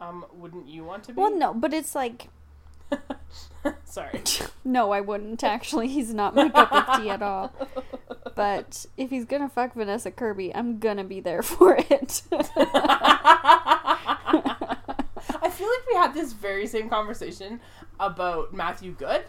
Um, 0.00 0.24
wouldn't 0.32 0.68
you 0.68 0.84
want 0.84 1.04
to 1.04 1.12
be? 1.12 1.20
Well, 1.20 1.34
no, 1.34 1.54
but 1.54 1.72
it's 1.72 1.94
like, 1.94 2.28
Sorry. 3.84 4.22
no, 4.64 4.92
I 4.92 5.00
wouldn't 5.00 5.44
actually. 5.44 5.88
He's 5.88 6.14
not 6.14 6.34
my 6.34 6.48
cup 6.48 6.72
of 6.72 7.00
tea 7.00 7.10
at 7.10 7.22
all. 7.22 7.52
But 8.34 8.86
if 8.96 9.10
he's 9.10 9.24
gonna 9.24 9.48
fuck 9.48 9.74
Vanessa 9.74 10.10
Kirby, 10.10 10.54
I'm 10.54 10.78
gonna 10.78 11.04
be 11.04 11.20
there 11.20 11.42
for 11.42 11.76
it. 11.76 12.22
I 15.42 15.50
feel 15.50 15.68
like 15.68 15.86
we 15.88 15.94
had 15.94 16.14
this 16.14 16.32
very 16.32 16.66
same 16.66 16.88
conversation 16.88 17.60
about 17.98 18.54
Matthew 18.54 18.92
Goode 18.92 19.24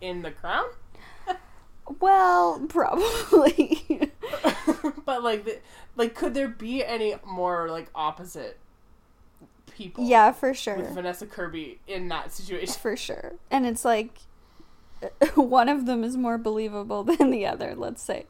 in 0.00 0.22
The 0.22 0.30
Crown, 0.30 0.66
well, 2.00 2.60
probably. 2.68 4.12
but 5.04 5.22
like, 5.22 5.44
the, 5.44 5.58
like, 5.96 6.14
could 6.14 6.34
there 6.34 6.48
be 6.48 6.84
any 6.84 7.14
more 7.26 7.68
like 7.68 7.90
opposite 7.94 8.58
people? 9.70 10.04
yeah, 10.04 10.32
for 10.32 10.54
sure. 10.54 10.76
with 10.76 10.90
Vanessa 10.90 11.26
Kirby 11.26 11.80
in 11.86 12.08
that 12.08 12.32
situation. 12.32 12.74
For 12.74 12.96
sure. 12.96 13.34
And 13.50 13.66
it's 13.66 13.84
like 13.84 14.18
one 15.34 15.68
of 15.68 15.86
them 15.86 16.04
is 16.04 16.16
more 16.16 16.38
believable 16.38 17.02
than 17.04 17.30
the 17.30 17.46
other, 17.46 17.74
let's 17.76 18.02
say. 18.02 18.26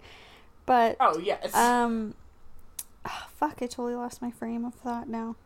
But 0.67 0.97
Oh 1.01 1.19
yes, 1.19 1.55
um 1.55 2.15
ah, 3.05 3.29
fuck, 3.35 3.55
I 3.63 3.67
totally 3.67 3.95
lost 3.95 4.23
my 4.23 4.31
frame 4.31 4.65
of 4.65 4.75
thought 4.75 5.09
now. 5.09 5.37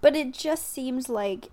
But 0.00 0.16
it 0.16 0.32
just 0.32 0.72
seems 0.72 1.08
like 1.08 1.50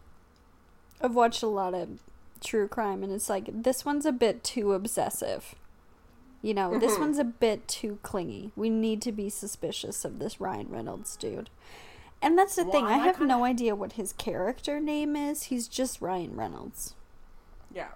I've 1.01 1.15
watched 1.15 1.43
a 1.43 1.47
lot 1.47 1.73
of 1.73 1.99
true 2.41 2.67
crime 2.67 3.03
and 3.03 3.11
it's 3.13 3.29
like 3.29 3.63
this 3.63 3.85
one's 3.85 4.05
a 4.05 4.11
bit 4.11 4.43
too 4.43 4.73
obsessive. 4.73 5.55
You 6.41 6.53
know, 6.53 6.77
this 6.77 6.95
Mhm. 6.95 6.99
one's 6.99 7.19
a 7.19 7.23
bit 7.23 7.67
too 7.69 7.99
clingy. 8.03 8.51
We 8.55 8.69
need 8.69 9.01
to 9.03 9.11
be 9.13 9.29
suspicious 9.29 10.03
of 10.03 10.19
this 10.19 10.41
Ryan 10.41 10.67
Reynolds 10.69 11.15
dude. 11.15 11.49
And 12.21 12.37
that's 12.37 12.55
the 12.55 12.63
Well, 12.63 12.71
thing. 12.71 12.85
I 12.85 12.93
I 12.95 12.97
have 12.97 13.17
kinda- 13.17 13.33
no 13.33 13.43
idea 13.45 13.75
what 13.75 13.93
his 13.93 14.11
character 14.13 14.79
name 14.81 15.15
is. 15.15 15.43
He's 15.43 15.67
just 15.67 16.01
Ryan 16.01 16.35
Reynolds. 16.35 16.95
yeah, 17.73 17.89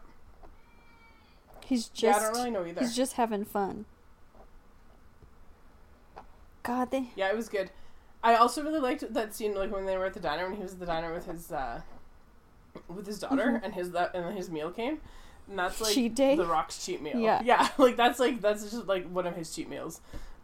He's 1.68 1.89
just 1.89 2.01
yeah. 2.01 2.15
I 2.15 2.20
don't 2.20 2.34
really 2.34 2.51
know 2.51 2.65
either. 2.65 2.80
he's 2.80 2.95
just 2.95 3.13
having 3.13 3.43
fun. 3.43 3.84
God, 6.63 6.91
they 6.91 7.09
Yeah, 7.15 7.30
it 7.30 7.36
was 7.36 7.49
good. 7.49 7.72
I 8.24 8.36
also 8.36 8.63
really 8.63 8.80
liked 8.80 9.13
that 9.13 9.36
scene, 9.36 9.53
like 9.53 9.72
when 9.72 9.86
they 9.86 9.97
were 9.97 10.05
at 10.05 10.13
the 10.13 10.22
diner, 10.22 10.47
when 10.47 10.55
he 10.55 10.63
was 10.63 10.74
at 10.74 10.80
the 10.80 10.86
diner 10.86 11.13
with 11.13 11.26
his 11.26 11.51
uh, 11.51 11.82
with 12.88 13.05
his 13.05 13.20
daughter, 13.20 13.59
and 13.63 13.74
his 13.74 13.91
that 13.91 14.15
and 14.15 14.38
his 14.38 14.49
meal 14.49 14.72
came, 14.72 15.01
and 15.49 15.59
that's 15.59 15.82
like 15.82 15.91
Mm-hmm. 15.91 16.01
Cheat 16.01 16.15
day? 16.15 16.36
the 16.38 16.45
Rock's 16.45 16.86
cheat 16.86 17.01
meal. 17.01 17.20
Yeah. 17.20 17.41
yeah, 17.45 17.68
like 17.78 17.97
that's 17.97 18.20
like 18.20 18.39
that's 18.39 18.63
just 18.63 18.88
like 18.88 19.05
one 19.09 19.28
of 19.28 19.36
his 19.36 19.53
cheat 19.53 19.70
meals, 19.70 19.99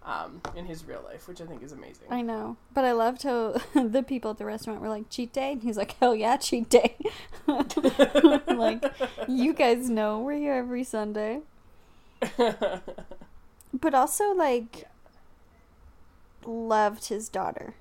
um, 0.05 0.41
in 0.55 0.65
his 0.65 0.85
real 0.85 1.01
life, 1.03 1.27
which 1.27 1.39
I 1.41 1.45
think 1.45 1.63
is 1.63 1.71
amazing. 1.71 2.07
I 2.09 2.21
know, 2.21 2.57
but 2.73 2.83
I 2.85 2.91
loved 2.91 3.23
how 3.23 3.53
the 3.73 4.03
people 4.03 4.31
at 4.31 4.37
the 4.37 4.45
restaurant 4.45 4.81
were 4.81 4.89
like 4.89 5.09
cheat 5.09 5.31
day, 5.33 5.53
and 5.53 5.63
he's 5.63 5.77
like, 5.77 5.93
hell 5.99 6.15
yeah, 6.15 6.37
cheat 6.37 6.69
day. 6.69 6.95
like 7.47 8.83
you 9.27 9.53
guys 9.53 9.89
know 9.89 10.19
we're 10.19 10.37
here 10.37 10.53
every 10.53 10.83
Sunday, 10.83 11.41
but 12.37 13.93
also 13.93 14.33
like 14.33 14.77
Yeah. 14.79 14.87
loved 16.45 17.07
his 17.07 17.29
daughter. 17.29 17.75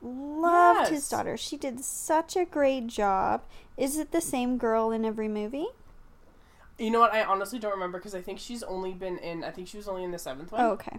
Loved 0.00 0.90
his 0.90 1.08
daughter. 1.08 1.36
She 1.36 1.56
did 1.56 1.80
such 1.80 2.36
a 2.36 2.44
great 2.44 2.86
job. 2.86 3.42
Is 3.76 3.98
it 3.98 4.12
the 4.12 4.20
same 4.20 4.56
girl 4.58 4.90
in 4.90 5.04
every 5.04 5.28
movie? 5.28 5.66
you 6.78 6.90
know 6.92 7.00
what? 7.00 7.12
I 7.12 7.24
honestly 7.24 7.58
don't 7.58 7.72
remember 7.72 7.98
because 7.98 8.14
I 8.14 8.20
think 8.20 8.38
she's 8.38 8.62
only 8.62 8.92
been 8.92 9.18
in. 9.18 9.42
I 9.42 9.50
think 9.50 9.66
she 9.66 9.76
was 9.76 9.88
only 9.88 10.04
in 10.04 10.12
the 10.12 10.18
seventh 10.18 10.52
one. 10.52 10.60
Oh, 10.60 10.70
okay. 10.70 10.98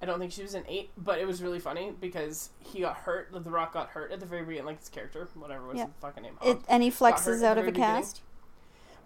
I 0.00 0.06
don't 0.06 0.18
think 0.20 0.30
she 0.32 0.42
was 0.42 0.54
in 0.54 0.62
eight, 0.68 0.90
but 0.96 1.18
it 1.18 1.26
was 1.26 1.42
really 1.42 1.58
funny 1.58 1.92
because 2.00 2.50
he 2.60 2.80
got 2.80 2.96
hurt. 2.98 3.30
The 3.32 3.40
Rock 3.50 3.72
got 3.72 3.88
hurt 3.88 4.12
at 4.12 4.20
the 4.20 4.26
very 4.26 4.42
beginning, 4.44 4.66
like 4.66 4.78
his 4.78 4.88
character, 4.88 5.28
whatever 5.34 5.66
was 5.66 5.76
Yeah. 5.78 5.86
his 5.86 5.94
fucking 6.00 6.22
name. 6.22 6.38
It, 6.44 6.58
and 6.68 6.82
he 6.82 6.90
flexes 6.90 7.42
out 7.42 7.58
of 7.58 7.58
a 7.58 7.62
very 7.62 7.72
beginning. 7.72 8.02
cast. 8.02 8.20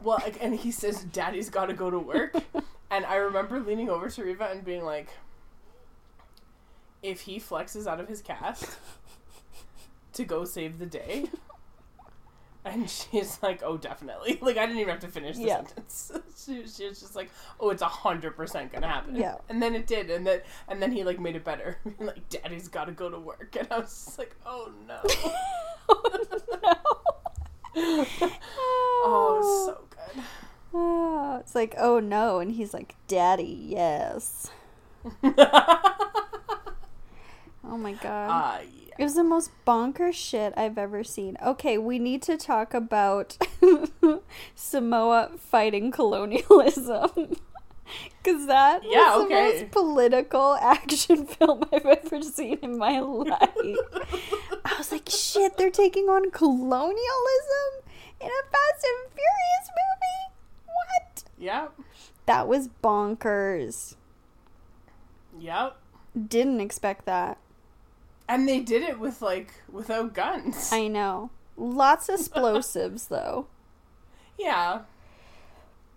Well, 0.02 0.18
like, 0.22 0.36
and 0.42 0.54
he 0.56 0.70
says, 0.70 1.04
"Daddy's 1.04 1.48
got 1.48 1.66
to 1.66 1.72
go 1.74 1.88
to 1.88 1.98
work," 1.98 2.34
and 2.90 3.06
I 3.06 3.14
remember 3.16 3.58
leaning 3.60 3.88
over 3.88 4.10
to 4.10 4.22
Reva 4.24 4.50
and 4.50 4.64
being 4.64 4.84
like, 4.84 5.08
"If 7.02 7.22
he 7.22 7.38
flexes 7.40 7.86
out 7.86 8.00
of 8.00 8.08
his 8.08 8.20
cast 8.20 8.76
to 10.12 10.24
go 10.24 10.44
save 10.44 10.78
the 10.78 10.86
day," 10.86 11.30
and 12.64 12.88
she's 12.88 13.38
like, 13.42 13.62
"Oh, 13.64 13.76
definitely." 13.76 14.38
Like 14.42 14.56
I 14.56 14.66
didn't 14.66 14.80
even 14.80 14.90
have 14.92 15.00
to 15.00 15.08
finish 15.08 15.36
the 15.36 15.42
Yeah. 15.44 15.56
sentence. 15.58 16.12
she, 16.44 16.66
she 16.66 16.88
was 16.88 17.00
just 17.00 17.16
like, 17.16 17.30
"Oh, 17.60 17.70
it's 17.70 17.82
a 17.82 17.86
hundred 17.88 18.36
percent 18.36 18.72
gonna 18.72 18.88
happen." 18.88 19.16
Yeah. 19.16 19.36
and 19.48 19.62
then 19.62 19.74
it 19.74 19.86
did, 19.86 20.10
and 20.10 20.26
then 20.26 20.40
and 20.68 20.80
then 20.82 20.92
he 20.92 21.04
like 21.04 21.18
made 21.20 21.36
it 21.36 21.44
better. 21.44 21.78
like, 21.98 22.28
"Daddy's 22.28 22.68
got 22.68 22.84
to 22.86 22.92
go 22.92 23.08
to 23.10 23.18
work," 23.18 23.56
and 23.58 23.68
I 23.70 23.78
was 23.78 23.88
just 24.04 24.18
like, 24.18 24.34
"Oh 24.46 24.70
no." 24.86 25.00
oh, 27.74 29.34
it 29.36 29.38
was 29.38 29.66
so 29.66 29.84
good. 29.90 30.24
Oh, 30.74 31.36
it's 31.40 31.54
like, 31.54 31.74
oh 31.78 32.00
no. 32.00 32.38
And 32.38 32.52
he's 32.52 32.72
like, 32.72 32.94
Daddy, 33.08 33.66
yes. 33.68 34.50
Oh 37.64 37.76
my 37.78 37.92
god. 37.92 38.30
Uh, 38.30 38.60
yeah. 38.62 38.81
It 38.98 39.02
was 39.04 39.14
the 39.14 39.24
most 39.24 39.50
bonkers 39.66 40.14
shit 40.14 40.52
I've 40.56 40.76
ever 40.78 41.02
seen. 41.02 41.36
Okay, 41.44 41.78
we 41.78 41.98
need 41.98 42.22
to 42.22 42.36
talk 42.36 42.74
about 42.74 43.38
Samoa 44.54 45.30
fighting 45.38 45.90
colonialism. 45.90 47.36
Because 48.22 48.46
that 48.46 48.82
Yeah, 48.84 49.16
was 49.16 49.24
okay. 49.26 49.34
the 49.58 49.62
most 49.64 49.70
political 49.72 50.54
action 50.62 51.26
film 51.26 51.64
I've 51.72 51.84
ever 51.84 52.22
seen 52.22 52.58
in 52.62 52.78
my 52.78 53.00
life. 53.00 53.50
I 54.64 54.74
was 54.78 54.90
like, 54.92 55.10
shit, 55.10 55.58
they're 55.58 55.68
taking 55.68 56.08
on 56.08 56.30
colonialism 56.30 57.82
in 58.20 58.28
a 58.28 58.42
Fast 58.50 58.86
and 58.86 59.12
Furious 59.12 59.68
movie? 59.76 60.34
What? 60.64 61.24
Yep. 61.38 61.72
That 62.26 62.48
was 62.48 62.68
bonkers. 62.82 63.96
Yep. 65.38 65.76
Didn't 66.28 66.60
expect 66.60 67.04
that. 67.06 67.36
And 68.28 68.48
they 68.48 68.60
did 68.60 68.82
it 68.82 68.98
with 68.98 69.20
like 69.22 69.52
without 69.70 70.14
guns. 70.14 70.72
I 70.72 70.88
know. 70.88 71.30
Lots 71.56 72.08
of 72.08 72.14
explosives, 72.20 73.06
though. 73.08 73.46
yeah. 74.38 74.80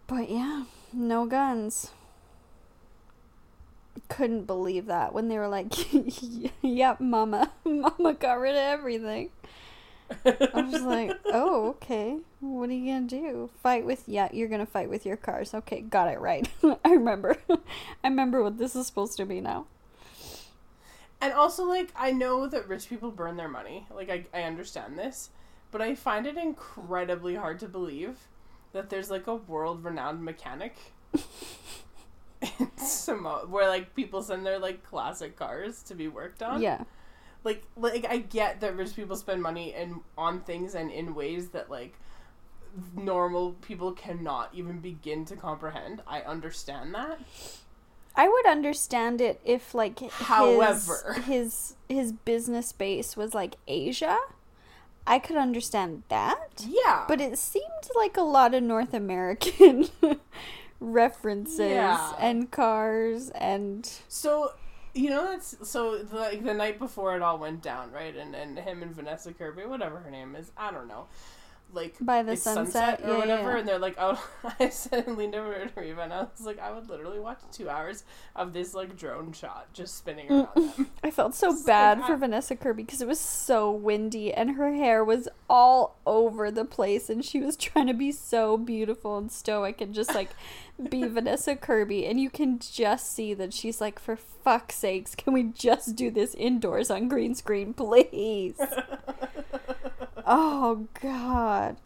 But 0.07 0.29
yeah, 0.29 0.65
no 0.93 1.25
guns. 1.25 1.91
Couldn't 4.07 4.43
believe 4.45 4.85
that 4.85 5.13
when 5.13 5.29
they 5.29 5.37
were 5.39 5.47
like, 5.47 5.73
"Yep, 6.61 6.99
mama, 6.99 7.51
mama 7.65 8.13
got 8.13 8.33
rid 8.39 8.51
of 8.51 8.61
everything." 8.61 9.29
I 10.23 10.61
was 10.61 10.81
like, 10.83 11.13
"Oh, 11.25 11.69
okay. 11.69 12.17
What 12.39 12.69
are 12.69 12.73
you 12.73 12.93
gonna 12.93 13.07
do? 13.07 13.49
Fight 13.63 13.83
with? 13.85 14.03
Yeah, 14.05 14.29
you're 14.31 14.47
gonna 14.49 14.67
fight 14.67 14.89
with 14.89 15.07
your 15.07 15.17
cars. 15.17 15.55
Okay, 15.55 15.81
got 15.81 16.07
it 16.13 16.19
right. 16.19 16.47
I 16.83 16.91
remember. 16.91 17.37
I 17.49 18.07
remember 18.09 18.43
what 18.43 18.59
this 18.59 18.75
is 18.75 18.85
supposed 18.85 19.17
to 19.17 19.25
be 19.25 19.41
now." 19.41 19.65
And 21.21 21.33
also, 21.33 21.65
like, 21.65 21.91
I 21.95 22.11
know 22.11 22.47
that 22.47 22.67
rich 22.67 22.89
people 22.89 23.11
burn 23.11 23.37
their 23.37 23.49
money. 23.49 23.87
Like, 23.93 24.09
I, 24.09 24.25
I 24.33 24.43
understand 24.43 24.97
this. 24.97 25.29
But 25.71 25.81
I 25.81 25.95
find 25.95 26.25
it 26.25 26.37
incredibly 26.37 27.35
hard 27.35 27.59
to 27.59 27.67
believe 27.67 28.27
that 28.73 28.89
there's, 28.89 29.09
like, 29.09 29.27
a 29.27 29.35
world 29.35 29.83
renowned 29.83 30.23
mechanic 30.23 30.75
in 32.59 32.71
Samoa 32.77 33.45
where, 33.47 33.67
like, 33.67 33.95
people 33.95 34.21
send 34.21 34.45
their, 34.45 34.59
like, 34.59 34.83
classic 34.83 35.35
cars 35.37 35.83
to 35.83 35.95
be 35.95 36.07
worked 36.07 36.43
on. 36.43 36.61
Yeah, 36.61 36.83
Like, 37.43 37.63
like 37.75 38.05
I 38.09 38.17
get 38.17 38.61
that 38.61 38.75
rich 38.75 38.95
people 38.95 39.15
spend 39.15 39.41
money 39.41 39.73
in, 39.73 40.01
on 40.17 40.41
things 40.41 40.75
and 40.75 40.91
in 40.91 41.15
ways 41.15 41.49
that, 41.49 41.69
like, 41.69 41.99
normal 42.95 43.53
people 43.53 43.93
cannot 43.93 44.53
even 44.53 44.79
begin 44.79 45.25
to 45.25 45.35
comprehend. 45.35 46.01
I 46.07 46.21
understand 46.21 46.93
that. 46.95 47.19
I 48.17 48.27
would 48.29 48.45
understand 48.45 49.19
it 49.21 49.41
if 49.43 49.73
like 49.73 49.99
his- 49.99 50.11
However. 50.13 51.21
his 51.25 51.75
his 51.89 52.11
business 52.13 52.71
base 52.71 53.15
was 53.17 53.33
like 53.33 53.55
Asia. 53.67 54.17
I 55.07 55.19
could 55.19 55.37
understand 55.37 56.03
that. 56.09 56.65
Yeah. 56.67 57.05
But 57.07 57.21
it 57.21 57.37
seemed 57.37 57.89
like 57.95 58.17
a 58.17 58.21
lot 58.23 58.53
of 58.55 58.63
North 58.63 58.93
American 58.93 59.87
references 60.79 61.59
Yeah. 61.71 62.13
and 62.19 62.49
cars 62.51 63.29
and 63.31 63.89
So 64.07 64.51
you 64.93 65.09
know 65.09 65.25
that's 65.25 65.67
so 65.69 65.97
the, 65.99 66.15
like 66.15 66.43
the 66.43 66.53
night 66.53 66.79
before 66.79 67.15
it 67.15 67.21
all 67.21 67.37
went 67.37 67.61
down, 67.61 67.91
right? 67.91 68.15
And 68.15 68.33
and 68.35 68.57
him 68.57 68.81
and 68.81 68.95
Vanessa 68.95 69.33
Kirby, 69.33 69.65
whatever 69.65 69.99
her 69.99 70.09
name 70.11 70.35
is, 70.35 70.51
I 70.57 70.71
don't 70.71 70.87
know, 70.87 71.07
like 71.75 71.95
By 72.01 72.23
the 72.23 72.31
it's 72.33 72.41
sunset? 72.43 73.01
or 73.03 73.09
Yeah, 73.09 73.17
whatever. 73.17 73.51
yeah. 73.51 73.57
And 73.59 73.67
they're 73.67 73.79
like, 73.79 73.95
oh, 73.99 74.23
I 74.59 74.69
said 74.69 75.07
and 75.07 75.17
leaned 75.17 75.35
over 75.35 75.53
to 75.53 75.69
Reva, 75.79 76.01
and 76.01 76.13
I 76.13 76.21
was 76.21 76.45
like, 76.45 76.59
I 76.59 76.71
would 76.71 76.89
literally 76.89 77.19
watch 77.19 77.39
two 77.51 77.69
hours 77.69 78.03
of 78.35 78.53
this 78.53 78.73
like 78.73 78.95
drone 78.97 79.33
shot 79.33 79.71
just 79.73 79.97
spinning 79.97 80.31
around 80.31 80.47
them. 80.55 80.87
I 81.03 81.11
felt 81.11 81.35
so 81.35 81.51
It's 81.51 81.63
bad 81.63 81.99
like, 81.99 82.07
for 82.07 82.13
I- 82.13 82.17
Vanessa 82.17 82.55
Kirby 82.55 82.83
because 82.83 83.01
it 83.01 83.07
was 83.07 83.19
so 83.19 83.71
windy 83.71 84.33
and 84.33 84.51
her 84.51 84.73
hair 84.73 85.03
was 85.03 85.27
all 85.49 85.97
over 86.07 86.49
the 86.49 86.65
place 86.65 87.09
and 87.09 87.23
she 87.23 87.39
was 87.39 87.55
trying 87.57 87.87
to 87.87 87.93
be 87.93 88.11
so 88.11 88.57
beautiful 88.57 89.17
and 89.17 89.31
stoic 89.31 89.81
and 89.81 89.93
just 89.93 90.15
like 90.15 90.29
be 90.89 91.03
Vanessa 91.07 91.55
Kirby 91.55 92.05
and 92.05 92.19
you 92.19 92.29
can 92.29 92.57
just 92.59 93.11
see 93.13 93.33
that 93.35 93.53
she's 93.53 93.79
like 93.79 93.99
for 93.99 94.15
fuck's 94.15 94.75
sakes 94.75 95.15
can 95.15 95.33
we 95.33 95.43
just 95.43 95.95
do 95.95 96.09
this 96.11 96.33
indoors 96.35 96.89
on 96.91 97.07
green 97.07 97.33
screen 97.35 97.73
please 97.73 98.55
oh 100.25 100.87
god 101.01 101.77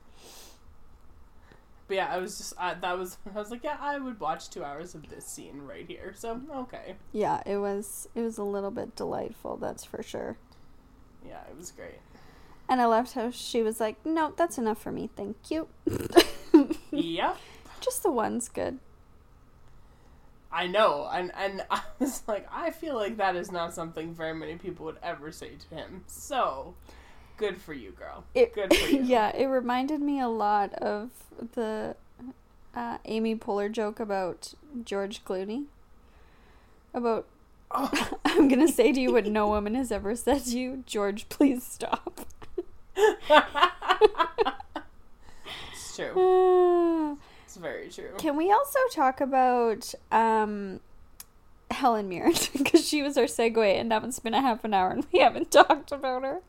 But 1.88 1.96
yeah, 1.98 2.14
I 2.14 2.18
was 2.18 2.38
just 2.38 2.54
I, 2.58 2.76
that 2.76 2.98
was 2.98 3.18
I 3.36 3.38
was 3.38 3.50
like, 3.52 3.64
yeah, 3.64 3.78
I 3.80 3.98
would 3.98 4.20
watch 4.20 4.50
two 4.50 4.64
hours 4.64 4.94
of 4.96 5.10
this 5.10 5.26
scene 5.26 5.62
right 5.64 5.86
here. 5.88 6.14
So 6.16 6.42
okay, 6.56 6.96
yeah 7.12 7.42
it 7.46 7.58
was 7.58 8.08
it 8.16 8.22
was 8.22 8.38
a 8.38 8.44
little 8.44 8.72
bit 8.72 8.96
delightful 8.96 9.58
that's 9.58 9.84
for 9.86 10.04
sure 10.04 10.38
yeah, 11.26 11.42
it 11.50 11.58
was 11.58 11.72
great. 11.72 12.00
and 12.70 12.82
I 12.82 12.86
loved 12.86 13.14
how 13.14 13.32
she 13.32 13.62
was 13.64 13.80
like 13.80 14.04
no 14.06 14.34
that's 14.38 14.58
enough 14.58 14.82
for 14.82 14.92
me 14.92 15.10
thank 15.16 15.36
you 15.52 15.68
yep. 16.92 17.38
just 17.82 18.04
the 18.04 18.12
one's 18.12 18.50
good 18.50 18.80
I 20.52 20.68
know, 20.68 21.08
and 21.12 21.32
and 21.36 21.64
I 21.72 21.82
was 22.00 22.24
like, 22.28 22.48
I 22.52 22.72
feel 22.72 22.96
like 22.96 23.18
that 23.18 23.36
is 23.36 23.52
not 23.52 23.74
something 23.74 24.14
very 24.14 24.34
many 24.34 24.56
people 24.56 24.86
would 24.86 24.98
ever 25.04 25.32
say 25.32 25.52
to 25.56 25.76
him. 25.76 26.04
So, 26.08 26.76
good 27.40 27.60
for 27.60 27.74
you, 27.74 27.92
girl. 27.92 28.24
It, 28.36 28.54
Good 28.54 28.76
for 28.76 28.86
you. 28.90 29.02
yeah, 29.02 29.36
it 29.36 29.46
reminded 29.46 30.02
me 30.02 30.20
a 30.20 30.28
lot 30.28 30.74
of 30.76 31.10
the 31.56 31.96
uh, 32.76 32.98
Amy 33.06 33.36
Poehler 33.36 33.72
joke 33.72 34.00
about 34.00 34.54
George 34.86 35.24
Clooney. 35.26 35.66
About, 36.94 37.26
Oh, 37.72 38.18
I'm 38.26 38.48
gonna 38.48 38.68
say 38.68 38.92
to 38.92 39.00
you 39.00 39.14
what 39.14 39.26
no 39.28 39.48
woman 39.48 39.74
has 39.76 39.92
ever 39.92 40.16
said 40.16 40.44
to 40.46 40.60
you, 40.60 40.84
George, 40.86 41.28
please 41.30 41.64
stop. 41.64 42.22
it's 42.96 43.18
true. 45.96 47.18
It's 47.46 47.58
very 47.58 47.90
true. 47.90 48.12
Can 48.20 48.38
we 48.38 48.52
also 48.52 48.78
talk 48.94 49.22
about 49.22 49.92
um, 50.12 50.82
Helen 51.72 52.08
Mirren 52.08 52.34
because 52.56 52.88
she 52.88 53.02
was 53.02 53.18
our 53.18 53.24
segue, 53.26 53.58
and 53.80 53.90
now 53.90 53.98
it's 54.04 54.20
been 54.20 54.36
a 54.36 54.42
half 54.42 54.64
an 54.64 54.76
hour 54.76 54.92
and 54.92 55.04
we 55.12 55.18
haven't 55.20 55.50
talked 55.50 55.92
about 55.92 56.22
her. 56.22 56.42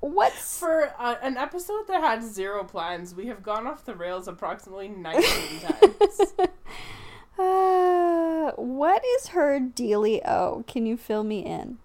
What's 0.00 0.58
For 0.58 0.92
uh, 0.98 1.16
an 1.22 1.36
episode 1.36 1.88
that 1.88 2.00
had 2.00 2.22
zero 2.22 2.64
plans, 2.64 3.14
we 3.14 3.26
have 3.26 3.42
gone 3.42 3.66
off 3.66 3.84
the 3.84 3.94
rails 3.94 4.28
approximately 4.28 4.88
19 4.88 5.22
times. 5.60 6.34
uh, 7.38 8.52
what 8.52 9.02
is 9.04 9.28
her 9.28 9.60
dealio? 9.60 10.66
Can 10.66 10.86
you 10.86 10.96
fill 10.96 11.24
me 11.24 11.44
in? 11.44 11.78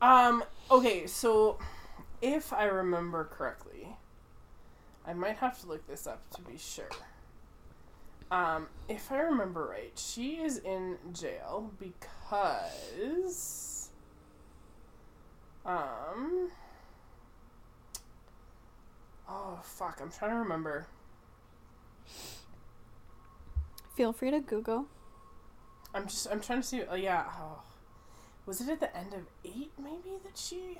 Um, 0.00 0.44
okay, 0.70 1.06
so 1.06 1.58
if 2.22 2.52
I 2.52 2.64
remember 2.64 3.24
correctly, 3.24 3.88
I 5.06 5.12
might 5.12 5.36
have 5.36 5.60
to 5.60 5.66
look 5.66 5.86
this 5.86 6.06
up 6.06 6.22
to 6.36 6.42
be 6.42 6.56
sure. 6.58 6.88
Um, 8.30 8.68
if 8.88 9.12
I 9.12 9.18
remember 9.18 9.66
right, 9.66 9.92
she 9.96 10.36
is 10.36 10.58
in 10.58 10.98
jail 11.12 11.72
because 11.78 13.75
um 15.66 16.50
Oh 19.28 19.58
fuck, 19.62 19.98
I'm 20.00 20.10
trying 20.10 20.30
to 20.30 20.36
remember. 20.38 20.86
Feel 23.94 24.12
free 24.12 24.30
to 24.30 24.40
Google. 24.40 24.86
I'm 25.94 26.06
just 26.06 26.28
I'm 26.30 26.40
trying 26.40 26.60
to 26.60 26.66
see 26.66 26.82
oh 26.88 26.94
yeah, 26.94 27.24
oh. 27.40 27.62
Was 28.44 28.60
it 28.60 28.68
at 28.68 28.80
the 28.80 28.96
end 28.96 29.12
of 29.14 29.22
8 29.44 29.72
maybe 29.82 30.16
that 30.24 30.36
she 30.38 30.78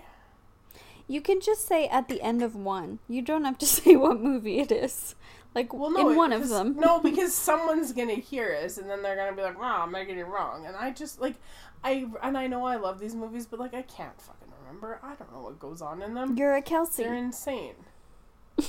You 1.09 1.21
can 1.21 1.41
just 1.41 1.67
say 1.67 1.89
at 1.89 2.09
the 2.09 2.23
end 2.23 2.43
of 2.43 2.55
one. 2.55 3.01
You 3.09 3.23
don't 3.23 3.45
have 3.45 3.59
to 3.59 3.67
say 3.79 3.97
what 3.97 4.21
movie 4.21 4.59
it 4.61 4.71
is. 4.71 5.15
Like 5.55 5.73
Well, 5.73 5.91
no, 5.91 6.11
in 6.11 6.17
one 6.17 6.33
of 6.33 6.49
them. 6.49 6.77
No, 6.79 7.01
because 7.03 7.35
someone's 7.35 7.93
gonna 7.93 8.15
hear 8.15 8.57
us, 8.63 8.77
and 8.77 8.89
then 8.91 9.03
they're 9.03 9.17
gonna 9.17 9.35
be 9.35 9.43
like, 9.43 9.59
"Wow, 9.59 9.83
I'm 9.85 9.91
making 9.91 10.19
it 10.19 10.27
wrong." 10.27 10.67
And 10.67 10.77
I 10.77 10.91
just 10.91 11.19
like, 11.19 11.37
I 11.83 12.07
and 12.23 12.37
I 12.37 12.47
know 12.47 12.67
I 12.67 12.77
love 12.77 12.99
these 13.01 13.15
movies, 13.15 13.47
but 13.47 13.59
like, 13.59 13.73
I 13.73 13.81
can't 13.83 14.21
remember. 14.67 14.99
I 15.03 15.15
don't 15.15 15.33
know 15.33 15.41
what 15.41 15.59
goes 15.59 15.81
on 15.83 16.03
in 16.03 16.15
them. 16.15 16.37
You're 16.37 16.57
a 16.57 16.63
Kelsey. 16.63 17.05
They're 17.05 17.15
insane. 17.15 17.75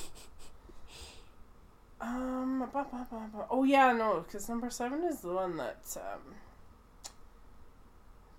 um. 2.01 2.59
ba, 2.73 2.85
ba, 2.91 3.07
ba, 3.09 3.29
ba. 3.33 3.45
Oh 3.49 3.63
yeah, 3.63 3.91
no, 3.93 4.23
because 4.25 4.47
number 4.49 4.69
seven 4.69 5.03
is 5.03 5.21
the 5.21 5.33
one 5.33 5.57
that. 5.57 5.97
Um, 5.97 6.35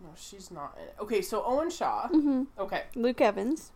no, 0.01 0.09
she's 0.17 0.51
not 0.51 0.77
in 0.81 0.85
it. 0.89 0.95
Okay, 1.01 1.23
so 1.23 1.43
Owen 1.45 1.71
Shaw. 1.71 2.09
hmm 2.09 2.45
Okay, 2.59 2.85
Luke 2.95 3.21
Evans. 3.21 3.73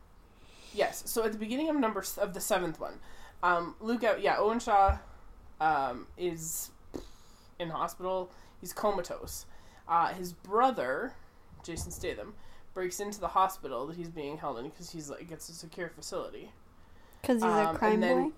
Yes. 0.75 1.03
So 1.07 1.25
at 1.25 1.33
the 1.33 1.39
beginning 1.39 1.69
of 1.69 1.77
number 1.77 2.05
of 2.19 2.33
the 2.35 2.41
seventh 2.41 2.81
one, 2.81 3.01
um, 3.43 3.75
Luke 3.81 4.05
out. 4.05 4.23
Yeah, 4.23 4.37
Owen 4.39 4.61
Shaw, 4.61 4.99
um, 5.61 6.07
is 6.17 6.71
in 7.59 7.71
hospital. 7.71 8.31
He's 8.61 8.73
comatose. 8.73 9.47
Uh, 9.89 10.09
his 10.15 10.33
brother, 10.33 11.15
Jason 11.65 11.91
Statham, 11.91 12.35
breaks 12.75 13.01
into 13.01 13.21
the 13.21 13.29
hospital 13.29 13.87
that 13.87 13.97
he's 13.97 14.09
being 14.09 14.39
held 14.39 14.59
in 14.59 14.69
because 14.71 14.91
he's 14.91 15.11
like 15.11 15.29
gets 15.29 15.49
a 15.49 15.53
secure 15.53 15.89
facility. 15.89 16.53
Because 17.21 17.37
he's 17.37 17.45
Um, 17.45 17.75
a 17.75 17.79
crime 17.79 18.01
then- 18.01 18.31
boy. 18.31 18.35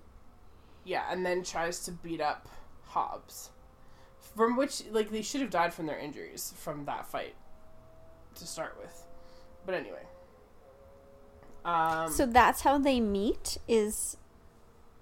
Yeah, 0.83 1.05
and 1.09 1.25
then 1.25 1.43
tries 1.43 1.83
to 1.85 1.91
beat 1.91 2.21
up 2.21 2.47
Hobbs, 2.89 3.49
from 4.19 4.55
which 4.55 4.85
like 4.91 5.09
they 5.09 5.21
should 5.23 5.41
have 5.41 5.49
died 5.49 5.73
from 5.73 5.87
their 5.87 5.97
injuries 5.97 6.53
from 6.57 6.85
that 6.85 7.05
fight. 7.07 7.35
to 8.35 8.45
start 8.45 8.77
with. 8.77 9.05
But 9.65 9.75
anyway. 9.75 10.05
Um, 11.63 12.11
so 12.11 12.25
that's 12.25 12.61
how 12.61 12.77
they 12.77 12.99
meet 12.99 13.57
is 13.67 14.17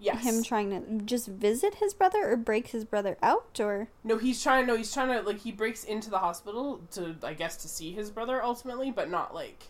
yes. 0.03 0.23
him 0.23 0.43
trying 0.43 0.69
to 0.69 1.03
just 1.05 1.27
visit 1.27 1.75
his 1.75 1.93
brother 1.93 2.31
or 2.31 2.37
break 2.37 2.67
his 2.67 2.85
brother 2.85 3.17
out 3.21 3.59
or 3.59 3.87
No, 4.03 4.17
he's 4.17 4.41
trying. 4.41 4.67
No, 4.67 4.75
he's 4.75 4.93
trying 4.93 5.09
to 5.09 5.21
like 5.21 5.39
he 5.39 5.51
breaks 5.51 5.83
into 5.83 6.09
the 6.09 6.19
hospital 6.19 6.81
to, 6.91 7.15
I 7.23 7.33
guess, 7.33 7.57
to 7.57 7.67
see 7.67 7.91
his 7.91 8.09
brother 8.11 8.43
ultimately, 8.43 8.91
but 8.91 9.09
not 9.09 9.33
like 9.33 9.63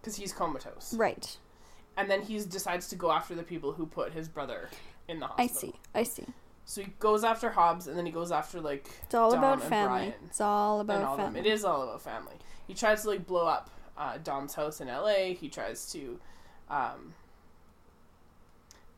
because 0.00 0.16
he's 0.16 0.32
comatose. 0.32 0.94
right. 0.94 1.36
And 1.96 2.08
then 2.08 2.22
he 2.22 2.38
decides 2.38 2.88
to 2.88 2.96
go 2.96 3.10
after 3.10 3.34
the 3.34 3.42
people 3.42 3.72
who 3.72 3.84
put 3.84 4.12
his 4.12 4.28
brother 4.28 4.70
in 5.08 5.18
the 5.18 5.26
hospital. 5.26 5.44
I 5.44 5.60
see. 5.60 5.74
I 5.94 6.02
see. 6.04 6.26
So 6.64 6.82
he 6.82 6.92
goes 7.00 7.24
after 7.24 7.50
Hobbs, 7.50 7.88
and 7.88 7.98
then 7.98 8.06
he 8.06 8.12
goes 8.12 8.30
after 8.30 8.60
like 8.60 8.88
It's 9.04 9.14
all 9.14 9.30
Dom 9.30 9.38
about 9.38 9.62
family. 9.62 9.86
Brian 9.86 10.14
It's 10.26 10.40
all 10.40 10.74
all 10.74 10.80
about 10.80 11.16
them. 11.16 11.26
family. 11.26 11.40
It 11.40 11.52
is 11.52 11.64
all 11.64 11.82
about 11.82 12.02
family. 12.02 12.34
He 12.66 12.74
tries 12.74 13.02
to 13.02 13.08
like 13.08 13.26
blow 13.26 13.46
up 13.46 13.70
uh, 13.96 14.18
Dom's 14.22 14.54
house 14.54 14.80
in 14.80 14.88
L.A. 14.88 15.34
He 15.34 15.48
tries 15.48 15.90
to. 15.92 16.20
Um, 16.70 17.14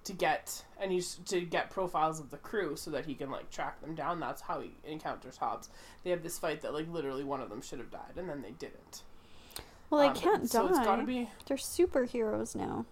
to 0.05 0.12
get 0.12 0.64
and 0.80 0.90
he's 0.92 1.16
to 1.26 1.40
get 1.42 1.70
profiles 1.70 2.18
of 2.20 2.30
the 2.30 2.38
crew 2.38 2.74
so 2.76 2.90
that 2.90 3.05
he 3.07 3.14
can 3.14 3.30
like 3.30 3.51
track 3.51 3.80
them 3.82 3.94
down. 3.94 4.18
That's 4.20 4.42
how 4.42 4.61
he 4.61 4.72
encounters 4.84 5.36
Hobbs. 5.36 5.68
They 6.05 6.11
have 6.11 6.22
this 6.22 6.38
fight 6.38 6.62
that 6.62 6.72
like 6.72 6.90
literally 6.90 7.24
one 7.24 7.40
of 7.40 7.51
them 7.51 7.61
should 7.61 7.78
have 7.78 7.90
died 7.90 8.16
and 8.16 8.28
then 8.28 8.42
they 8.42 8.53
didn't. 8.53 9.03
Well, 9.90 10.01
they 10.01 10.09
Um, 10.09 10.14
can't 10.14 10.48
So 10.51 10.62
die. 10.62 10.68
it's 10.70 10.78
gotta 10.86 11.05
be. 11.05 11.28
They're 11.46 11.57
superheroes 11.57 12.55
now. 12.55 12.86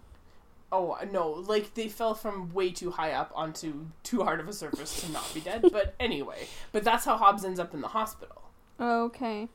Oh 0.71 0.99
no! 1.11 1.29
Like 1.31 1.73
they 1.73 1.87
fell 1.87 2.13
from 2.13 2.53
way 2.53 2.69
too 2.69 2.91
high 2.91 3.13
up 3.13 3.31
onto 3.33 3.87
too 4.03 4.23
hard 4.23 4.39
of 4.39 4.47
a 4.47 4.53
surface 4.53 5.01
to 5.01 5.11
not 5.11 5.33
be 5.33 5.39
dead. 5.39 5.63
But 5.71 5.95
anyway, 5.99 6.47
but 6.71 6.83
that's 6.83 7.05
how 7.05 7.17
Hobbs 7.17 7.43
ends 7.43 7.59
up 7.59 7.73
in 7.73 7.81
the 7.81 7.87
hospital. 7.87 8.43
Okay. 8.79 9.47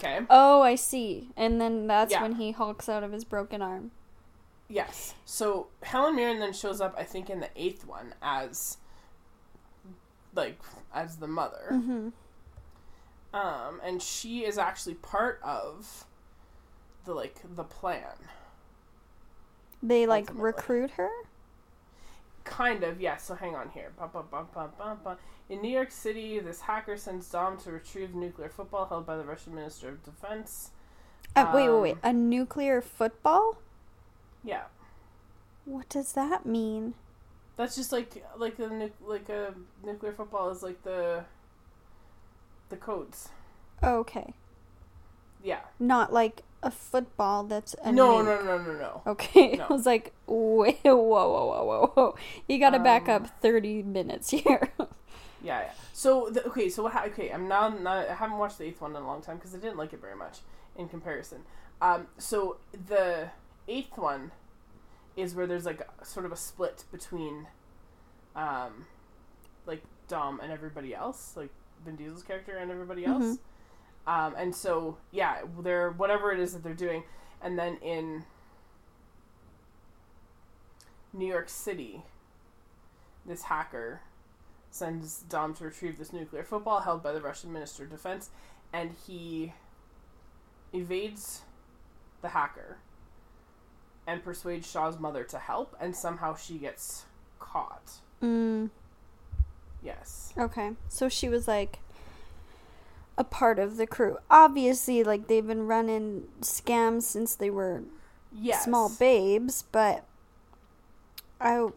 Okay. 0.00 0.20
Oh, 0.30 0.62
I 0.62 0.74
see. 0.74 1.28
And 1.36 1.60
then 1.60 1.86
that's 1.86 2.12
Yeah. 2.12 2.22
when 2.22 2.36
he 2.36 2.52
hulks 2.52 2.88
out 2.88 3.04
of 3.04 3.12
his 3.12 3.24
broken 3.24 3.60
arm. 3.60 3.90
Yes. 4.72 5.14
So 5.26 5.66
Helen 5.82 6.16
Mirren 6.16 6.40
then 6.40 6.54
shows 6.54 6.80
up, 6.80 6.94
I 6.96 7.04
think, 7.04 7.28
in 7.28 7.40
the 7.40 7.50
eighth 7.54 7.86
one 7.86 8.14
as 8.22 8.78
like 10.34 10.58
as 10.94 11.16
the 11.16 11.26
mother. 11.26 11.68
Mm-hmm. 11.70 12.08
Um, 13.36 13.80
and 13.84 14.00
she 14.00 14.46
is 14.46 14.56
actually 14.56 14.94
part 14.94 15.40
of 15.42 16.06
the 17.04 17.12
like 17.12 17.36
the 17.54 17.64
plan. 17.64 18.16
They 19.82 20.06
like 20.06 20.28
Ultimately. 20.30 20.42
recruit 20.42 20.90
her. 20.92 21.10
Kind 22.44 22.82
of, 22.82 22.98
yes. 22.98 23.26
So 23.26 23.34
hang 23.34 23.54
on 23.54 23.68
here. 23.70 23.92
In 25.50 25.60
New 25.60 25.68
York 25.70 25.90
City, 25.90 26.38
this 26.40 26.62
hacker 26.62 26.96
sends 26.96 27.28
Dom 27.28 27.58
to 27.58 27.72
retrieve 27.72 28.14
nuclear 28.14 28.48
football 28.48 28.86
held 28.86 29.04
by 29.04 29.18
the 29.18 29.24
Russian 29.24 29.54
Minister 29.54 29.90
of 29.90 30.02
Defense. 30.02 30.70
Uh, 31.36 31.50
wait, 31.54 31.68
wait, 31.68 31.80
wait. 31.80 31.96
Um, 32.02 32.10
A 32.10 32.12
nuclear 32.14 32.80
football? 32.80 33.58
Yeah, 34.44 34.62
What 35.64 35.88
does 35.88 36.12
that 36.12 36.44
mean? 36.46 36.94
that's 37.56 37.76
just 37.76 37.92
like 37.92 38.24
like 38.36 38.58
a 38.58 38.68
nu- 38.68 38.90
like 39.06 39.28
a 39.28 39.54
nuclear 39.84 40.12
football 40.12 40.50
is 40.50 40.62
like 40.62 40.82
the 40.82 41.24
the 42.70 42.76
codes. 42.76 43.28
Okay. 43.82 44.34
Yeah. 45.42 45.60
Not 45.78 46.12
like 46.12 46.42
a 46.62 46.70
football 46.70 47.44
that's 47.44 47.74
a 47.84 47.92
No, 47.92 48.18
nuke. 48.18 48.24
no, 48.24 48.42
no, 48.44 48.58
no, 48.64 48.72
no. 48.78 49.02
Okay. 49.06 49.56
No. 49.56 49.66
I 49.70 49.72
was 49.72 49.86
like, 49.86 50.12
wait, 50.26 50.78
whoa, 50.82 50.94
whoa, 50.96 51.28
whoa, 51.28 51.64
whoa, 51.64 51.86
whoa. 51.94 52.14
You 52.48 52.58
gotta 52.58 52.78
back 52.78 53.08
Um, 53.08 53.24
up 53.24 53.40
30 53.40 53.82
minutes 53.82 54.30
here. 54.38 54.72
Yeah, 55.42 55.60
yeah. 55.60 55.70
So 55.92 56.30
the, 56.30 56.44
okay, 56.46 56.68
so 56.68 56.84
what? 56.84 56.92
Ha- 56.92 57.04
okay, 57.08 57.30
I'm 57.30 57.48
now 57.48 57.68
not. 57.68 58.08
I 58.08 58.14
haven't 58.14 58.38
watched 58.38 58.58
the 58.58 58.64
eighth 58.64 58.80
one 58.80 58.92
in 58.92 59.02
a 59.02 59.06
long 59.06 59.20
time 59.22 59.36
because 59.36 59.54
I 59.54 59.58
didn't 59.58 59.76
like 59.76 59.92
it 59.92 60.00
very 60.00 60.16
much 60.16 60.38
in 60.76 60.88
comparison. 60.88 61.42
Um, 61.80 62.06
so 62.16 62.58
the 62.86 63.28
eighth 63.68 63.96
one 63.96 64.32
is 65.16 65.34
where 65.34 65.46
there's 65.46 65.66
like 65.66 65.86
sort 66.04 66.26
of 66.26 66.32
a 66.32 66.36
split 66.36 66.84
between, 66.90 67.46
um, 68.34 68.86
like 69.66 69.82
Dom 70.08 70.40
and 70.40 70.52
everybody 70.52 70.94
else, 70.94 71.34
like 71.36 71.50
Vin 71.84 71.96
Diesel's 71.96 72.22
character 72.22 72.56
and 72.56 72.70
everybody 72.70 73.04
else. 73.04 73.38
Um, 74.06 74.34
and 74.36 74.54
so 74.54 74.96
yeah, 75.10 75.42
they're 75.60 75.90
whatever 75.90 76.32
it 76.32 76.40
is 76.40 76.52
that 76.54 76.62
they're 76.62 76.74
doing, 76.74 77.04
and 77.40 77.58
then 77.58 77.76
in 77.76 78.24
New 81.12 81.26
York 81.26 81.48
City, 81.48 82.02
this 83.24 83.42
hacker 83.42 84.00
sends 84.70 85.20
Dom 85.22 85.54
to 85.54 85.64
retrieve 85.64 85.98
this 85.98 86.12
nuclear 86.12 86.42
football 86.42 86.80
held 86.80 87.02
by 87.02 87.12
the 87.12 87.20
Russian 87.20 87.52
Minister 87.52 87.84
of 87.84 87.90
Defense, 87.90 88.30
and 88.72 88.94
he 89.06 89.52
evades 90.72 91.42
the 92.22 92.28
hacker 92.30 92.78
and 94.06 94.22
persuades 94.24 94.70
Shaw's 94.70 94.98
mother 94.98 95.24
to 95.24 95.38
help, 95.38 95.76
and 95.80 95.94
somehow 95.94 96.34
she 96.34 96.58
gets 96.58 97.04
caught. 97.38 97.92
mm, 98.22 98.70
Yes. 99.82 100.32
okay. 100.38 100.72
So 100.88 101.08
she 101.08 101.28
was 101.28 101.46
like 101.48 101.78
a 103.18 103.24
part 103.24 103.58
of 103.58 103.76
the 103.76 103.86
crew. 103.86 104.18
Obviously, 104.30 105.02
like 105.04 105.26
they've 105.28 105.46
been 105.46 105.66
running 105.66 106.28
scams 106.40 107.02
since 107.02 107.34
they 107.34 107.50
were 107.50 107.82
Yes. 108.34 108.64
small 108.64 108.88
babes, 108.88 109.64
but 109.72 110.04
I, 111.40 111.68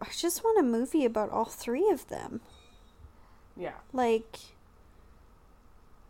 I 0.00 0.06
just 0.16 0.44
want 0.44 0.58
a 0.58 0.62
movie 0.62 1.04
about 1.04 1.30
all 1.30 1.46
three 1.46 1.88
of 1.90 2.06
them. 2.08 2.40
Yeah. 3.56 3.72
Like, 3.92 4.38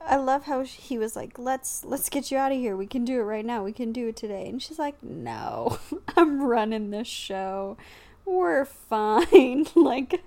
I 0.06 0.16
love 0.16 0.44
how 0.44 0.64
sh- 0.64 0.76
he 0.76 0.98
was 0.98 1.16
like, 1.16 1.38
"Let's 1.38 1.84
let's 1.84 2.08
get 2.08 2.30
you 2.30 2.38
out 2.38 2.52
of 2.52 2.58
here. 2.58 2.76
We 2.76 2.86
can 2.86 3.04
do 3.04 3.20
it 3.20 3.24
right 3.24 3.44
now. 3.44 3.64
We 3.64 3.72
can 3.72 3.92
do 3.92 4.08
it 4.08 4.16
today." 4.16 4.48
And 4.48 4.62
she's 4.62 4.78
like, 4.78 5.02
"No, 5.02 5.78
I'm 6.16 6.42
running 6.42 6.90
this 6.90 7.08
show. 7.08 7.76
We're 8.24 8.64
fine. 8.64 9.66
like, 9.74 10.22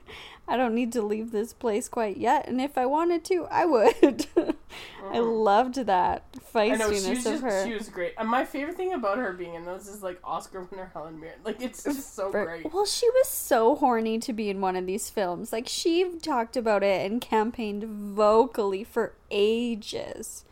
I 0.49 0.57
don't 0.57 0.73
need 0.73 0.91
to 0.93 1.01
leave 1.01 1.31
this 1.31 1.53
place 1.53 1.87
quite 1.87 2.17
yet. 2.17 2.47
And 2.47 2.59
if 2.59 2.77
I 2.77 2.85
wanted 2.85 3.23
to, 3.25 3.45
I 3.51 3.65
would." 3.65 4.25
I 5.11 5.19
loved 5.19 5.75
that 5.85 6.23
I 6.53 6.69
know 6.69 6.91
she 6.91 6.99
feistiness 6.99 7.09
was 7.09 7.25
of 7.25 7.31
just 7.33 7.43
her. 7.43 7.65
she 7.65 7.73
was 7.73 7.89
great. 7.89 8.13
And 8.17 8.27
my 8.29 8.45
favorite 8.45 8.75
thing 8.77 8.93
about 8.93 9.17
her 9.17 9.33
being 9.33 9.55
in 9.55 9.65
those 9.65 9.87
is 9.87 10.03
like 10.03 10.19
Oscar 10.23 10.61
winner 10.69 10.91
Helen 10.93 11.19
Mirren. 11.19 11.39
Like 11.43 11.61
it's 11.61 11.83
just 11.83 12.15
so 12.15 12.29
Ver- 12.31 12.45
great. 12.45 12.73
Well, 12.73 12.85
she 12.85 13.09
was 13.09 13.27
so 13.27 13.75
horny 13.75 14.19
to 14.19 14.33
be 14.33 14.49
in 14.49 14.61
one 14.61 14.75
of 14.75 14.85
these 14.85 15.09
films. 15.09 15.51
Like 15.53 15.67
she 15.67 16.09
talked 16.21 16.55
about 16.57 16.83
it 16.83 17.09
and 17.09 17.21
campaigned 17.21 17.83
vocally 17.85 18.83
for 18.83 19.13
ages. 19.31 20.45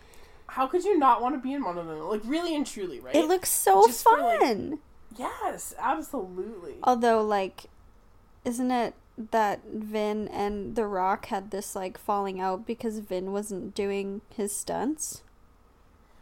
How 0.47 0.65
could 0.67 0.83
you 0.85 0.97
not 0.97 1.21
want 1.21 1.35
to 1.35 1.39
be 1.41 1.53
in 1.53 1.63
one 1.63 1.77
of 1.77 1.85
them? 1.87 1.99
Like 1.99 2.21
really 2.23 2.55
and 2.55 2.65
truly, 2.65 2.99
right? 2.99 3.15
It 3.15 3.27
looks 3.27 3.49
so 3.51 3.85
Just 3.85 4.03
for, 4.03 4.17
like- 4.17 4.39
fun. 4.39 4.79
yes, 5.17 5.75
absolutely. 5.77 6.75
Although, 6.83 7.21
like, 7.21 7.65
isn't 8.45 8.71
it 8.71 8.93
that 9.17 9.61
Vin 9.65 10.27
and 10.27 10.75
The 10.75 10.85
Rock 10.85 11.27
had 11.27 11.51
this 11.51 11.75
like 11.75 11.97
falling 11.97 12.39
out 12.39 12.65
because 12.67 12.99
Vin 12.99 13.31
wasn't 13.31 13.73
doing 13.73 14.21
his 14.35 14.55
stunts, 14.55 15.23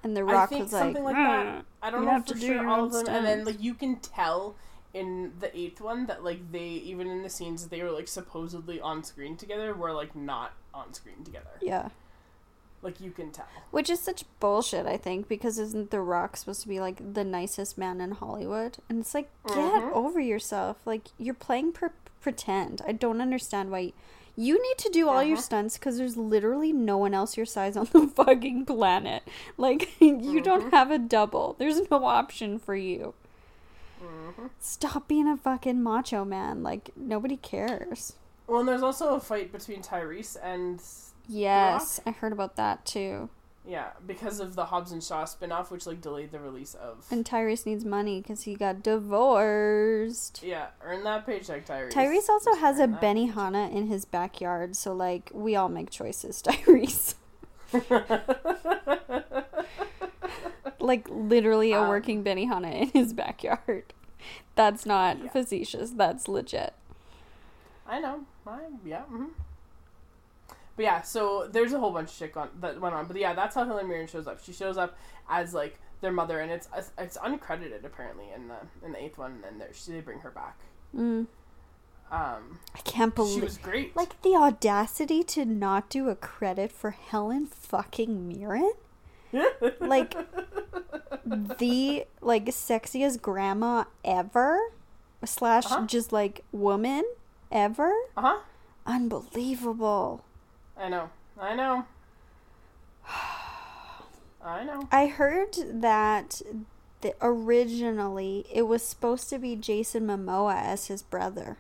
and 0.04 0.16
The 0.16 0.22
I 0.22 0.24
Rock 0.24 0.50
think 0.50 0.64
was 0.64 0.74
like, 0.74 0.82
something 0.82 1.04
like 1.04 1.16
that. 1.16 1.66
I 1.82 1.90
don't 1.90 2.06
know 2.06 2.12
have 2.12 2.26
for 2.26 2.34
to 2.34 2.40
do 2.40 2.46
sure 2.48 2.56
your 2.56 2.68
all 2.70 2.86
of 2.86 2.92
them, 2.94 3.08
and 3.08 3.26
then 3.26 3.44
like 3.46 3.62
you 3.62 3.74
can 3.74 3.98
tell 3.98 4.56
in 4.94 5.34
the 5.42 5.56
eighth 5.58 5.82
one 5.82 6.06
that 6.08 6.24
like 6.24 6.52
they 6.54 6.64
even 6.68 7.08
in 7.08 7.22
the 7.22 7.30
scenes 7.30 7.64
that 7.64 7.70
they 7.70 7.84
were 7.84 7.92
like 7.92 8.08
supposedly 8.08 8.80
on 8.80 9.04
screen 9.04 9.36
together 9.36 9.74
were 9.74 9.92
like 9.92 10.16
not 10.16 10.54
on 10.74 10.94
screen 10.94 11.24
together. 11.24 11.58
yeah. 11.62 11.90
Like 12.82 13.02
you 13.02 13.10
can 13.10 13.32
tell. 13.32 13.48
Which 13.72 13.90
is 13.90 14.00
such 14.00 14.26
bullshit, 14.40 14.86
I 14.86 14.96
think, 14.96 15.28
because 15.28 15.58
isn't 15.58 15.90
The 15.90 16.00
Rock 16.02 16.38
supposed 16.38 16.62
to 16.62 16.68
be 16.68 16.80
like 16.80 17.14
the 17.16 17.24
nicest 17.24 17.80
man 17.80 18.00
in 18.00 18.12
Hollywood? 18.12 18.78
And 18.88 19.00
it's 19.00 19.16
like, 19.16 19.30
get 19.48 19.56
Mhm. 19.58 19.92
over 19.92 20.20
yourself. 20.20 20.78
Like, 20.86 21.08
you're 21.18 21.34
playing 21.34 21.72
per- 21.72 21.94
pretend. 22.26 22.82
I 22.88 22.92
don't 22.92 23.22
understand 23.22 23.70
why. 23.70 23.94
You 24.36 24.60
need 24.62 24.78
to 24.80 24.90
do 24.90 25.08
all 25.08 25.22
your 25.24 25.38
Mhm. 25.38 25.42
stunts 25.42 25.78
because 25.78 25.98
there's 25.98 26.18
literally 26.18 26.74
no 26.74 26.98
one 26.98 27.14
else 27.14 27.38
your 27.38 27.46
size 27.46 27.78
on 27.78 27.88
the 27.94 28.08
fucking 28.20 28.66
planet. 28.66 29.22
Like, 29.58 29.90
you 30.02 30.42
don't 30.42 30.66
Mhm. 30.66 30.72
have 30.72 30.90
a 30.90 30.98
double. 30.98 31.56
There's 31.60 31.80
no 31.92 32.04
option 32.04 32.58
for 32.58 32.76
you. 32.76 33.14
hmm 34.02 34.48
Stop 34.60 35.08
being 35.08 35.28
a 35.28 35.38
fucking 35.38 35.82
macho 35.84 36.26
man. 36.26 36.64
Like, 36.64 36.90
nobody 36.96 37.38
cares. 37.38 38.14
Well, 38.48 38.60
and 38.60 38.68
there's 38.68 38.84
also 38.84 39.14
a 39.16 39.20
fight 39.20 39.52
between 39.52 39.82
Tyrese 39.84 40.36
and 40.44 40.82
Yes, 41.28 42.00
I 42.06 42.12
heard 42.12 42.34
about 42.34 42.56
that 42.58 42.86
too. 42.86 43.30
Yeah 43.68 43.88
because 44.06 44.40
of 44.40 44.56
the 44.56 44.66
Hobbs 44.66 44.92
and 44.92 45.04
Shaw 45.04 45.26
spinoff, 45.26 45.72
which 45.72 45.86
like 45.88 46.00
delayed 46.02 46.32
the 46.32 46.40
release 46.40 46.74
of. 46.76 47.06
And 47.10 47.26
Tyrese 47.26 47.66
needs 47.66 47.84
money 47.84 48.22
because 48.22 48.44
he 48.44 48.56
got 48.56 48.84
divorced. 48.84 50.42
yeah, 50.44 50.68
earn 50.84 51.04
that 51.04 51.26
paycheck, 51.26 51.66
Tyrese. 51.66 51.92
Tyrese 51.92 52.30
also 52.30 52.52
Just 52.52 52.62
has 52.62 52.80
a 52.80 52.84
earn 52.84 52.92
that 52.92 53.02
Benny 53.02 53.28
paycheck. 53.28 53.72
In 53.72 53.88
his 53.88 54.06
backyard, 54.06 54.76
so 54.76 54.94
like 54.94 55.32
we 55.34 55.56
all 55.56 55.70
make 55.70 55.90
choices, 55.90 56.42
Tyrese. 56.46 57.16
like 60.80 61.08
literally 61.10 61.72
a 61.72 61.82
Um, 61.82 61.88
working 61.90 62.24
Benihana 62.24 62.74
in 62.82 62.90
his 62.90 63.14
backyard. 63.14 63.86
That's 64.56 64.86
not 64.86 65.18
Yeah. 65.24 65.30
facetious. 65.30 65.92
That's 65.92 66.28
legit. 66.28 66.74
I 67.88 68.00
know. 68.00 68.22
I 68.48 68.60
yeah. 68.84 69.02
hmm 69.04 69.26
But 70.76 70.84
yeah, 70.84 71.02
so 71.02 71.48
there's 71.50 71.72
a 71.74 71.80
whole 71.80 71.92
bunch 71.92 72.10
of 72.10 72.16
shit 72.16 72.34
that 72.34 72.82
went 72.82 72.94
on. 72.96 73.06
But 73.08 73.16
yeah, 73.18 73.34
that's 73.34 73.56
how 73.56 73.66
Helen 73.66 73.88
Mirren 73.88 74.08
shows 74.08 74.28
up. 74.28 74.44
She 74.44 74.52
shows 74.54 74.78
up 74.78 74.98
as 75.30 75.54
like 75.54 75.80
their 76.02 76.12
mother, 76.12 76.40
and 76.40 76.52
it's 76.52 76.68
it's 76.98 77.18
uncredited 77.18 77.86
apparently 77.86 78.26
in 78.36 78.48
the 78.50 78.56
in 78.86 78.92
the 78.92 79.02
eighth 79.02 79.18
one, 79.18 79.32
and 79.34 79.44
then 79.44 79.58
there 79.60 79.70
she, 79.74 79.92
they 79.94 80.02
bring 80.02 80.20
her 80.20 80.32
back. 80.32 80.58
Mm. 80.96 81.28
Um, 82.12 82.60
I 82.76 82.80
can't 82.84 83.16
believe 83.16 83.36
she 83.36 83.42
was 83.42 83.58
great. 83.58 83.96
like 83.96 84.22
the 84.22 84.36
audacity 84.36 85.24
to 85.24 85.44
not 85.46 85.90
do 85.90 86.10
a 86.10 86.16
credit 86.16 86.72
for 86.72 86.92
Helen 86.92 87.48
fucking 87.48 88.28
Mirren. 88.28 88.74
like 89.80 90.16
the 91.26 92.06
like 92.22 92.46
sexiest 92.46 93.22
grandma 93.22 93.86
ever 94.04 94.60
slash 95.26 95.66
Uh-huh. 95.66 95.86
just 95.88 96.12
like 96.14 96.44
woman 96.52 97.04
ever. 97.52 97.92
uh 98.18 98.22
huh. 98.22 98.38
Unbelievable. 98.86 100.24
I 100.78 100.90
know. 100.90 101.10
I 101.40 101.56
know. 101.56 101.86
I 104.44 104.64
know. 104.64 104.88
I 104.92 105.08
heard 105.08 105.56
that 105.70 106.42
the, 107.02 107.16
originally 107.22 108.46
it 108.52 108.64
was 108.64 108.84
supposed 108.84 109.30
to 109.30 109.40
be 109.40 109.56
Jason 109.56 110.08
Momoa 110.08 110.56
as 110.56 110.88
his 110.88 111.02
brother. 111.02 111.58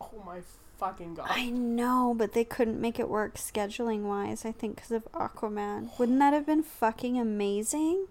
Oh 0.00 0.22
my 0.24 0.40
fucking 0.78 1.14
god. 1.14 1.26
I 1.30 1.50
know, 1.50 2.14
but 2.16 2.32
they 2.32 2.44
couldn't 2.44 2.80
make 2.80 2.98
it 2.98 3.08
work 3.08 3.36
scheduling 3.36 4.02
wise, 4.02 4.44
I 4.44 4.52
think, 4.52 4.76
because 4.76 4.90
of 4.90 5.10
Aquaman. 5.12 5.98
Wouldn't 5.98 6.18
that 6.18 6.32
have 6.32 6.46
been 6.46 6.62
fucking 6.62 7.18
amazing? 7.18 8.06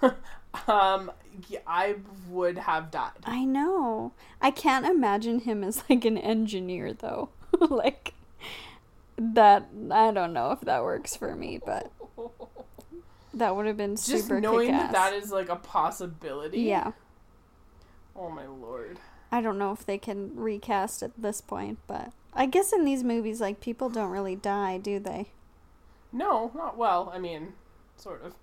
um, 0.68 1.12
yeah, 1.48 1.60
I 1.66 1.96
would 2.28 2.58
have 2.58 2.90
died. 2.90 3.12
I 3.24 3.44
know. 3.44 4.12
I 4.40 4.50
can't 4.50 4.86
imagine 4.86 5.40
him 5.40 5.62
as 5.62 5.84
like 5.88 6.04
an 6.04 6.18
engineer, 6.18 6.92
though. 6.92 7.30
like, 7.60 8.14
that, 9.16 9.68
I 9.90 10.10
don't 10.12 10.32
know 10.32 10.52
if 10.52 10.60
that 10.62 10.82
works 10.82 11.14
for 11.16 11.34
me, 11.36 11.58
but 11.64 11.92
that 13.34 13.54
would 13.56 13.66
have 13.66 13.76
been 13.76 13.96
Just 13.96 14.06
super 14.06 14.40
knowing 14.40 14.68
kick-ass. 14.68 14.92
that 14.92 15.10
that 15.12 15.22
is 15.22 15.30
like 15.30 15.48
a 15.48 15.56
possibility. 15.56 16.60
Yeah. 16.62 16.92
Oh 18.16 18.30
my 18.30 18.46
lord. 18.46 18.98
I 19.30 19.40
don't 19.40 19.58
know 19.58 19.72
if 19.72 19.86
they 19.86 19.96
can 19.98 20.36
recast 20.36 21.02
at 21.02 21.12
this 21.16 21.40
point, 21.40 21.78
but 21.86 22.12
I 22.34 22.46
guess 22.46 22.72
in 22.72 22.84
these 22.84 23.02
movies, 23.02 23.40
like, 23.40 23.60
people 23.60 23.88
don't 23.88 24.10
really 24.10 24.36
die, 24.36 24.76
do 24.78 24.98
they? 24.98 25.30
No, 26.12 26.50
not 26.54 26.76
well. 26.76 27.10
I 27.14 27.18
mean, 27.18 27.54
sort 27.96 28.22
of. 28.24 28.34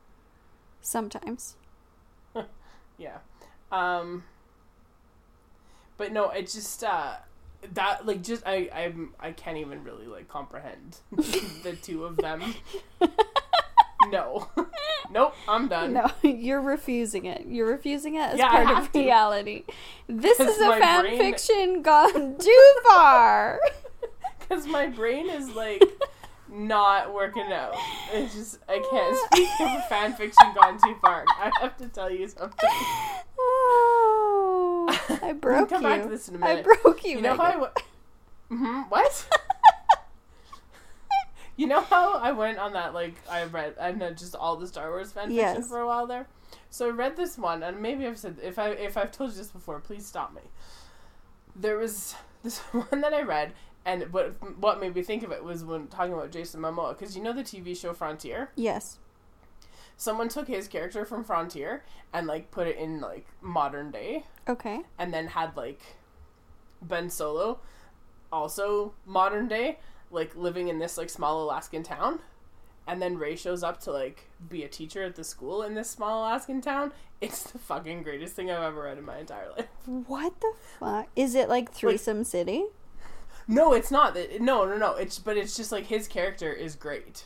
Sometimes. 0.81 1.55
Yeah. 2.97 3.19
Um. 3.71 4.25
But 5.95 6.11
no, 6.11 6.29
it 6.31 6.49
just 6.49 6.83
uh 6.83 7.13
that 7.73 8.05
like 8.05 8.21
just 8.23 8.43
I 8.45 8.69
I'm 8.73 9.13
I 9.19 9.31
can't 9.31 9.57
even 9.57 9.83
really 9.83 10.07
like 10.07 10.27
comprehend 10.27 10.97
the 11.11 11.77
two 11.81 12.05
of 12.05 12.17
them. 12.17 12.41
no. 14.07 14.47
nope, 15.11 15.33
I'm 15.47 15.67
done. 15.67 15.93
No, 15.93 16.09
you're 16.23 16.61
refusing 16.61 17.25
it. 17.25 17.45
You're 17.47 17.67
refusing 17.67 18.15
it 18.15 18.21
as 18.21 18.39
Yeah, 18.39 18.49
part 18.49 18.77
of 18.77 18.91
to. 18.91 18.99
reality. 18.99 19.65
This 20.07 20.39
is 20.39 20.57
a 20.59 20.77
fan 20.79 21.01
brain- 21.03 21.17
fiction 21.17 21.81
gone 21.81 22.37
too 22.37 22.73
far. 22.87 23.59
Cuz 24.47 24.65
my 24.65 24.87
brain 24.87 25.29
is 25.29 25.49
like 25.55 25.83
not 26.51 27.13
working 27.13 27.51
out. 27.53 27.75
It's 28.13 28.33
just 28.33 28.59
I 28.67 28.79
can't 28.89 29.17
speak 29.31 29.49
of 29.61 29.67
a 29.79 29.81
fan 29.89 30.13
fiction 30.13 30.47
gone 30.55 30.79
too 30.83 30.95
far. 31.01 31.23
I 31.39 31.51
have 31.61 31.77
to 31.77 31.87
tell 31.89 32.09
you 32.09 32.27
something. 32.27 32.69
I 35.23 35.33
broke 35.33 35.69
come 35.69 35.83
you. 35.83 35.89
back 35.89 36.03
to 36.03 36.09
this 36.09 36.29
in 36.29 36.41
a 36.41 36.45
I 36.45 36.55
minute. 36.55 36.65
broke 36.83 37.03
you. 37.03 37.17
You 37.17 37.21
know 37.21 37.35
how 37.35 37.43
I 37.43 37.47
Megan. 37.55 37.61
went? 37.61 37.73
hmm 38.49 38.81
What? 38.89 39.27
you 41.57 41.67
know 41.67 41.81
how 41.81 42.17
I 42.17 42.31
went 42.31 42.57
on 42.57 42.73
that 42.73 42.93
like 42.93 43.15
I 43.29 43.43
read 43.45 43.75
I 43.79 43.91
know 43.91 44.11
just 44.11 44.35
all 44.35 44.55
the 44.55 44.67
Star 44.67 44.89
Wars 44.89 45.11
fan 45.11 45.29
fiction 45.29 45.63
for 45.63 45.79
a 45.79 45.87
while 45.87 46.07
there. 46.07 46.27
So 46.71 46.87
I 46.87 46.91
read 46.91 47.17
this 47.17 47.37
one, 47.37 47.63
and 47.63 47.81
maybe 47.81 48.05
I've 48.05 48.17
said 48.17 48.37
if 48.41 48.57
I 48.59 48.69
if 48.69 48.95
I've 48.97 49.11
told 49.11 49.31
you 49.31 49.37
this 49.37 49.47
before, 49.47 49.79
please 49.79 50.05
stop 50.05 50.33
me. 50.33 50.41
There 51.55 51.77
was 51.77 52.15
this 52.43 52.59
one 52.59 53.01
that 53.01 53.13
I 53.13 53.21
read, 53.23 53.53
and 53.85 54.11
what 54.13 54.35
what 54.59 54.79
made 54.79 54.95
me 54.95 55.01
think 55.01 55.23
of 55.23 55.31
it 55.31 55.43
was 55.43 55.63
when 55.65 55.87
talking 55.87 56.13
about 56.13 56.31
Jason 56.31 56.61
Momoa, 56.61 56.97
because 56.97 57.15
you 57.15 57.23
know 57.23 57.33
the 57.33 57.43
TV 57.43 57.75
show 57.75 57.93
Frontier. 57.93 58.51
Yes. 58.55 58.99
Someone 59.99 60.29
took 60.29 60.47
his 60.47 60.69
character 60.69 61.03
from 61.03 61.25
Frontier 61.25 61.83
and 62.13 62.25
like 62.25 62.51
put 62.51 62.67
it 62.67 62.77
in 62.77 63.01
like 63.01 63.25
modern 63.41 63.91
day, 63.91 64.23
Okay. 64.47 64.79
and 64.97 65.13
then 65.13 65.27
had 65.27 65.57
like 65.57 65.81
Ben 66.81 67.09
Solo, 67.09 67.59
also 68.31 68.93
modern 69.05 69.49
day, 69.49 69.79
like 70.09 70.33
living 70.37 70.69
in 70.69 70.79
this 70.79 70.97
like 70.97 71.09
small 71.09 71.43
Alaskan 71.43 71.83
town. 71.83 72.19
And 72.87 73.01
then 73.01 73.17
Rey 73.17 73.35
shows 73.35 73.61
up 73.61 73.81
to 73.81 73.91
like 73.91 74.29
be 74.47 74.63
a 74.63 74.69
teacher 74.69 75.03
at 75.03 75.15
the 75.15 75.23
school 75.25 75.63
in 75.63 75.73
this 75.75 75.89
small 75.89 76.21
Alaskan 76.21 76.61
town. 76.61 76.93
It's 77.19 77.43
the 77.43 77.59
fucking 77.59 78.03
greatest 78.03 78.37
thing 78.37 78.49
I've 78.49 78.63
ever 78.63 78.83
read 78.83 78.97
in 78.97 79.03
my 79.05 79.17
entire 79.17 79.49
life. 79.51 79.67
What 79.85 80.39
the 80.39 80.53
fuck? 80.79 81.09
Is 81.13 81.35
it 81.35 81.49
like 81.49 81.73
Threesome 81.73 82.23
City? 82.23 82.63
No, 83.49 83.73
it's 83.73 83.91
not. 83.91 84.15
No, 84.39 84.63
no, 84.63 84.77
no. 84.77 84.93
It's 84.95 85.19
but 85.19 85.35
it's 85.35 85.57
just 85.57 85.73
like 85.73 85.87
his 85.87 86.07
character 86.07 86.53
is 86.53 86.75
great. 86.77 87.25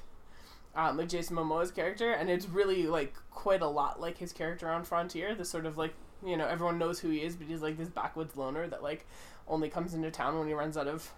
Um, 0.76 0.98
like 0.98 1.08
Jason 1.10 1.36
Momoa's 1.36 1.70
character, 1.72 2.12
and 2.14 2.30
it's 2.30 2.48
really 2.50 2.88
like 2.88 3.16
quite 3.30 3.62
a 3.62 3.68
lot 3.68 4.02
like 4.02 4.18
his 4.18 4.34
character 4.34 4.68
on 4.70 4.84
Frontier. 4.84 5.36
The 5.36 5.46
sort 5.46 5.66
of 5.68 5.78
like 5.78 5.94
you 6.26 6.36
know 6.36 6.48
everyone 6.48 6.80
knows 6.80 7.00
who 7.00 7.10
he 7.10 7.20
is, 7.22 7.36
but 7.36 7.48
he's 7.48 7.62
like 7.62 7.78
this 7.78 7.90
backwoods 7.90 8.36
loner 8.36 8.68
that 8.68 8.82
like 8.82 9.06
only 9.48 9.70
comes 9.70 9.94
into 9.94 10.10
town 10.10 10.38
when 10.40 10.48
he 10.48 10.54
runs 10.54 10.76
out 10.76 10.88
of 10.88 11.12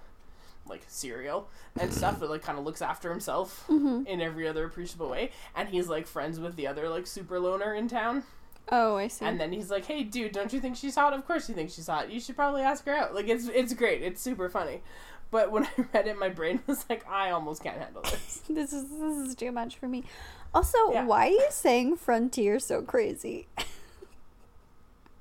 like 0.67 0.83
cereal 0.87 1.47
and 1.79 1.93
stuff. 1.99 2.19
But 2.19 2.29
like 2.29 2.41
kind 2.41 2.57
of 2.59 2.65
looks 2.65 2.81
after 2.81 3.09
himself 3.09 3.63
Mm-hmm. 3.69 4.07
in 4.07 4.19
every 4.19 4.45
other 4.47 4.65
appreciable 4.65 5.09
way, 5.09 5.31
and 5.55 5.69
he's 5.69 5.87
like 5.87 6.05
friends 6.05 6.37
with 6.39 6.57
the 6.57 6.67
other 6.67 6.89
like 6.89 7.07
super 7.07 7.39
loner 7.39 7.73
in 7.73 7.87
town. 7.87 8.23
Oh, 8.71 8.95
I 8.97 9.07
see. 9.09 9.23
And 9.23 9.39
then 9.39 9.53
he's 9.53 9.69
like, 9.69 9.85
"Hey, 9.85 10.03
dude, 10.03 10.31
don't 10.31 10.51
you 10.51 10.59
think 10.59 10.75
she's 10.75 10.95
hot? 10.95 11.13
Of 11.13 11.25
course 11.27 11.47
you 11.47 11.53
think 11.55 11.69
she's 11.69 11.85
hot. 11.87 12.11
You 12.11 12.19
should 12.19 12.35
probably 12.35 12.63
ask 12.63 12.83
her 12.87 12.93
out." 12.95 13.13
Like 13.15 13.27
it's 13.29 13.47
it's 13.47 13.73
great. 13.73 14.01
It's 14.01 14.19
super 14.19 14.49
funny. 14.49 14.81
But 15.31 15.51
when 15.51 15.65
I 15.77 15.85
read 15.93 16.07
it, 16.07 16.17
my 16.17 16.29
brain 16.29 16.61
was 16.67 16.85
like, 16.89 17.05
"I 17.09 17.31
almost 17.31 17.63
can't 17.63 17.77
handle 17.77 18.01
this." 18.03 18.41
this 18.49 18.73
is 18.73 18.83
this 18.89 19.17
is 19.29 19.35
too 19.35 19.51
much 19.51 19.75
for 19.77 19.87
me. 19.87 20.03
Also, 20.53 20.77
Yeah. 20.91 21.05
why 21.05 21.27
are 21.27 21.31
you 21.31 21.47
saying 21.49 21.97
frontier 21.97 22.59
so 22.59 22.81
crazy? 22.81 23.47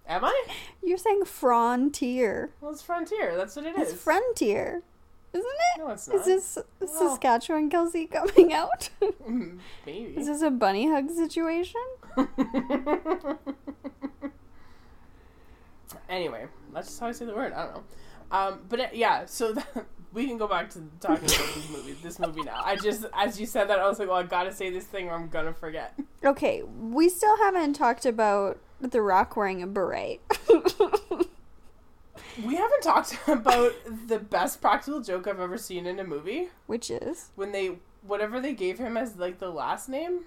Am 0.06 0.24
I? 0.24 0.46
You're 0.82 0.98
saying 0.98 1.24
frontier. 1.24 2.50
Well, 2.60 2.70
it's 2.72 2.82
Frontier. 2.82 3.36
That's 3.36 3.56
what 3.56 3.64
it 3.64 3.74
is. 3.78 3.92
It's 3.92 4.02
frontier, 4.02 4.82
isn't 5.32 5.46
it? 5.46 5.78
no, 5.78 5.88
it's 5.88 6.06
not. 6.06 6.16
Is 6.18 6.26
this 6.26 6.58
Saskatchewan 6.86 7.70
Kelsey 7.70 8.06
coming 8.06 8.52
out? 8.52 8.90
Maybe. 9.86 10.14
Is 10.16 10.26
this 10.26 10.42
a 10.42 10.50
bunny 10.50 10.88
hug 10.90 11.10
situation? 11.10 11.80
anyway, 16.08 16.46
that's 16.72 16.88
just 16.88 17.00
how 17.00 17.06
I 17.06 17.12
say 17.12 17.24
the 17.24 17.34
word. 17.34 17.52
I 17.52 17.64
don't 17.64 17.74
know. 17.76 17.82
Um, 18.34 18.60
but 18.68 18.80
uh, 18.80 18.86
yeah, 18.92 19.26
so 19.26 19.54
we 20.12 20.26
can 20.26 20.38
go 20.38 20.48
back 20.48 20.70
to 20.70 20.80
talking 21.00 21.24
about 21.24 21.54
this 21.54 21.70
movie. 21.70 21.92
This 22.02 22.18
movie 22.18 22.42
now. 22.42 22.60
I 22.64 22.76
just, 22.76 23.04
as 23.14 23.38
you 23.38 23.46
said 23.46 23.68
that, 23.68 23.78
I 23.78 23.88
was 23.88 23.98
like, 23.98 24.08
well, 24.08 24.18
I 24.18 24.24
gotta 24.24 24.52
say 24.52 24.70
this 24.70 24.84
thing, 24.84 25.08
or 25.08 25.14
I'm 25.14 25.28
gonna 25.28 25.52
forget. 25.52 25.98
Okay, 26.24 26.62
we 26.62 27.08
still 27.08 27.36
haven't 27.36 27.74
talked 27.74 28.04
about 28.06 28.58
The 28.80 29.00
Rock 29.02 29.36
wearing 29.36 29.62
a 29.62 29.66
beret. 29.66 30.20
We 32.42 32.56
haven't 32.56 32.82
talked 32.82 33.16
about 33.28 33.72
the 34.08 34.18
best 34.18 34.60
practical 34.60 35.00
joke 35.00 35.28
I've 35.28 35.38
ever 35.38 35.56
seen 35.56 35.86
in 35.86 36.00
a 36.00 36.04
movie. 36.04 36.48
Which 36.66 36.90
is? 36.90 37.30
When 37.36 37.52
they, 37.52 37.78
whatever 38.02 38.40
they 38.40 38.54
gave 38.54 38.78
him 38.78 38.96
as 38.96 39.16
like 39.16 39.38
the 39.38 39.50
last 39.50 39.88
name. 39.88 40.24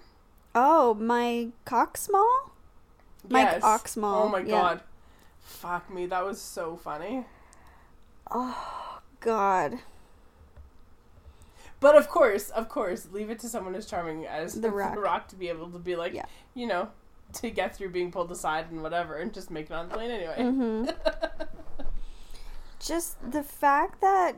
Oh, 0.54 0.94
my 0.94 1.48
Coxmall? 1.66 2.50
Mike 3.28 3.60
Oxmall, 3.60 4.24
Oh 4.24 4.28
my 4.28 4.38
yeah. 4.38 4.46
god. 4.46 4.82
Fuck 5.40 5.92
me, 5.92 6.06
that 6.06 6.24
was 6.24 6.40
so 6.40 6.76
funny. 6.76 7.26
Oh, 8.30 9.00
God. 9.20 9.78
But 11.80 11.96
of 11.96 12.08
course, 12.08 12.50
of 12.50 12.68
course, 12.68 13.08
leave 13.12 13.30
it 13.30 13.38
to 13.40 13.48
someone 13.48 13.74
as 13.74 13.86
charming 13.86 14.26
as 14.26 14.60
The 14.60 14.70
Rock. 14.70 15.28
to 15.28 15.36
be 15.36 15.48
able 15.48 15.70
to 15.70 15.78
be 15.78 15.94
like, 15.96 16.12
Yeah. 16.12 16.26
you 16.54 16.66
know, 16.66 16.88
to 17.34 17.50
get 17.50 17.76
through 17.76 17.90
being 17.90 18.10
pulled 18.10 18.32
aside 18.32 18.66
and 18.70 18.82
whatever, 18.82 19.16
and 19.16 19.32
just 19.32 19.50
make 19.50 19.66
it 19.66 19.72
on 19.72 19.88
the 19.88 19.94
plane 19.94 20.10
anyway. 20.10 20.42
hmm 20.42 20.86
Just 22.80 23.16
the 23.32 23.42
fact 23.42 24.00
that 24.00 24.36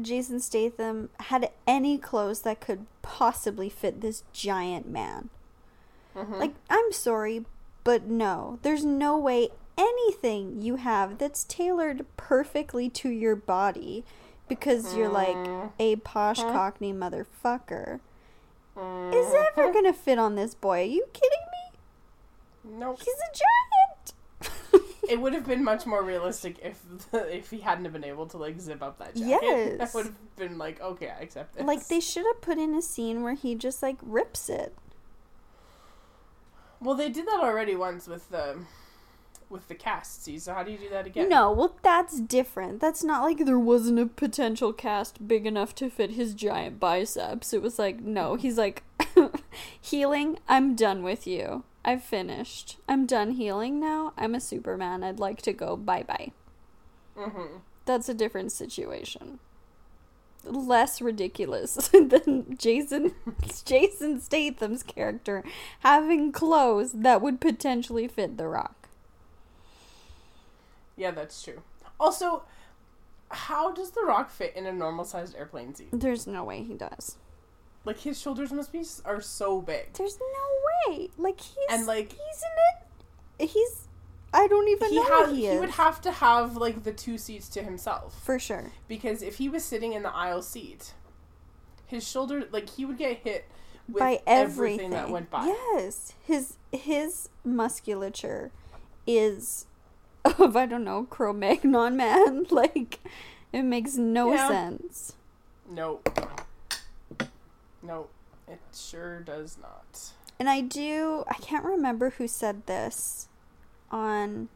Jason 0.00 0.40
Statham 0.40 1.10
had 1.20 1.50
any 1.66 1.98
clothes 1.98 2.42
that 2.42 2.60
could 2.60 2.86
possibly 3.02 3.68
fit 3.68 4.00
this 4.00 4.22
giant 4.32 4.88
man. 4.88 5.28
Mhm. 6.16 6.38
Like, 6.38 6.54
I'm 6.68 6.92
sorry, 6.92 7.44
but 7.84 8.04
no. 8.04 8.58
There's 8.62 8.84
no 8.84 9.18
way 9.18 9.50
anything 9.80 10.60
you 10.60 10.76
have 10.76 11.18
that's 11.18 11.44
tailored 11.44 12.04
perfectly 12.16 12.88
to 12.90 13.08
your 13.08 13.34
body 13.34 14.04
because 14.48 14.94
you're 14.94 15.08
like 15.08 15.36
a 15.78 15.94
mm-hmm. 15.94 16.00
posh 16.00 16.40
cockney 16.40 16.92
motherfucker 16.92 18.00
is 18.76 18.82
mm-hmm. 18.82 19.58
ever 19.58 19.72
gonna 19.72 19.92
fit 19.92 20.18
on 20.18 20.34
this 20.34 20.54
boy. 20.54 20.80
Are 20.80 20.84
you 20.84 21.06
kidding 21.12 21.38
me? 21.52 22.78
Nope. 22.78 22.98
He's 22.98 23.14
a 23.14 23.32
giant. 23.36 24.90
it 25.08 25.20
would 25.20 25.32
have 25.32 25.46
been 25.46 25.62
much 25.64 25.86
more 25.86 26.02
realistic 26.02 26.58
if 26.62 26.80
the, 27.10 27.36
if 27.36 27.50
he 27.50 27.60
hadn't 27.60 27.84
have 27.84 27.92
been 27.92 28.04
able 28.04 28.26
to 28.26 28.36
like 28.36 28.60
zip 28.60 28.82
up 28.82 28.98
that 28.98 29.14
jacket. 29.14 29.40
Yes. 29.42 29.78
that 29.78 29.94
would 29.94 30.06
have 30.06 30.36
been 30.36 30.58
like 30.58 30.80
okay, 30.80 31.10
I 31.10 31.22
accept 31.22 31.54
this. 31.54 31.64
Like 31.64 31.86
they 31.88 32.00
should 32.00 32.26
have 32.26 32.40
put 32.40 32.58
in 32.58 32.74
a 32.74 32.82
scene 32.82 33.22
where 33.22 33.34
he 33.34 33.54
just 33.54 33.82
like 33.82 33.96
rips 34.02 34.48
it. 34.48 34.74
well, 36.80 36.94
they 36.94 37.08
did 37.08 37.26
that 37.26 37.40
already 37.40 37.76
once 37.76 38.06
with 38.06 38.28
the 38.30 38.58
with 39.50 39.68
the 39.68 39.74
cast. 39.74 40.24
See, 40.24 40.38
so 40.38 40.54
how 40.54 40.62
do 40.62 40.70
you 40.70 40.78
do 40.78 40.88
that 40.90 41.06
again? 41.06 41.28
No, 41.28 41.52
well 41.52 41.76
that's 41.82 42.20
different. 42.20 42.80
That's 42.80 43.04
not 43.04 43.22
like 43.22 43.44
there 43.44 43.58
wasn't 43.58 43.98
a 43.98 44.06
potential 44.06 44.72
cast 44.72 45.26
big 45.26 45.46
enough 45.46 45.74
to 45.76 45.90
fit 45.90 46.12
his 46.12 46.34
giant 46.34 46.80
biceps. 46.80 47.52
It 47.52 47.60
was 47.60 47.78
like 47.78 48.00
no, 48.00 48.36
he's 48.36 48.56
like 48.56 48.84
healing, 49.80 50.38
I'm 50.48 50.74
done 50.74 51.02
with 51.02 51.26
you. 51.26 51.64
I've 51.84 52.04
finished. 52.04 52.76
I'm 52.88 53.06
done 53.06 53.32
healing 53.32 53.80
now. 53.80 54.12
I'm 54.16 54.34
a 54.34 54.40
Superman. 54.40 55.02
I'd 55.02 55.18
like 55.18 55.40
to 55.42 55.52
go. 55.52 55.76
Bye-bye. 55.76 56.32
Mm-hmm. 57.16 57.56
That's 57.86 58.08
a 58.08 58.14
different 58.14 58.52
situation. 58.52 59.38
Less 60.44 61.00
ridiculous 61.00 61.74
than 61.92 62.56
Jason 62.56 63.14
Jason 63.64 64.20
Statham's 64.20 64.82
character 64.82 65.44
having 65.80 66.32
clothes 66.32 66.92
that 66.92 67.20
would 67.20 67.40
potentially 67.40 68.08
fit 68.08 68.36
The 68.38 68.48
Rock. 68.48 68.79
Yeah, 71.00 71.10
that's 71.12 71.42
true. 71.42 71.62
Also, 71.98 72.42
how 73.30 73.72
does 73.72 73.92
The 73.92 74.02
Rock 74.02 74.30
fit 74.30 74.54
in 74.54 74.66
a 74.66 74.72
normal 74.72 75.04
sized 75.04 75.34
airplane 75.34 75.74
seat? 75.74 75.88
There's 75.92 76.26
no 76.26 76.44
way 76.44 76.62
he 76.62 76.74
does. 76.74 77.16
Like 77.86 78.00
his 78.00 78.20
shoulders 78.20 78.52
must 78.52 78.70
be 78.72 78.84
are 79.06 79.22
so 79.22 79.62
big. 79.62 79.94
There's 79.94 80.18
no 80.18 80.92
way. 80.92 81.08
Like 81.16 81.40
he's 81.40 81.56
And, 81.70 81.86
like- 81.86 82.12
he's 82.12 82.42
in 83.40 83.44
it. 83.46 83.50
He's 83.50 83.88
I 84.32 84.46
don't 84.46 84.68
even 84.68 84.90
He 84.90 84.96
know 84.96 85.02
what 85.02 85.30
he, 85.34 85.48
he 85.48 85.58
would 85.58 85.70
have 85.70 86.00
to 86.02 86.12
have 86.12 86.56
like 86.56 86.84
the 86.84 86.92
two 86.92 87.16
seats 87.18 87.48
to 87.48 87.62
himself 87.62 88.22
for 88.22 88.38
sure. 88.38 88.70
because 88.86 89.22
if 89.22 89.36
he 89.38 89.48
was 89.48 89.64
sitting 89.64 89.92
in 89.94 90.02
the 90.04 90.14
aisle 90.14 90.42
seat, 90.42 90.92
his 91.86 92.06
shoulder 92.06 92.44
like 92.52 92.68
he 92.68 92.84
would 92.84 92.98
get 92.98 93.16
hit 93.24 93.46
with 93.88 93.98
by 93.98 94.20
everything 94.26 94.86
everything. 94.86 94.90
that 94.90 95.10
went 95.10 95.30
by. 95.30 95.46
Yes, 95.46 96.12
his 96.22 96.58
his 96.70 97.28
musculature 97.44 98.52
is 99.06 99.66
of 100.24 100.56
I 100.56 100.66
don't 100.66 100.84
know 100.84 101.04
Cro-Magnon 101.04 101.96
man. 101.96 102.46
Like 102.50 103.00
it 103.52 103.62
makes 103.62 103.96
no 103.96 104.32
Yeah. 104.32 104.48
sense. 104.48 105.14
No. 105.68 106.00
No, 107.82 108.08
it 108.48 108.60
sure 108.74 109.20
does 109.20 109.56
not. 109.60 110.10
And 110.38 110.48
I 110.48 110.60
do 110.60 111.24
I 111.28 111.34
can't 111.34 111.64
remember 111.64 112.10
who 112.10 112.28
said 112.28 112.66
this 112.66 113.28
on 113.90 114.48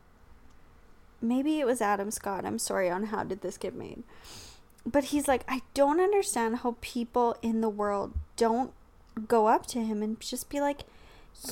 maybe 1.21 1.59
it 1.61 1.67
was 1.67 1.81
Adam 1.81 2.11
Scott. 2.11 2.45
I'm 2.45 2.59
sorry 2.59 2.91
on 2.91 3.05
how 3.05 3.25
did 3.25 3.41
this 3.41 3.57
get 3.59 3.75
made. 3.75 4.03
But 4.87 5.05
he's 5.05 5.27
like 5.29 5.45
I 5.49 5.63
don't 5.73 6.01
understand 6.01 6.57
how 6.59 6.77
people 6.81 7.37
in 7.43 7.61
the 7.63 7.69
world 7.71 8.13
don't 8.37 8.73
go 9.29 9.47
up 9.47 9.67
to 9.67 9.81
him 9.83 10.03
and 10.03 10.21
just 10.21 10.51
be 10.51 10.61
like, 10.61 10.81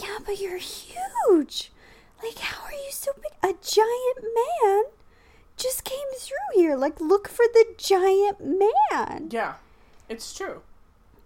"Yeah, 0.00 0.18
but 0.26 0.40
you're 0.40 0.58
huge. 0.58 1.70
Like 2.22 2.38
how 2.38 2.64
are 2.64 2.72
you 2.72 2.90
so 2.90 3.12
big? 3.16 3.32
A 3.42 3.54
giant 3.62 4.24
man 4.34 4.84
just 5.56 5.84
came 5.84 5.98
through 6.16 6.36
here. 6.54 6.76
Like 6.76 7.00
look 7.00 7.28
for 7.28 7.44
the 7.52 7.66
giant 7.76 8.38
man." 8.40 9.28
Yeah, 9.30 9.54
it's 10.08 10.34
true. 10.34 10.62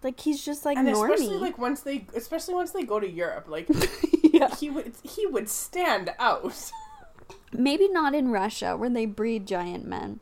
Like 0.03 0.19
he's 0.19 0.43
just 0.43 0.63
like 0.65 0.77
and 0.77 0.87
normie. 0.87 1.13
especially 1.13 1.37
like 1.37 1.57
once 1.57 1.81
they, 1.81 2.05
especially 2.15 2.53
once 2.53 2.71
they 2.71 2.83
go 2.83 2.99
to 2.99 3.09
Europe, 3.09 3.45
like 3.47 3.67
yeah. 4.23 4.53
he 4.55 4.69
would, 4.69 4.93
he 5.03 5.25
would 5.25 5.49
stand 5.49 6.13
out. 6.19 6.71
Maybe 7.51 7.87
not 7.89 8.13
in 8.13 8.29
Russia 8.29 8.77
where 8.77 8.89
they 8.89 9.05
breed 9.05 9.47
giant 9.47 9.85
men 9.87 10.19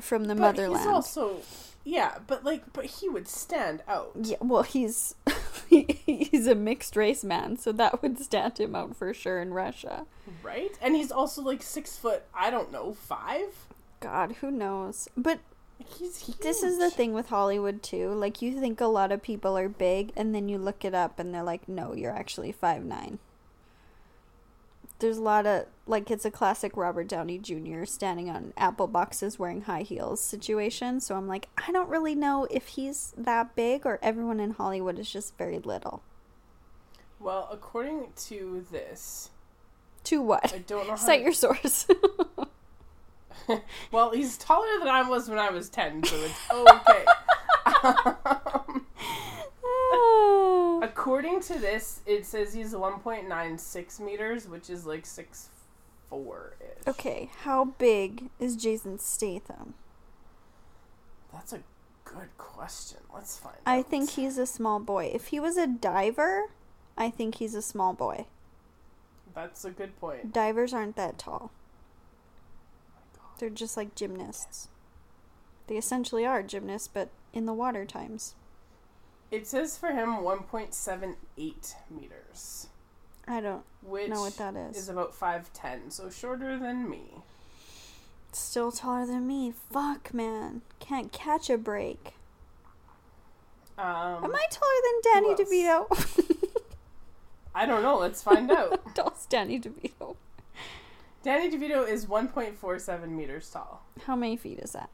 from 0.00 0.24
the 0.24 0.34
But 0.34 0.56
motherland. 0.56 0.84
he's 0.84 0.86
also, 0.86 1.40
yeah, 1.84 2.18
but 2.26 2.44
like, 2.44 2.72
but 2.72 2.86
he 2.86 3.08
would 3.08 3.28
stand 3.28 3.82
out. 3.88 4.12
yeah, 4.20 4.36
well, 4.40 4.62
he's 4.62 5.14
he's 5.68 6.46
a 6.46 6.54
mixed 6.54 6.96
race 6.96 7.24
man, 7.24 7.56
so 7.56 7.72
that 7.72 8.02
would 8.02 8.18
stand 8.20 8.58
him 8.58 8.74
out 8.74 8.96
for 8.96 9.12
sure 9.12 9.40
in 9.40 9.52
Russia. 9.52 10.06
Right? 10.42 10.78
And 10.80 10.94
he's 10.94 11.10
also 11.10 11.42
like 11.42 11.62
six 11.62 11.96
foot, 11.96 12.24
I 12.34 12.50
don't 12.50 12.72
know, 12.72 12.92
five? 12.92 13.66
God, 14.00 14.36
who 14.40 14.50
knows? 14.50 15.08
But 15.16 15.40
this 16.40 16.62
is 16.62 16.78
the 16.78 16.90
thing 16.90 17.12
with 17.12 17.28
Hollywood 17.28 17.82
too. 17.82 18.10
Like 18.10 18.40
you 18.42 18.58
think 18.60 18.80
a 18.80 18.86
lot 18.86 19.12
of 19.12 19.22
people 19.22 19.58
are 19.58 19.68
big, 19.68 20.12
and 20.16 20.34
then 20.34 20.48
you 20.48 20.58
look 20.58 20.84
it 20.84 20.94
up, 20.94 21.18
and 21.18 21.34
they're 21.34 21.42
like, 21.42 21.68
"No, 21.68 21.94
you're 21.94 22.14
actually 22.14 22.52
five 22.52 22.84
nine. 22.84 23.18
There's 25.02 25.18
a 25.18 25.22
lot 25.22 25.46
of 25.46 25.66
like 25.86 26.10
it's 26.10 26.24
a 26.24 26.30
classic 26.30 26.76
Robert 26.76 27.08
Downey 27.08 27.38
Jr. 27.38 27.84
standing 27.84 28.30
on 28.30 28.52
apple 28.56 28.86
boxes 28.86 29.36
wearing 29.38 29.62
high 29.62 29.82
heels 29.82 30.20
situation. 30.22 31.00
So 31.00 31.16
I'm 31.16 31.26
like, 31.26 31.48
I 31.58 31.72
don't 31.72 31.88
really 31.88 32.14
know 32.14 32.46
if 32.50 32.68
he's 32.68 33.12
that 33.18 33.56
big 33.56 33.84
or 33.84 33.98
everyone 34.00 34.38
in 34.38 34.52
Hollywood 34.52 34.98
is 35.00 35.10
just 35.12 35.36
very 35.36 35.58
little. 35.58 36.02
Well, 37.18 37.48
according 37.52 38.12
to 38.28 38.64
this, 38.70 39.30
To 40.04 40.22
what? 40.22 40.52
I 40.54 40.58
don't 40.58 40.86
know 40.86 40.92
how. 40.92 40.96
Cite 40.96 41.18
to- 41.20 41.24
your 41.24 41.32
source. 41.32 41.86
well, 43.90 44.10
he's 44.12 44.36
taller 44.38 44.78
than 44.78 44.88
I 44.88 45.02
was 45.08 45.28
when 45.28 45.38
I 45.38 45.50
was 45.50 45.68
10, 45.68 46.04
so 46.04 46.16
it's 46.16 46.40
okay. 46.52 47.04
um, 47.84 48.86
according 50.82 51.40
to 51.42 51.58
this, 51.58 52.00
it 52.06 52.26
says 52.26 52.52
he's 52.54 52.74
1.96 52.74 54.00
meters, 54.00 54.48
which 54.48 54.68
is 54.70 54.86
like 54.86 55.04
6'4 55.04 55.48
ish. 56.12 56.86
okay, 56.86 57.30
how 57.42 57.64
big 57.64 58.28
is 58.38 58.56
Jason 58.56 58.98
Statham? 58.98 59.74
That's 61.32 61.52
a 61.52 61.60
good 62.04 62.28
question. 62.36 62.98
Let's 63.14 63.38
find 63.38 63.56
I 63.64 63.78
out. 63.78 63.88
think 63.90 64.10
he's 64.10 64.36
a 64.38 64.46
small 64.46 64.80
boy. 64.80 65.10
If 65.14 65.28
he 65.28 65.40
was 65.40 65.56
a 65.56 65.66
diver, 65.66 66.50
I 66.96 67.08
think 67.10 67.36
he's 67.36 67.54
a 67.54 67.62
small 67.62 67.94
boy. 67.94 68.26
That's 69.34 69.64
a 69.64 69.70
good 69.70 69.98
point. 69.98 70.32
Divers 70.32 70.74
aren't 70.74 70.96
that 70.96 71.18
tall. 71.18 71.50
Oh 73.16 73.30
They're 73.38 73.48
just 73.48 73.76
like 73.78 73.94
gymnasts. 73.94 74.68
They 75.68 75.76
essentially 75.76 76.26
are 76.26 76.42
gymnasts, 76.42 76.88
but 76.88 77.08
in 77.32 77.46
the 77.46 77.54
water 77.54 77.86
times. 77.86 78.34
It 79.32 79.46
says 79.46 79.76
for 79.78 79.88
him 79.88 80.10
1.78 80.18 81.74
meters, 81.90 82.68
I 83.26 83.40
don't 83.40 83.64
which 83.82 84.08
know 84.10 84.20
what 84.20 84.36
that 84.36 84.54
is. 84.54 84.76
is 84.76 84.88
about 84.90 85.18
5'10, 85.18 85.90
so 85.90 86.10
shorter 86.10 86.58
than 86.58 86.88
me. 86.88 87.22
Still 88.32 88.70
taller 88.70 89.06
than 89.06 89.26
me. 89.26 89.52
Fuck, 89.72 90.12
man. 90.14 90.60
Can't 90.80 91.12
catch 91.12 91.48
a 91.50 91.56
break. 91.58 92.12
Um, 93.78 94.24
Am 94.24 94.34
I 94.34 94.46
taller 94.50 94.80
than 94.84 95.00
Danny? 95.02 95.34
DeVito? 95.34 96.48
I 97.54 97.64
don't 97.66 97.82
know. 97.82 97.98
Let's 97.98 98.22
find 98.22 98.50
out. 98.52 98.94
Tall's 98.94 99.26
Danny 99.26 99.58
DeVito. 99.58 100.16
Danny 101.22 101.50
DeVito 101.50 101.88
is 101.88 102.04
1.47 102.06 103.08
meters 103.08 103.48
tall. 103.50 103.82
How 104.06 104.14
many 104.16 104.36
feet 104.36 104.58
is 104.58 104.72
that? 104.72 104.90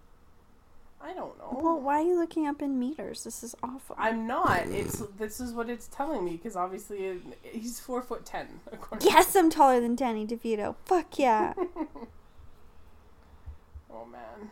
I 1.00 1.12
don't 1.12 1.38
know. 1.38 1.58
Well, 1.62 1.80
why 1.80 2.00
are 2.00 2.02
you 2.02 2.18
looking 2.18 2.46
up 2.46 2.60
in 2.60 2.78
meters? 2.78 3.24
This 3.24 3.42
is 3.44 3.54
awful. 3.62 3.94
I'm 3.98 4.26
not. 4.26 4.66
It's 4.66 4.98
this 5.16 5.38
is 5.40 5.52
what 5.52 5.70
it's 5.70 5.86
telling 5.88 6.24
me 6.24 6.32
because 6.32 6.56
obviously 6.56 6.98
it, 7.04 7.22
he's 7.42 7.78
four 7.78 8.02
foot 8.02 8.26
ten. 8.26 8.60
According 8.72 9.08
Yes, 9.08 9.34
I'm 9.36 9.48
taller 9.48 9.80
than 9.80 9.94
Danny 9.94 10.26
DeVito. 10.26 10.74
Fuck 10.84 11.18
yeah. 11.18 11.54
oh 13.90 14.04
man, 14.06 14.50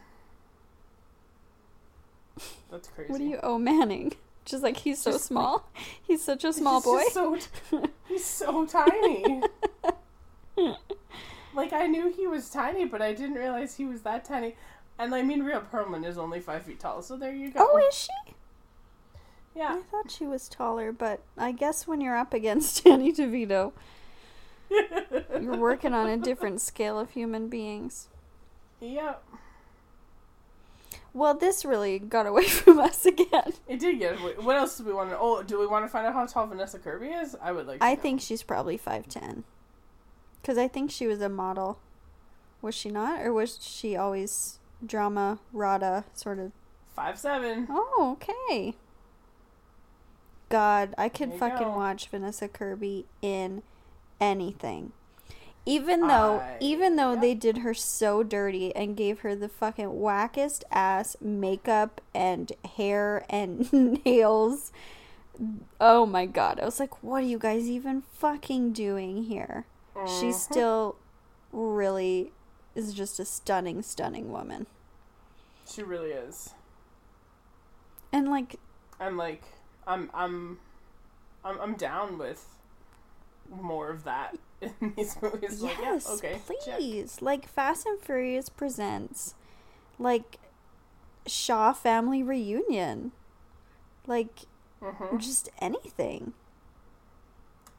that's 2.71 2.89
crazy. 2.89 3.11
what 3.11 3.21
are 3.21 3.25
you 3.25 3.41
oh 3.43 3.59
manning? 3.59 4.13
Just 4.45 4.63
like 4.63 4.77
he's 4.77 5.01
so 5.01 5.13
Just 5.13 5.25
small. 5.25 5.69
He's 6.07 6.23
such 6.23 6.45
a 6.45 6.53
small 6.53 6.81
boy. 6.81 7.03
so 7.11 7.37
t- 7.37 7.43
he's 8.09 8.25
so 8.25 8.65
tiny. 8.65 9.43
like 11.55 11.73
I 11.73 11.87
knew 11.89 12.13
he 12.13 12.29
was 12.29 12.49
tiny, 12.51 12.85
but 12.85 13.03
I 13.03 13.13
didn't 13.13 13.35
realize 13.35 13.77
he 13.77 13.85
was 13.85 14.03
that 14.03 14.25
tiny. 14.25 14.55
And 14.99 15.15
I 15.15 15.23
mean, 15.23 15.43
Rhea 15.43 15.63
Perlman 15.73 16.07
is 16.07 16.17
only 16.17 16.41
five 16.41 16.63
feet 16.63 16.81
tall, 16.81 17.03
so 17.03 17.17
there 17.17 17.35
you 17.35 17.51
go. 17.51 17.61
Oh, 17.61 17.77
is 17.79 17.95
she? 17.95 18.35
yeah. 19.55 19.79
I 19.79 19.83
thought 19.91 20.11
she 20.11 20.27
was 20.27 20.49
taller, 20.49 20.93
but 20.93 21.21
I 21.37 21.53
guess 21.53 21.87
when 21.87 22.01
you're 22.01 22.17
up 22.17 22.33
against 22.33 22.83
Danny 22.85 23.13
DeVito, 23.13 23.73
you're 24.71 25.57
working 25.57 25.93
on 25.93 26.09
a 26.09 26.17
different 26.17 26.61
scale 26.61 26.99
of 26.99 27.11
human 27.11 27.49
beings. 27.49 28.09
Yep. 28.81 29.23
Well, 31.13 31.33
this 31.35 31.65
really 31.65 31.99
got 31.99 32.27
away 32.27 32.45
from 32.49 32.79
us 32.79 33.07
again. 33.07 33.55
It 33.67 33.81
did 33.81 33.99
get. 33.99 34.21
Away. 34.21 34.35
What 34.39 34.57
else 34.57 34.77
do 34.79 34.85
we 34.85 34.93
want 34.93 35.11
to? 35.11 35.19
Oh, 35.19 35.43
do 35.43 35.59
we 35.59 35.67
want 35.67 35.85
to 35.85 35.89
find 35.89 36.07
out 36.07 36.13
how 36.13 36.27
tall 36.27 36.47
Vanessa 36.47 36.79
Kirby 36.79 37.07
is? 37.09 37.35
I 37.41 37.53
would 37.53 37.67
like. 37.67 37.81
To 37.81 37.85
I 37.85 37.95
know. 37.95 38.01
think 38.01 38.21
she's 38.21 38.43
probably 38.43 38.77
5'10. 38.79 39.43
Because 40.43 40.59
I 40.59 40.69
think 40.69 40.91
she 40.91 41.07
was 41.07 41.21
a 41.23 41.29
model. 41.31 41.79
Was 42.61 42.75
she 42.75 42.91
not? 42.91 43.21
Or 43.25 43.33
was 43.33 43.59
she 43.63 43.97
always 43.97 44.59
drama, 44.85 45.39
RADA, 45.53 46.05
sort 46.15 46.39
of? 46.39 46.53
five 46.95 47.19
seven. 47.19 47.67
Oh, 47.71 48.17
okay. 48.21 48.75
God, 50.49 50.95
I 50.97 51.09
could 51.09 51.35
fucking 51.35 51.67
go. 51.69 51.77
watch 51.77 52.09
Vanessa 52.09 52.49
Kirby 52.49 53.07
in 53.21 53.63
anything. 54.21 54.93
Even 55.69 56.07
though, 56.07 56.39
I- 56.39 56.57
even 56.61 56.95
though 56.97 57.15
yeah. 57.15 57.21
they 57.21 57.35
did 57.35 57.59
her 57.59 57.75
so 57.75 58.23
dirty 58.23 58.75
and 58.77 58.97
gave 58.97 59.21
her 59.21 59.35
the 59.35 59.49
fucking 59.49 59.89
wackest 59.89 60.63
ass 60.71 61.17
makeup 61.21 62.01
and 62.15 62.53
hair 62.77 63.27
and 63.29 63.73
nails. 64.05 64.71
Oh 65.81 66.07
my 66.07 66.25
god. 66.27 66.61
I 66.61 66.65
was 66.65 66.79
like, 66.79 67.03
what 67.03 67.25
are 67.25 67.27
you 67.27 67.39
guys 67.39 67.65
even 67.69 68.03
fucking 68.13 68.73
doing 68.73 69.25
here? 69.25 69.67
She 70.07 70.27
Mhm. 70.27 70.35
still 70.35 70.97
really 71.53 72.31
is 72.77 72.95
just 72.95 73.19
a 73.19 73.25
stunning, 73.25 73.83
stunning 73.83 74.31
woman. 74.31 74.67
She 75.69 75.83
really 75.83 76.11
is. 76.11 76.51
And 78.13 78.29
like, 78.31 78.57
And 79.01 79.17
like 79.17 79.43
I'm 79.87 80.11
I'm 80.15 80.59
I'm 81.45 81.61
I'm 81.61 81.75
down 81.75 82.19
with 82.19 82.47
more 83.51 83.91
of 83.91 84.05
that 84.05 84.37
in 84.61 84.93
these 84.97 85.17
movies. 85.21 85.61
like, 85.63 85.77
yeah, 85.79 85.93
yes, 85.93 86.11
okay. 86.11 86.39
check. 86.65 86.77
please. 86.79 87.21
Like 87.23 87.49
Fast 87.49 87.87
and 87.87 88.01
Furious 88.01 88.49
presents 88.49 89.35
like 89.99 90.39
Shaw 91.27 91.73
family 91.73 92.23
reunion. 92.23 93.13
Like 94.07 94.43
Mhm. 94.83 95.19
just 95.19 95.49
anything. 95.61 96.33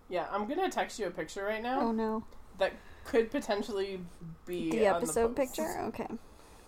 Yeah, 0.10 0.28
I'm 0.32 0.48
gonna 0.48 0.70
text 0.70 1.00
you 1.00 1.08
a 1.08 1.12
picture 1.12 1.44
right 1.44 1.62
now 1.62 1.82
Oh 1.82 1.92
no. 1.92 2.24
that 2.60 2.74
could 3.08 3.32
potentially 3.32 4.00
be 4.46 4.70
The 4.70 4.88
on 4.88 4.96
episode 4.98 5.36
post. 5.36 5.56
picture? 5.56 5.80
Okay. 5.88 6.08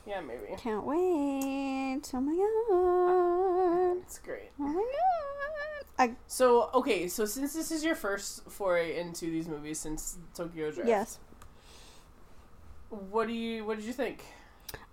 Yeah, 0.08 0.22
maybe. 0.22 0.56
Can't 0.58 0.86
wait. 0.86 2.02
Oh 2.14 2.22
my 2.22 2.36
god. 3.94 4.02
It's 4.04 4.18
great. 4.20 4.50
Oh 4.60 4.64
my 4.64 4.74
god. 4.74 5.86
I 6.00 6.16
So 6.28 6.70
okay, 6.74 7.08
so 7.08 7.26
since 7.26 7.54
this 7.54 7.72
is 7.72 7.84
your 7.84 7.94
first 7.96 8.50
foray 8.50 8.98
into 9.00 9.26
these 9.26 9.48
movies 9.48 9.80
since 9.80 10.18
Tokyo 10.34 10.72
Drift, 10.72 10.88
yes. 10.88 11.20
What 12.90 13.28
do 13.28 13.34
you 13.34 13.66
what 13.66 13.78
did 13.78 13.86
you 13.86 13.94
think? 13.94 14.24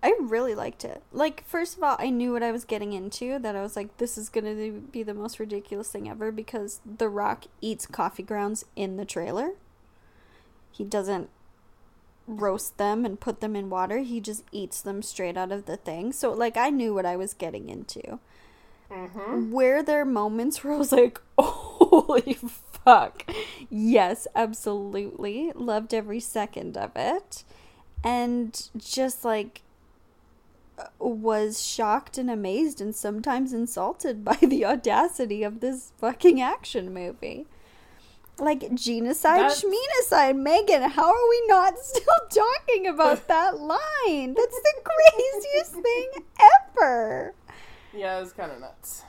I 0.01 0.15
really 0.19 0.55
liked 0.55 0.83
it. 0.83 1.03
Like, 1.11 1.43
first 1.45 1.77
of 1.77 1.83
all, 1.83 1.97
I 1.99 2.09
knew 2.09 2.33
what 2.33 2.41
I 2.41 2.51
was 2.51 2.65
getting 2.65 2.93
into. 2.93 3.37
That 3.39 3.55
I 3.55 3.61
was 3.61 3.75
like, 3.75 3.97
this 3.97 4.17
is 4.17 4.27
gonna 4.29 4.71
be 4.71 5.01
the 5.03 5.13
most 5.13 5.39
ridiculous 5.39 5.89
thing 5.89 6.09
ever 6.09 6.31
because 6.31 6.81
The 6.85 7.09
Rock 7.09 7.45
eats 7.61 7.85
coffee 7.85 8.23
grounds 8.23 8.65
in 8.75 8.97
the 8.97 9.05
trailer. 9.05 9.51
He 10.71 10.83
doesn't 10.83 11.29
roast 12.27 12.77
them 12.77 13.05
and 13.05 13.19
put 13.19 13.39
them 13.39 13.55
in 13.55 13.69
water. 13.69 13.99
He 13.99 14.19
just 14.19 14.43
eats 14.51 14.81
them 14.81 15.01
straight 15.01 15.37
out 15.37 15.51
of 15.51 15.65
the 15.65 15.77
thing. 15.77 16.11
So, 16.11 16.31
like, 16.31 16.57
I 16.57 16.69
knew 16.69 16.93
what 16.93 17.05
I 17.05 17.15
was 17.15 17.33
getting 17.33 17.69
into. 17.69 18.19
Mm-hmm. 18.91 19.51
Were 19.51 19.81
there 19.81 20.05
moments 20.05 20.63
where 20.63 20.73
I 20.73 20.77
was 20.77 20.91
like, 20.91 21.19
holy 21.37 22.37
fuck? 22.83 23.29
Yes, 23.69 24.27
absolutely. 24.35 25.51
Loved 25.55 25.93
every 25.93 26.19
second 26.19 26.77
of 26.77 26.91
it. 26.95 27.43
And 28.03 28.69
just 28.77 29.25
like 29.25 29.63
was 30.99 31.65
shocked 31.65 32.17
and 32.17 32.29
amazed 32.29 32.79
and 32.79 32.95
sometimes 32.95 33.53
insulted 33.53 34.23
by 34.25 34.37
the 34.41 34.65
audacity 34.65 35.43
of 35.43 35.59
this 35.59 35.91
fucking 35.97 36.41
action 36.41 36.93
movie. 36.93 37.47
Like 38.39 38.71
genocide, 38.75 39.39
That's- 39.39 39.63
schmeenicide, 39.63 40.35
Megan, 40.37 40.83
how 40.91 41.07
are 41.07 41.29
we 41.29 41.43
not 41.47 41.79
still 41.81 42.03
talking 42.29 42.85
about 42.87 43.27
that 43.27 43.59
line? 43.59 44.33
That's 44.35 44.61
the 44.61 44.73
craziest 44.83 45.73
thing 45.73 46.09
ever. 46.77 47.33
Yeah, 47.95 48.17
it 48.17 48.21
was 48.21 48.33
kind 48.33 48.51
of 48.51 48.59
nuts. 48.59 49.03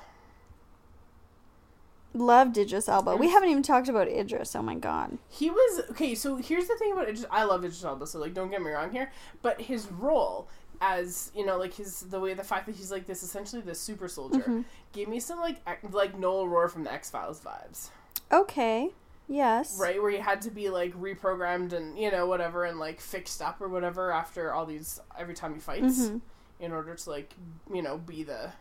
Loved 2.15 2.57
Idris 2.57 2.89
Elba. 2.89 3.17
We 3.17 3.29
haven't 3.29 3.51
even 3.51 3.63
talked 3.63 3.89
about 3.89 4.09
Idris. 4.09 4.57
Oh 4.57 4.63
my 4.63 4.75
god. 4.75 5.19
He 5.29 5.51
was 5.51 5.83
okay. 5.91 6.15
So 6.15 6.37
here's 6.37 6.67
the 6.67 6.75
thing 6.77 6.93
about 6.93 7.05
Idris. 7.09 7.27
I 7.31 7.45
love 7.45 7.65
Idris 7.65 7.85
Elba. 7.85 8.07
So 8.07 8.19
like, 8.19 8.33
don't 8.35 8.51
get 8.51 8.63
me 8.63 8.71
wrong 8.71 8.91
here. 8.91 9.13
But 9.43 9.61
his 9.61 9.87
role 9.93 10.49
as 10.81 11.31
you 11.35 11.45
know, 11.45 11.59
like 11.59 11.75
his 11.75 12.01
the 12.01 12.19
way 12.19 12.33
the 12.35 12.43
fact 12.43 12.67
that 12.67 12.77
he's 12.77 12.91
like 12.91 13.05
this 13.07 13.23
essentially 13.23 13.61
the 13.61 13.75
super 13.75 14.09
soldier 14.09 14.39
Mm-hmm. 14.39 14.61
gave 14.93 15.09
me 15.09 15.21
some 15.21 15.39
like 15.39 15.57
like 15.93 16.19
Noel 16.19 16.47
Rohr 16.47 16.71
from 16.71 16.83
the 16.85 16.93
X 16.93 17.11
Files 17.11 17.41
vibes, 17.41 17.91
Okay. 18.33 18.91
Yes. 19.29 19.79
right? 19.79 20.01
Where 20.01 20.11
he 20.11 20.19
had 20.19 20.41
to 20.43 20.51
be 20.51 20.71
like 20.71 20.95
reprogrammed 20.99 21.73
and 21.75 21.99
you 21.99 22.11
know 22.11 22.27
whatever 22.27 22.65
and 22.65 22.79
like 22.79 23.01
fixed 23.01 23.43
up 23.43 23.61
or 23.61 23.69
whatever 23.69 24.11
after 24.11 24.53
all 24.53 24.65
these 24.67 25.01
every 25.19 25.35
time 25.35 25.53
he 25.55 25.61
fights 25.61 26.09
Mhm. 26.09 26.21
in 26.61 26.73
order 26.73 26.95
to 26.95 27.11
like 27.11 27.35
you 27.73 27.83
know 27.83 27.99
be 27.99 28.23
the 28.23 28.53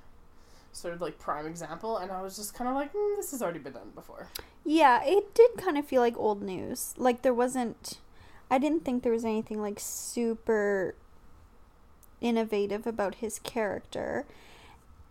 sort 0.74 0.94
of 0.94 1.02
like 1.02 1.18
prime 1.18 1.46
example. 1.48 1.98
And 1.98 2.12
I 2.12 2.22
was 2.22 2.36
just 2.36 2.54
kind 2.54 2.68
of 2.70 2.76
like, 2.76 2.94
mm, 2.94 3.16
this 3.16 3.32
has 3.32 3.42
already 3.42 3.60
been 3.60 3.74
done 3.74 3.92
before. 3.96 4.28
Yeah, 4.64 5.02
it 5.04 5.34
did 5.34 5.52
kind 5.58 5.78
of 5.78 5.86
feel 5.88 6.02
like 6.02 6.18
old 6.18 6.42
news. 6.44 6.94
Like 6.98 7.22
there 7.22 7.34
wasn't 7.34 8.00
I 8.52 8.58
didn't 8.60 8.84
think 8.86 9.04
there 9.04 9.12
was 9.12 9.26
anything 9.26 9.62
like 9.62 9.80
super 9.80 10.96
innovative 12.22 12.86
about 12.88 13.16
his 13.16 13.40
character. 13.40 14.26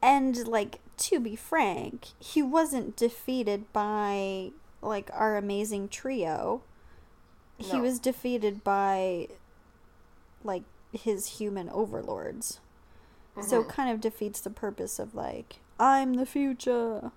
And 0.02 0.46
like 0.46 0.80
to 0.98 1.18
be 1.20 1.34
frank, 1.36 2.08
he 2.18 2.42
wasn't 2.42 2.96
defeated 2.96 3.72
by 3.72 4.50
like 4.86 5.10
our 5.12 5.36
amazing 5.36 5.88
trio. 5.88 6.62
He 7.58 7.80
was 7.80 7.98
defeated 7.98 8.62
by 8.62 9.28
like 10.44 10.62
his 10.92 11.38
human 11.38 11.68
overlords. 11.70 12.60
So 13.40 13.60
it 13.60 13.66
Mhm. 13.66 13.70
kind 13.70 13.90
of 13.90 14.00
defeats 14.00 14.40
the 14.40 14.50
purpose 14.50 14.98
of 14.98 15.14
like 15.14 15.56
I'm 15.78 16.14
the 16.14 16.24
future. 16.26 17.12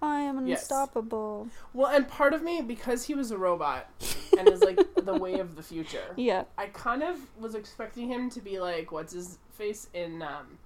I 0.00 0.20
am 0.20 0.44
Yes. 0.48 0.62
unstoppable. 0.62 1.48
Well, 1.72 1.86
and 1.94 2.08
part 2.08 2.34
of 2.34 2.42
me, 2.42 2.60
because 2.60 3.04
he 3.04 3.14
was 3.14 3.30
a 3.30 3.38
robot 3.38 3.86
and 4.36 4.48
is 4.48 4.60
like 4.60 4.80
the 5.04 5.14
way 5.16 5.38
of 5.38 5.54
the 5.54 5.62
future, 5.62 6.12
Yeah. 6.16 6.44
I 6.58 6.66
kind 6.66 7.04
of 7.04 7.18
was 7.40 7.54
expecting 7.54 8.08
him 8.08 8.28
to 8.30 8.40
be 8.40 8.58
like, 8.58 8.90
what's 8.90 9.12
his 9.12 9.38
face 9.52 9.86
in 9.94 10.20
um, 10.22 10.58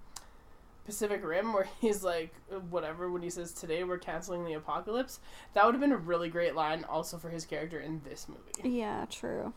Pacific 0.87 1.23
Rim, 1.25 1.53
where 1.53 1.69
he's 1.81 2.03
like, 2.03 2.33
whatever, 2.71 3.11
when 3.11 3.21
he 3.23 3.29
says, 3.31 3.53
today 3.53 3.85
we're 3.85 3.99
canceling 3.99 4.45
the 4.45 4.55
apocalypse. 4.55 5.21
That 5.53 5.65
would 5.67 5.75
have 5.75 5.81
been 5.81 5.93
a 5.93 5.97
really 5.97 6.29
great 6.31 6.55
line 6.55 6.85
also 6.89 7.19
for 7.19 7.29
his 7.29 7.45
character 7.45 7.79
in 7.79 8.01
this 8.09 8.27
movie. 8.29 8.69
Yeah, 8.77 9.05
true. 9.11 9.53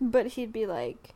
But 0.00 0.26
he'd 0.28 0.52
be 0.52 0.66
like, 0.66 1.14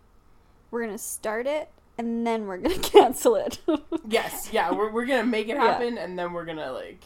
"We're 0.70 0.84
gonna 0.86 0.96
start 0.96 1.46
it, 1.48 1.70
and 1.98 2.24
then 2.26 2.46
we're 2.46 2.58
gonna 2.58 2.78
cancel 2.82 3.34
it. 3.34 3.58
Yes, 4.08 4.50
yeah, 4.52 4.70
we're, 4.72 4.92
we're 4.92 5.06
gonna 5.06 5.24
make 5.26 5.48
it 5.48 5.56
Yeah. 5.56 5.66
happen 5.66 5.98
and 5.98 6.16
then 6.16 6.32
we're 6.32 6.44
gonna, 6.44 6.70
like, 6.70 7.02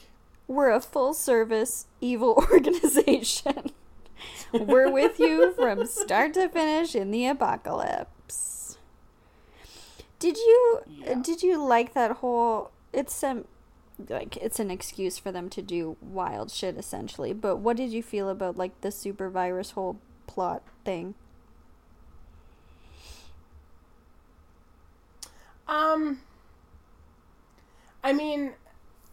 we're 0.47 0.68
a 0.70 0.80
full 0.80 1.14
service 1.14 1.86
evil 2.03 2.34
organization. 2.53 3.70
we're 4.53 4.91
with 4.91 5.18
you 5.18 5.53
from 5.55 5.86
start 5.86 6.34
to 6.34 6.49
finish 6.51 6.95
in 6.95 7.11
the 7.11 7.26
apocalypse." 7.26 8.59
Did 10.21 10.37
you 10.37 10.83
Yeah. 10.87 11.14
did 11.16 11.43
you 11.43 11.61
like 11.62 11.95
that 11.95 12.18
whole? 12.18 12.71
It's 12.93 13.14
some 13.14 13.47
like 14.09 14.37
it's 14.37 14.61
an 14.61 14.71
excuse 14.71 15.18
for 15.18 15.33
them 15.33 15.51
to 15.51 15.62
do 15.62 15.97
wild 16.01 16.51
shit 16.53 16.77
essentially. 16.77 17.33
But 17.33 17.57
what 17.57 17.77
did 17.77 17.91
you 17.91 18.03
feel 18.03 18.29
about 18.29 18.57
like 18.57 18.81
the 18.83 18.93
super 18.93 19.29
virus 19.31 19.73
whole 19.73 19.99
plot 20.29 20.62
thing? 20.85 21.14
Um, 25.68 26.21
I 28.03 28.12
mean, 28.12 28.55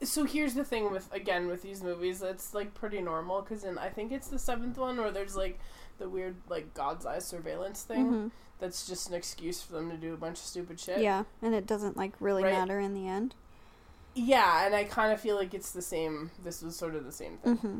so 0.01 0.25
here's 0.25 0.53
the 0.55 0.63
thing 0.63 0.91
with 0.91 1.11
again 1.13 1.47
with 1.47 1.61
these 1.61 1.83
movies, 1.83 2.21
it's 2.21 2.53
like 2.53 2.73
pretty 2.73 3.01
normal 3.01 3.41
because 3.41 3.63
in 3.63 3.77
I 3.77 3.89
think 3.89 4.11
it's 4.11 4.27
the 4.27 4.39
seventh 4.39 4.77
one 4.77 4.97
where 4.97 5.11
there's 5.11 5.35
like 5.35 5.59
the 5.97 6.09
weird 6.09 6.35
like 6.49 6.73
God's 6.73 7.05
eye 7.05 7.19
surveillance 7.19 7.83
thing. 7.83 8.11
Mhm. 8.11 8.31
That's 8.59 8.87
just 8.87 9.07
an 9.09 9.13
excuse 9.15 9.61
for 9.61 9.73
them 9.73 9.89
to 9.91 9.97
do 9.97 10.13
a 10.13 10.17
bunch 10.17 10.39
of 10.39 10.45
stupid 10.45 10.79
shit. 10.79 10.99
Yeah, 10.99 11.23
and 11.41 11.53
it 11.53 11.65
doesn't 11.67 11.95
like 11.97 12.13
really 12.19 12.43
Right. 12.43 12.53
matter 12.53 12.79
in 12.79 12.93
the 12.93 13.07
end. 13.07 13.35
Yeah, 14.15 14.65
and 14.65 14.73
I 14.75 14.83
kind 14.83 15.13
of 15.13 15.21
feel 15.21 15.35
like 15.35 15.53
it's 15.53 15.71
the 15.71 15.81
same. 15.81 16.31
This 16.43 16.61
was 16.63 16.75
sort 16.75 16.95
of 16.95 17.05
the 17.05 17.11
same 17.11 17.37
thing. 17.37 17.55
hmm 17.57 17.79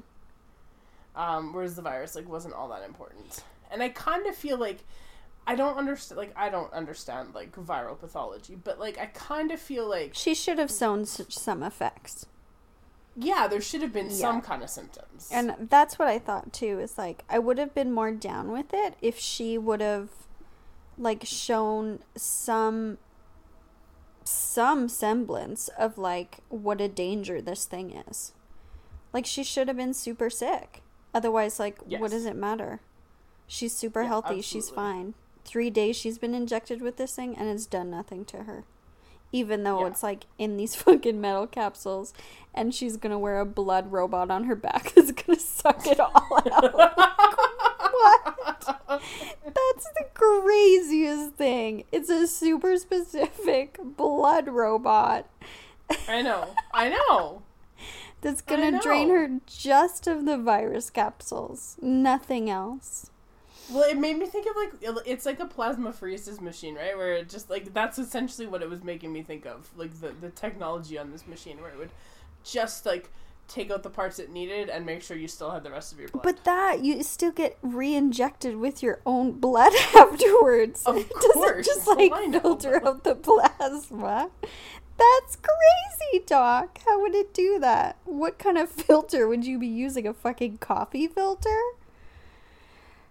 Um, 1.16 1.52
whereas 1.54 1.76
the 1.76 1.82
virus 1.82 2.16
like 2.16 2.30
wasn't 2.30 2.54
all 2.54 2.68
that 2.70 2.84
important, 2.84 3.44
and 3.72 3.82
I 3.82 3.90
kind 3.90 4.26
of 4.28 4.36
feel 4.36 4.58
like. 4.58 4.84
I 5.50 5.56
don't 5.56 5.78
understand, 5.78 6.18
like, 6.18 6.34
I 6.36 6.50
don't 6.50 6.74
understand, 6.74 7.34
like, 7.34 7.54
viral 7.56 7.98
pathology, 7.98 8.56
but, 8.56 8.80
like, 8.80 8.98
I 9.00 9.06
kind 9.06 9.50
of 9.50 9.62
feel 9.62 9.88
like 9.88 10.14
She 10.14 10.36
should 10.36 10.60
have 10.60 10.70
sown 10.70 11.04
s- 11.04 11.22
some 11.30 11.64
effects, 11.64 12.26
Yeah, 13.20 13.48
there 13.48 13.62
should 13.62 13.82
have 13.82 13.92
been 13.92 14.06
Yeah. 14.12 14.16
some 14.16 14.42
kind 14.42 14.62
of 14.64 14.70
symptoms. 14.70 15.28
and 15.32 15.56
that's 15.70 15.98
what 15.98 16.08
I 16.08 16.20
thought 16.20 16.54
too. 16.54 16.80
Is 16.80 16.98
like 16.98 17.24
I 17.30 17.40
would 17.40 17.58
have 17.58 17.74
been 17.74 17.92
more 17.92 18.12
down 18.12 18.52
with 18.52 18.74
it 18.74 18.94
if 19.02 19.18
she 19.18 19.58
would 19.58 19.82
have, 19.82 20.10
like, 20.98 21.24
shown 21.26 22.00
some 22.16 23.00
some 24.24 24.90
semblance 24.90 25.70
of 25.80 25.98
like 25.98 26.40
what 26.50 26.82
a 26.82 26.88
danger 26.88 27.42
this 27.42 27.66
thing 27.66 27.92
is. 28.10 28.34
Like 29.14 29.26
she 29.26 29.44
should 29.44 29.68
have 29.68 29.78
been 29.78 29.94
super 29.94 30.30
sick. 30.30 30.82
Otherwise, 31.14 31.60
like, 31.60 31.80
what 32.00 32.12
does 32.12 32.26
it 32.26 32.36
matter? 32.36 32.82
She's 33.48 33.74
super 33.74 34.02
Yeah, 34.02 34.10
healthy. 34.10 34.42
She's 34.42 34.70
fine. 34.70 35.14
Three 35.46 35.70
days 35.70 35.96
she's 35.96 36.18
been 36.20 36.36
injected 36.36 36.82
with 36.82 36.98
this 36.98 37.16
thing, 37.16 37.36
and 37.38 37.48
it's 37.50 37.66
done 37.66 37.90
nothing 37.90 38.26
to 38.26 38.44
her. 38.44 38.66
Even 39.32 39.64
though 39.64 39.82
Yeah. 39.82 39.88
it's 39.88 40.04
like 40.04 40.26
in 40.38 40.58
these 40.58 40.76
fucking 40.82 41.20
metal 41.22 41.48
capsules, 41.48 42.14
and 42.54 42.74
she's 42.74 42.98
gonna 42.98 43.20
wear 43.20 43.40
a 43.40 43.46
blood 43.46 43.92
robot 43.92 44.32
on 44.32 44.46
her 44.46 44.56
back 44.56 44.92
that's 44.96 45.12
gonna 45.12 45.40
suck 45.40 45.86
it 45.88 46.00
all 46.00 46.14
out. 46.52 46.74
what? 47.92 48.38
That's 48.88 49.88
the 49.96 50.06
craziest 50.14 51.34
thing. 51.36 51.84
It's 51.92 52.10
a 52.10 52.28
super 52.28 52.78
specific 52.78 53.78
blood 53.82 54.48
robot 54.48 55.28
I 56.08 56.22
know. 56.22 56.50
I 56.74 56.90
know. 56.90 57.44
that's 58.22 58.42
gonna 58.42 58.82
drain 58.82 59.10
her 59.10 59.40
just 59.46 60.08
of 60.08 60.26
the 60.26 60.38
virus 60.38 60.90
capsules. 60.90 61.78
Nothing 61.82 62.50
else. 62.50 63.10
Well, 63.70 63.84
it 63.84 63.98
made 63.98 64.18
me 64.18 64.26
think 64.26 64.48
of 64.48 64.56
like 64.56 65.04
it's 65.06 65.26
like 65.26 65.40
a 65.40 65.46
plasmapheresis 65.46 66.40
machine, 66.42 66.76
right? 66.76 66.98
Where 66.98 67.14
it 67.14 67.30
just 67.30 67.50
like 67.50 67.74
that's 67.74 68.00
essentially 68.00 68.48
what 68.48 68.62
it 68.62 68.70
was 68.70 68.84
making 68.84 69.12
me 69.12 69.24
think 69.24 69.46
of, 69.46 69.70
like 69.76 70.00
the 70.00 70.14
the 70.20 70.30
technology 70.30 70.98
on 70.98 71.12
this 71.12 71.28
machine, 71.28 71.62
where 71.62 71.72
it 71.72 71.78
would 71.78 71.92
just 72.44 72.86
like 72.86 73.10
take 73.48 73.72
out 73.72 73.84
the 73.84 73.90
parts 73.90 74.20
it 74.20 74.30
needed 74.30 74.70
and 74.70 74.86
make 74.86 75.02
sure 75.02 75.16
you 75.16 75.28
still 75.28 75.52
had 75.52 75.64
the 75.64 75.72
rest 75.72 75.94
of 75.94 76.00
your 76.00 76.10
blood. 76.10 76.24
But 76.24 76.44
that 76.44 76.82
you 76.82 77.02
still 77.04 77.32
get 77.32 77.58
re-injected 77.62 78.58
with 78.58 78.84
your 78.84 79.00
own 79.06 79.34
blood 79.34 79.74
afterwards. 79.96 80.84
Of 80.86 81.10
course. 81.34 81.66
just 81.66 81.88
like 81.88 82.12
know, 82.28 82.40
filter 82.40 82.86
out 82.86 83.04
the 83.04 83.16
plasma. 83.16 84.30
That's 84.98 85.38
crazy, 85.38 86.24
Doc. 86.26 86.80
How 86.86 87.00
would 87.02 87.14
it 87.16 87.34
do 87.34 87.60
that? 87.60 87.98
What 88.06 88.40
kind 88.40 88.58
of 88.58 88.70
filter 88.88 89.28
would 89.28 89.46
you 89.46 89.60
be 89.60 89.68
using? 89.68 90.08
A 90.08 90.14
fucking 90.14 90.58
coffee 90.58 91.08
filter? 91.08 91.60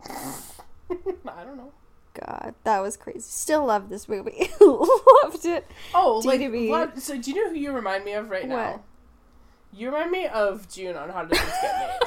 I 0.90 1.44
don't 1.44 1.56
know. 1.56 1.72
God, 2.14 2.54
that 2.64 2.80
was 2.80 2.96
crazy. 2.96 3.20
Still 3.20 3.66
love 3.66 3.88
this 3.90 4.08
movie. 4.08 4.48
Loved 4.60 5.44
it. 5.44 5.66
Oh, 5.94 6.22
like 6.24 6.40
DDB. 6.40 6.68
what? 6.70 6.98
So 7.02 7.18
do 7.18 7.30
you 7.30 7.44
know 7.44 7.50
who 7.50 7.56
you 7.56 7.72
remind 7.72 8.04
me 8.04 8.12
of 8.14 8.30
right 8.30 8.48
now? 8.48 8.82
You 9.72 9.88
remind 9.88 10.10
me 10.10 10.26
of 10.26 10.66
June 10.68 10.96
on 10.96 11.10
How 11.10 11.22
Did 11.24 11.32
This 11.38 11.54
Get 11.60 12.00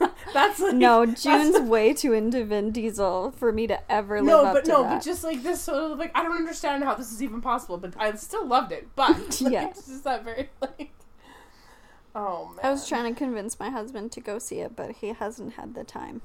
Made? 0.00 0.10
that's 0.34 0.60
like, 0.60 0.74
No, 0.74 1.06
June's 1.06 1.54
the- 1.54 1.62
way 1.62 1.94
too 1.94 2.12
into 2.12 2.44
Vin 2.44 2.70
Diesel 2.70 3.30
for 3.30 3.50
me 3.52 3.66
to 3.66 3.90
ever 3.90 4.16
live 4.20 4.26
no, 4.26 4.44
up 4.44 4.54
but 4.54 4.64
to 4.66 4.70
no, 4.70 4.82
that. 4.82 4.96
but 4.98 5.02
just 5.04 5.24
like 5.24 5.42
this 5.42 5.62
sort 5.62 5.92
of 5.92 5.98
like 5.98 6.10
I 6.14 6.22
don't 6.22 6.36
understand 6.36 6.84
how 6.84 6.94
this 6.94 7.10
is 7.12 7.22
even 7.22 7.40
possible, 7.40 7.78
but 7.78 7.94
I 7.98 8.12
still 8.16 8.44
loved 8.46 8.72
it. 8.72 8.88
But 8.94 9.40
like, 9.40 9.52
Yeah. 9.52 9.68
it's 9.68 9.86
just 9.86 10.04
that 10.04 10.22
very 10.24 10.50
like. 10.60 10.92
Oh 12.14 12.48
man. 12.56 12.58
I 12.62 12.70
was 12.70 12.86
trying 12.86 13.12
to 13.14 13.18
convince 13.18 13.58
my 13.58 13.70
husband 13.70 14.12
to 14.12 14.20
go 14.20 14.38
see 14.38 14.58
it, 14.58 14.76
but 14.76 14.96
he 14.96 15.08
hasn't 15.14 15.54
had 15.54 15.74
the 15.74 15.84
time. 15.84 16.20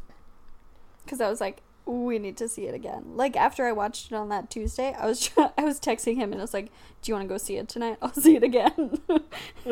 Because 1.08 1.22
I 1.22 1.30
was 1.30 1.40
like, 1.40 1.62
we 1.86 2.20
need 2.20 2.36
to 2.38 2.50
see 2.50 2.66
it 2.68 2.76
again. 2.76 3.16
Like 3.16 3.38
after 3.38 3.66
I 3.66 3.72
watched 3.72 4.12
it 4.12 4.16
on 4.16 4.28
that 4.30 4.50
Tuesday, 4.50 4.94
I 5.00 5.06
was 5.06 5.30
I 5.58 5.64
was 5.64 5.80
texting 5.80 6.18
him 6.18 6.34
and 6.34 6.42
I 6.42 6.44
was 6.44 6.54
like, 6.54 6.66
"Do 7.02 7.10
you 7.10 7.14
want 7.16 7.24
to 7.28 7.34
go 7.34 7.38
see 7.38 7.56
it 7.56 7.70
tonight? 7.70 7.98
I'll 8.02 8.14
see 8.14 8.36
it 8.36 8.44
again." 8.44 9.00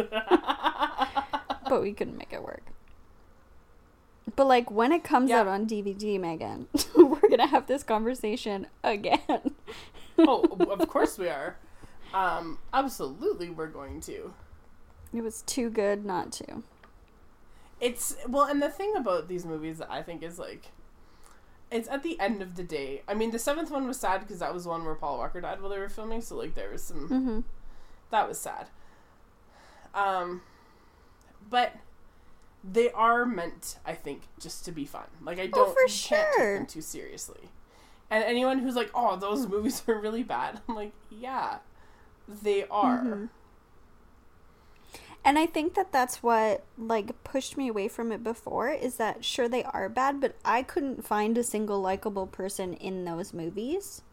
but 1.70 1.82
we 1.82 1.94
couldn't 1.94 2.18
make 2.18 2.32
it 2.32 2.42
work. 2.44 2.64
But 4.36 4.48
like 4.48 4.72
when 4.72 4.92
it 4.92 5.04
comes 5.04 5.30
Yeah. 5.30 5.42
out 5.42 5.48
on 5.48 5.66
DVD, 5.68 6.20
Megan, 6.20 6.68
we're 6.96 7.30
gonna 7.30 7.48
have 7.48 7.68
this 7.68 7.84
conversation 7.84 8.68
again. 8.84 9.20
oh, 10.18 10.44
of 10.70 10.88
course 10.88 11.18
we 11.18 11.28
are. 11.30 11.58
Um, 12.14 12.60
absolutely, 12.74 13.50
we're 13.50 13.68
going 13.68 14.00
to. 14.02 14.34
It 15.14 15.22
was 15.22 15.42
too 15.42 15.70
good 15.70 16.06
not 16.06 16.32
to. 16.34 16.64
It's 17.82 18.16
well, 18.28 18.46
and 18.46 18.62
the 18.62 18.70
thing 18.70 18.94
about 18.96 19.28
these 19.28 19.46
movies 19.46 19.80
that 19.80 19.92
I 19.92 20.02
think 20.02 20.24
is 20.24 20.40
like, 20.40 20.72
it's 21.72 21.90
at 21.90 22.04
the 22.04 22.20
end 22.20 22.42
of 22.42 22.56
the 22.56 22.64
day. 22.64 23.02
I 23.08 23.14
mean, 23.14 23.32
the 23.32 23.40
seventh 23.40 23.72
one 23.72 23.88
was 23.88 24.00
sad 24.00 24.22
because 24.22 24.40
that 24.40 24.54
was 24.54 24.64
the 24.64 24.70
one 24.70 24.86
where 24.86 24.96
Paul 24.96 25.18
Walker 25.18 25.42
died 25.42 25.62
while 25.62 25.70
they 25.70 25.80
were 25.80 25.90
filming. 25.90 26.22
So 26.22 26.36
like, 26.36 26.56
there 26.56 26.70
was 26.72 26.84
some 26.84 27.08
hmm 27.08 27.40
that 28.12 28.28
was 28.28 28.40
sad. 28.40 28.68
Um, 29.94 30.42
but 31.50 31.74
they 32.64 32.92
are 32.92 33.26
meant, 33.26 33.78
I 33.86 33.94
think, 33.94 34.24
just 34.40 34.66
to 34.66 34.72
be 34.72 34.86
fun. 34.86 35.06
Like 35.22 35.40
I 35.40 35.48
Oh, 35.54 35.54
don't 35.56 35.74
for 35.74 35.88
you 35.88 36.00
can't 36.04 36.32
take 36.32 36.38
sure. 36.38 36.54
them 36.54 36.66
too 36.66 36.82
seriously. 36.82 37.50
And 38.10 38.24
anyone 38.24 38.60
who's 38.60 38.76
like, 38.76 38.92
"Oh, 38.94 39.16
those 39.18 39.48
movies 39.48 39.84
are 39.88 40.00
really 40.00 40.24
bad," 40.24 40.62
I'm 40.68 40.76
like, 40.76 40.94
"Yeah, 41.10 41.60
they 42.28 42.66
are." 42.68 43.04
Mhm. 43.06 43.30
And 45.26 45.40
I 45.40 45.48
think 45.48 45.74
that 45.74 45.92
that's 45.92 46.22
what 46.22 46.64
like 46.78 47.24
pushed 47.24 47.58
me 47.58 47.68
away 47.68 47.88
from 47.88 48.12
it 48.12 48.24
before 48.24 48.70
is 48.70 48.98
that 48.98 49.26
sure 49.26 49.50
they 49.50 49.64
are 49.64 49.90
bad, 49.90 50.22
but 50.22 50.36
I 50.46 50.62
couldn't 50.62 51.04
find 51.04 51.36
a 51.36 51.44
single 51.44 51.82
likable 51.82 52.28
person 52.28 52.76
in 52.76 53.06
those 53.06 53.34
movies. 53.34 54.04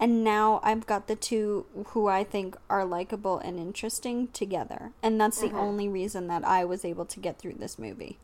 And 0.00 0.24
now 0.24 0.60
I've 0.62 0.86
got 0.86 1.06
the 1.06 1.16
two 1.16 1.66
who 1.88 2.06
I 2.06 2.24
think 2.24 2.56
are 2.70 2.84
likable 2.86 3.38
and 3.38 3.58
interesting 3.58 4.28
together. 4.28 4.92
And 5.02 5.20
that's 5.20 5.40
the 5.40 5.48
Mhm. 5.48 5.58
only 5.58 5.88
reason 5.88 6.28
that 6.28 6.44
I 6.44 6.64
was 6.64 6.84
able 6.84 7.04
to 7.06 7.20
get 7.20 7.38
through 7.38 7.54
this 7.54 7.78
movie. 7.78 8.18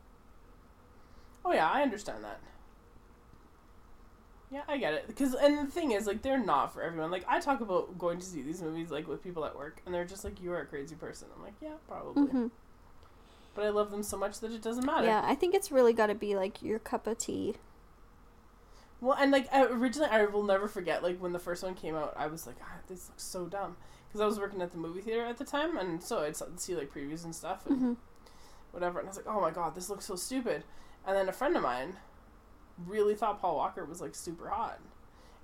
Oh 1.44 1.52
yeah, 1.52 1.68
I 1.70 1.82
understand 1.82 2.24
that. 2.24 2.40
Yeah, 4.52 4.62
I 4.68 4.76
get 4.76 4.92
it. 4.92 5.06
Because 5.06 5.34
and 5.34 5.66
the 5.66 5.70
thing 5.70 5.92
is, 5.92 6.06
like, 6.06 6.20
they're 6.22 6.38
not 6.38 6.74
for 6.74 6.82
everyone. 6.82 7.10
Like, 7.10 7.24
I 7.26 7.40
talk 7.40 7.60
about 7.62 7.98
going 7.98 8.18
to 8.18 8.26
see 8.26 8.42
these 8.42 8.60
movies 8.60 8.90
like 8.90 9.08
with 9.08 9.24
people 9.24 9.44
at 9.46 9.56
work, 9.56 9.80
and 9.86 9.94
they're 9.94 10.04
just 10.04 10.24
like, 10.24 10.42
"You 10.42 10.52
are 10.52 10.60
a 10.60 10.66
crazy 10.66 10.94
person." 10.94 11.28
I'm 11.34 11.42
like, 11.42 11.54
"Yeah, 11.62 11.74
probably," 11.88 12.30
hmm 12.30 12.48
but 13.54 13.64
I 13.64 13.70
love 13.70 13.90
them 13.90 14.02
so 14.02 14.16
much 14.16 14.40
that 14.40 14.52
it 14.52 14.62
doesn't 14.62 14.84
matter. 14.86 15.06
Yeah, 15.06 15.22
I 15.24 15.34
think 15.34 15.54
it's 15.54 15.70
really 15.70 15.92
got 15.92 16.06
to 16.06 16.14
be 16.14 16.34
like 16.34 16.62
your 16.62 16.78
cup 16.78 17.06
of 17.06 17.18
tea. 17.18 17.56
Well, 19.00 19.16
and 19.18 19.30
like 19.30 19.48
originally, 19.52 20.10
I 20.10 20.24
will 20.26 20.44
never 20.44 20.68
forget. 20.68 21.02
Like 21.02 21.18
when 21.18 21.32
the 21.32 21.38
first 21.38 21.62
one 21.62 21.74
came 21.74 21.96
out, 21.96 22.14
I 22.16 22.26
was 22.28 22.46
like, 22.46 22.56
ah, 22.62 22.78
"This 22.88 23.08
looks 23.08 23.24
so 23.24 23.46
dumb," 23.46 23.76
because 24.08 24.20
I 24.20 24.26
was 24.26 24.38
working 24.38 24.62
at 24.62 24.70
the 24.70 24.78
movie 24.78 25.00
theater 25.00 25.24
at 25.24 25.38
the 25.38 25.44
time, 25.44 25.76
and 25.76 26.02
so 26.02 26.20
I'd 26.20 26.36
see 26.60 26.74
like 26.74 26.92
previews 26.92 27.24
and 27.24 27.34
stuff 27.34 27.66
and 27.66 27.78
hmm 27.78 27.92
whatever, 28.70 29.00
and 29.00 29.08
I 29.08 29.10
was 29.10 29.16
like, 29.16 29.26
"Oh 29.28 29.40
my 29.40 29.50
god, 29.50 29.74
this 29.74 29.90
looks 29.90 30.04
so 30.04 30.16
stupid." 30.16 30.64
And 31.06 31.16
then 31.16 31.28
a 31.28 31.32
friend 31.32 31.56
of 31.56 31.62
mine 31.62 31.96
really 32.86 33.14
thought 33.14 33.40
Paul 33.40 33.56
Walker 33.56 33.84
was 33.84 34.00
like 34.00 34.14
super 34.14 34.48
hot, 34.48 34.78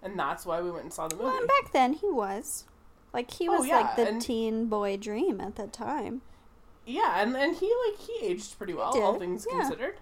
and 0.02 0.18
that's 0.18 0.44
why 0.46 0.60
we 0.60 0.70
went 0.70 0.84
and 0.84 0.92
saw 0.92 1.08
the 1.08 1.16
movie. 1.16 1.26
Well, 1.28 1.38
and 1.38 1.48
back 1.48 1.72
then 1.72 1.92
he 1.94 2.08
was. 2.08 2.64
Like 3.12 3.30
he 3.30 3.48
Oh, 3.48 3.58
was 3.58 3.66
yeah, 3.66 3.78
like 3.80 3.96
the 3.96 4.08
and- 4.08 4.22
teen 4.22 4.66
boy 4.66 4.96
dream 4.96 5.40
at 5.40 5.56
the 5.56 5.66
time. 5.66 6.22
Yeah, 6.86 7.20
and 7.20 7.36
and 7.36 7.56
he 7.56 7.72
like 7.86 7.98
he 7.98 8.26
aged 8.26 8.56
pretty 8.58 8.74
well, 8.74 8.98
all 9.00 9.18
things 9.18 9.46
yeah. 9.50 9.60
considered. 9.60 9.96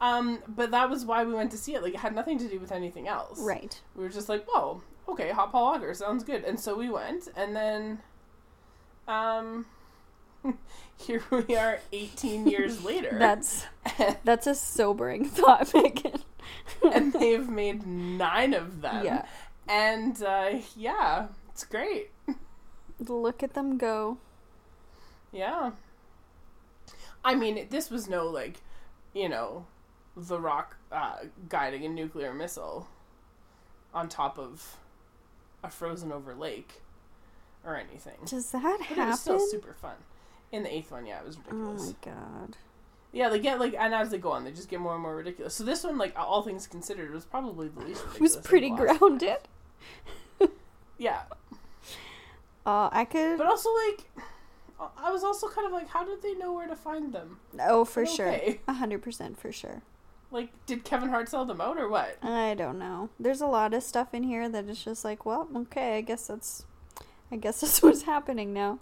Um, 0.00 0.42
but 0.48 0.70
that 0.70 0.88
was 0.88 1.04
why 1.04 1.24
we 1.24 1.34
went 1.34 1.50
to 1.50 1.58
see 1.58 1.74
it. 1.74 1.82
Like, 1.82 1.92
it 1.92 2.00
had 2.00 2.14
nothing 2.14 2.38
to 2.38 2.48
do 2.48 2.58
with 2.58 2.72
anything 2.72 3.06
else. 3.06 3.38
Right. 3.38 3.78
We 3.94 4.02
were 4.02 4.08
just 4.08 4.30
like, 4.30 4.46
whoa, 4.48 4.80
okay, 5.06 5.28
Hot 5.30 5.52
Paul 5.52 5.72
Walker 5.72 5.92
sounds 5.92 6.24
good, 6.24 6.42
and 6.44 6.58
so 6.58 6.74
we 6.74 6.88
went, 6.88 7.28
and 7.36 7.54
then, 7.54 7.98
um, 9.06 9.66
here 10.96 11.22
we 11.30 11.56
are, 11.56 11.80
eighteen 11.92 12.46
years 12.46 12.84
later. 12.84 13.16
That's 13.18 13.66
that's 14.24 14.46
a 14.46 14.54
sobering 14.54 15.24
thought, 15.26 15.72
Megan. 15.74 16.20
and 16.92 17.12
they've 17.12 17.48
made 17.48 17.86
nine 17.86 18.54
of 18.54 18.80
them. 18.82 19.04
yeah. 19.04 19.26
And 19.68 20.20
uh, 20.22 20.58
yeah, 20.76 21.28
it's 21.50 21.64
great. 21.64 22.10
Look 22.98 23.42
at 23.42 23.54
them 23.54 23.78
go. 23.78 24.18
Yeah. 25.32 25.70
I 27.24 27.34
mean, 27.34 27.66
this 27.70 27.90
was 27.90 28.08
no 28.08 28.26
like, 28.26 28.60
you 29.12 29.28
know, 29.28 29.66
the 30.16 30.40
Rock 30.40 30.76
uh, 30.90 31.16
guiding 31.48 31.84
a 31.84 31.88
nuclear 31.88 32.32
missile 32.34 32.88
on 33.94 34.08
top 34.08 34.38
of 34.38 34.76
a 35.62 35.70
frozen 35.70 36.10
over 36.10 36.34
lake 36.34 36.80
or 37.64 37.76
anything. 37.76 38.16
Does 38.24 38.50
that 38.52 38.78
But 38.88 38.98
it 38.98 39.06
was 39.06 39.20
still 39.20 39.34
happen? 39.34 39.50
super 39.50 39.74
fun. 39.74 39.96
In 40.52 40.62
the 40.64 40.74
eighth 40.74 40.90
one, 40.90 41.06
yeah, 41.06 41.20
it 41.20 41.26
was 41.26 41.36
ridiculous. 41.38 41.94
Oh 42.04 42.08
my 42.10 42.12
god. 42.14 42.56
Yeah, 43.12 43.28
they 43.28 43.38
get 43.40 43.58
like, 43.60 43.74
and 43.78 43.92
as 43.94 44.10
they 44.10 44.18
go 44.18 44.30
on, 44.32 44.44
they 44.44 44.52
just 44.52 44.68
get 44.68 44.80
more 44.80 44.94
and 44.94 45.02
more 45.02 45.16
ridiculous. 45.16 45.54
So 45.54 45.64
this 45.64 45.82
one, 45.84 45.98
like, 45.98 46.16
all 46.18 46.42
things 46.42 46.66
considered, 46.66 47.12
was 47.12 47.24
probably 47.24 47.68
the 47.68 47.80
least 47.80 48.02
ridiculous. 48.04 48.16
It 48.16 48.20
was 48.22 48.36
pretty 48.46 48.70
grounded. 48.70 49.38
Yeah, 50.98 51.22
Uh, 52.66 52.90
I 52.92 53.06
could. 53.06 53.38
but 53.38 53.46
also 53.46 53.70
like, 53.88 54.04
I 54.98 55.10
was 55.10 55.24
also 55.24 55.48
kind 55.48 55.66
of 55.66 55.72
like, 55.72 55.88
how 55.88 56.04
did 56.04 56.20
they 56.22 56.34
know 56.34 56.52
where 56.52 56.68
to 56.68 56.76
find 56.76 57.10
them? 57.12 57.38
oh, 57.58 57.86
for 57.86 58.04
But 58.04 58.10
sure. 58.12 58.28
A 58.68 58.72
hundred 58.74 59.00
percent 59.02 59.38
for 59.38 59.50
sure. 59.50 59.80
Like, 60.30 60.50
did 60.66 60.84
Kevin 60.84 61.08
Hart 61.08 61.28
sell 61.30 61.44
them 61.46 61.60
out 61.60 61.78
or 61.78 61.88
what? 61.88 62.18
I 62.22 62.52
don't 62.54 62.78
know. 62.78 63.08
There's 63.18 63.40
a 63.40 63.46
lot 63.46 63.72
of 63.72 63.82
stuff 63.82 64.12
in 64.14 64.24
here 64.24 64.46
that 64.50 64.66
is 64.68 64.84
just 64.84 65.04
like, 65.04 65.24
well, 65.24 65.48
okay, 65.56 65.96
I 65.96 66.00
guess 66.02 66.26
that's, 66.26 66.66
I 67.32 67.36
guess 67.36 67.60
that's 67.62 67.82
what's 67.82 68.02
happening 68.02 68.52
now. 68.52 68.78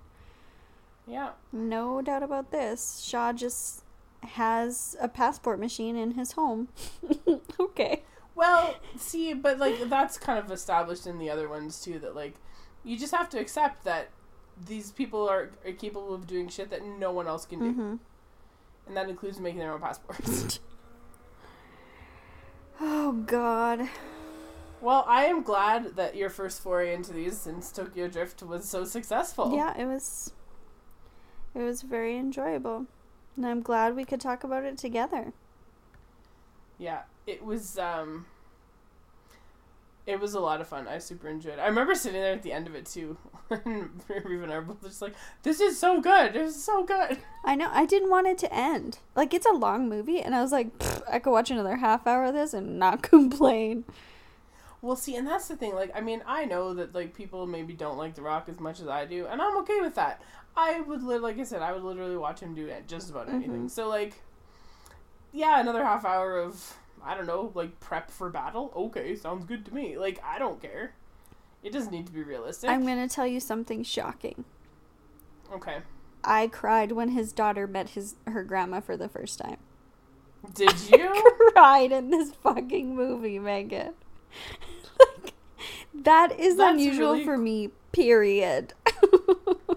Yeah. 1.09 1.30
No 1.52 2.02
doubt 2.02 2.22
about 2.22 2.51
this. 2.51 3.01
Shaw 3.01 3.32
just 3.32 3.85
has 4.22 4.97
a 5.01 5.09
passport 5.09 5.59
machine 5.59 5.97
in 5.97 6.12
his 6.12 6.32
home. 6.32 6.68
okay. 7.60 8.02
Well, 8.35 8.76
see, 8.97 9.32
but 9.32 9.59
like 9.59 9.89
that's 9.89 10.18
kind 10.18 10.39
of 10.39 10.51
established 10.52 11.06
in 11.06 11.18
the 11.18 11.30
other 11.30 11.48
ones 11.48 11.80
too. 11.80 11.98
That 11.98 12.14
like 12.14 12.35
you 12.85 12.98
just 12.98 13.14
have 13.14 13.28
to 13.30 13.39
accept 13.40 13.85
that 13.85 14.10
these 14.66 14.90
people 14.93 15.28
are, 15.28 15.51
are 15.64 15.72
capable 15.72 16.14
of 16.14 16.26
doing 16.26 16.48
shit 16.48 16.70
that 16.70 16.85
no 16.85 17.10
one 17.10 17.26
else 17.26 17.44
can 17.47 17.59
do, 17.60 17.72
hmm 17.72 17.94
and 18.86 18.97
that 18.97 19.09
includes 19.09 19.39
making 19.39 19.59
their 19.60 19.72
own 19.72 19.80
passports. 19.80 20.60
Oh 22.80 23.12
God. 23.12 23.89
well, 24.80 25.05
I 25.09 25.24
am 25.24 25.43
glad 25.43 25.97
that 25.97 26.14
your 26.14 26.30
first 26.30 26.62
foray 26.62 26.94
into 26.94 27.12
these 27.12 27.36
since 27.36 27.72
Tokyo 27.72 28.06
Drift 28.09 28.43
was 28.43 28.68
so 28.68 28.85
successful. 28.85 29.52
Yeah, 29.56 29.76
it 29.76 29.86
was. 29.86 30.32
It 31.59 31.64
was 31.64 31.82
very 31.82 32.16
enjoyable, 32.16 32.86
and 33.36 33.44
I'm 33.44 33.62
glad 33.62 33.97
we 33.97 34.05
could 34.05 34.20
talk 34.20 34.44
about 34.44 34.64
it 34.64 34.78
together. 34.78 35.32
Yeah, 36.78 37.02
it 37.26 37.44
was. 37.44 37.76
um 37.78 38.26
It 40.06 40.20
was 40.20 40.35
a 40.35 40.40
lot 40.40 40.60
of 40.60 40.68
fun. 40.68 40.86
I 40.86 40.98
super 40.98 41.28
enjoyed. 41.28 41.55
it. 41.55 41.59
I 41.60 41.66
remember 41.66 41.97
sitting 41.97 42.20
there 42.22 42.32
at 42.32 42.44
the 42.44 42.52
end 42.52 42.68
of 42.68 42.76
it 42.76 42.86
too, 42.86 43.16
and 43.51 43.90
Reeve 44.09 44.43
and 44.44 44.52
I 44.52 44.56
were 44.60 44.66
both 44.66 44.82
just 44.85 45.02
like, 45.02 45.14
"This 45.43 45.60
is 45.60 45.76
so 45.78 46.01
good. 46.01 46.35
This 46.35 46.55
is 46.55 46.62
so 46.64 46.85
good." 46.85 47.18
I 47.44 47.56
know. 47.56 47.68
I 47.72 47.85
didn't 47.86 48.09
want 48.10 48.28
it 48.28 48.39
to 48.39 48.55
end. 48.55 49.01
Like 49.16 49.35
it's 49.35 49.44
a 49.47 49.51
long 49.52 49.89
movie, 49.89 50.20
and 50.20 50.36
I 50.36 50.43
was 50.43 50.52
like, 50.52 50.68
I 51.10 51.18
could 51.18 51.32
watch 51.32 51.51
another 51.51 51.76
half 51.78 52.06
hour 52.06 52.26
of 52.26 52.35
this 52.35 52.55
and 52.55 52.78
not 52.78 53.02
complain. 53.14 53.85
Well, 54.80 54.94
see, 54.94 55.16
and 55.16 55.26
that's 55.26 55.48
the 55.48 55.56
thing. 55.56 55.74
Like, 55.74 55.90
I 55.93 56.01
mean, 56.01 56.22
I 56.24 56.44
know 56.44 56.72
that 56.74 56.94
like 56.94 57.12
people 57.12 57.48
maybe 57.48 57.72
don't 57.72 57.98
like 57.98 58.14
The 58.14 58.22
Rock 58.22 58.48
as 58.48 58.60
much 58.60 58.78
as 58.78 58.86
I 58.86 59.06
do, 59.06 59.26
and 59.26 59.43
I'm 59.43 59.56
okay 59.59 59.80
with 59.80 59.97
that. 59.97 60.22
I 60.59 60.80
would, 60.80 61.02
li- 61.02 61.18
like 61.18 61.39
I 61.39 61.44
said, 61.44 61.62
I 61.62 61.72
would 61.72 61.82
literally 61.85 62.16
watch 62.16 62.40
him 62.40 62.55
do 62.55 62.66
it 62.66 62.89
just 62.89 63.10
about 63.10 63.28
anything. 63.28 63.66
Mhm. 63.66 63.70
So, 63.70 63.89
like, 63.89 64.14
yeah, 65.32 65.60
another 65.60 65.85
half 65.85 66.05
hour 66.05 66.39
of 66.39 66.76
I 67.05 67.14
don't 67.14 67.26
know, 67.26 67.52
like 67.55 67.78
prep 67.78 68.10
for 68.10 68.28
battle. 68.28 68.72
Okay, 68.74 69.14
sounds 69.14 69.44
good 69.44 69.64
to 69.66 69.74
me. 69.74 69.97
Like, 69.97 70.20
I 70.24 70.39
don't 70.39 70.60
care. 70.60 70.94
It 71.62 71.72
doesn't 71.72 71.93
need 71.93 72.06
to 72.06 72.12
be 72.12 72.22
realistic. 72.22 72.68
I'm 72.70 72.85
gonna 72.85 73.09
tell 73.09 73.26
you 73.26 73.39
something 73.40 73.85
shocking. 73.85 74.44
okay. 75.52 75.78
I 76.24 76.48
cried 76.48 76.90
when 76.93 77.10
his 77.10 77.32
daughter 77.32 77.68
met 77.68 77.90
his 77.90 78.16
her 78.26 78.43
grandma 78.43 78.80
for 78.80 78.97
the 78.97 79.09
first 79.09 79.39
time. 79.39 79.59
Did 80.55 80.74
you? 80.90 81.12
cried 81.52 81.93
in 81.93 82.10
this 82.10 82.32
fucking 82.32 82.97
movie, 82.97 83.39
Megan. 83.39 83.94
like, 84.98 85.35
that 85.94 86.39
is 86.39 86.56
That's 86.56 86.74
unusual 86.74 87.12
really 87.12 87.24
for 87.24 87.39
me. 87.39 87.70
Period. 87.93 88.74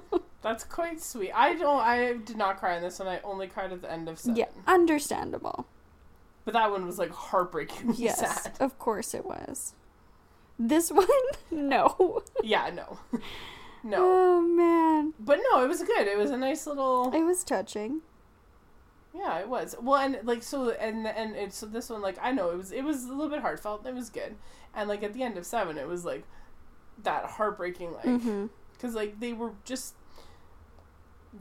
That's 0.41 0.63
quite 0.63 1.01
sweet. 1.01 1.31
I 1.33 1.53
don't. 1.55 1.79
I 1.79 2.13
did 2.13 2.35
not 2.35 2.59
cry 2.59 2.75
in 2.75 2.81
this 2.81 2.99
one. 2.99 3.07
I 3.07 3.19
only 3.23 3.47
cried 3.47 3.71
at 3.71 3.81
the 3.81 3.91
end 3.91 4.09
of 4.09 4.19
seven. 4.19 4.35
yeah, 4.35 4.45
understandable. 4.65 5.67
But 6.45 6.55
that 6.55 6.71
one 6.71 6.85
was 6.85 6.97
like 6.97 7.11
heartbreaking. 7.11 7.93
Yes, 7.97 8.19
sad. 8.19 8.53
of 8.59 8.79
course 8.79 9.13
it 9.13 9.25
was. 9.25 9.73
This 10.57 10.91
one, 10.91 11.07
no. 11.51 12.23
Yeah. 12.43 12.71
No. 12.73 12.99
no. 13.83 13.97
Oh 13.99 14.41
man, 14.41 15.13
But 15.19 15.39
no, 15.51 15.63
it 15.63 15.67
was 15.67 15.83
good. 15.83 16.07
It 16.07 16.17
was 16.17 16.31
a 16.31 16.37
nice 16.37 16.65
little. 16.65 17.11
it 17.13 17.23
was 17.23 17.43
touching. 17.43 18.01
Yeah, 19.13 19.39
it 19.39 19.49
was. 19.49 19.75
Well, 19.79 19.99
and 19.99 20.19
like 20.23 20.41
so, 20.41 20.71
and 20.71 21.05
and 21.05 21.35
it's 21.35 21.57
so 21.57 21.65
this 21.67 21.89
one 21.89 22.01
like 22.01 22.17
I 22.21 22.31
know 22.31 22.49
it 22.49 22.57
was 22.57 22.71
it 22.71 22.83
was 22.83 23.05
a 23.05 23.09
little 23.09 23.29
bit 23.29 23.41
heartfelt. 23.41 23.85
It 23.85 23.93
was 23.93 24.09
good, 24.09 24.35
and 24.73 24.89
like 24.89 25.03
at 25.03 25.13
the 25.13 25.21
end 25.21 25.37
of 25.37 25.45
seven, 25.45 25.77
it 25.77 25.87
was 25.87 26.05
like 26.05 26.23
that 27.03 27.25
heartbreaking 27.25 27.93
like 27.93 28.05
mm-hmm. 28.05 28.45
because 28.73 28.95
like 28.95 29.19
they 29.19 29.33
were 29.33 29.51
just 29.65 29.95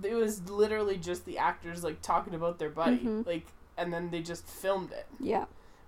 it 0.03 0.15
was 0.15 0.49
literally 0.49 0.97
just 0.97 1.25
the 1.25 1.39
actors 1.39 1.83
like 1.85 2.01
talking 2.03 2.35
about 2.35 2.59
their 2.59 2.71
buddy 2.71 2.99
Mhm. 2.99 3.27
like 3.27 3.47
and 3.77 3.93
then 3.93 4.11
they 4.11 4.21
just 4.23 4.47
filmed 4.47 4.93
it. 4.93 5.07
Yeah, 5.19 5.47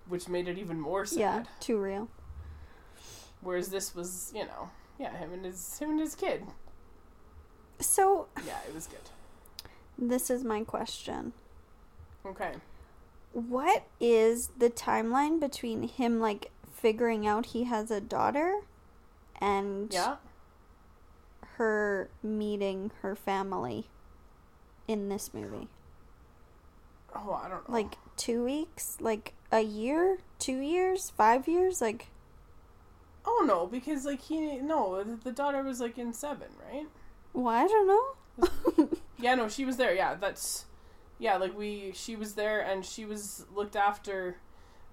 which 0.09 0.29
made 0.29 0.49
it 0.49 0.59
even 0.59 0.81
more 0.81 1.05
sad. 1.07 1.19
yeah, 1.21 1.45
too 1.61 1.79
real. 1.79 2.09
whereas 3.41 3.69
this 3.69 3.95
was 3.95 4.33
you 4.35 4.45
know 4.45 4.71
yeah 4.99 5.17
him 5.17 5.33
and 5.33 5.45
his 5.45 5.79
him 5.79 5.91
and 5.91 6.01
his 6.01 6.15
kid. 6.15 6.45
So 7.81 8.29
yeah 8.47 8.59
it 8.69 8.75
was 8.75 8.87
good. 8.87 9.01
this 9.99 10.31
is 10.31 10.43
my 10.45 10.63
question. 10.65 11.33
okay. 12.27 12.55
What 13.33 13.85
is 13.99 14.49
the 14.59 14.69
timeline 14.69 15.41
between 15.41 15.85
him 15.85 16.21
like 16.21 16.51
figuring 16.73 17.27
out 17.27 17.47
he 17.47 17.65
has 17.65 17.91
a 17.91 18.01
daughter 18.01 18.61
and 19.41 19.93
yeah. 19.93 20.17
her 21.57 22.11
meeting 22.23 22.91
her 23.03 23.15
family 23.15 23.87
in 24.93 25.09
this 25.09 25.33
movie? 25.35 25.69
oh 27.15 27.33
i 27.43 27.49
don't 27.49 27.69
know 27.69 27.75
Like 27.75 27.97
2 28.17 28.45
weeks? 28.45 28.97
Like 29.01 29.35
a 29.51 29.61
year? 29.61 30.19
2 30.39 30.59
years? 30.59 31.11
5 31.11 31.49
years? 31.49 31.81
Like 31.81 32.09
oh 33.25 33.45
no 33.47 33.67
because 33.67 34.05
like 34.05 34.21
he 34.21 34.57
no 34.59 35.03
the, 35.05 35.33
daughter 35.33 35.63
was 35.63 35.81
like 35.81 35.97
in 35.99 36.13
seven 36.13 36.49
right 36.71 36.87
well, 37.35 37.49
I 37.55 37.67
don't 37.67 37.87
know. 37.87 38.89
Yeah, 39.19 39.37
no, 39.37 39.49
she 39.49 39.65
was 39.65 39.77
there. 39.77 39.95
Yeah, 39.95 40.17
that's 40.17 40.65
yeah, 41.19 41.37
like 41.37 41.57
we 41.57 41.93
she 41.95 42.17
was 42.17 42.35
there 42.35 42.61
and 42.61 42.85
she 42.85 43.05
was 43.05 43.47
looked 43.55 43.77
after 43.77 44.37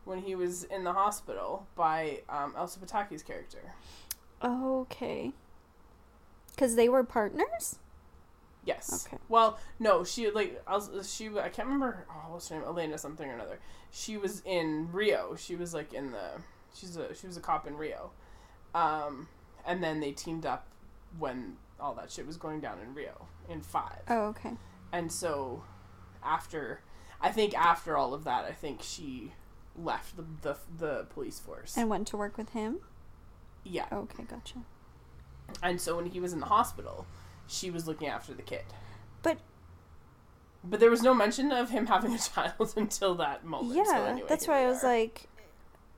when 0.05 0.19
he 0.19 0.35
was 0.35 0.63
in 0.65 0.83
the 0.83 0.93
hospital 0.93 1.65
by 1.75 2.21
um, 2.29 2.53
Elsa 2.55 2.79
Pataky's 2.79 3.23
character. 3.23 3.73
okay. 4.43 5.31
Cuz 6.57 6.75
they 6.75 6.87
were 6.89 7.03
partners? 7.03 7.79
Yes. 8.69 9.07
Okay. 9.07 9.17
Well, 9.29 9.59
no, 9.79 10.03
she 10.03 10.29
like 10.29 10.61
Elsa, 10.67 11.03
she 11.03 11.27
I 11.27 11.49
can't 11.49 11.67
remember 11.67 12.05
oh 12.09 12.33
what's 12.33 12.49
her 12.49 12.55
name 12.55 12.65
Elena 12.65 12.97
something 12.97 13.27
or 13.27 13.33
another. 13.33 13.59
She 13.91 14.17
was 14.17 14.41
in 14.45 14.89
Rio. 14.91 15.35
She 15.35 15.55
was 15.55 15.73
like 15.73 15.93
in 15.93 16.11
the 16.11 16.41
she's 16.73 16.95
a 16.95 17.13
she 17.15 17.27
was 17.27 17.35
a 17.37 17.41
cop 17.41 17.65
in 17.67 17.75
Rio, 17.75 18.11
um, 18.75 19.27
and 19.65 19.83
then 19.83 19.99
they 19.99 20.11
teamed 20.11 20.45
up 20.45 20.67
when 21.17 21.57
all 21.79 21.93
that 21.95 22.11
shit 22.11 22.27
was 22.27 22.37
going 22.37 22.59
down 22.59 22.77
in 22.79 22.93
Rio 22.93 23.27
in 23.49 23.61
five. 23.61 24.01
Oh, 24.07 24.27
okay. 24.27 24.51
And 24.91 25.11
so 25.11 25.63
after 26.23 26.81
I 27.21 27.29
think 27.31 27.57
after 27.57 27.97
all 27.97 28.13
of 28.13 28.23
that, 28.25 28.45
I 28.45 28.51
think 28.51 28.81
she 28.83 29.33
left 29.75 30.15
the 30.15 30.25
the, 30.41 30.57
the 30.77 31.05
police 31.09 31.39
force. 31.39 31.75
And 31.75 31.89
went 31.89 32.07
to 32.09 32.17
work 32.17 32.37
with 32.37 32.49
him? 32.49 32.79
yeah. 33.63 33.85
Okay, 33.91 34.23
gotcha. 34.23 34.59
And 35.63 35.81
so 35.81 35.95
when 35.95 36.05
he 36.05 36.19
was 36.19 36.33
in 36.33 36.39
the 36.39 36.45
hospital, 36.45 37.07
she 37.49 37.69
was 37.71 37.87
looking 37.87 38.07
after 38.07 38.33
the 38.33 38.41
kid. 38.43 38.63
But 39.21 39.39
But 40.63 40.79
there 40.79 40.89
was 40.91 41.01
no 41.01 41.13
mention 41.13 41.51
of 41.51 41.69
him 41.71 41.87
having 41.87 42.13
a 42.13 42.19
child 42.33 42.73
until 42.77 43.15
that 43.15 43.43
moment. 43.43 43.75
yeah, 43.75 43.83
So 43.85 44.05
anyway, 44.05 44.27
that's 44.29 44.47
why 44.47 44.63
I 44.63 44.67
was 44.67 44.83
like 44.83 45.27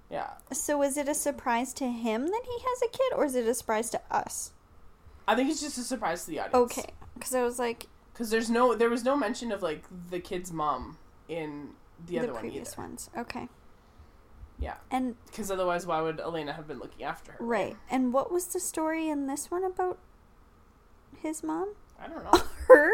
Yeah. 0.09 0.31
So 0.51 0.81
is 0.81 0.97
it 0.97 1.07
a 1.07 1.13
surprise 1.15 1.73
to 1.75 1.85
him 1.89 2.25
that 2.27 2.41
he 2.45 2.57
has 2.63 2.81
a 2.81 2.87
kid, 2.89 3.13
or 3.15 3.25
is 3.25 3.35
it 3.35 3.47
a 3.47 3.53
surprise 3.53 3.89
to 3.91 4.01
us? 4.09 4.51
I 5.27 5.35
think 5.35 5.49
it's 5.51 5.61
just 5.61 5.77
a 5.77 5.83
surprise 5.83 6.25
to 6.25 6.31
the 6.31 6.39
audience. 6.39 6.55
Okay, 6.77 6.91
because 7.13 7.35
I 7.35 7.43
was 7.43 7.59
like 7.59 7.87
Because 8.13 8.29
there's 8.31 8.49
no 8.49 8.73
there 8.75 8.89
was 8.89 9.03
no 9.03 9.15
mention 9.15 9.51
of 9.51 9.61
like 9.61 9.83
the 10.09 10.19
kid's 10.19 10.51
mom 10.51 10.97
in 11.27 11.69
the, 12.05 12.13
the, 12.13 12.19
other 12.19 12.33
one 12.33 12.41
previous 12.41 12.73
either. 12.73 12.81
ones. 12.81 13.09
Okay, 13.15 13.47
Yeah. 14.59 14.75
and 14.89 15.15
Because 15.27 15.51
otherwise, 15.51 15.85
why 15.85 16.01
would 16.01 16.19
Elena 16.19 16.53
have 16.53 16.67
been 16.67 16.79
looking 16.79 17.03
after 17.05 17.33
her? 17.33 17.37
right, 17.43 17.77
and 17.89 18.11
what 18.11 18.31
was 18.31 18.47
the 18.47 18.59
story 18.59 19.07
in 19.09 19.27
this 19.27 19.51
one 19.51 19.63
about 19.63 19.99
his 21.19 21.43
mom? 21.43 21.73
I 22.01 22.07
don't 22.07 22.23
know. 22.31 22.41
Her, 22.67 22.91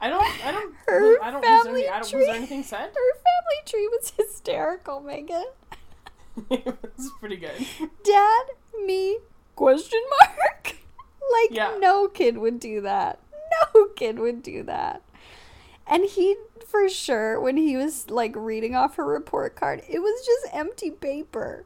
I 0.00 0.08
don't. 0.08 0.46
I 0.46 0.52
don't. 0.52 0.74
Her 0.86 1.22
I 1.22 1.30
don't. 1.30 1.40
Was 1.40 1.42
there, 1.42 1.64
family 1.64 1.80
any, 1.82 1.88
I 1.88 1.92
don't, 1.92 2.00
was 2.00 2.10
tree. 2.10 2.24
there 2.26 2.34
anything 2.34 2.62
said? 2.62 2.90
her 2.94 3.14
family 3.14 3.64
tree 3.66 3.88
was 3.88 4.10
hysterical, 4.16 5.00
Megan. 5.00 5.46
it 6.50 6.64
was 6.96 7.10
pretty 7.18 7.36
good. 7.36 7.66
Dad, 8.04 8.42
me, 8.84 9.18
question 9.56 10.00
mark. 10.20 10.76
like 11.32 11.50
Yeah. 11.50 11.76
no 11.80 12.06
kid 12.08 12.38
would 12.38 12.60
do 12.60 12.80
that. 12.82 13.18
No 13.74 13.86
kid 13.96 14.18
would 14.18 14.42
do 14.42 14.62
that. 14.64 15.02
And 15.86 16.04
he 16.04 16.36
for 16.66 16.88
sure 16.88 17.40
when 17.40 17.56
he 17.56 17.76
was 17.76 18.10
like 18.10 18.34
reading 18.36 18.76
off 18.76 18.96
her 18.96 19.04
report 19.04 19.56
card, 19.56 19.82
it 19.88 20.00
was 20.00 20.24
just 20.24 20.54
empty 20.54 20.90
paper. 20.90 21.64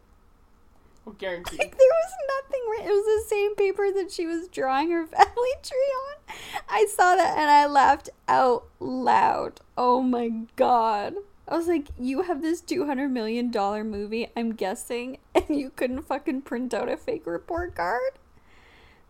Well, 1.05 1.17
guaranteed. 1.19 1.59
Like 1.59 1.77
there 1.77 1.89
was 1.89 2.13
nothing 2.43 2.61
written. 2.71 2.87
It 2.87 2.93
was 2.93 3.25
the 3.25 3.29
same 3.29 3.57
paper 3.57 3.91
that 3.93 4.13
she 4.13 4.27
was 4.27 4.49
drawing 4.49 4.91
her 4.91 5.07
family 5.09 5.53
tree 5.63 5.93
on. 6.09 6.35
I 6.69 6.87
saw 6.87 7.17
that 7.17 7.37
and 7.37 7.51
I 7.51 7.67
laughed 7.67 8.11
out 8.29 8.65
loud. 8.79 9.61
Oh 9.77 10.03
my 10.03 10.31
god. 10.57 11.15
I 11.49 11.57
was 11.57 11.67
like, 11.67 11.89
you 11.99 12.23
have 12.23 12.41
this 12.41 12.61
two 12.61 12.87
hundred 12.87 13.11
million 13.11 13.51
dollar 13.51 13.83
movie, 13.83 14.29
I'm 14.37 14.55
guessing, 14.55 15.19
and 15.35 15.59
you 15.59 15.71
couldn't 15.71 16.03
fucking 16.03 16.43
print 16.43 16.73
out 16.73 16.89
a 16.89 16.97
fake 16.97 17.27
report 17.27 17.75
card? 17.75 18.13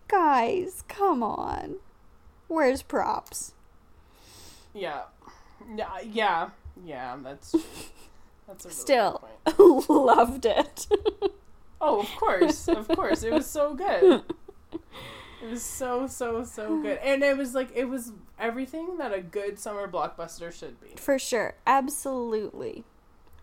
Guys, 0.09 0.83
come 0.89 1.23
on. 1.23 1.77
Where's 2.49 2.83
props? 2.83 3.53
Yeah. 4.75 5.03
Yeah. 5.77 6.01
Yeah. 6.01 6.51
Yeah. 6.85 7.17
That's. 7.23 7.55
That's 8.49 8.65
a 8.65 8.69
really 8.69 8.81
Still. 8.81 9.29
Loved 9.89 10.45
it. 10.47 10.87
Oh, 11.85 12.01
of 12.01 12.09
course, 12.17 12.69
of 12.69 12.89
course. 12.89 13.25
It 13.25 13.33
was 13.33 13.47
so 13.47 13.75
good. 13.75 14.23
It 15.43 15.51
was 15.51 15.63
so 15.65 16.07
so 16.07 16.45
so 16.45 16.81
good, 16.81 16.99
and 16.99 17.23
it 17.25 17.37
was 17.37 17.55
like 17.55 17.71
it 17.75 17.87
was 17.87 18.13
everything 18.39 18.99
that 18.99 19.13
a 19.13 19.21
good 19.21 19.59
summer 19.59 19.89
blockbuster 19.89 20.53
should 20.53 20.81
be. 20.81 20.91
For 20.97 21.19
sure. 21.19 21.57
Absolutely. 21.67 22.85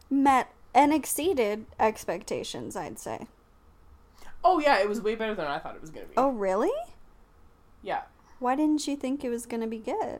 Met 0.10 0.54
and 0.74 0.94
exceeded 0.94 1.66
expectations, 1.80 2.76
I'd 2.78 2.98
say. 3.00 3.28
Oh 4.44 4.60
yeah, 4.60 4.80
it 4.80 4.88
was 4.88 5.02
way 5.02 5.16
better 5.16 5.36
than 5.36 5.46
I 5.48 5.60
thought 5.60 5.76
it 5.76 5.82
was 5.82 5.90
gonna 5.90 6.06
be. 6.06 6.14
Oh, 6.16 6.30
really? 6.30 6.72
yeah. 7.84 8.04
Why 8.40 8.56
didn't 8.56 8.88
you 8.88 8.96
think 8.96 9.24
it 9.24 9.30
was 9.30 9.46
going 9.46 9.62
to 9.62 9.68
be 9.68 9.80
good? 9.80 10.20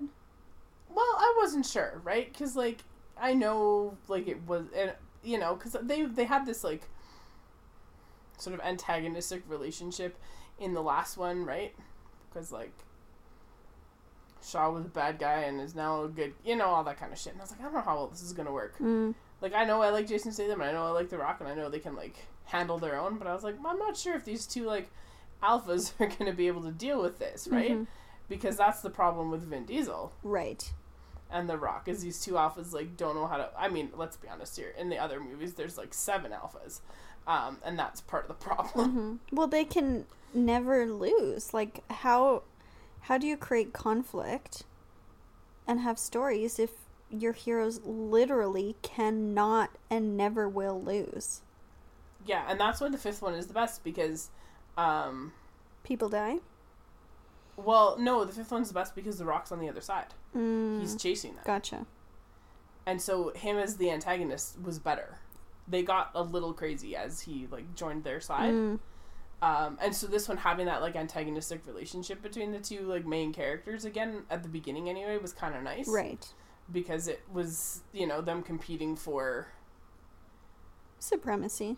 Well, 0.90 1.16
I 1.18 1.36
wasn't 1.38 1.66
sure, 1.66 2.02
right? 2.04 2.32
Because 2.32 2.56
like 2.56 2.80
I 3.20 3.34
know, 3.34 3.98
like 4.10 4.28
it 4.28 4.46
was, 4.46 4.66
and 4.76 4.94
you 5.24 5.38
know, 5.38 5.56
because 5.56 5.76
they 5.82 6.04
they 6.04 6.26
had 6.26 6.46
this 6.46 6.64
like 6.64 6.84
sort 8.40 8.54
of 8.56 8.62
antagonistic 8.62 9.44
relationship 9.48 10.18
in 10.60 10.74
the 10.74 10.82
last 10.82 11.18
one, 11.18 11.46
right? 11.46 11.74
Because 12.30 12.52
like 12.52 12.74
Shaw 14.42 14.72
was 14.72 14.86
a 14.86 14.90
bad 14.90 15.20
guy 15.20 15.42
and 15.42 15.60
is 15.60 15.76
now 15.76 16.04
a 16.04 16.08
good, 16.08 16.34
you 16.46 16.56
know, 16.56 16.66
all 16.68 16.84
that 16.86 16.98
kind 16.98 17.12
of 17.12 17.20
shit. 17.20 17.34
And 17.34 17.42
I 17.42 17.44
was 17.44 17.52
like, 17.52 17.60
I 17.60 17.64
don't 17.64 17.74
know 17.74 17.82
how 17.82 17.96
well 17.96 18.08
this 18.08 18.22
is 18.24 18.34
gonna 18.34 18.52
work. 18.52 18.78
Mm. 18.80 19.14
like 19.42 19.54
I 19.54 19.66
know 19.66 19.82
I 19.82 19.90
like 19.90 20.08
Jason 20.08 20.32
Statham, 20.32 20.62
and 20.62 20.70
I 20.70 20.74
know 20.74 20.86
I 20.86 20.92
like 20.92 21.10
The 21.10 21.18
Rock, 21.18 21.38
and 21.42 21.50
I 21.50 21.54
know 21.56 21.70
they 21.70 21.80
can 21.80 21.96
like 21.96 22.16
handle 22.46 22.78
their 22.78 22.98
own. 23.00 23.18
But 23.18 23.28
I 23.28 23.34
was 23.34 23.44
like, 23.44 23.56
I'm 23.66 23.78
not 23.80 23.98
sure 23.98 24.16
if 24.16 24.26
these 24.26 24.46
two 24.48 24.66
like 24.66 24.90
alphas 25.44 25.92
are 26.00 26.08
going 26.08 26.26
to 26.32 26.34
be 26.34 26.48
able 26.48 26.64
to 26.64 26.72
deal 26.72 27.02
with 27.02 27.20
this, 27.20 27.48
right? 27.52 27.72
Mhm. 27.72 27.88
Because 28.30 28.58
that's 28.58 28.82
the 28.82 28.90
problem 28.92 29.32
with 29.32 29.42
Vin 29.44 29.66
Diesel 29.66 30.14
Right. 30.24 30.72
and 31.32 31.50
The 31.50 31.58
Rock 31.58 31.88
is 31.88 32.02
these 32.04 32.22
two 32.22 32.34
alphas 32.34 32.74
like 32.74 32.96
don't 32.96 33.16
know 33.16 33.28
how 33.28 33.38
to. 33.38 33.50
I 33.58 33.68
mean, 33.70 33.90
let's 33.96 34.16
be 34.18 34.30
honest 34.30 34.56
here. 34.56 34.74
In 34.78 34.90
the 34.90 34.98
other 34.98 35.20
movies, 35.20 35.54
there's 35.56 35.78
like 35.78 35.94
seven 35.94 36.32
alphas, 36.32 36.80
um, 37.28 37.58
and 37.64 37.78
that's 37.78 38.02
part 38.02 38.24
of 38.24 38.28
the 38.30 38.34
problem. 38.46 38.92
hmm 39.30 39.36
Well, 39.36 39.48
they 39.48 39.66
can 39.66 40.06
never 40.34 40.86
lose. 40.86 41.54
Like 41.54 41.84
how 41.92 42.44
how 43.02 43.18
do 43.18 43.26
you 43.28 43.38
create 43.38 43.74
conflict 43.74 44.64
and 45.68 45.80
have 45.80 45.98
stories 46.00 46.60
if 46.60 46.72
your 47.10 47.34
heroes 47.34 47.80
literally 47.84 48.76
cannot 48.82 49.72
and 49.90 50.16
never 50.18 50.48
will 50.50 50.82
lose? 50.82 51.42
Yeah, 52.26 52.46
and 52.48 52.60
that's 52.60 52.82
why 52.82 52.90
the 52.90 52.98
fifth 52.98 53.22
one 53.22 53.34
is 53.34 53.48
the 53.48 53.54
best 53.54 53.84
because, 53.84 54.30
um, 54.78 55.32
People 55.84 56.10
die. 56.10 56.38
well, 57.58 57.98
no, 57.98 58.26
the 58.26 58.34
fifth 58.34 58.52
one's 58.52 58.68
the 58.68 58.74
best 58.74 58.94
because 58.96 59.18
The 59.18 59.26
Rock's 59.26 59.52
on 59.52 59.60
the 59.60 59.70
other 59.70 59.82
side. 59.82 60.08
Mm, 60.36 60.82
He's 60.82 60.96
chasing 60.96 61.34
them. 61.36 61.44
gotcha. 61.46 61.86
and 62.86 63.02
so 63.02 63.30
him 63.36 63.58
as 63.58 63.78
the 63.78 63.90
antagonist 63.90 64.62
was 64.62 64.78
better. 64.80 65.18
They 65.70 65.84
got 65.84 66.12
a 66.16 66.24
little 66.24 66.54
crazy 66.54 66.96
as 66.96 67.22
he 67.22 67.48
like 67.52 67.76
joined 67.76 68.04
their 68.04 68.20
side, 68.20 68.54
Mm, 68.54 68.80
um, 69.42 69.78
and 69.82 69.96
so 69.96 70.08
this 70.08 70.28
one 70.28 70.38
having 70.38 70.66
that 70.66 70.82
like 70.82 70.96
antagonistic 70.96 71.66
relationship 71.66 72.22
between 72.22 72.52
the 72.52 72.60
two 72.60 72.82
like 72.82 73.06
main 73.06 73.32
characters 73.32 73.86
again 73.86 74.24
at 74.30 74.44
the 74.44 74.50
beginning 74.50 74.90
anyway 74.90 75.18
was 75.18 75.32
kind 75.32 75.56
of 75.56 75.64
nice, 75.64 75.88
right. 75.88 76.28
Because 76.72 77.08
it 77.08 77.22
was 77.32 77.82
you 77.94 78.06
know 78.06 78.22
them 78.22 78.44
competing 78.44 78.96
for, 78.96 79.48
Supremacy. 81.00 81.78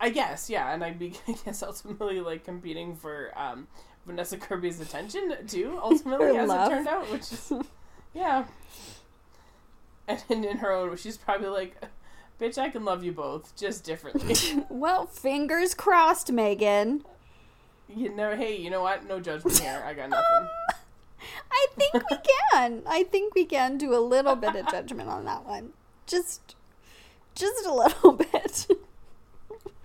I 0.00 0.08
guess 0.10 0.48
yeah, 0.48 0.72
and 0.72 0.82
I, 0.82 0.92
be, 0.92 1.14
I 1.28 1.32
guess 1.44 1.62
ultimately 1.62 2.20
like 2.20 2.44
competing 2.44 2.94
for 2.96 3.32
um, 3.36 3.68
Vanessa 4.06 4.38
Kirby's 4.38 4.80
attention 4.80 5.36
too. 5.46 5.78
Ultimately, 5.82 6.36
as 6.38 6.48
love. 6.48 6.70
it 6.70 6.74
turned 6.74 6.88
out, 6.88 7.10
which 7.10 7.32
is 7.32 7.52
yeah, 8.14 8.44
and 10.08 10.44
in 10.44 10.58
her 10.58 10.72
own, 10.72 10.96
she's 10.96 11.16
probably 11.18 11.48
like. 11.48 11.76
Bitch, 12.40 12.58
I 12.58 12.68
can 12.68 12.84
love 12.84 13.02
you 13.02 13.12
both, 13.12 13.56
just 13.56 13.84
differently. 13.84 14.34
Well, 14.68 15.06
fingers 15.06 15.74
crossed, 15.74 16.30
Megan. 16.30 17.04
You 17.88 18.14
know, 18.14 18.36
hey, 18.36 18.56
you 18.56 18.68
know 18.68 18.82
what? 18.82 19.06
No 19.06 19.20
judgment 19.20 19.58
here. 19.58 19.82
I 19.86 19.94
got 19.94 20.10
nothing. 20.10 20.48
I 21.50 21.66
think 21.76 21.94
we 21.94 22.18
can. 22.52 22.82
I 22.86 23.04
think 23.04 23.34
we 23.34 23.44
can 23.46 23.78
do 23.78 23.94
a 23.94 23.98
little 24.00 24.36
bit 24.36 24.54
of 24.54 24.68
judgment 24.70 25.08
on 25.08 25.24
that 25.24 25.46
one. 25.46 25.72
Just 26.06 26.54
just 27.34 27.64
a 27.66 27.72
little 27.72 28.12
bit. 28.32 28.66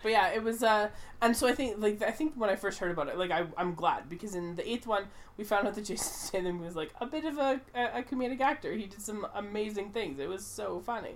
But 0.03 0.11
yeah, 0.11 0.28
it 0.30 0.44
was. 0.44 0.61
uh 0.64 0.90
And 1.22 1.36
so 1.38 1.48
I 1.48 1.53
think, 1.53 1.76
like, 1.80 2.02
I 2.02 2.11
think 2.11 2.34
when 2.36 2.49
I 2.49 2.56
first 2.56 2.80
heard 2.80 2.91
about 2.91 3.07
it, 3.07 3.18
like, 3.18 3.32
I, 3.32 3.45
I'm 3.57 3.76
glad 3.76 4.10
because 4.10 4.36
in 4.36 4.56
the 4.56 4.69
eighth 4.69 4.88
one, 4.88 5.06
we 5.38 5.44
found 5.44 5.68
out 5.68 5.76
that 5.76 5.86
Jason 5.86 6.11
Statham 6.11 6.60
was 6.60 6.76
like 6.76 6.91
a 6.99 7.06
bit 7.06 7.23
of 7.26 7.38
a, 7.38 7.61
a, 7.76 7.99
a 7.99 8.03
comedic 8.03 8.41
actor. 8.41 8.73
He 8.73 8.88
did 8.88 9.02
some 9.02 9.26
amazing 9.36 9.91
things. 9.91 10.19
It 10.19 10.28
was 10.28 10.45
so 10.45 10.80
funny. 10.82 11.15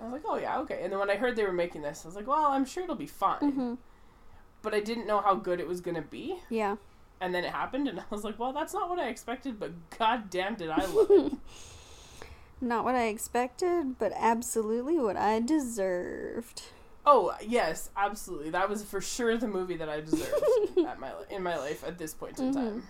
I 0.00 0.04
was 0.04 0.12
like, 0.12 0.22
oh 0.24 0.36
yeah, 0.38 0.58
okay. 0.60 0.80
And 0.82 0.90
then 0.92 0.98
when 0.98 1.10
I 1.10 1.16
heard 1.16 1.36
they 1.36 1.44
were 1.44 1.52
making 1.52 1.82
this, 1.82 2.02
I 2.04 2.08
was 2.08 2.16
like, 2.16 2.26
well, 2.26 2.46
I'm 2.46 2.64
sure 2.64 2.84
it'll 2.84 2.94
be 2.96 3.06
fine. 3.06 3.38
hmm 3.52 3.74
But 4.62 4.74
I 4.74 4.80
didn't 4.80 5.06
know 5.06 5.20
how 5.20 5.34
good 5.34 5.60
it 5.60 5.68
was 5.68 5.80
gonna 5.80 6.02
be. 6.02 6.38
Yeah. 6.48 6.76
And 7.20 7.34
then 7.34 7.44
it 7.44 7.52
happened, 7.52 7.86
and 7.88 8.00
I 8.00 8.04
was 8.10 8.24
like, 8.24 8.38
well, 8.38 8.52
that's 8.52 8.72
not 8.72 8.88
what 8.88 8.98
I 8.98 9.08
expected. 9.08 9.60
But 9.60 9.72
god 9.98 10.30
damn, 10.30 10.54
did 10.54 10.70
I 10.70 10.84
love 10.86 11.10
it. 11.10 11.32
Not 12.62 12.84
what 12.84 12.94
I 12.94 13.06
expected, 13.06 13.98
but 13.98 14.12
absolutely 14.14 14.98
what 14.98 15.16
I 15.16 15.40
deserved. 15.40 16.62
Oh 17.06 17.34
yes, 17.40 17.88
absolutely. 17.96 18.50
That 18.50 18.68
was 18.68 18.84
for 18.84 19.00
sure 19.00 19.38
the 19.38 19.48
movie 19.48 19.76
that 19.78 19.88
I 19.88 20.02
deserved 20.02 20.34
at 20.86 21.00
my 21.00 21.10
li- 21.16 21.24
in 21.30 21.42
my 21.42 21.56
life 21.56 21.82
at 21.82 21.96
this 21.96 22.12
point 22.12 22.38
in 22.38 22.50
Mhm. 22.50 22.54
time. 22.54 22.82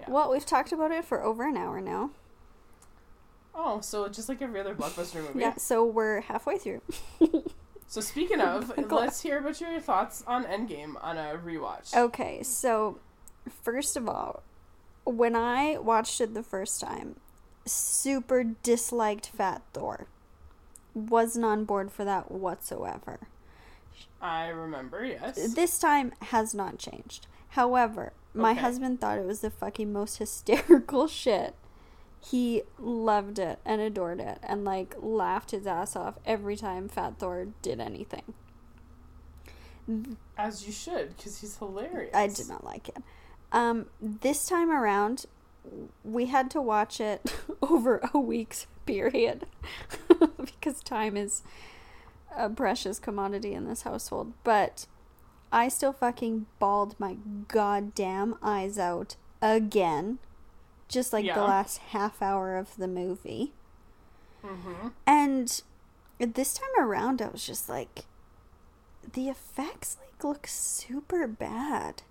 Yeah. 0.00 0.10
Well, 0.10 0.30
we've 0.30 0.46
talked 0.46 0.70
about 0.70 0.92
it 0.92 1.04
for 1.04 1.22
over 1.24 1.42
an 1.48 1.56
hour 1.56 1.80
now. 1.80 2.10
Oh, 3.54 3.80
so 3.80 4.08
just 4.08 4.28
like 4.28 4.40
every 4.42 4.60
other 4.60 4.74
blockbuster 4.74 5.16
movie. 5.26 5.40
Yeah, 5.40 5.56
so 5.56 5.84
we're 5.84 6.20
halfway 6.22 6.58
through. 6.58 6.80
So 7.86 8.00
speaking 8.00 8.40
of, 8.52 8.72
let's 8.90 9.20
hear 9.20 9.38
about 9.38 9.60
your 9.60 9.78
thoughts 9.80 10.24
on 10.26 10.44
Endgame 10.44 10.94
on 11.02 11.18
a 11.18 11.38
rewatch. 11.44 11.94
Okay, 11.94 12.42
so 12.42 12.98
first 13.62 13.96
of 13.96 14.08
all, 14.08 14.42
when 15.04 15.36
I 15.36 15.76
watched 15.78 16.20
it 16.20 16.32
the 16.34 16.42
first 16.42 16.80
time, 16.80 17.16
super 17.66 18.42
disliked 18.44 19.26
Fat 19.28 19.62
Thor. 19.74 20.06
Wasn't 20.94 21.44
on 21.44 21.64
board 21.64 21.90
for 21.90 22.04
that 22.04 22.30
whatsoever. 22.30 23.20
I 24.20 24.48
remember, 24.48 25.04
yes. 25.04 25.54
This 25.54 25.78
time 25.78 26.12
has 26.22 26.54
not 26.54 26.78
changed. 26.78 27.26
However, 27.50 28.12
my 28.34 28.52
Okay. 28.52 28.60
husband 28.60 29.00
thought 29.00 29.18
it 29.18 29.24
was 29.26 29.40
the 29.40 29.50
fucking 29.50 29.92
most 29.92 30.16
hysterical 30.18 31.08
shit. 31.08 31.54
He 32.24 32.62
loved 32.78 33.38
it 33.38 33.58
and 33.64 33.80
adored 33.80 34.20
it 34.20 34.38
and 34.42 34.64
like 34.64 34.94
laughed 35.00 35.50
his 35.50 35.66
ass 35.66 35.96
off 35.96 36.18
every 36.24 36.56
time 36.56 36.88
Fat 36.88 37.18
Thor 37.18 37.48
did 37.62 37.80
anything. 37.80 38.34
As 40.38 40.64
you 40.66 40.72
should, 40.72 41.16
because 41.16 41.40
he's 41.40 41.56
hilarious. 41.56 42.14
I 42.14 42.28
did 42.28 42.48
not 42.48 42.64
like 42.64 42.88
it. 42.88 42.98
Um, 43.50 43.86
this 44.00 44.46
time 44.46 44.70
around, 44.70 45.26
we 46.04 46.26
had 46.26 46.50
to 46.52 46.60
watch 46.60 47.00
it 47.00 47.34
over 47.62 48.08
a 48.14 48.18
week's 48.18 48.66
period 48.86 49.46
because 50.38 50.80
time 50.82 51.16
is 51.16 51.42
a 52.36 52.48
precious 52.48 52.98
commodity 52.98 53.52
in 53.52 53.66
this 53.66 53.82
household. 53.82 54.32
But 54.44 54.86
I 55.50 55.68
still 55.68 55.92
fucking 55.92 56.46
bawled 56.58 56.98
my 56.98 57.16
goddamn 57.48 58.36
eyes 58.42 58.78
out 58.78 59.16
again, 59.42 60.18
just 60.92 61.12
like 61.12 61.24
Yeah. 61.24 61.34
the 61.34 61.42
last 61.42 61.78
half 61.78 62.22
hour 62.22 62.56
of 62.56 62.76
the 62.76 62.88
movie. 62.88 63.52
Mm-hmm. 64.44 64.88
And 65.06 65.62
this 66.18 66.54
time 66.54 66.84
around, 66.84 67.20
I 67.22 67.28
was 67.28 67.44
just 67.46 67.68
like, 67.68 68.04
the 69.14 69.28
effects 69.28 69.96
like 70.00 70.22
look 70.22 70.46
super 70.46 71.26
bad. 71.26 72.02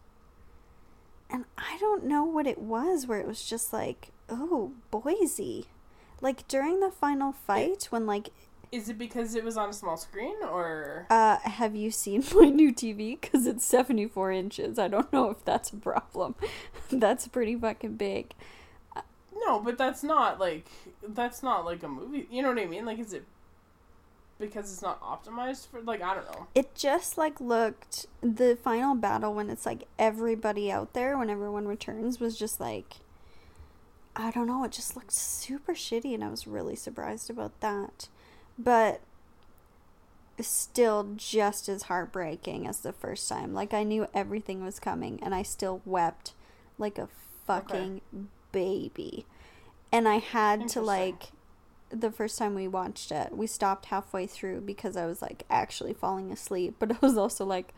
And 1.29 1.45
I 1.57 1.77
don't 1.79 2.03
know 2.05 2.23
what 2.25 2.45
it 2.47 2.57
was 2.59 3.07
where 3.07 3.19
it 3.19 3.27
was 3.27 3.43
just 3.43 3.71
like, 3.71 4.09
oh, 4.29 4.73
Boise. 4.91 5.67
Like 6.19 6.47
during 6.47 6.81
the 6.81 6.91
final 6.91 7.31
fight, 7.31 7.87
when 7.89 8.05
like, 8.05 8.29
Is 8.71 8.89
it 8.89 8.97
because 8.97 9.33
it 9.35 9.43
was 9.43 9.57
on 9.57 9.69
a 9.69 9.73
small 9.73 9.97
screen, 9.97 10.35
or 10.43 11.07
uh, 11.09 11.37
have 11.37 11.75
you 11.75 11.89
seen 11.89 12.23
my 12.35 12.49
new 12.49 12.73
TV? 12.73 13.19
Because 13.19 13.47
it's 13.47 13.65
74 13.65 14.31
inches. 14.31 14.77
I 14.77 14.87
don't 14.87 15.11
know 15.13 15.29
if 15.29 15.43
that's 15.45 15.71
a 15.71 15.77
problem. 15.77 16.35
that's 16.91 17.27
pretty 17.27 17.55
fucking 17.55 17.95
big. 17.95 18.33
No? 19.45 19.59
But 19.59 19.77
that's 19.77 20.03
not 20.03 20.39
like 20.39 20.69
that's 21.07 21.43
not 21.43 21.65
like 21.65 21.83
a 21.83 21.87
movie. 21.87 22.27
You 22.31 22.41
know 22.41 22.49
what 22.49 22.59
I 22.59 22.65
mean? 22.65 22.85
Like, 22.85 22.99
is 22.99 23.13
it 23.13 23.25
because 24.39 24.71
it's 24.71 24.81
not 24.81 25.01
optimized 25.01 25.67
for? 25.67 25.81
Like, 25.81 26.01
I 26.01 26.15
don't 26.15 26.25
know. 26.31 26.47
It 26.55 26.75
just 26.75 27.17
like 27.17 27.39
looked 27.39 28.07
the 28.21 28.57
final 28.61 28.95
battle 28.95 29.33
when 29.33 29.49
it's 29.49 29.65
like 29.65 29.87
everybody 29.99 30.71
out 30.71 30.93
there 30.93 31.17
when 31.17 31.29
everyone 31.29 31.67
returns 31.67 32.19
was 32.19 32.37
just 32.37 32.59
like 32.59 32.95
I 34.15 34.31
don't 34.31 34.47
know, 34.47 34.63
it 34.63 34.71
just 34.71 34.95
looked 34.95 35.13
super 35.13 35.73
shitty 35.73 36.13
and 36.13 36.23
I 36.23 36.29
was 36.29 36.45
really 36.45 36.75
surprised 36.75 37.29
about 37.29 37.59
that. 37.61 38.09
But 38.59 39.01
still 40.39 41.13
just 41.15 41.69
as 41.69 41.83
heartbreaking 41.83 42.67
as 42.67 42.79
the 42.79 42.93
first 42.93 43.29
time. 43.29 43.53
Like 43.53 43.73
I 43.73 43.83
knew 43.83 44.07
everything 44.13 44.63
was 44.63 44.79
coming 44.79 45.19
and 45.21 45.35
I 45.35 45.43
still 45.43 45.81
wept 45.85 46.33
like 46.77 46.97
a 46.97 47.09
fucking 47.45 48.01
baby. 48.51 49.25
And 49.91 50.07
I 50.07 50.17
had 50.17 50.67
to 50.69 50.81
like 50.81 51.31
the 51.89 52.11
first 52.11 52.37
time 52.37 52.55
we 52.55 52.67
watched 52.67 53.11
it, 53.11 53.35
we 53.35 53.47
stopped 53.47 53.87
halfway 53.87 54.25
through 54.25 54.61
because 54.61 54.95
I 54.95 55.05
was 55.05 55.21
like 55.21 55.43
actually 55.49 55.93
falling 55.93 56.31
asleep, 56.31 56.75
but 56.79 56.91
I 56.95 56.97
was 57.01 57.17
also 57.17 57.45
like 57.45 57.73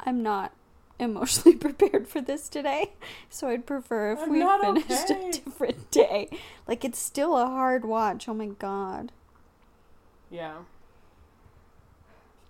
I'm 0.00 0.22
not 0.22 0.52
emotionally 0.98 1.56
prepared 1.58 2.08
for 2.08 2.20
this 2.20 2.48
today. 2.48 2.92
So 3.28 3.48
I'd 3.48 3.66
prefer 3.66 4.12
if 4.12 4.20
I'm 4.20 4.30
we 4.30 4.40
finished 4.40 5.10
okay. 5.10 5.28
a 5.28 5.32
different 5.32 5.90
day. 5.90 6.28
Like 6.66 6.84
it's 6.84 6.98
still 6.98 7.36
a 7.36 7.46
hard 7.46 7.84
watch. 7.84 8.28
Oh 8.28 8.34
my 8.34 8.46
god. 8.46 9.12
Yeah. 10.30 10.58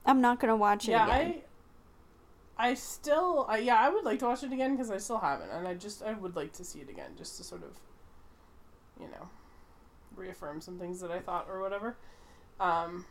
I'm 0.05 0.21
not 0.21 0.39
going 0.39 0.51
to 0.51 0.57
watch 0.57 0.87
it 0.87 0.93
yeah, 0.93 1.07
again. 1.07 1.43
I 2.59 2.71
I 2.71 2.75
still 2.75 3.47
I, 3.49 3.59
yeah, 3.59 3.77
I 3.77 3.91
would 3.91 4.05
like 4.05 4.21
to 4.21 4.27
watch 4.27 4.43
it 4.43 4.53
again 4.53 4.77
because 4.77 4.91
I 4.91 4.99
still 4.99 5.19
haven't 5.19 5.51
and 5.51 5.69
I 5.69 5.75
just 5.75 6.03
I 6.03 6.13
would 6.13 6.37
like 6.37 6.53
to 6.55 6.65
see 6.65 6.81
it 6.81 6.89
again 6.89 7.11
just 7.19 7.37
to 7.37 7.45
sort 7.45 7.63
of 7.63 7.73
you 9.01 9.07
know 9.09 9.29
reaffirm 10.17 10.61
some 10.61 10.79
things 10.79 11.01
that 11.01 11.11
I 11.11 11.19
thought 11.21 11.47
or 11.51 11.61
whatever. 11.61 11.97
Um 12.61 13.05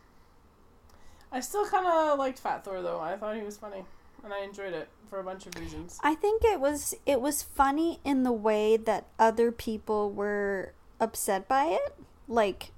I 1.32 1.40
still 1.40 1.66
kind 1.66 1.86
of 1.86 2.18
liked 2.18 2.38
Fat 2.38 2.64
Thor 2.64 2.82
though. 2.82 3.00
I 3.00 3.16
thought 3.16 3.36
he 3.36 3.42
was 3.42 3.56
funny 3.56 3.84
and 4.24 4.32
I 4.32 4.40
enjoyed 4.40 4.72
it 4.72 4.88
for 5.08 5.18
a 5.20 5.24
bunch 5.24 5.46
of 5.46 5.56
reasons. 5.58 5.98
I 6.02 6.14
think 6.14 6.42
it 6.44 6.60
was 6.60 6.94
it 7.04 7.20
was 7.20 7.42
funny 7.42 8.00
in 8.04 8.22
the 8.22 8.32
way 8.32 8.76
that 8.76 9.06
other 9.18 9.52
people 9.52 10.10
were 10.10 10.72
upset 11.00 11.46
by 11.46 11.66
it. 11.66 11.94
Like 12.28 12.72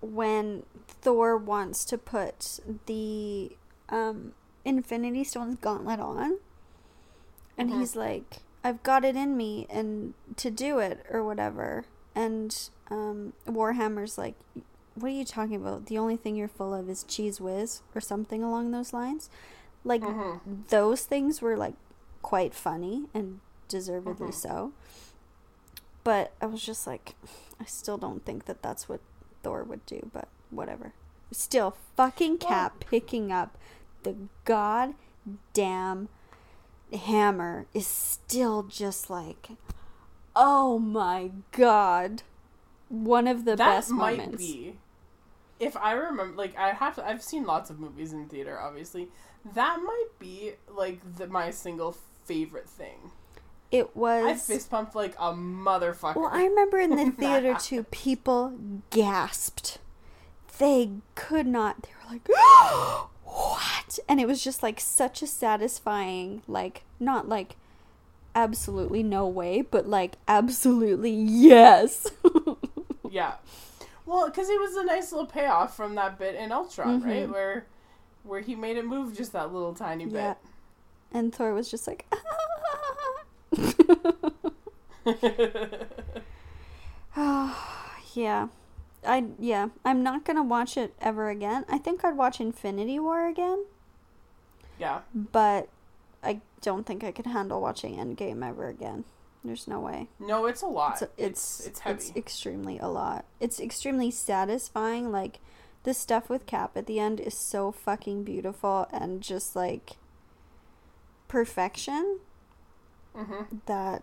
when 0.00 0.64
Thor 0.86 1.36
wants 1.36 1.84
to 1.86 1.98
put 1.98 2.60
the 2.86 3.56
um, 3.88 4.32
Infinity 4.64 5.24
Stones 5.24 5.58
gauntlet 5.60 6.00
on, 6.00 6.38
and 7.56 7.70
Mhm. 7.70 7.78
he's 7.80 7.96
like, 7.96 8.38
"I've 8.66 8.82
got 8.82 9.04
it 9.04 9.16
in 9.16 9.36
me, 9.36 9.66
and 9.70 10.14
to 10.36 10.50
do 10.50 10.78
it 10.78 11.04
or 11.10 11.24
whatever." 11.24 11.84
And 12.14 12.50
um, 12.90 13.32
War 13.46 13.72
Machine's 13.72 14.16
like, 14.18 14.34
"What 14.94 15.08
are 15.08 15.14
you 15.20 15.24
talking 15.24 15.56
about? 15.56 15.86
The 15.86 15.98
only 15.98 16.16
thing 16.16 16.36
you're 16.36 16.48
full 16.48 16.72
of 16.74 16.88
is 16.88 17.04
Cheez 17.04 17.40
Whiz 17.40 17.82
or 17.94 18.00
something 18.00 18.42
along 18.42 18.70
those 18.70 18.92
lines." 18.92 19.28
Like 19.84 20.02
Mhm. 20.02 20.66
those 20.68 21.04
things 21.04 21.40
were 21.40 21.56
like 21.56 21.74
quite 22.22 22.54
funny 22.54 23.06
and 23.14 23.40
deservedly 23.68 24.28
Mhm. 24.28 24.34
so. 24.34 24.72
But 26.02 26.32
I 26.40 26.46
was 26.46 26.62
just 26.62 26.86
like, 26.86 27.14
I 27.60 27.64
still 27.64 27.98
don't 27.98 28.24
think 28.24 28.44
that 28.46 28.62
that's 28.62 28.88
what 28.88 29.00
Thor 29.42 29.62
would 29.64 29.84
do, 29.86 30.10
but 30.12 30.28
whatever. 30.50 30.92
Still, 31.32 31.74
fucking 31.96 32.38
Cap 32.38 32.80
picking 32.80 33.30
up 33.32 33.56
the 34.04 34.14
goddamn 34.44 36.08
hammer 36.92 37.66
is 37.74 37.86
still 37.86 38.62
just 38.62 39.10
like, 39.10 39.50
oh 40.34 40.78
my 40.78 41.30
god. 41.52 42.22
One 42.88 43.26
of 43.26 43.44
the 43.44 43.56
that 43.56 43.76
best 43.76 43.90
might 43.90 44.18
moments. 44.18 44.42
be. 44.42 44.78
If 45.58 45.76
I 45.76 45.92
remember, 45.92 46.36
like 46.36 46.56
I 46.56 46.70
have, 46.72 46.96
to, 46.96 47.06
I've 47.06 47.22
seen 47.22 47.44
lots 47.44 47.70
of 47.70 47.80
movies 47.80 48.12
in 48.12 48.28
theater. 48.28 48.60
Obviously, 48.60 49.08
that 49.54 49.78
might 49.82 50.08
be 50.18 50.52
like 50.68 51.00
the, 51.16 51.26
my 51.26 51.50
single 51.50 51.96
favorite 52.24 52.68
thing. 52.68 53.10
It 53.72 53.96
was. 53.96 54.24
I 54.24 54.34
fist 54.34 54.70
pumped 54.70 54.94
like 54.94 55.14
a 55.18 55.32
motherfucker. 55.32 56.16
Well, 56.16 56.30
I 56.32 56.44
remember 56.44 56.78
in 56.78 56.90
the 56.90 57.10
theater 57.18 57.56
too, 57.58 57.84
people 57.84 58.56
gasped. 58.90 59.78
They 60.58 60.90
could 61.14 61.46
not. 61.46 61.82
They 61.82 61.88
were 62.04 62.12
like, 62.12 62.22
oh 62.30 63.10
"What?" 63.36 63.98
And 64.08 64.20
it 64.20 64.26
was 64.26 64.42
just 64.42 64.62
like 64.62 64.80
such 64.80 65.20
a 65.22 65.26
satisfying, 65.26 66.42
like 66.48 66.82
not 66.98 67.28
like 67.28 67.56
absolutely 68.34 69.02
no 69.02 69.26
way, 69.26 69.60
but 69.62 69.86
like 69.88 70.16
absolutely 70.28 71.10
yes. 71.12 72.10
Yeah. 73.10 73.34
Well, 74.04 74.26
because 74.26 74.48
it 74.50 74.60
was 74.60 74.76
a 74.76 74.84
nice 74.84 75.10
little 75.12 75.26
payoff 75.26 75.74
from 75.76 75.94
that 75.94 76.18
bit 76.18 76.34
in 76.34 76.52
Ultron, 76.52 77.00
right? 77.02 77.26
Mhm. 77.28 77.32
Where 77.32 77.66
where 78.24 78.40
he 78.40 78.54
made 78.54 78.76
it 78.76 78.84
move 78.84 79.16
just 79.16 79.32
that 79.32 79.52
little 79.52 79.74
tiny 79.74 80.04
Yeah. 80.04 80.34
bit. 80.34 80.38
and 81.12 81.34
Thor 81.34 81.54
was 81.54 81.70
just 81.70 81.86
like, 81.86 82.04
Ah 87.16 87.56
yeah. 88.14 88.48
I 89.06 89.26
yeah, 89.38 89.68
I'm 89.84 90.02
not 90.02 90.24
to 90.36 90.42
watch 90.42 90.76
it 90.76 90.94
ever 91.00 91.30
again. 91.30 91.64
I 91.68 91.78
think 91.78 92.04
I'd 92.04 92.16
watch 92.16 92.40
Infinity 92.40 92.98
War 92.98 93.26
again. 93.26 93.64
yeah. 94.78 95.00
but 95.14 95.68
I 96.22 96.40
don't 96.60 96.86
think 96.86 97.04
I 97.04 97.12
could 97.12 97.26
handle 97.26 97.60
watching 97.60 97.96
Endgame 97.96 98.46
ever 98.46 98.68
again. 98.68 99.04
There's 99.44 99.68
no 99.68 99.78
way. 99.80 100.08
No, 100.18 100.46
it's 100.46 100.62
a 100.62 100.66
lot. 100.66 100.94
It's 100.94 101.02
It's 101.16 101.58
it's 101.60 101.66
it's, 101.66 101.80
heavy. 101.80 101.96
It's 101.96 102.16
extremely 102.16 102.78
a 102.78 102.88
lot. 102.88 103.24
It's 103.40 103.60
extremely 103.60 104.10
satisfying. 104.10 105.12
Like 105.12 105.38
the 105.84 105.94
stuff 105.94 106.28
with 106.28 106.46
Cap 106.46 106.76
at 106.76 106.86
the 106.86 106.98
end 106.98 107.20
is 107.20 107.34
so 107.38 107.70
fucking 107.70 108.24
beautiful 108.24 108.88
and 108.92 109.22
just 109.22 109.54
like 109.54 109.92
perfection 111.28 112.18
mm-hmm. 113.16 113.58
that 113.66 114.02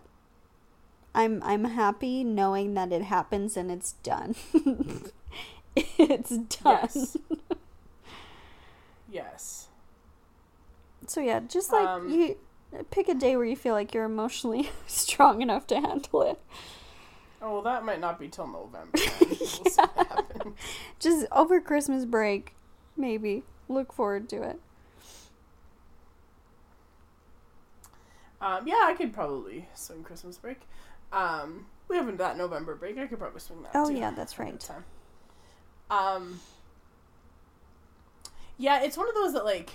I'm 1.14 1.42
I'm 1.44 1.64
happy 1.64 2.24
knowing 2.24 2.74
that 2.74 2.92
it 2.92 3.02
happens 3.02 3.56
and 3.56 3.70
it's 3.70 3.92
done. 4.02 4.34
it's 5.76 6.36
done. 6.36 6.88
Yes. 6.92 7.16
yes. 9.10 9.68
So 11.06 11.20
yeah, 11.20 11.40
just 11.40 11.72
like 11.72 11.86
Um, 11.86 12.08
you 12.10 12.36
pick 12.90 13.08
a 13.08 13.14
day 13.14 13.36
where 13.36 13.44
you 13.44 13.56
feel 13.56 13.74
like 13.74 13.94
you're 13.94 14.04
emotionally 14.04 14.70
strong 14.86 15.42
enough 15.42 15.66
to 15.68 15.76
handle 15.80 16.22
it. 16.22 16.40
Oh, 17.42 17.54
well, 17.54 17.62
that 17.62 17.84
might 17.84 18.00
not 18.00 18.18
be 18.18 18.28
till 18.28 18.46
November. 18.46 18.98
What. 19.74 20.46
Just 20.98 21.26
over 21.30 21.60
Christmas 21.60 22.04
break, 22.04 22.54
maybe. 22.96 23.44
Look 23.68 23.92
forward 23.92 24.28
to 24.30 24.42
it. 24.42 24.60
Um, 28.40 28.66
yeah, 28.66 28.82
I 28.84 28.94
could 28.94 29.12
probably 29.12 29.68
swing 29.74 30.02
Christmas 30.02 30.36
break. 30.38 30.60
Um, 31.14 31.66
we 31.88 31.96
haven't 31.96 32.16
that 32.18 32.36
November 32.36 32.74
break. 32.74 32.98
I 32.98 33.06
could 33.06 33.18
probably 33.18 33.40
swing 33.40 33.62
that. 33.62 33.72
Oh 33.74 33.88
too. 33.88 33.96
yeah, 33.96 34.10
that's 34.10 34.32
at 34.34 34.38
that 34.38 34.44
right. 34.44 34.60
time. 34.60 34.84
Um. 35.90 36.40
Yeah, 38.56 38.82
it's 38.82 38.96
one 38.96 39.08
of 39.08 39.14
those 39.14 39.32
that 39.32 39.44
like, 39.44 39.70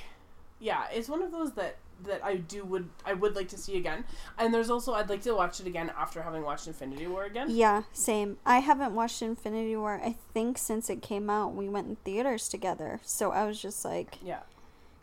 yeah, 0.60 0.86
it's 0.91 1.10
one 1.10 1.22
of 1.22 1.32
those 1.32 1.53
that 1.53 1.78
that 2.03 2.24
I 2.24 2.38
do 2.38 2.64
would 2.64 2.88
I 3.06 3.14
would 3.14 3.36
like 3.36 3.49
to 3.49 3.57
see 3.57 3.78
again. 3.78 4.06
And 4.38 4.53
there's 4.53 4.70
also 4.70 4.94
I'd 4.94 5.10
like 5.10 5.22
to 5.24 5.36
watch 5.36 5.60
it 5.60 5.68
again 5.68 5.91
after 5.98 6.22
having 6.22 6.44
watched 6.44 6.68
Infinity 6.68 7.07
War 7.07 7.26
again. 7.26 7.48
Yeah, 7.49 7.84
same. 7.91 8.38
I 8.45 8.60
haven't 8.60 8.95
watched 8.95 9.22
Infinity 9.22 9.76
War. 9.76 9.99
I 10.03 10.16
think 10.34 10.57
since 10.57 10.90
it 10.90 11.02
came 11.02 11.30
out, 11.30 11.53
we 11.53 11.68
went 11.68 11.88
in 11.90 11.95
theaters 11.98 12.48
together. 12.48 13.02
So 13.03 13.32
I 13.32 13.45
was 13.45 13.61
just 13.61 13.84
like 13.84 14.18
Yeah. 14.22 14.40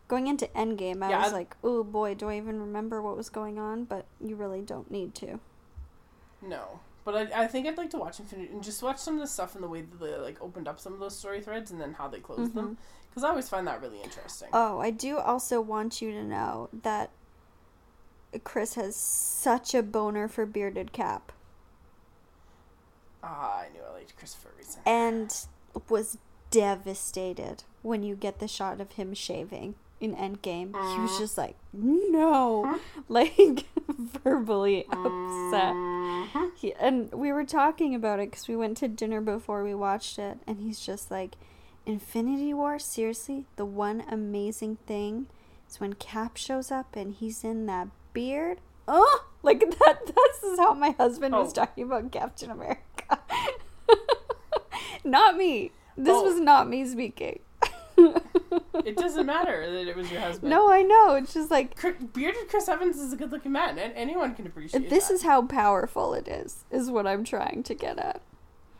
going 0.08 0.26
into 0.26 0.46
Endgame. 0.48 1.02
I 1.02 1.10
Yeah, 1.10 1.22
was 1.22 1.32
I- 1.32 1.36
like, 1.36 1.56
oh 1.62 1.84
boy, 1.84 2.14
do 2.14 2.30
I 2.30 2.38
even 2.38 2.58
remember 2.60 3.02
what 3.02 3.16
was 3.16 3.28
going 3.28 3.58
on? 3.58 3.84
But 3.84 4.06
you 4.18 4.34
really 4.36 4.62
don't 4.62 4.90
need 4.90 5.14
to. 5.16 5.38
No. 6.46 6.80
But 7.04 7.32
I, 7.32 7.42
I 7.44 7.46
think 7.46 7.66
I'd 7.66 7.76
like 7.78 7.90
to 7.90 7.98
watch 7.98 8.18
Infinity 8.18 8.52
and 8.52 8.62
just 8.64 8.82
watch 8.82 8.98
some 8.98 9.14
of 9.14 9.20
the 9.20 9.26
stuff 9.26 9.54
and 9.54 9.62
the 9.62 9.68
way 9.68 9.82
that 9.82 10.00
they 10.00 10.16
like 10.16 10.40
opened 10.42 10.66
up 10.66 10.80
some 10.80 10.92
of 10.92 10.98
those 11.00 11.16
story 11.16 11.40
threads 11.40 11.70
and 11.70 11.80
then 11.80 11.92
how 11.94 12.08
they 12.08 12.18
closed 12.18 12.54
them 12.54 12.70
Mhm. 12.70 12.76
because 13.10 13.22
I 13.24 13.28
always 13.28 13.48
find 13.48 13.66
that 13.68 13.80
really 13.80 14.00
interesting. 14.02 14.48
Oh, 14.52 14.80
I 14.80 14.90
do 14.90 15.18
also 15.18 15.60
want 15.60 16.02
you 16.02 16.10
to 16.12 16.24
know 16.24 16.68
that 16.82 17.10
Chris 18.42 18.74
has 18.74 18.96
such 18.96 19.72
a 19.74 19.82
boner 19.84 20.26
for 20.26 20.46
bearded 20.46 20.92
Cap. 20.92 21.30
Ah, 23.22 23.60
I 23.60 23.68
knew 23.72 23.80
I 23.88 23.92
liked 23.92 24.16
Chris 24.16 24.34
for 24.34 24.48
a 24.50 24.52
Reason. 24.58 24.82
and 24.86 25.34
was 25.88 26.18
devastated 26.50 27.64
when 27.82 28.02
you 28.02 28.14
get 28.14 28.38
the 28.38 28.48
shot 28.48 28.80
of 28.80 28.92
him 28.92 29.14
shaving 29.14 29.74
in 30.00 30.14
Endgame. 30.14 30.72
He 30.94 31.00
was 31.00 31.18
just 31.18 31.36
like, 31.38 31.56
no, 31.72 32.78
like 33.08 33.64
verbally 33.88 34.84
upset. 34.90 35.74
Mhm. 35.74 36.50
He, 36.56 36.74
and 36.74 37.12
we 37.12 37.32
were 37.32 37.44
talking 37.44 37.94
about 37.94 38.20
it 38.20 38.30
because 38.30 38.48
we 38.48 38.56
went 38.56 38.76
to 38.78 38.88
dinner 38.88 39.20
before 39.20 39.64
we 39.64 39.74
watched 39.74 40.18
it, 40.18 40.38
and 40.46 40.60
he's 40.60 40.80
just 40.80 41.10
like, 41.10 41.36
Infinity 41.86 42.52
War, 42.52 42.78
seriously, 42.78 43.46
the 43.56 43.64
one 43.64 44.02
amazing 44.10 44.76
thing 44.86 45.26
is 45.70 45.78
when 45.80 45.92
Cap 45.94 46.36
shows 46.36 46.70
up 46.72 46.96
and 46.96 47.12
he's 47.14 47.44
in 47.44 47.66
that 47.66 47.88
beard. 48.12 48.58
Oh, 48.88 49.24
like 49.42 49.60
that. 49.78 50.06
This 50.06 50.42
is 50.52 50.58
how 50.58 50.74
my 50.74 50.90
husband 50.90 51.34
was 51.34 51.50
Oh. 51.52 51.54
talking 51.64 51.84
about 51.84 52.10
Captain 52.12 52.50
America. 52.50 53.18
not 55.04 55.36
me. 55.36 55.70
This 55.96 56.16
Oh. 56.16 56.22
was 56.24 56.40
not 56.40 56.68
me 56.68 56.84
speaking. 56.86 57.40
It 58.84 58.96
doesn't 58.96 59.26
matter 59.26 59.70
that 59.70 59.88
it 59.88 59.96
was 59.96 60.10
your 60.10 60.20
husband. 60.28 60.50
No, 60.50 60.70
I 60.70 60.82
know. 60.82 61.14
It's 61.14 61.32
just 61.34 61.50
like 61.50 61.74
bearded 62.12 62.48
Chris 62.48 62.68
Evans 62.68 62.98
is 62.98 63.12
a 63.12 63.16
good-looking 63.16 63.52
man, 63.52 63.78
and 63.78 63.92
anyone 63.94 64.34
can 64.34 64.46
appreciate 64.46 64.90
this 64.90 65.08
that. 65.08 65.14
is 65.14 65.22
how 65.22 65.42
powerful 65.42 66.14
it 66.14 66.28
is. 66.28 66.64
Is 66.70 66.90
what 66.90 67.06
I'm 67.06 67.24
trying 67.24 67.62
to 67.64 67.74
get 67.74 67.98
at. 67.98 68.20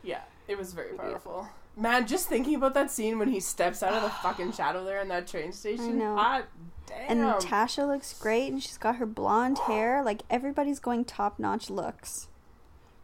yeah, 0.03 0.21
it 0.47 0.57
was 0.57 0.73
very 0.73 0.93
powerful. 0.97 1.47
Man, 1.75 2.07
just 2.07 2.27
thinking 2.27 2.55
about 2.55 2.73
that 2.73 2.89
scene 2.89 3.19
when 3.19 3.29
he 3.29 3.39
steps 3.39 3.83
out 3.83 3.93
of 3.93 4.01
the 4.01 4.09
fucking 4.09 4.51
shadow 4.53 4.83
there 4.83 4.99
in 5.01 5.07
that 5.09 5.27
train 5.27 5.51
station. 5.51 5.99
know. 5.99 6.15
Ah, 6.17 6.21
Hot 6.23 6.45
damn. 6.87 7.11
And 7.11 7.21
Natasha 7.21 7.85
looks 7.85 8.13
great, 8.19 8.51
and 8.51 8.61
she's 8.63 8.77
got 8.77 8.95
her 8.95 9.05
blonde 9.05 9.59
hair. 9.59 10.01
Like 10.05 10.23
everybody's 10.29 10.79
going 10.79 11.05
top 11.05 11.37
notch 11.37 11.69
looks, 11.69 12.29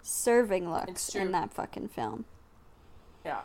serving 0.02 0.72
looks 0.72 1.14
in 1.16 1.32
that 1.34 1.54
fucking 1.54 1.90
film. 1.90 2.26
Yeah. 3.26 3.42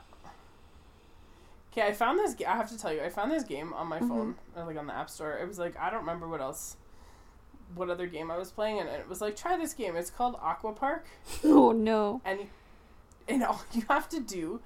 Okay, 1.79 1.87
I 1.89 1.93
found 1.93 2.19
this. 2.19 2.35
I 2.47 2.57
have 2.57 2.69
to 2.71 2.79
tell 2.79 2.93
you, 2.93 3.03
I 3.03 3.09
found 3.09 3.31
this 3.31 3.45
game 3.45 3.73
on 3.73 3.87
my 3.87 3.99
Mhm. 4.01 4.09
phone, 4.09 4.35
like 4.57 4.77
on 4.77 4.87
the 4.87 4.95
app 4.95 5.09
store. 5.11 5.33
It 5.39 5.47
was 5.47 5.59
like 5.59 5.77
I 5.79 5.91
don't 5.91 6.01
remember 6.01 6.27
what 6.29 6.41
else, 6.41 6.77
what 7.75 7.89
other 7.91 8.07
game 8.07 8.31
I 8.31 8.39
was 8.39 8.51
playing, 8.51 8.81
and 8.81 8.89
it 8.89 9.09
was 9.09 9.21
like 9.21 9.37
try 9.37 9.57
this 9.57 9.75
game. 9.75 9.97
It's 9.97 10.11
called 10.11 10.37
Aqua 10.43 10.73
Park, 10.73 11.07
Oh 11.45 11.73
no! 11.73 12.21
and 12.25 12.49
and 13.29 13.43
all 13.45 13.63
you 13.73 13.83
have 13.89 14.09
to 14.11 14.21
do 14.21 14.61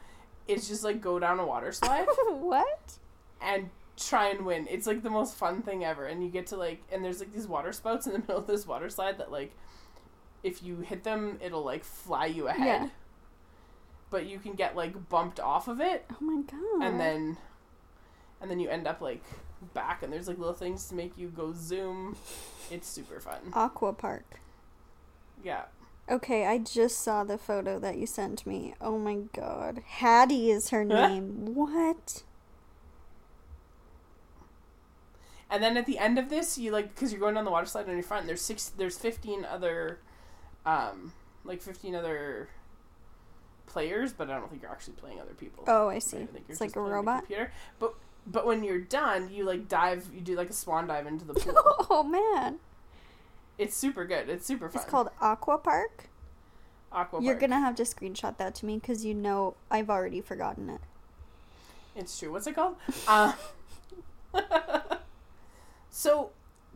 is 0.48 0.68
just 0.68 0.84
like 0.84 1.00
go 1.00 1.18
down 1.18 1.38
a 1.38 1.46
water 1.46 1.72
slide 1.72 2.06
what? 2.28 2.98
and 3.40 3.70
try 3.96 4.28
and 4.28 4.46
win. 4.46 4.66
It's 4.70 4.86
like 4.86 5.02
the 5.02 5.10
most 5.10 5.34
fun 5.36 5.62
thing 5.62 5.84
ever, 5.84 6.06
and 6.06 6.22
you 6.22 6.30
get 6.30 6.46
to 6.48 6.56
like 6.56 6.82
and 6.90 7.04
there's 7.04 7.20
like 7.20 7.32
these 7.32 7.46
water 7.46 7.72
spouts 7.72 8.06
in 8.06 8.12
the 8.14 8.18
middle 8.20 8.38
of 8.38 8.46
this 8.46 8.66
water 8.66 8.88
slide 8.88 9.18
that 9.18 9.30
like 9.30 9.52
if 10.42 10.62
you 10.62 10.78
hit 10.80 11.04
them, 11.04 11.38
it'll 11.42 11.62
like 11.64 11.84
fly 11.84 12.26
you 12.26 12.48
ahead. 12.48 12.66
Yeah. 12.82 12.88
But 14.12 14.26
you 14.26 14.38
can 14.38 14.52
get 14.52 14.76
like 14.76 15.08
bumped 15.08 15.40
off 15.40 15.66
of 15.66 15.80
it 15.80 16.04
Oh 16.10 16.16
my 16.24 16.42
god! 16.42 16.86
and 16.86 17.00
then 17.00 17.36
and 18.40 18.48
then 18.50 18.60
you 18.60 18.68
end 18.68 18.86
up 18.86 19.00
like 19.00 19.24
back 19.74 20.02
and 20.04 20.12
there's 20.12 20.28
like 20.28 20.38
little 20.38 20.54
things 20.54 20.86
to 20.88 20.94
make 20.94 21.16
you 21.18 21.28
go 21.28 21.52
zoom 21.52 22.16
it's 22.70 22.86
super 22.86 23.18
fun 23.20 23.38
Aqua 23.54 23.92
Park. 23.92 24.38
yeah 25.42 25.62
Okay, 26.10 26.46
I 26.46 26.58
just 26.58 27.00
saw 27.00 27.22
the 27.22 27.38
photo 27.38 27.78
that 27.78 27.96
you 27.96 28.06
sent 28.06 28.44
me. 28.44 28.74
Oh 28.80 28.98
my 28.98 29.18
god. 29.32 29.82
Hattie 29.86 30.50
is 30.50 30.70
her 30.70 30.84
name. 31.00 31.54
what? 31.54 32.24
And 35.48 35.62
then 35.62 35.76
at 35.76 35.86
the 35.86 35.98
end 35.98 36.18
of 36.18 36.28
this, 36.28 36.58
you 36.58 36.72
like 36.72 36.94
because 36.94 37.12
you're 37.12 37.20
going 37.20 37.34
down 37.36 37.44
the 37.44 37.50
water 37.52 37.66
slide 37.66 37.88
on 37.88 37.94
your 37.94 38.02
front. 38.02 38.26
There's 38.26 38.42
six. 38.42 38.68
There's 38.68 38.98
fifteen 38.98 39.44
other, 39.44 40.00
um, 40.66 41.12
like 41.44 41.62
fifteen 41.62 41.94
other 41.94 42.48
players, 43.66 44.12
but 44.12 44.30
I 44.30 44.38
don't 44.38 44.48
think 44.50 44.62
you're 44.62 44.70
actually 44.70 44.94
playing 44.94 45.20
other 45.20 45.34
people. 45.34 45.64
Oh, 45.66 45.88
I 45.88 45.98
see. 45.98 46.18
Right? 46.18 46.28
I 46.34 46.40
It's 46.48 46.60
like 46.60 46.76
a 46.76 46.80
robot. 46.80 47.20
computer. 47.20 47.52
But 47.78 47.94
but 48.26 48.46
when 48.46 48.62
you're 48.62 48.78
done, 48.80 49.30
you 49.32 49.44
like 49.44 49.68
dive. 49.68 50.08
You 50.14 50.20
do 50.20 50.36
like 50.36 50.50
a 50.50 50.52
swan 50.52 50.86
dive 50.86 51.06
into 51.06 51.24
the 51.24 51.34
pool. 51.40 51.54
oh 51.90 52.02
man. 52.02 52.58
it's 53.58 53.76
super 53.76 54.04
good. 54.04 54.28
It's 54.28 54.46
super 54.46 54.68
fun. 54.68 54.82
It's 54.82 54.90
called 54.90 55.10
Aqua 55.20 55.58
Park. 55.58 56.08
Aqua 56.92 57.22
You're 57.22 57.34
gonna 57.36 57.58
have 57.60 57.74
to 57.76 57.84
screenshot 57.84 58.36
that 58.36 58.54
to 58.56 58.66
me 58.66 58.78
because 58.78 59.04
you 59.04 59.14
know 59.14 59.54
I've 59.70 59.88
already 59.90 60.20
forgotten 60.20 60.68
it. 60.68 60.80
It's 61.96 62.18
true. 62.18 62.30
What's 62.32 62.46
it 62.46 62.54
called? 62.54 62.76
Uh, 63.08 63.32
so, 65.90 66.30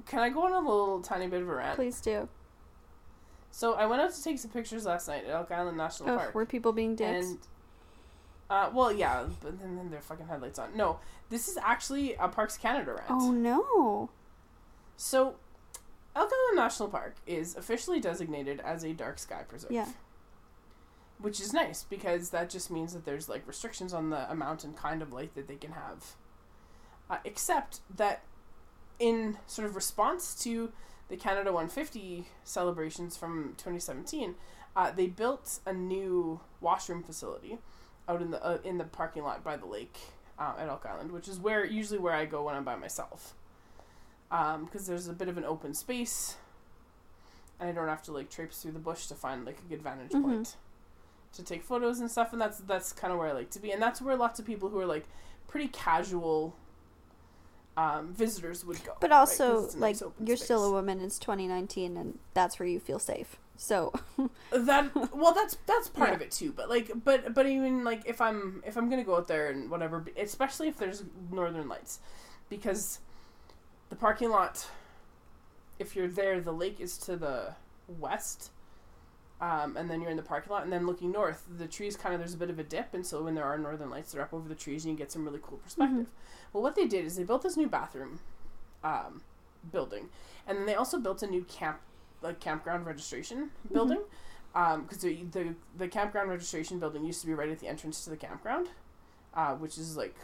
can 0.07 0.19
I 0.21 0.29
go 0.29 0.43
on 0.45 0.53
a 0.53 0.59
little 0.59 1.01
tiny 1.01 1.27
bit 1.27 1.43
of 1.43 1.49
a 1.49 1.55
rant? 1.55 1.77
Please 1.77 2.01
do. 2.01 2.29
So 3.57 3.73
I 3.73 3.87
went 3.87 4.03
out 4.03 4.13
to 4.13 4.23
take 4.23 4.39
some 4.39 4.51
pictures 4.51 4.85
last 4.85 5.09
night 5.09 5.25
at 5.25 5.31
Elk 5.31 5.51
Island 5.51 5.79
National 5.79 6.11
Ugh, 6.11 6.19
Park. 6.19 6.35
were 6.35 6.45
people 6.45 6.75
being 6.75 6.95
dicks? 6.95 7.27
And 7.27 7.39
uh, 8.51 8.69
well, 8.71 8.93
yeah, 8.93 9.25
but 9.41 9.59
then, 9.59 9.77
then 9.77 9.89
their 9.89 10.03
fucking 10.03 10.27
headlights 10.27 10.59
on. 10.59 10.77
No, 10.77 11.01
this 11.31 11.49
is 11.49 11.57
actually 11.63 12.13
a 12.17 12.29
Parks 12.29 12.59
Canada 12.59 12.93
rent. 12.93 13.07
oh 13.09 13.31
no. 13.31 14.11
So, 14.99 15.37
Elk 16.15 16.31
Island 16.31 16.57
National 16.57 16.91
Park 16.91 17.17
is 17.27 17.57
officially 17.57 17.99
designated 17.99 18.61
as 18.61 18.85
a 18.85 18.93
dark 18.93 19.19
sky 19.19 19.41
preserve. 19.49 19.71
Yeah. 19.71 19.89
Which 21.19 21.41
is 21.41 21.55
nice 21.55 21.83
because 21.83 22.29
that 22.31 22.51
just 22.51 22.71
means 22.71 22.93
that 22.93 23.07
there's 23.07 23.27
like 23.27 23.43
restrictions 23.47 23.95
on 23.95 24.11
the 24.11 24.31
amount 24.31 24.65
and 24.65 24.77
kind 24.77 25.01
of 25.01 25.15
light 25.15 25.35
that 25.35 25.49
they 25.49 25.57
can 25.57 25.73
have. 25.73 26.17
Uh, 27.09 27.17
except 27.25 27.81
that 27.97 28.23
in 28.99 29.39
sort 29.47 29.67
of 29.67 29.75
response 29.77 30.35
to 30.43 30.73
the 31.09 31.17
Canada 31.17 31.53
150 31.53 32.27
celebrations 32.45 33.17
from 33.17 33.55
2017, 33.59 34.35
uh, 34.75 34.91
they 34.91 35.07
built 35.07 35.61
a 35.65 35.73
new 35.73 36.41
washroom 36.61 37.03
facility 37.03 37.59
out 38.09 38.21
in 38.23 38.31
the 38.31 38.45
uh, 38.45 38.59
in 38.65 38.79
the 38.79 38.85
parking 38.85 39.23
lot 39.23 39.43
by 39.43 39.57
the 39.57 39.67
lake 39.67 39.99
uh, 40.39 40.55
at 40.59 40.69
Elk 40.69 40.85
Island, 40.87 41.13
which 41.13 41.29
is 41.29 41.39
where 41.39 41.65
usually 41.65 41.99
where 41.99 42.13
I 42.13 42.25
go 42.27 42.43
when 42.45 42.55
I'm 42.55 42.65
by 42.65 42.77
myself, 42.77 43.35
because 44.31 44.87
there's 44.87 45.09
a 45.09 45.13
bit 45.13 45.29
of 45.29 45.39
an 45.39 45.45
open 45.45 45.75
space, 45.75 46.37
and 47.59 47.69
I 47.69 47.73
don't 47.73 47.89
have 47.89 48.03
to 48.05 48.13
like 48.13 48.29
traipse 48.31 48.61
through 48.63 48.73
the 48.73 48.79
bush 48.79 49.07
to 49.07 49.15
find 49.15 49.45
like 49.47 49.59
a 49.59 49.69
good 49.69 49.83
vantage 49.83 50.13
Mhm. 50.13 50.23
point 50.23 50.57
to 51.33 51.43
take 51.43 51.63
photos 51.63 52.01
and 52.01 52.11
stuff, 52.11 52.33
and 52.33 52.41
that's 52.41 52.59
that's 52.59 52.93
kind 52.93 53.13
of 53.13 53.19
where 53.19 53.29
I 53.29 53.33
like 53.33 53.51
to 53.51 53.59
be, 53.61 53.71
and 53.73 53.81
that's 53.83 54.01
where 54.03 54.17
lots 54.17 54.39
of 54.39 54.47
people 54.47 54.69
who 54.69 54.79
are 54.81 54.87
like 54.87 55.07
pretty 55.49 55.69
casual 55.69 56.55
um, 57.77 58.13
visitors 58.15 58.65
would 58.65 58.83
go. 58.85 58.95
But 59.01 59.13
also, 59.13 59.59
a 59.59 59.61
like, 59.77 60.01
nice 60.01 60.03
you're 60.25 60.37
still 60.37 60.65
a 60.65 60.73
woman. 60.73 61.01
It's 61.01 61.19
2019, 61.19 61.97
and 61.97 62.19
that's 62.35 62.59
where 62.59 62.69
you 62.69 62.81
feel 62.81 62.99
safe. 62.99 63.37
So, 63.59 63.93
that 64.51 64.95
well 65.17 65.33
that's 65.33 65.57
that's 65.67 65.89
part 65.89 66.11
Yeah. 66.11 66.15
of 66.17 66.21
it 66.23 66.31
too 66.31 66.53
but 66.53 66.69
like 66.69 66.91
but 67.05 67.33
but 67.33 67.47
even 67.47 67.85
like 67.85 68.03
if 68.05 68.21
i'm 68.21 68.63
if 68.67 68.77
i'm 68.77 68.91
gonna 68.91 69.03
go 69.03 69.17
out 69.17 69.29
there 69.29 69.49
and 69.49 69.71
whatever 69.71 70.05
especially 70.19 70.69
if 70.69 70.77
there's 70.77 71.05
northern 71.33 71.67
lights 71.67 72.01
because 72.51 72.99
the 73.89 73.97
parking 73.97 74.29
lot 74.29 74.67
if 75.79 75.97
you're 75.97 76.07
there 76.07 76.39
the 76.39 76.53
lake 76.53 76.81
is 76.81 76.99
to 76.99 77.17
the 77.17 77.55
west 77.89 78.51
um, 79.41 79.77
and 79.79 79.89
then 79.91 80.03
you're 80.03 80.11
in 80.11 80.17
the 80.19 80.23
parking 80.23 80.53
lot 80.53 80.65
and 80.65 80.71
then 80.73 80.87
looking 80.87 81.11
north 81.11 81.43
the 81.59 81.67
trees 81.67 81.97
kind 81.97 82.15
of 82.15 82.21
there's 82.21 82.35
a 82.35 82.39
bit 82.39 82.51
of 82.51 82.59
a 82.59 82.63
dip 82.65 82.93
and 82.93 83.07
so 83.07 83.23
when 83.23 83.35
there 83.35 83.45
are 83.45 83.57
northern 83.57 83.89
lights 83.89 84.13
they're 84.13 84.21
up 84.23 84.35
over 84.35 84.49
the 84.51 84.55
trees 84.55 84.85
and 84.85 84.93
you 84.93 84.99
get 84.99 85.11
some 85.11 85.25
really 85.25 85.41
cool 85.43 85.57
perspective 85.59 86.09
well 86.53 86.63
what 86.63 86.75
they 86.75 86.87
did 86.87 87.05
is 87.05 87.17
they 87.17 87.25
built 87.25 87.43
this 87.43 87.57
new 87.57 87.69
bathroom 87.69 88.21
um, 88.85 89.23
building 89.73 90.09
and 90.47 90.59
then 90.59 90.67
they 90.67 90.75
also 90.75 90.99
built 90.99 91.23
a 91.23 91.27
new 91.27 91.43
camp 91.45 91.81
like 92.23 92.41
campground 92.41 92.87
registration 92.87 93.51
building 93.73 94.01
because 94.53 94.99
the, 94.99 95.23
the 95.33 95.55
the 95.77 95.89
campground 95.89 96.31
registration 96.31 96.79
building 96.79 97.05
used 97.05 97.21
to 97.21 97.27
be 97.27 97.35
right 97.35 97.51
at 97.51 97.59
the 97.59 97.69
entrance 97.69 98.05
to 98.05 98.11
the 98.11 98.17
campground, 98.17 98.69
uh, 99.35 99.55
which 99.55 99.77
is 99.77 99.97
like 99.97 100.17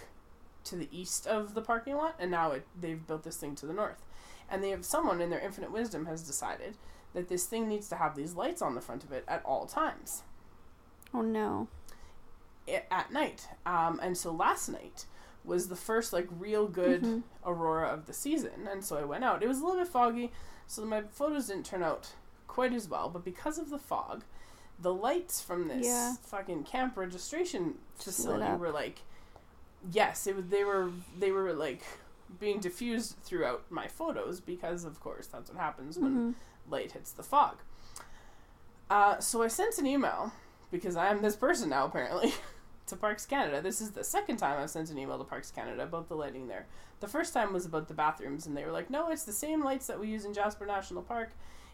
to 0.64 0.76
the 0.76 0.88
east 0.90 1.26
of 1.26 1.52
the 1.54 1.60
parking 1.60 1.96
lot, 1.96 2.14
and 2.18 2.30
now 2.30 2.52
it, 2.52 2.66
they've 2.80 3.06
built 3.06 3.24
this 3.24 3.36
thing 3.36 3.54
to 3.56 3.66
the 3.66 3.74
north, 3.74 4.02
and 4.50 4.64
they 4.64 4.70
have 4.70 4.86
someone 4.86 5.20
in 5.20 5.28
their 5.28 5.40
infinite 5.40 5.70
wisdom 5.70 6.06
has 6.06 6.22
decided 6.22 6.76
that 7.12 7.28
this 7.28 7.44
thing 7.44 7.68
needs 7.68 7.88
to 7.88 7.96
have 7.96 8.16
these 8.16 8.34
lights 8.34 8.62
on 8.62 8.74
the 8.74 8.80
front 8.80 9.04
of 9.04 9.12
it 9.12 9.24
at 9.28 9.42
all 9.44 9.66
times. 9.66 10.22
Oh 11.12 11.20
no. 11.20 11.68
at 12.90 13.12
night, 13.12 13.48
um, 13.66 14.00
and 14.02 14.16
so 14.16 14.32
last 14.32 14.70
night 14.70 15.04
was 15.44 15.68
the 15.68 15.76
first 15.76 16.12
like 16.12 16.28
real 16.30 16.66
good 16.68 17.02
Mhm. 17.02 17.22
aurora 17.44 17.88
of 17.88 18.06
the 18.06 18.12
season, 18.12 18.68
and 18.70 18.84
so 18.84 18.96
I 18.96 19.04
went 19.04 19.24
out. 19.24 19.42
It 19.42 19.48
was 19.48 19.60
a 19.60 19.64
little 19.64 19.80
bit 19.80 19.88
foggy, 19.88 20.32
so 20.66 20.84
my 20.84 21.02
photos 21.02 21.48
didn't 21.48 21.66
turn 21.66 21.82
out 21.82 22.12
quite 22.46 22.72
as 22.72 22.88
well. 22.88 23.08
But 23.08 23.24
because 23.24 23.58
of 23.58 23.70
the 23.70 23.78
fog, 23.78 24.22
the 24.78 24.92
lights 24.94 25.40
from 25.40 25.68
this 25.68 25.86
Yeah. 25.86 26.14
fucking 26.22 26.64
camp 26.64 26.96
registration 26.96 27.78
Just 27.96 28.04
facility 28.18 28.56
were 28.58 28.70
like, 28.70 29.02
yes, 29.90 30.26
it 30.26 30.36
was. 30.36 30.46
They 30.46 30.64
were 30.64 30.90
they 31.18 31.30
were 31.32 31.52
like 31.52 31.82
being 32.38 32.60
diffused 32.60 33.16
throughout 33.24 33.70
my 33.70 33.86
photos 33.88 34.40
because 34.40 34.84
of 34.84 35.00
course 35.00 35.26
that's 35.26 35.50
what 35.50 35.58
happens 35.58 35.98
when 35.98 36.16
Mhm. 36.16 36.34
light 36.70 36.92
hits 36.92 37.12
the 37.12 37.22
fog. 37.22 37.58
Uh, 38.88 39.18
so 39.20 39.42
I 39.42 39.48
sent 39.48 39.78
an 39.78 39.86
email 39.86 40.32
because 40.70 40.96
I 40.96 41.08
am 41.08 41.22
this 41.22 41.36
person 41.36 41.68
now 41.70 41.84
apparently 41.86 42.32
to 42.92 42.96
Parks 42.96 43.26
Canada. 43.26 43.60
This 43.60 43.80
is 43.80 43.90
the 43.90 44.04
second 44.04 44.36
time 44.36 44.60
I've 44.60 44.70
sent 44.70 44.90
an 44.90 44.98
email 44.98 45.18
to 45.18 45.24
Parks 45.24 45.50
Canada 45.50 45.82
about 45.82 46.08
the 46.08 46.14
lighting 46.14 46.48
there. 46.48 46.66
The 47.00 47.08
first 47.08 47.34
time 47.34 47.52
was 47.52 47.66
about 47.66 47.88
the 47.88 47.94
bathrooms, 47.94 48.46
and 48.46 48.56
they 48.56 48.64
were 48.64 48.72
like, 48.72 48.90
"No, 48.90 49.08
it's 49.08 49.24
the 49.24 49.32
same 49.32 49.64
lights 49.64 49.86
that 49.86 49.98
we 49.98 50.08
use 50.08 50.24
in 50.24 50.34
Jasper 50.34 50.66
National 50.66 51.02
Park. 51.02 51.30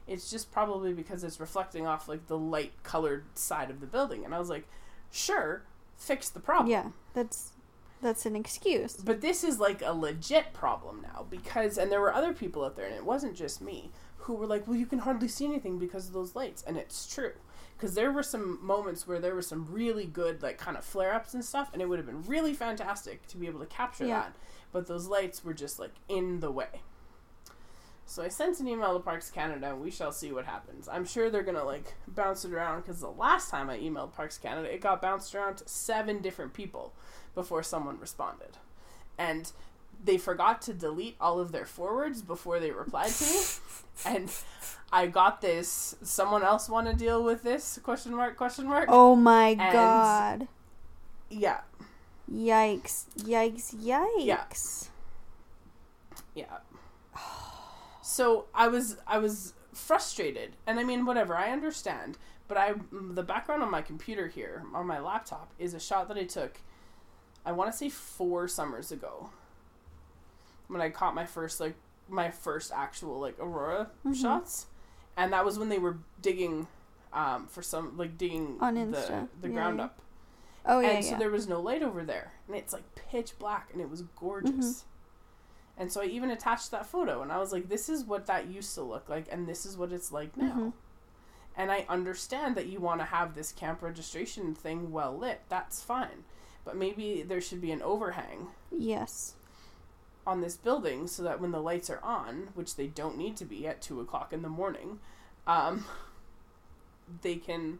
It's 0.07 0.31
just 0.31 0.51
probably 0.51 0.95
because 0.95 1.23
it's 1.23 1.39
reflecting 1.39 1.87
off 1.87 2.09
like 2.09 2.27
the 2.27 2.39
light 2.39 2.73
colored 2.83 3.25
side 3.35 3.71
of 3.71 3.81
the 3.81 3.87
building." 3.87 4.25
And 4.25 4.35
I 4.35 4.39
was 4.39 4.49
like, 4.49 4.67
"Sure, 5.11 5.63
fix 5.97 6.31
the 6.31 6.41
problem." 6.41 6.71
Yeah, 6.71 6.91
that's 7.13 7.53
that's 8.01 8.25
an 8.27 8.37
excuse. 8.37 8.97
But 8.97 9.21
this 9.21 9.43
is 9.43 9.59
like 9.59 9.83
a 9.83 9.93
legit 9.93 10.53
problem 10.53 11.03
now 11.03 11.27
because, 11.29 11.77
and 11.77 11.91
there 11.91 12.01
were 12.01 12.15
other 12.15 12.33
people 12.33 12.65
out 12.65 12.77
there, 12.77 12.87
and 12.87 12.95
it 12.95 13.05
wasn't 13.05 13.35
just 13.35 13.61
me, 13.61 13.91
who 14.29 14.35
were 14.35 14.47
like, 14.47 14.69
well, 14.69 14.77
you 14.77 14.87
can 14.87 15.01
hardly 15.01 15.27
see 15.27 15.47
anything 15.47 15.79
because 15.79 16.07
of 16.07 16.13
those 16.13 16.37
lights. 16.37 16.63
And 16.67 16.77
it's 16.77 17.13
true. 17.13 17.33
Because 17.79 17.95
there 17.95 18.11
were 18.11 18.25
some 18.25 18.59
moments 18.61 19.07
where 19.07 19.21
there 19.21 19.37
were 19.37 19.41
some 19.43 19.69
really 19.71 20.05
good, 20.05 20.43
like, 20.43 20.59
kind 20.59 20.77
of 20.77 20.85
flare 20.85 21.15
ups 21.15 21.33
and 21.33 21.45
stuff, 21.45 21.71
and 21.73 21.81
it 21.81 21.89
would 21.89 21.99
have 22.01 22.07
been 22.07 22.25
really 22.25 22.53
fantastic 22.53 23.25
to 23.29 23.37
be 23.37 23.47
able 23.47 23.61
to 23.61 23.67
capture 23.67 24.05
Yeah. 24.05 24.21
that. 24.23 24.37
But 24.73 24.89
those 24.89 25.07
lights 25.07 25.45
were 25.45 25.55
just, 25.55 25.79
like, 25.79 25.95
in 26.09 26.41
the 26.41 26.51
way. 26.51 26.83
So 28.05 28.23
I 28.23 28.29
sent 28.29 28.59
an 28.59 28.67
email 28.67 28.95
to 28.95 29.01
Parks 29.01 29.31
Canada, 29.31 29.69
and 29.69 29.81
we 29.81 29.91
shall 29.91 30.13
see 30.13 30.33
what 30.33 30.47
happens. 30.47 30.89
I'm 30.89 31.05
sure 31.05 31.29
they're 31.31 31.43
gonna 31.43 31.63
like 31.65 31.93
bounce 32.09 32.43
it 32.45 32.55
around 32.55 32.81
because 32.81 33.01
the 33.01 33.11
last 33.11 33.51
time 33.51 33.69
I 33.69 33.79
emailed 33.79 34.15
Parks 34.15 34.39
Canada, 34.39 34.73
it 34.73 34.81
got 34.81 35.03
bounced 35.03 35.35
around 35.35 35.59
to 35.59 35.69
seven 35.69 36.23
different 36.23 36.55
people 36.55 36.95
before 37.35 37.63
someone 37.63 38.01
responded, 38.01 38.57
and 39.19 39.53
they 40.03 40.19
forgot 40.19 40.63
to 40.63 40.73
delete 40.75 41.17
all 41.21 41.39
of 41.41 41.53
their 41.53 41.67
forwards 41.67 42.23
before 42.23 42.61
they 42.61 42.71
replied 42.71 43.11
to 43.11 43.25
me, 43.25 43.41
and 44.07 44.31
I 44.93 45.07
got 45.09 45.41
this. 45.41 45.97
Someone 46.03 46.43
else 46.43 46.69
want 46.69 46.87
to 46.87 46.95
deal 46.95 47.23
with 47.23 47.43
this? 47.43 47.79
Question 47.83 48.15
mark? 48.15 48.37
Question 48.37 48.67
mark? 48.67 48.87
Oh 48.89 49.15
my 49.17 49.49
And- 49.49 49.73
god. 49.73 50.49
Yeah, 51.31 51.61
Yikes. 52.33 53.05
Yikes. 53.19 53.75
Yikes. 53.75 54.89
yeah. 56.35 56.59
So 58.03 58.47
I 58.55 58.69
was 58.69 58.97
I 59.07 59.19
was 59.19 59.55
frustrated, 59.75 60.57
and 60.67 60.79
I 60.81 60.85
mean 60.85 61.05
whatever 61.05 61.37
I 61.37 61.51
understand, 61.53 62.17
but 62.49 62.57
I 62.57 62.75
the 62.91 63.23
background 63.23 63.63
on 63.63 63.71
my 63.71 63.83
computer 63.83 64.29
here 64.29 64.65
on 64.75 64.87
my 64.87 64.99
laptop 64.99 65.53
is 65.59 65.75
a 65.75 65.81
shot 65.81 66.09
that 66.09 66.17
I 66.17 66.25
took. 66.25 66.61
I 67.45 67.53
want 67.53 67.71
to 67.71 67.77
say 67.77 67.89
four 67.89 68.49
summers 68.49 68.91
ago. 68.91 69.31
When 70.69 70.81
I 70.81 70.91
caught 70.91 71.15
my 71.15 71.27
first 71.27 71.61
like 71.61 71.75
my 72.09 72.31
first 72.31 72.73
actual 72.75 73.19
like 73.21 73.39
aurora 73.39 73.91
Mhm. 74.07 74.15
shots, 74.15 74.67
and 75.17 75.33
that 75.33 75.45
was 75.45 75.59
when 75.59 75.69
they 75.69 75.79
were 75.79 75.99
digging, 76.23 76.67
um, 77.13 77.47
for 77.47 77.63
some 77.63 77.97
like 77.97 78.17
digging 78.17 78.57
On 78.61 78.75
the 78.75 78.81
Insta. 78.81 79.29
the 79.41 79.49
Yeah, 79.49 79.55
ground 79.55 79.79
yeah. 79.79 79.85
up 79.87 80.01
Oh 80.67 80.81
yeah, 80.81 80.89
and 80.91 81.05
so 81.05 81.17
there 81.17 81.31
was 81.31 81.49
no 81.49 81.61
light 81.61 81.83
over 81.83 82.05
there 82.05 82.33
and 82.47 82.55
it's 82.57 82.73
like 82.75 82.95
pitch 82.95 83.39
black 83.39 83.71
and 83.73 83.81
it 83.81 83.89
was 83.89 84.03
gorgeous 84.17 84.53
Mm-hmm. 84.85 85.81
and 85.83 85.93
so 85.93 86.03
i 86.03 86.05
even 86.05 86.31
attached 86.31 86.71
that 86.73 86.85
photo 86.85 87.23
and 87.23 87.33
i 87.33 87.39
was 87.39 87.53
like 87.53 87.69
this 87.71 87.89
is 87.89 88.05
what 88.05 88.27
that 88.27 88.49
used 88.49 88.75
to 88.75 88.83
look 88.83 89.09
like 89.09 89.27
and 89.31 89.47
this 89.49 89.65
is 89.65 89.79
what 89.79 89.93
it's 89.93 90.13
like 90.13 90.37
now 90.37 90.55
Mhm. 90.55 90.73
and 91.57 91.73
i 91.73 91.87
understand 91.89 92.55
that 92.57 92.67
you 92.67 92.81
want 92.81 93.01
to 93.01 93.07
have 93.07 93.35
this 93.35 93.51
camp 93.53 93.81
registration 93.83 94.55
thing 94.55 94.91
well 94.93 95.17
lit 95.17 95.41
that's 95.49 95.83
fine 95.83 96.25
but 96.65 96.77
maybe 96.77 97.23
there 97.23 97.41
should 97.41 97.63
be 97.63 97.73
an 97.73 97.81
overhang 97.81 98.49
Yes. 98.71 99.35
On 100.29 100.41
this 100.41 100.57
building 100.57 101.07
so 101.07 101.23
that 101.23 101.41
when 101.41 101.51
the 101.51 101.61
lights 101.61 101.89
are 101.91 102.01
on 102.03 102.49
which 102.55 102.77
they 102.77 102.87
don't 102.87 103.17
need 103.17 103.37
to 103.37 103.45
be 103.45 103.67
at 103.67 103.81
2 103.83 104.01
o'clock 104.01 104.33
in 104.33 104.43
the 104.43 104.49
morning 104.49 104.99
um, 105.47 105.85
they 107.23 107.37
can 107.37 107.79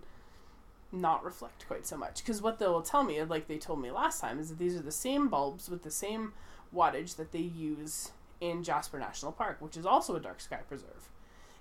not 0.91 1.23
reflect 1.23 1.67
quite 1.69 1.87
so 1.87 1.97
much. 1.99 2.19
Because 2.23 2.41
what 2.41 2.59
they'll 2.59 2.81
tell 2.81 3.05
me, 3.05 3.23
like 3.23 3.47
they 3.47 3.59
told 3.59 3.81
me 3.83 3.91
last 3.91 4.21
time, 4.23 4.39
is 4.39 4.49
that 4.49 4.59
these 4.59 4.75
are 4.75 4.81
the 4.83 4.91
same 4.91 5.29
bulbs 5.29 5.69
with 5.69 5.83
the 5.83 5.91
same 5.91 6.33
wattage 6.75 7.17
that 7.17 7.31
they 7.33 7.41
use 7.41 8.13
in 8.41 8.63
Jasper 8.63 8.99
National 8.99 9.33
Park, 9.33 9.59
which 9.61 9.77
is 9.77 9.85
also 9.85 10.17
a 10.17 10.21
dark 10.21 10.41
sky 10.41 10.61
preserve. 10.67 11.11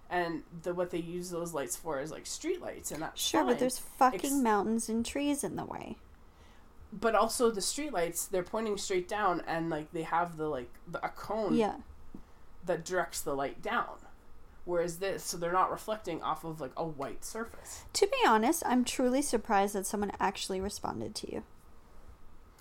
And 0.10 0.44
the 0.64 0.74
what 0.74 0.92
they 0.92 1.00
use 1.00 1.30
those 1.30 1.54
lights 1.54 1.76
for 1.76 2.00
is 2.00 2.10
like 2.10 2.26
street 2.26 2.62
lights, 2.62 2.92
and 2.92 3.02
that's 3.02 3.22
Sure, 3.22 3.42
fine. 3.42 3.50
but 3.50 3.60
there's 3.60 3.80
fucking 3.80 4.20
Ex- 4.22 4.34
mountains 4.34 4.88
and 4.88 5.06
trees 5.06 5.44
in 5.44 5.58
the 5.58 5.66
way. 5.66 5.98
But 6.94 7.16
also 7.16 7.52
the 7.52 7.62
street 7.62 7.92
lights 7.94 8.26
they're 8.26 8.44
pointing 8.44 8.78
straight 8.78 9.08
down, 9.08 9.42
and 9.48 9.70
like 9.70 9.92
they 9.92 10.04
have 10.04 10.38
the 10.38 10.48
like 10.48 10.70
the, 10.88 11.04
a 11.06 11.10
cone 11.10 11.56
Yeah. 11.56 11.76
that 12.66 12.86
directs 12.86 13.22
the 13.22 13.34
light 13.36 13.62
down. 13.62 13.98
Whereas 14.66 14.98
this, 14.98 15.24
so 15.24 15.38
they're 15.38 15.54
not 15.54 15.72
reflecting 15.72 16.22
off 16.22 16.44
of 16.44 16.60
like 16.60 16.74
a 16.76 16.84
white 16.86 17.24
surface. 17.24 17.86
To 17.94 18.06
be 18.08 18.18
honest, 18.28 18.64
I'm 18.66 18.84
truly 18.84 19.22
surprised 19.22 19.76
that 19.76 19.86
someone 19.86 20.12
actually 20.20 20.60
responded 20.60 21.16
to 21.16 21.32
you. 21.32 21.44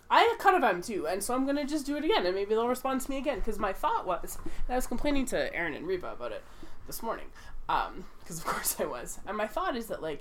I 0.09 0.37
kind 0.39 0.55
of 0.57 0.63
am 0.63 0.83
too, 0.83 1.09
and 1.09 1.21
so 1.23 1.35
I'm 1.35 1.45
gonna 1.47 1.67
just 1.67 1.85
do 1.85 1.97
it 1.97 2.05
again, 2.05 2.25
and 2.25 2.35
maybe 2.35 2.51
they'll 2.55 2.69
respond 2.69 3.01
to 3.01 3.11
me 3.11 3.19
again. 3.19 3.39
Because 3.41 3.59
my 3.59 3.73
thought 3.73 4.07
was, 4.07 4.39
and 4.45 4.53
I 4.73 4.77
was 4.77 4.87
complaining 4.87 5.27
to 5.27 5.53
Aaron 5.55 5.75
and 5.75 5.85
Reba 5.87 6.13
about 6.13 6.31
it 6.31 6.45
this 6.87 7.03
morning, 7.03 7.27
um, 7.69 8.05
because 8.21 8.39
of 8.39 8.45
course 8.53 8.77
I 8.79 8.85
was. 8.85 9.19
And 9.27 9.37
my 9.37 9.49
thought 9.49 9.77
is 9.77 9.87
that 9.87 10.01
like 10.03 10.21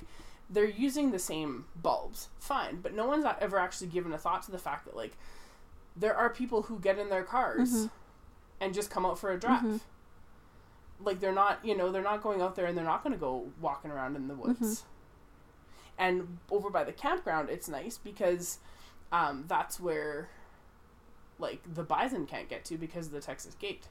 they're 0.49 0.65
using 0.69 1.11
the 1.11 1.19
same 1.19 1.65
bulbs, 1.75 2.29
fine, 2.39 2.81
but 2.81 2.93
no 2.93 3.05
one's 3.07 3.25
ever 3.41 3.57
actually 3.57 3.87
given 3.87 4.13
a 4.13 4.17
thought 4.17 4.43
to 4.43 4.51
the 4.51 4.57
fact 4.59 4.85
that 4.85 4.95
like 4.95 5.17
there 5.95 6.15
are 6.15 6.29
people 6.29 6.63
who 6.63 6.79
get 6.79 6.99
in 6.99 7.09
their 7.09 7.23
cars 7.23 7.73
Mhm. 7.85 7.89
and 8.61 8.73
just 8.73 8.89
come 8.91 9.05
out 9.05 9.17
for 9.17 9.31
a 9.31 9.39
drive. 9.39 9.63
Mhm. 9.63 9.79
Like 11.01 11.19
they're 11.19 11.33
not, 11.33 11.63
you 11.65 11.75
know, 11.75 11.91
they're 11.91 12.01
not 12.03 12.21
going 12.21 12.41
out 12.41 12.55
there 12.55 12.65
and 12.67 12.77
they're 12.77 12.85
not 12.85 13.03
going 13.03 13.13
to 13.13 13.19
go 13.19 13.47
walking 13.59 13.91
around 13.91 14.15
in 14.15 14.27
the 14.27 14.35
woods. 14.35 14.83
And 15.97 16.37
over 16.51 16.69
by 16.69 16.83
the 16.83 16.91
campground, 16.93 17.49
it's 17.49 17.67
nice 17.69 17.97
because 17.97 18.59
um, 19.11 19.45
that's 19.47 19.79
where 19.79 20.29
like 21.39 21.61
the 21.73 21.83
bison 21.83 22.25
can't 22.25 22.49
get 22.49 22.65
to 22.65 22.77
because 22.77 23.07
of 23.07 23.11
the 23.13 23.21
Texas 23.21 23.55
gate. 23.55 23.87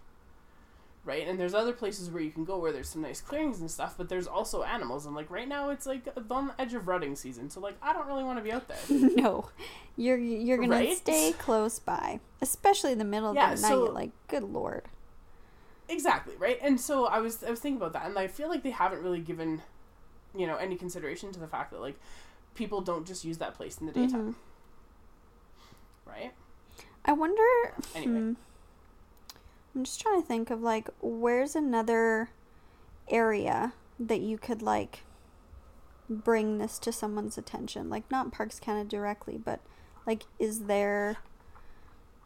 Right? 1.06 1.28
And 1.28 1.38
there's 1.38 1.52
other 1.52 1.74
places 1.74 2.10
where 2.10 2.22
you 2.22 2.30
can 2.30 2.46
go 2.46 2.56
where 2.58 2.72
there's 2.72 2.88
some 2.88 3.02
nice 3.02 3.20
clearings 3.20 3.60
and 3.60 3.70
stuff, 3.70 3.94
but 3.98 4.08
there's 4.08 4.26
also 4.26 4.62
animals 4.62 5.04
and 5.04 5.14
like 5.14 5.30
right 5.30 5.46
now 5.46 5.68
it's 5.68 5.84
like 5.84 6.02
on 6.30 6.46
the 6.46 6.58
edge 6.60 6.72
of 6.72 6.88
rutting 6.88 7.14
season. 7.14 7.50
So 7.50 7.60
like 7.60 7.76
I 7.82 7.92
don't 7.92 8.06
really 8.06 8.24
want 8.24 8.38
to 8.38 8.42
be 8.42 8.50
out 8.52 8.68
there. 8.68 8.78
no, 8.88 9.50
you're 9.96 10.16
you're 10.16 10.56
gonna 10.56 10.70
Right? 10.70 10.96
stay 10.96 11.32
close 11.38 11.78
by, 11.78 12.20
especially 12.40 12.92
in 12.92 12.98
the 12.98 13.04
middle 13.04 13.28
of 13.30 13.36
Yeah, 13.36 13.54
the 13.54 13.60
night. 13.60 13.68
so- 13.68 13.84
like, 13.84 14.12
good 14.28 14.44
lord. 14.44 14.84
Exactly, 15.90 16.34
right? 16.38 16.58
And 16.62 16.80
so 16.80 17.04
I 17.04 17.18
was 17.18 17.44
I 17.44 17.50
was 17.50 17.60
thinking 17.60 17.76
about 17.76 17.92
that 17.92 18.06
and 18.06 18.18
I 18.18 18.26
feel 18.26 18.48
like 18.48 18.62
they 18.62 18.70
haven't 18.70 19.02
really 19.02 19.20
given 19.20 19.60
you 20.34 20.46
know 20.46 20.56
any 20.56 20.74
consideration 20.76 21.32
to 21.32 21.38
the 21.38 21.46
fact 21.46 21.70
that 21.72 21.82
like 21.82 21.96
people 22.54 22.80
don't 22.80 23.06
just 23.06 23.26
use 23.26 23.36
that 23.38 23.54
place 23.54 23.76
in 23.76 23.84
the 23.86 23.92
daytime. 23.92 24.32
Mhm. 26.06 26.10
Right? 26.10 26.32
I 27.04 27.12
wonder. 27.12 27.74
Anyway. 27.94 28.20
hmm, 28.20 28.32
I'm 29.74 29.84
just 29.84 30.00
trying 30.00 30.20
to 30.20 30.26
think 30.26 30.50
of 30.50 30.62
like 30.62 30.88
where's 31.00 31.56
another 31.56 32.30
area 33.08 33.72
that 33.98 34.20
you 34.20 34.38
could 34.38 34.62
like 34.62 35.00
bring 36.08 36.58
this 36.58 36.78
to 36.80 36.92
someone's 36.92 37.36
attention. 37.38 37.90
Like 37.90 38.10
not 38.10 38.32
Parks 38.32 38.60
Canada 38.60 38.88
directly, 38.88 39.36
but 39.36 39.60
like 40.06 40.24
is 40.38 40.64
there? 40.66 41.16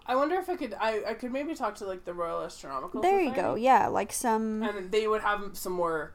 I 0.07 0.16
wonder 0.16 0.37
if 0.37 0.49
I 0.49 0.57
could 0.57 0.75
I, 0.81 1.03
I 1.09 1.15
could 1.15 1.33
maybe 1.33 1.55
talk 1.55 1.75
to 1.77 1.87
like 1.87 2.05
the 2.05 2.15
Royal 2.15 2.43
Astronomical 2.43 3.01
There 3.03 3.20
you 3.20 3.31
Society. 3.31 3.41
go. 3.43 3.55
Yeah, 3.55 3.87
like 3.89 4.12
some. 4.12 4.62
and 4.62 4.91
they 4.91 5.07
would 5.07 5.23
have 5.23 5.51
some 5.57 5.73
more 5.73 6.12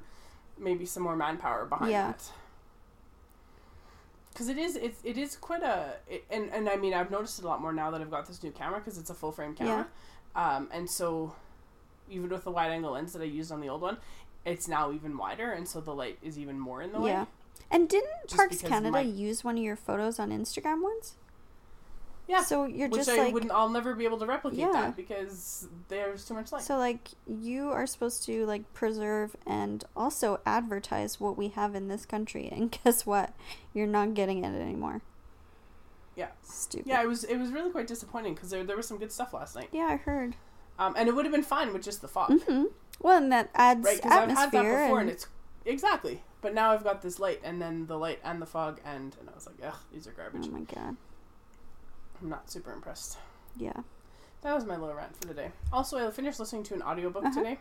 maybe 0.57 0.85
some 0.85 1.01
more 1.03 1.15
manpower 1.15 1.65
behind 1.65 1.91
Yeah. 1.91 2.07
that 2.11 2.31
because 4.31 4.49
it 4.49 4.57
is 4.57 4.75
it's, 4.75 4.99
it 5.03 5.17
is 5.17 5.35
quite 5.35 5.63
a 5.63 5.93
it, 6.07 6.23
and 6.29 6.49
and 6.51 6.67
i 6.69 6.75
mean 6.75 6.93
i've 6.93 7.09
noticed 7.11 7.39
it 7.39 7.45
a 7.45 7.47
lot 7.47 7.59
more 7.61 7.73
now 7.73 7.89
that 7.91 8.01
i've 8.01 8.09
got 8.11 8.25
this 8.27 8.41
new 8.43 8.51
camera 8.51 8.79
because 8.79 8.97
it's 8.99 9.09
a 9.09 9.13
full 9.13 9.31
frame 9.31 9.53
camera 9.55 9.87
um 10.35 10.67
and 10.71 10.89
so 10.89 11.35
even 12.09 12.29
with 12.29 12.43
the 12.43 12.51
wide 12.51 12.71
angle 12.71 12.91
lens 12.91 13.13
that 13.13 13.21
i 13.21 13.25
used 13.25 13.51
on 13.51 13.61
the 13.61 13.69
old 13.69 13.81
one 13.81 13.97
it's 14.45 14.67
now 14.67 14.91
even 14.91 15.17
wider 15.17 15.51
and 15.51 15.67
so 15.67 15.79
the 15.79 15.93
light 15.93 16.17
is 16.21 16.37
even 16.37 16.59
more 16.59 16.81
in 16.81 16.91
the 16.91 16.99
way. 16.99 17.11
Yeah. 17.11 17.25
And 17.71 17.87
didn't 17.87 18.09
Just 18.27 18.35
Parks 18.35 18.61
Canada 18.61 18.91
my- 18.91 18.99
use 19.01 19.41
one 19.43 19.57
of 19.57 19.63
your 19.63 19.77
photos 19.77 20.19
on 20.19 20.31
Instagram 20.31 20.81
once? 20.83 21.15
yeah 22.27 22.41
So 22.41 22.65
you're 22.65 22.87
which 22.89 22.99
just 22.99 23.09
i 23.09 23.23
like 23.25 23.33
wouldn't 23.33 23.51
i'll 23.51 23.69
never 23.69 23.93
be 23.95 24.05
able 24.05 24.17
to 24.19 24.25
replicate 24.25 24.59
Yeah. 24.59 24.71
that 24.73 24.95
because 24.95 25.67
there's 25.89 26.25
too 26.25 26.33
much 26.33 26.51
light 26.53 26.61
so 26.61 26.77
like 26.77 27.09
you 27.27 27.69
are 27.69 27.85
supposed 27.85 28.23
to 28.25 28.45
like 28.45 28.73
preserve 28.73 29.35
and 29.45 29.83
also 29.95 30.39
advertise 30.45 31.19
what 31.19 31.37
we 31.37 31.49
have 31.49 31.75
in 31.75 31.87
this 31.89 32.05
country 32.05 32.47
and 32.51 32.77
guess 32.83 33.05
what? 33.05 33.33
You're 33.73 33.87
not 33.87 34.13
getting 34.13 34.43
it 34.43 34.59
anymore. 34.59 35.01
Yeah 36.15 36.27
Stupid. 36.43 36.87
yeah 36.87 37.01
it 37.01 37.07
was 37.07 37.23
it 37.23 37.37
was 37.37 37.51
really 37.51 37.71
quite 37.71 37.87
disappointing 37.87 38.33
because 38.35 38.49
there, 38.51 38.63
there 38.63 38.77
was 38.77 38.87
some 38.87 38.97
good 38.97 39.11
stuff 39.11 39.33
last 39.33 39.55
night 39.55 39.69
Yeah, 39.71 39.87
I 39.91 39.95
heard. 39.97 40.35
um 40.77 40.93
and 40.97 41.07
it 41.09 41.15
would 41.15 41.25
have 41.25 41.31
been 41.33 41.43
fine 41.43 41.73
with 41.73 41.83
just 41.83 42.01
the 42.01 42.07
fog 42.07 42.31
hmm 42.43 42.65
Well, 42.99 43.17
and 43.17 43.31
that 43.31 43.49
adds 43.55 43.83
Right, 43.85 43.97
because 43.97 44.11
I've 44.11 44.29
had 44.29 44.51
that 44.51 44.61
before, 44.63 44.99
and, 44.99 45.01
and 45.01 45.09
it's 45.09 45.27
exactly. 45.65 46.23
But 46.41 46.53
now 46.53 46.71
I've 46.71 46.83
got 46.83 47.01
this 47.01 47.19
light, 47.19 47.39
and 47.43 47.61
then 47.61 47.87
the 47.87 47.97
light 47.97 48.19
and 48.23 48.41
the 48.41 48.45
fog, 48.45 48.79
and 48.85 49.15
and 49.19 49.29
I 49.29 49.33
was 49.33 49.47
like, 49.47 49.55
ugh, 49.65 49.77
these 49.91 50.05
are 50.07 50.11
garbage. 50.11 50.45
oh 50.45 50.51
my 50.51 50.61
god. 50.61 50.95
I'm 52.21 52.29
not 52.29 52.49
super 52.51 52.71
impressed. 52.73 53.17
Yeah. 53.57 53.73
That 54.41 54.53
was 54.53 54.65
my 54.65 54.75
little 54.77 54.93
rant 54.95 55.15
for 55.15 55.25
the 55.25 55.33
day. 55.33 55.51
Also, 55.71 56.05
I 56.05 56.11
finished 56.11 56.39
listening 56.39 56.63
to 56.63 56.73
an 56.75 56.81
audiobook 56.81 57.23
Uh-huh. 57.23 57.33
today, 57.33 57.59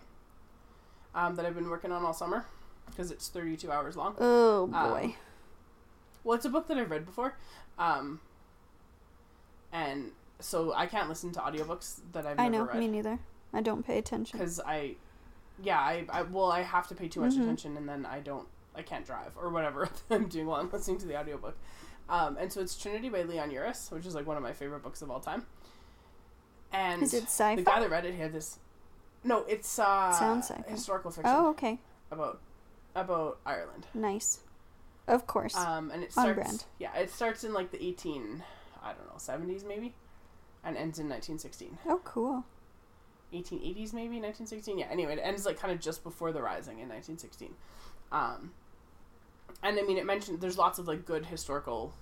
um, 1.14 1.36
that 1.36 1.46
I've 1.46 1.54
been 1.54 1.70
working 1.70 1.92
on 1.92 2.04
all 2.04 2.12
summer, 2.12 2.44
because 2.86 3.10
it's 3.12 3.28
32 3.28 3.70
hours 3.70 3.96
long. 3.96 4.16
Oh 4.20 4.64
Um, 4.64 4.70
boy. 4.70 5.16
Well, 6.24 6.34
it's 6.36 6.44
a 6.44 6.50
book 6.50 6.66
that 6.68 6.76
I've 6.76 6.90
read 6.90 7.06
before, 7.06 7.34
um, 7.78 8.20
and 9.72 10.12
so 10.40 10.72
I 10.74 10.86
can't 10.86 11.08
listen 11.08 11.32
to 11.32 11.40
audiobooks 11.40 12.00
that 12.12 12.26
I've 12.26 12.38
I 12.38 12.48
never 12.48 12.64
know. 12.66 12.70
read. 12.72 12.78
Me 12.80 12.88
neither. 12.88 13.18
I 13.54 13.60
don't 13.60 13.86
pay 13.86 13.98
attention. 13.98 14.38
because 14.38 14.60
I, 14.60 14.94
yeah, 15.62 15.78
I, 15.78 16.06
I 16.08 16.22
well, 16.22 16.50
I 16.50 16.62
have 16.62 16.88
to 16.88 16.94
pay 16.94 17.08
too 17.08 17.20
much 17.20 17.34
Mhm. 17.34 17.42
attention, 17.42 17.76
and 17.76 17.88
then 17.88 18.06
I 18.06 18.20
don't, 18.20 18.48
I 18.74 18.82
can't 18.82 19.04
drive 19.04 19.32
or 19.36 19.50
whatever 19.50 19.88
I'm 20.10 20.28
doing 20.28 20.46
while 20.46 20.60
I'm 20.60 20.70
listening 20.70 20.98
to 20.98 21.06
the 21.06 21.18
audiobook. 21.18 21.56
Um, 22.08 22.36
and 22.38 22.52
so 22.52 22.60
it's 22.60 22.76
Trinity 22.76 23.08
by 23.08 23.22
Leon 23.22 23.50
Uris, 23.50 23.90
which 23.92 24.06
is 24.06 24.14
like 24.14 24.26
one 24.26 24.36
of 24.36 24.42
my 24.42 24.52
favorite 24.52 24.82
books 24.82 25.02
of 25.02 25.10
all 25.10 25.20
time. 25.20 25.46
And 26.72 27.02
Is 27.02 27.12
it 27.14 27.24
sci-fi? 27.24 27.56
the 27.56 27.62
guy 27.62 27.80
that 27.80 27.90
read 27.90 28.04
it 28.06 28.14
had 28.14 28.32
this. 28.32 28.58
No, 29.24 29.44
it's 29.44 29.78
uh, 29.78 30.12
Sounds 30.12 30.50
historical 30.66 31.10
fiction 31.10 31.32
Oh, 31.34 31.50
okay. 31.50 31.78
about 32.10 32.40
about 32.94 33.38
Ireland. 33.46 33.86
Nice. 33.94 34.40
Of 35.06 35.26
course. 35.26 35.54
Um, 35.56 35.90
and 35.90 36.02
it 36.02 36.12
starts. 36.12 36.66
Yeah, 36.78 36.94
it 36.96 37.10
starts 37.10 37.44
in 37.44 37.52
like 37.52 37.70
the 37.70 37.82
eighteen, 37.84 38.42
I 38.82 38.92
don't 38.92 39.06
know, 39.06 39.18
seventies 39.18 39.64
maybe, 39.64 39.94
and 40.64 40.76
ends 40.76 40.98
in 40.98 41.08
nineteen 41.08 41.38
sixteen. 41.38 41.78
oh, 41.86 42.00
cool. 42.04 42.44
1880s 43.32 43.94
maybe 43.94 44.20
1916 44.20 44.76
yeah 44.76 44.84
anyway 44.90 45.14
it 45.14 45.20
ends 45.22 45.46
like 45.46 45.58
kind 45.58 45.72
of 45.72 45.80
just 45.80 46.02
before 46.04 46.32
the 46.32 46.42
rising 46.42 46.80
in 46.80 46.88
1916 46.90 47.54
um 48.12 48.52
and 49.62 49.78
i 49.78 49.82
mean 49.82 49.96
it 49.96 50.04
mentioned 50.04 50.38
there's 50.42 50.58
lots 50.58 50.78
of 50.78 50.86
like 50.86 51.06
good 51.06 51.24
historical 51.24 51.94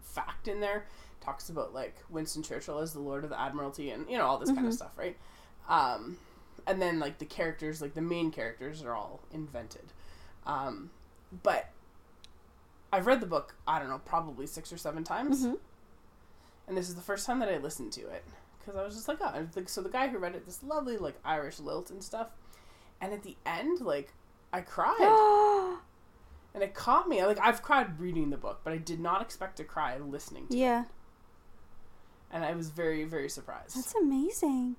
fact 0.00 0.46
in 0.46 0.60
there. 0.60 0.86
Talks 1.20 1.48
about 1.48 1.74
like 1.74 1.96
winston 2.08 2.42
churchill 2.42 2.78
as 2.78 2.92
the 2.92 3.00
lord 3.00 3.24
of 3.24 3.30
the 3.30 3.40
admiralty 3.40 3.90
and 3.90 4.08
you 4.08 4.16
know 4.16 4.26
all 4.26 4.38
this 4.38 4.52
kind 4.52 4.66
of 4.66 4.74
stuff 4.74 4.92
right? 4.96 5.16
Um 5.68 6.18
and 6.66 6.80
then 6.80 7.00
like 7.00 7.18
the 7.18 7.24
characters 7.24 7.82
like 7.82 7.94
the 7.94 8.02
main 8.02 8.30
characters 8.30 8.82
are 8.84 8.94
all 8.94 9.20
invented. 9.32 9.92
Um 10.46 10.90
but 11.42 11.70
i've 12.92 13.06
read 13.08 13.20
the 13.20 13.26
book 13.26 13.56
i 13.66 13.78
don't 13.80 13.88
know 13.88 14.00
probably 14.04 14.46
six 14.46 14.72
or 14.72 14.76
seven 14.76 15.02
times. 15.02 15.44
Hmm 15.44 15.54
and 16.68 16.76
this 16.76 16.88
is 16.88 16.94
the 16.94 17.02
first 17.02 17.26
time 17.26 17.38
that 17.40 17.48
I 17.48 17.58
listened 17.58 17.92
to 17.92 18.02
it 18.08 18.24
because 18.58 18.76
I 18.78 18.84
was 18.84 18.94
just 18.94 19.08
like, 19.08 19.18
oh, 19.20 19.46
so 19.66 19.82
the 19.82 19.88
guy 19.90 20.08
who 20.08 20.18
read 20.18 20.34
it, 20.34 20.46
this 20.46 20.62
lovely 20.62 20.96
like 20.96 21.16
Irish 21.24 21.58
lilt 21.60 21.90
and 21.90 22.02
stuff, 22.02 22.28
and 23.00 23.12
at 23.12 23.22
the 23.22 23.36
end, 23.44 23.80
like, 23.80 24.12
I 24.52 24.60
cried 24.62 24.98
and 26.54 26.62
it 26.62 26.74
caught 26.74 27.08
me. 27.08 27.24
Like 27.24 27.38
I've 27.40 27.62
cried 27.62 27.98
reading 28.00 28.30
the 28.30 28.36
book, 28.36 28.60
but 28.64 28.72
I 28.72 28.76
did 28.78 29.00
not 29.00 29.20
expect 29.22 29.56
to 29.58 29.64
cry 29.64 29.98
listening 29.98 30.46
to 30.48 30.54
it, 30.54 30.58
yeah. 30.58 30.84
and 32.30 32.44
I 32.44 32.54
was 32.54 32.70
very 32.70 33.04
very 33.04 33.28
surprised. 33.28 33.76
That's 33.76 33.94
amazing. 33.94 34.76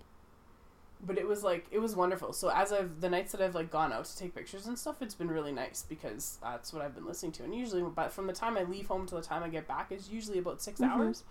but 1.05 1.17
it 1.17 1.27
was 1.27 1.43
like 1.43 1.67
it 1.71 1.79
was 1.79 1.95
wonderful. 1.95 2.33
So 2.33 2.49
as 2.49 2.71
I've 2.71 3.01
the 3.01 3.09
nights 3.09 3.31
that 3.33 3.41
I've 3.41 3.53
like 3.55 3.69
gone 3.69 3.91
out 3.93 4.05
to 4.05 4.17
take 4.17 4.33
pictures 4.33 4.65
and 4.65 4.79
stuff, 4.79 5.01
it's 5.01 5.13
been 5.13 5.29
really 5.29 5.51
nice 5.51 5.83
because 5.87 6.39
that's 6.41 6.73
what 6.73 6.81
I've 6.81 6.95
been 6.95 7.05
listening 7.05 7.33
to. 7.33 7.43
And 7.43 7.53
usually, 7.53 7.83
but 7.83 8.11
from 8.11 8.27
the 8.27 8.33
time 8.33 8.57
I 8.57 8.63
leave 8.63 8.87
home 8.87 9.05
to 9.07 9.15
the 9.15 9.21
time 9.21 9.43
I 9.43 9.49
get 9.49 9.67
back 9.67 9.91
is 9.91 10.09
usually 10.09 10.39
about 10.39 10.61
6 10.61 10.79
Mhm. 10.79 10.89
hours. 10.89 11.23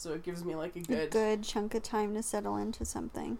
So 0.00 0.14
it 0.14 0.22
gives 0.22 0.42
me 0.46 0.54
like 0.54 0.74
a 0.76 0.78
A 0.78 0.82
good, 0.82 1.10
good 1.10 1.42
chunk 1.42 1.74
of 1.74 1.82
time 1.82 2.14
to 2.14 2.22
settle 2.22 2.56
into 2.56 2.86
something. 2.86 3.36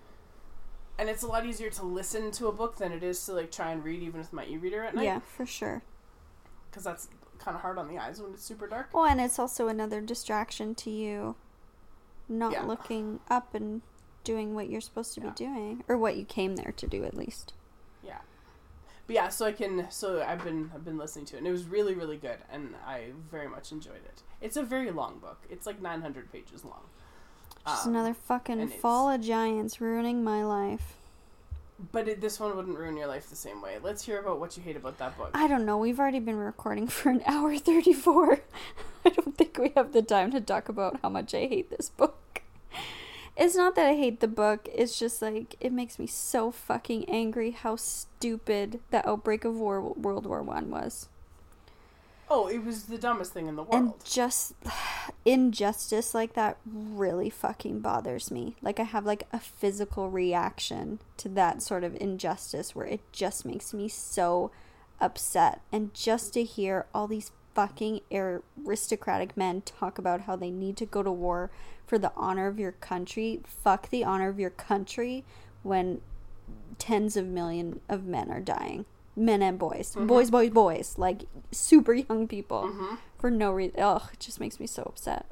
and 0.98 1.08
it's 1.08 1.22
a 1.22 1.26
lot 1.26 1.46
easier 1.46 1.70
to 1.70 1.82
listen 1.86 2.30
to 2.32 2.48
a 2.48 2.52
book 2.52 2.76
than 2.76 2.92
it 2.92 3.02
is 3.02 3.24
to 3.24 3.32
like 3.32 3.50
try 3.50 3.70
and 3.72 3.82
read 3.82 4.02
even 4.02 4.20
with 4.20 4.30
my 4.34 4.44
e-reader 4.44 4.84
at 4.84 4.94
night. 4.94 5.04
Yeah, 5.04 5.20
for 5.20 5.46
sure. 5.46 5.82
because 6.70 6.84
that's 6.84 7.08
kind 7.38 7.54
of 7.56 7.62
hard 7.62 7.78
on 7.78 7.88
the 7.88 7.96
eyes 7.96 8.20
when 8.20 8.34
it's 8.34 8.44
super 8.44 8.66
dark. 8.66 8.90
Well, 8.92 9.06
and 9.06 9.18
it's 9.22 9.38
also 9.38 9.68
another 9.68 10.02
distraction 10.02 10.74
to 10.76 10.90
you 10.90 11.34
not 12.28 12.52
Yeah. 12.52 12.64
looking 12.66 13.20
up 13.30 13.54
and 13.54 13.80
doing 14.22 14.54
what 14.54 14.68
you're 14.68 14.82
supposed 14.82 15.14
to 15.14 15.22
Yeah. 15.22 15.30
be 15.30 15.34
doing 15.36 15.84
or 15.88 15.96
what 15.96 16.16
you 16.18 16.26
came 16.26 16.56
there 16.56 16.72
to 16.72 16.86
do 16.86 17.04
at 17.04 17.14
least. 17.14 17.54
But 19.10 19.14
yeah, 19.16 19.28
so 19.28 19.44
I 19.44 19.50
can. 19.50 19.88
So 19.90 20.22
I've 20.22 20.44
been 20.44 20.70
I've 20.72 20.84
been 20.84 20.96
listening 20.96 21.24
to 21.24 21.34
it, 21.34 21.38
and 21.38 21.46
it 21.48 21.50
was 21.50 21.64
really 21.64 21.94
really 21.94 22.16
good, 22.16 22.38
and 22.48 22.76
I 22.86 23.06
very 23.28 23.48
much 23.48 23.72
enjoyed 23.72 24.04
it. 24.04 24.22
It's 24.40 24.56
a 24.56 24.62
very 24.62 24.92
long 24.92 25.18
book. 25.18 25.40
It's 25.50 25.66
like 25.66 25.82
900 25.82 26.30
pages 26.30 26.64
long. 26.64 26.82
Just 27.66 27.86
Um, 27.86 27.92
another 27.92 28.14
fucking 28.14 28.68
Fall 28.68 29.10
of 29.10 29.20
Giants 29.20 29.80
ruining 29.80 30.22
my 30.22 30.44
life. 30.44 30.94
But 31.90 32.06
it, 32.06 32.20
this 32.20 32.38
one 32.38 32.54
wouldn't 32.54 32.78
ruin 32.78 32.96
your 32.96 33.08
life 33.08 33.28
the 33.28 33.34
same 33.34 33.60
way. 33.60 33.78
Let's 33.82 34.04
hear 34.04 34.20
about 34.20 34.38
what 34.38 34.56
you 34.56 34.62
hate 34.62 34.76
about 34.76 34.98
that 34.98 35.18
book. 35.18 35.30
I 35.34 35.48
don't 35.48 35.66
know. 35.66 35.76
We've 35.76 35.98
already 35.98 36.20
been 36.20 36.38
recording 36.38 36.86
for 36.86 37.10
an 37.10 37.22
hour 37.26 37.58
34. 37.58 38.38
I 39.04 39.08
don't 39.08 39.36
think 39.36 39.58
we 39.58 39.72
have 39.74 39.92
the 39.92 40.02
time 40.02 40.30
to 40.30 40.40
talk 40.40 40.68
about 40.68 41.00
how 41.02 41.08
much 41.08 41.34
I 41.34 41.46
hate 41.46 41.68
this 41.68 41.88
book. 41.88 42.42
It's 43.40 43.56
not 43.56 43.74
that 43.76 43.86
I 43.86 43.94
hate 43.94 44.20
the 44.20 44.28
book, 44.28 44.68
it's 44.70 44.98
just 44.98 45.22
like 45.22 45.56
it 45.60 45.72
makes 45.72 45.98
me 45.98 46.06
so 46.06 46.50
fucking 46.50 47.08
angry 47.08 47.52
how 47.52 47.76
stupid 47.76 48.80
the 48.90 49.08
outbreak 49.08 49.46
of 49.46 49.56
war 49.56 49.80
World 49.80 50.26
War 50.26 50.42
1 50.42 50.70
was. 50.70 51.08
oh, 52.28 52.48
it 52.48 52.62
was 52.62 52.84
the 52.84 52.98
dumbest 52.98 53.32
thing 53.32 53.46
in 53.46 53.56
the 53.56 53.62
world. 53.62 53.74
And 53.74 53.86
world. 53.86 54.04
just 54.04 54.52
injustice 55.24 56.14
like 56.14 56.34
that 56.34 56.58
really 56.66 57.30
fucking 57.30 57.80
bothers 57.80 58.30
me. 58.30 58.56
Like 58.60 58.78
I 58.78 58.84
have 58.84 59.06
like 59.06 59.26
a 59.32 59.40
physical 59.40 60.10
reaction 60.10 61.00
to 61.16 61.30
that 61.30 61.62
sort 61.62 61.82
of 61.82 61.96
injustice 61.98 62.76
where 62.76 62.86
it 62.86 63.00
just 63.10 63.46
makes 63.46 63.72
me 63.72 63.88
so 63.88 64.50
upset. 65.00 65.62
And 65.72 65.94
just 65.94 66.34
to 66.34 66.44
hear 66.44 66.84
all 66.94 67.06
these 67.06 67.32
fucking 67.54 68.00
aristocratic 68.12 69.34
men 69.36 69.62
talk 69.62 69.98
about 69.98 70.22
how 70.22 70.36
they 70.36 70.50
need 70.50 70.76
to 70.76 70.86
go 70.86 71.02
to 71.02 71.10
war 71.10 71.50
for 71.90 71.98
the 71.98 72.12
honor 72.16 72.46
of 72.46 72.60
your 72.60 72.70
country, 72.70 73.40
fuck 73.44 73.90
the 73.90 74.04
honor 74.04 74.28
of 74.28 74.38
your 74.38 74.50
country 74.50 75.24
when 75.64 76.00
tens 76.78 77.16
of 77.16 77.26
million 77.26 77.80
of 77.88 78.04
men 78.04 78.30
are 78.30 78.38
dying. 78.40 78.86
Men 79.16 79.42
and 79.42 79.58
boys. 79.58 79.96
Boys, 79.96 80.30
boys, 80.30 80.50
boys. 80.50 80.94
Like 80.96 81.24
super 81.50 81.92
young 81.92 82.28
people 82.28 82.68
hmm 82.68 82.94
for 83.18 83.28
no 83.30 83.50
reason. 83.50 83.78
Ugh, 83.80 84.02
it 84.14 84.20
just 84.20 84.38
makes 84.40 84.60
me 84.60 84.66
so 84.68 84.82
upset. 84.84 85.26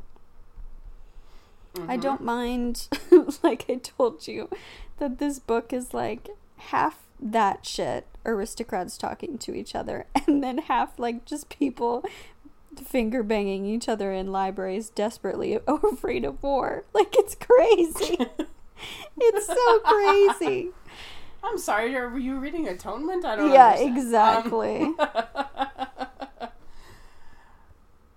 I 1.87 1.97
Mhm. 1.97 2.01
don't 2.03 2.21
mind, 2.25 2.89
like 3.45 3.65
I 3.71 3.77
told 3.77 4.27
you, 4.27 4.51
that 4.99 5.19
this 5.19 5.39
book 5.39 5.73
is 5.73 5.95
like 5.95 6.29
half 6.57 7.05
that 7.21 7.65
shit, 7.65 8.05
aristocrats 8.27 8.99
talking 8.99 9.39
to 9.39 9.55
each 9.55 9.75
other, 9.77 10.07
and 10.27 10.43
then 10.43 10.59
half 10.59 10.99
like 10.99 11.25
just 11.25 11.49
people 11.49 12.05
finger 12.79 13.23
banging 13.23 13.67
each 13.67 13.89
other 13.89 14.13
in 14.13 14.33
libraries, 14.33 14.91
desperately 14.91 15.59
afraid 15.67 16.25
of 16.25 16.43
war. 16.43 16.85
Like 16.93 17.15
it's 17.17 17.35
crazy. 17.35 18.19
it's 19.19 19.47
so 19.47 19.81
crazy. 19.81 20.71
I'm 21.43 21.59
sorry. 21.59 21.95
Are, 21.97 22.09
were 22.09 22.19
you 22.19 22.39
reading 22.39 22.69
Atonement? 22.69 23.25
I 23.25 23.37
don't. 23.37 23.49
Know. 23.49 23.55
Yeah, 23.55 23.69
understand. 23.71 23.99
exactly. 23.99 24.83
Um, 24.99 26.49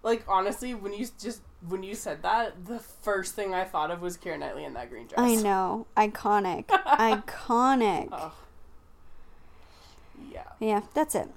like 0.03 0.23
honestly, 0.27 0.73
when 0.73 0.93
you 0.93 1.07
just 1.19 1.41
when 1.67 1.83
you 1.83 1.95
said 1.95 2.23
that, 2.23 2.65
the 2.65 2.79
first 2.79 3.35
thing 3.35 3.53
I 3.53 3.63
thought 3.63 3.91
of 3.91 4.01
was 4.01 4.17
Keira 4.17 4.39
Knightley 4.39 4.65
in 4.65 4.73
that 4.73 4.89
green 4.89 5.07
dress. 5.07 5.19
I 5.19 5.35
know. 5.35 5.87
Iconic. 5.95 6.65
Iconic. 6.67 8.09
Oh. 8.11 8.33
Yeah, 10.31 10.43
Yeah, 10.59 10.81
that's 10.93 11.15
it. 11.15 11.29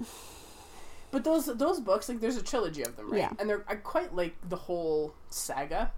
But 1.15 1.23
those 1.25 1.47
those 1.47 1.79
books, 1.79 2.09
like, 2.09 2.21
there's 2.21 2.37
a 2.37 2.43
trilogy 2.43 2.83
of 2.83 2.97
them, 2.97 3.11
right? 3.11 3.21
Yeah. 3.21 3.31
And 3.39 3.49
they're 3.49 3.65
I 3.69 3.77
quite 3.77 4.15
like 4.15 4.35
the 4.49 4.57
whole 4.57 5.15
saga. 5.31 5.93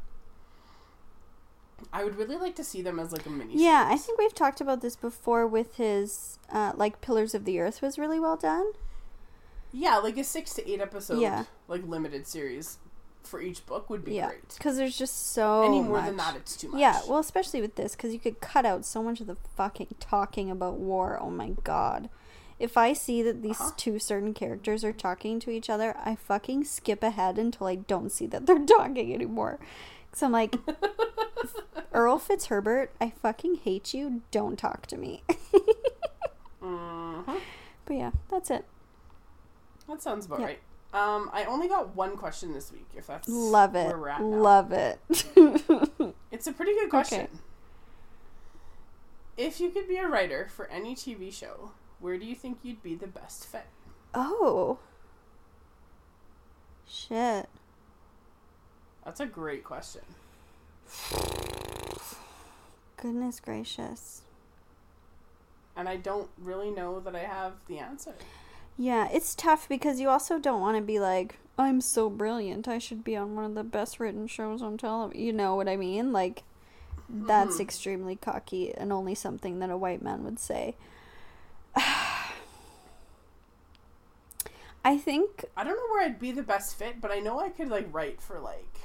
I 1.93 2.05
would 2.05 2.17
really 2.17 2.37
like 2.37 2.55
to 2.57 2.65
see 2.65 2.83
them 2.83 2.99
as 2.99 3.13
like 3.13 3.25
a 3.27 3.31
mini. 3.31 3.55
Yeah, 3.57 3.87
I 3.91 3.97
think 3.97 4.19
we've 4.19 4.35
talked 4.35 4.61
about 4.61 4.81
this 4.83 4.95
before 4.97 5.47
with 5.47 5.77
his 5.77 6.39
uh, 6.53 6.73
like 6.77 7.01
Pillars 7.01 7.35
of 7.35 7.45
the 7.47 7.59
Earth 7.61 7.81
was 7.83 7.99
really 7.99 8.21
well 8.21 8.37
done. 8.37 8.73
Yeah, 9.73 9.97
like 9.97 10.17
a 10.19 10.25
six 10.25 10.53
to 10.55 10.71
eight 10.71 10.81
episode, 10.81 11.19
Yeah. 11.21 11.45
like 11.69 11.83
limited 11.87 12.27
series 12.27 12.79
for 13.23 13.41
each 13.41 13.67
book 13.67 13.91
would 13.91 14.05
be 14.05 14.15
yeah, 14.15 14.29
great. 14.29 14.55
because 14.57 14.77
there's 14.77 14.97
just 14.97 15.33
so 15.33 15.63
Any 15.65 15.81
more 15.83 15.97
much. 15.99 16.07
than 16.07 16.17
that, 16.19 16.37
it's 16.37 16.57
too 16.57 16.69
much. 16.69 16.81
Yeah, 16.81 17.01
well, 17.09 17.19
especially 17.19 17.61
with 17.61 17.75
this, 17.75 17.97
because 17.97 18.13
you 18.13 18.21
could 18.21 18.41
cut 18.41 18.65
out 18.65 18.85
so 18.85 19.03
much 19.03 19.21
of 19.21 19.27
the 19.27 19.37
fucking 19.57 19.89
talking 19.99 20.51
about 20.51 20.75
war. 20.75 21.19
Oh 21.21 21.31
my 21.31 21.51
god. 21.65 22.09
If 22.59 22.77
I 22.77 22.93
see 22.95 23.23
that 23.23 23.43
these 23.43 23.61
Uh-huh. 23.61 23.73
two 23.77 23.99
certain 23.99 24.33
characters 24.33 24.83
are 24.85 24.93
talking 24.93 25.39
to 25.41 25.51
each 25.51 25.69
other, 25.69 25.95
I 25.99 26.15
fucking 26.17 26.65
skip 26.65 27.03
ahead 27.03 27.39
until 27.39 27.67
I 27.67 27.75
don't 27.77 28.11
see 28.11 28.27
that 28.29 28.47
they're 28.47 28.65
talking 28.67 29.13
anymore. 29.13 29.59
Because 30.11 30.23
I'm 30.23 30.33
like, 30.33 30.57
Earl 31.93 32.19
Fitzherbert, 32.19 32.89
I 33.01 33.11
fucking 33.11 33.57
hate 33.57 33.93
you. 33.95 34.23
Don't 34.31 34.59
talk 34.59 34.87
to 34.87 34.97
me. 34.97 35.23
Mhm. 36.63 37.41
but 37.85 37.95
yeah, 37.97 38.11
that's 38.29 38.51
it. 38.51 38.65
That 39.89 40.03
sounds 40.03 40.27
about 40.27 40.41
Yeah. 40.41 40.47
right. 40.47 40.61
Um, 40.93 41.31
I 41.33 41.45
only 41.45 41.69
got 41.69 41.95
one 41.95 42.17
question 42.17 42.53
this 42.55 42.73
week. 42.73 42.87
If 42.97 43.07
that's 43.07 43.29
Love 43.29 43.77
it. 43.77 43.87
where 43.87 43.99
we're 43.99 44.09
at 44.09 44.21
now. 44.21 44.27
Love 44.27 44.73
it. 44.73 44.99
It's 46.33 46.47
a 46.49 46.53
pretty 46.53 46.73
good 46.75 46.91
question. 46.91 47.21
Okay. 47.21 47.31
If 49.37 49.61
you 49.61 49.71
could 49.71 49.87
be 49.87 49.97
a 49.99 50.09
writer 50.09 50.49
for 50.51 50.67
any 50.69 50.95
TV 50.97 51.31
show, 51.33 51.71
where 52.01 52.19
do 52.19 52.25
you 52.27 52.35
think 52.35 52.59
you'd 52.63 52.83
be 52.83 52.95
the 52.95 53.07
best 53.07 53.47
fit? 53.47 53.67
oh. 54.15 54.79
Shit. 56.89 57.49
That's 59.05 59.19
a 59.21 59.27
great 59.27 59.65
question. 59.65 60.03
Goodness 62.97 63.41
gracious. 63.41 64.23
And 65.77 65.89
I 65.89 65.97
don't 65.97 66.29
really 66.39 66.71
know 66.71 67.01
that 67.01 67.15
I 67.15 67.21
have 67.25 67.53
the 67.69 67.79
answer. 67.79 68.15
Yeah, 68.79 69.09
it's 69.13 69.35
tough 69.35 69.69
because 69.69 70.01
you 70.01 70.09
also 70.09 70.39
don't 70.39 70.61
want 70.61 70.77
to 70.77 70.83
be 70.83 70.99
like, 70.99 71.39
I'm 71.59 71.81
so 71.81 72.09
brilliant. 72.09 72.69
I 72.69 72.79
should 72.79 73.03
be 73.05 73.17
on 73.17 73.35
one 73.35 73.45
of 73.45 73.55
the 73.55 73.65
best 73.65 73.99
written 74.01 74.27
shows 74.27 74.63
on 74.63 74.79
television. 74.79 75.21
You 75.23 75.33
know 75.33 75.55
what 75.57 75.69
I 75.69 75.77
mean? 75.77 76.13
Like, 76.13 76.45
that's 77.09 77.57
Mhm. 77.57 77.61
extremely 77.61 78.17
cocky 78.17 78.73
and 78.75 78.93
only 78.93 79.15
something 79.15 79.59
that 79.59 79.71
a 79.71 79.77
white 79.77 80.03
man 80.03 80.25
would 80.25 80.39
say. 80.39 80.77
I 84.87 84.99
think, 84.99 85.45
I 85.57 85.65
don't 85.65 85.75
know 85.75 85.89
where 85.91 86.05
I'd 86.05 86.21
be 86.21 86.31
the 86.31 86.45
best 86.45 86.79
fit, 86.79 87.01
but 87.01 87.11
I 87.11 87.19
know 87.19 87.41
I 87.41 87.49
could 87.49 87.69
like 87.69 87.89
write 87.93 88.21
for 88.23 88.39
like. 88.39 88.79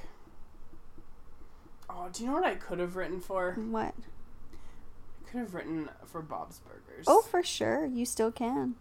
Oh, 1.88 2.10
do 2.12 2.24
you 2.24 2.30
know 2.30 2.36
what 2.36 2.44
I 2.44 2.56
could 2.56 2.80
have 2.80 2.96
written 2.96 3.20
for? 3.20 3.54
what? 3.54 3.94
I 3.94 5.30
could 5.30 5.40
have 5.42 5.54
written 5.54 5.90
for 6.06 6.22
Bob's 6.24 6.60
Burgers. 6.60 7.06
Oh, 7.08 7.22
for 7.22 7.44
sure. 7.44 7.86
You 7.86 8.06
still 8.06 8.32
can. 8.32 8.76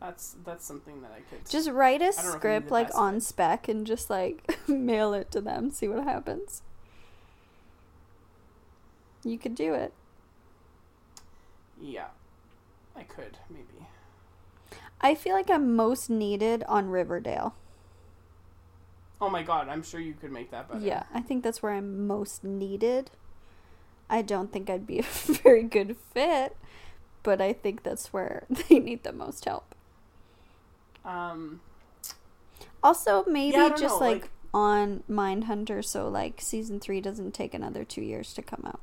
that's 0.00 0.36
that's 0.44 0.66
something 0.66 1.00
that 1.00 1.12
I 1.12 1.20
could. 1.20 1.48
Just 1.48 1.70
write 1.70 2.02
a 2.02 2.04
know 2.04 2.10
if 2.10 2.18
it'd 2.18 2.32
be 2.34 2.38
script 2.38 2.70
like 2.70 2.94
on 2.94 3.14
fit. 3.14 3.22
spec 3.22 3.68
and 3.68 3.86
just 3.86 4.10
like 4.10 4.58
mail 4.68 5.14
it 5.14 5.30
to 5.30 5.40
them, 5.40 5.70
see 5.70 5.88
what 5.88 6.04
happens. 6.04 6.60
You 9.24 9.38
could 9.38 9.54
do 9.54 9.72
it. 9.72 9.94
yeah, 11.80 12.08
I 12.94 13.02
could 13.04 13.38
maybe. 13.48 13.86
I 15.00 15.14
feel 15.14 15.34
like 15.34 15.50
I'm 15.50 15.76
most 15.76 16.10
needed 16.10 16.64
on 16.64 16.88
Riverdale. 16.88 17.54
Oh 19.20 19.28
my 19.28 19.42
god, 19.42 19.68
I'm 19.68 19.82
sure 19.82 20.00
you 20.00 20.14
could 20.14 20.30
make 20.32 20.50
that 20.50 20.68
better. 20.68 20.80
Yeah, 20.84 21.04
I 21.12 21.20
think 21.20 21.42
that's 21.42 21.62
where 21.62 21.72
I'm 21.72 22.06
most 22.06 22.44
needed. 22.44 23.10
I 24.08 24.22
don't 24.22 24.52
think 24.52 24.70
I'd 24.70 24.86
be 24.86 24.98
a 25.00 25.02
very 25.02 25.62
good 25.62 25.96
fit, 26.12 26.56
but 27.22 27.40
I 27.40 27.52
think 27.52 27.82
that's 27.82 28.12
where 28.12 28.44
they 28.68 28.78
need 28.78 29.02
the 29.02 29.12
most 29.12 29.44
help. 29.44 29.74
Um. 31.04 31.60
Also, 32.82 33.24
maybe 33.26 33.56
Yeah, 33.56 33.70
just 33.70 33.82
know, 33.82 33.98
like, 33.98 34.22
like- 34.22 34.30
on 34.54 35.02
Mindhunter, 35.10 35.84
so 35.84 36.08
like 36.08 36.40
season 36.40 36.80
three 36.80 37.00
doesn't 37.00 37.34
take 37.34 37.54
another 37.54 37.84
two 37.84 38.02
years 38.02 38.32
to 38.34 38.42
come 38.42 38.62
out. 38.64 38.80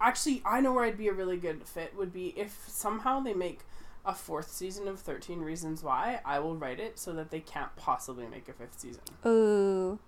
Actually, 0.00 0.42
I 0.44 0.60
know 0.60 0.72
where 0.72 0.84
I'd 0.84 0.98
be 0.98 1.08
a 1.08 1.12
really 1.12 1.36
good 1.36 1.62
fit 1.64 1.96
would 1.96 2.12
be 2.12 2.34
if 2.36 2.64
somehow 2.68 3.20
they 3.20 3.32
make 3.34 3.60
a 4.06 4.14
fourth 4.14 4.50
season 4.50 4.86
of 4.88 5.00
13 5.00 5.40
Reasons 5.40 5.82
Why, 5.82 6.20
I 6.24 6.38
will 6.38 6.56
write 6.56 6.78
it 6.80 6.98
so 6.98 7.12
that 7.14 7.30
they 7.30 7.40
can't 7.40 7.74
possibly 7.76 8.26
make 8.26 8.48
a 8.48 8.52
fifth 8.52 8.78
season. 8.80 9.02
Ooh. 9.26 9.98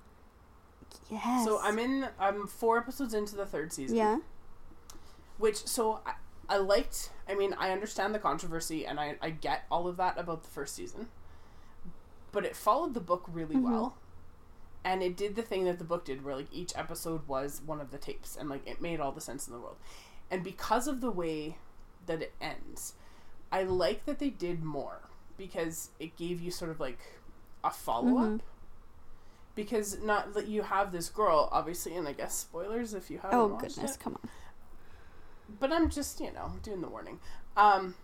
Yes. 1.10 1.44
So 1.44 1.60
I'm 1.62 1.78
in 1.78 2.08
I'm 2.18 2.46
4 2.46 2.78
episodes 2.78 3.14
into 3.14 3.36
the 3.36 3.46
third 3.46 3.72
season. 3.72 3.96
Yeah. 3.96 4.18
Which 5.38 5.66
so 5.66 6.00
I, 6.06 6.14
I 6.48 6.56
liked 6.58 7.10
I 7.28 7.34
mean, 7.34 7.54
I 7.58 7.70
understand 7.70 8.14
the 8.14 8.18
controversy 8.18 8.86
and 8.86 9.00
I 9.00 9.16
I 9.22 9.30
get 9.30 9.64
all 9.70 9.88
of 9.88 9.96
that 9.96 10.18
about 10.18 10.42
the 10.42 10.50
first 10.50 10.74
season. 10.74 11.08
But 12.32 12.44
it 12.44 12.54
followed 12.56 12.94
the 12.94 13.00
book 13.00 13.24
really 13.32 13.56
Mhm. 13.56 13.62
well. 13.62 13.96
And 14.84 15.02
it 15.02 15.16
did 15.16 15.34
the 15.34 15.42
thing 15.42 15.64
that 15.64 15.78
the 15.78 15.84
book 15.84 16.04
did 16.04 16.24
where 16.24 16.36
like 16.36 16.52
each 16.52 16.72
episode 16.76 17.26
was 17.26 17.60
one 17.64 17.80
of 17.80 17.90
the 17.90 17.98
tapes 17.98 18.36
and 18.36 18.48
like 18.48 18.66
it 18.66 18.80
made 18.80 19.00
all 19.00 19.10
the 19.12 19.20
sense 19.20 19.46
in 19.46 19.52
the 19.52 19.58
world. 19.58 19.76
And 20.30 20.44
because 20.44 20.86
of 20.86 21.00
the 21.00 21.10
way 21.10 21.58
that 22.06 22.22
it 22.22 22.34
ends, 22.40 22.94
I 23.52 23.62
like 23.62 24.04
that 24.06 24.18
they 24.18 24.30
did 24.30 24.62
more 24.64 25.00
because 25.36 25.90
it 26.00 26.16
gave 26.16 26.40
you 26.40 26.50
sort 26.50 26.70
of 26.70 26.80
like 26.80 26.98
a 27.64 27.70
follow 27.70 28.18
up. 28.18 28.24
Mhm. 28.28 28.40
Because 29.54 29.98
not 30.02 30.34
that 30.34 30.48
you 30.48 30.62
have 30.62 30.92
this 30.92 31.08
girl, 31.08 31.48
obviously, 31.50 31.94
and 31.96 32.06
I 32.06 32.12
guess 32.12 32.34
spoilers 32.36 32.92
if 32.92 33.10
you 33.10 33.18
haven't 33.18 33.38
Oh 33.38 33.48
goodness, 33.48 33.94
it. 33.94 34.00
come 34.00 34.18
on. 34.22 34.28
But 35.60 35.72
I'm 35.72 35.88
just, 35.88 36.20
you 36.20 36.32
know, 36.32 36.52
doing 36.62 36.80
the 36.82 36.88
warning. 36.88 37.20
Um, 37.56 37.94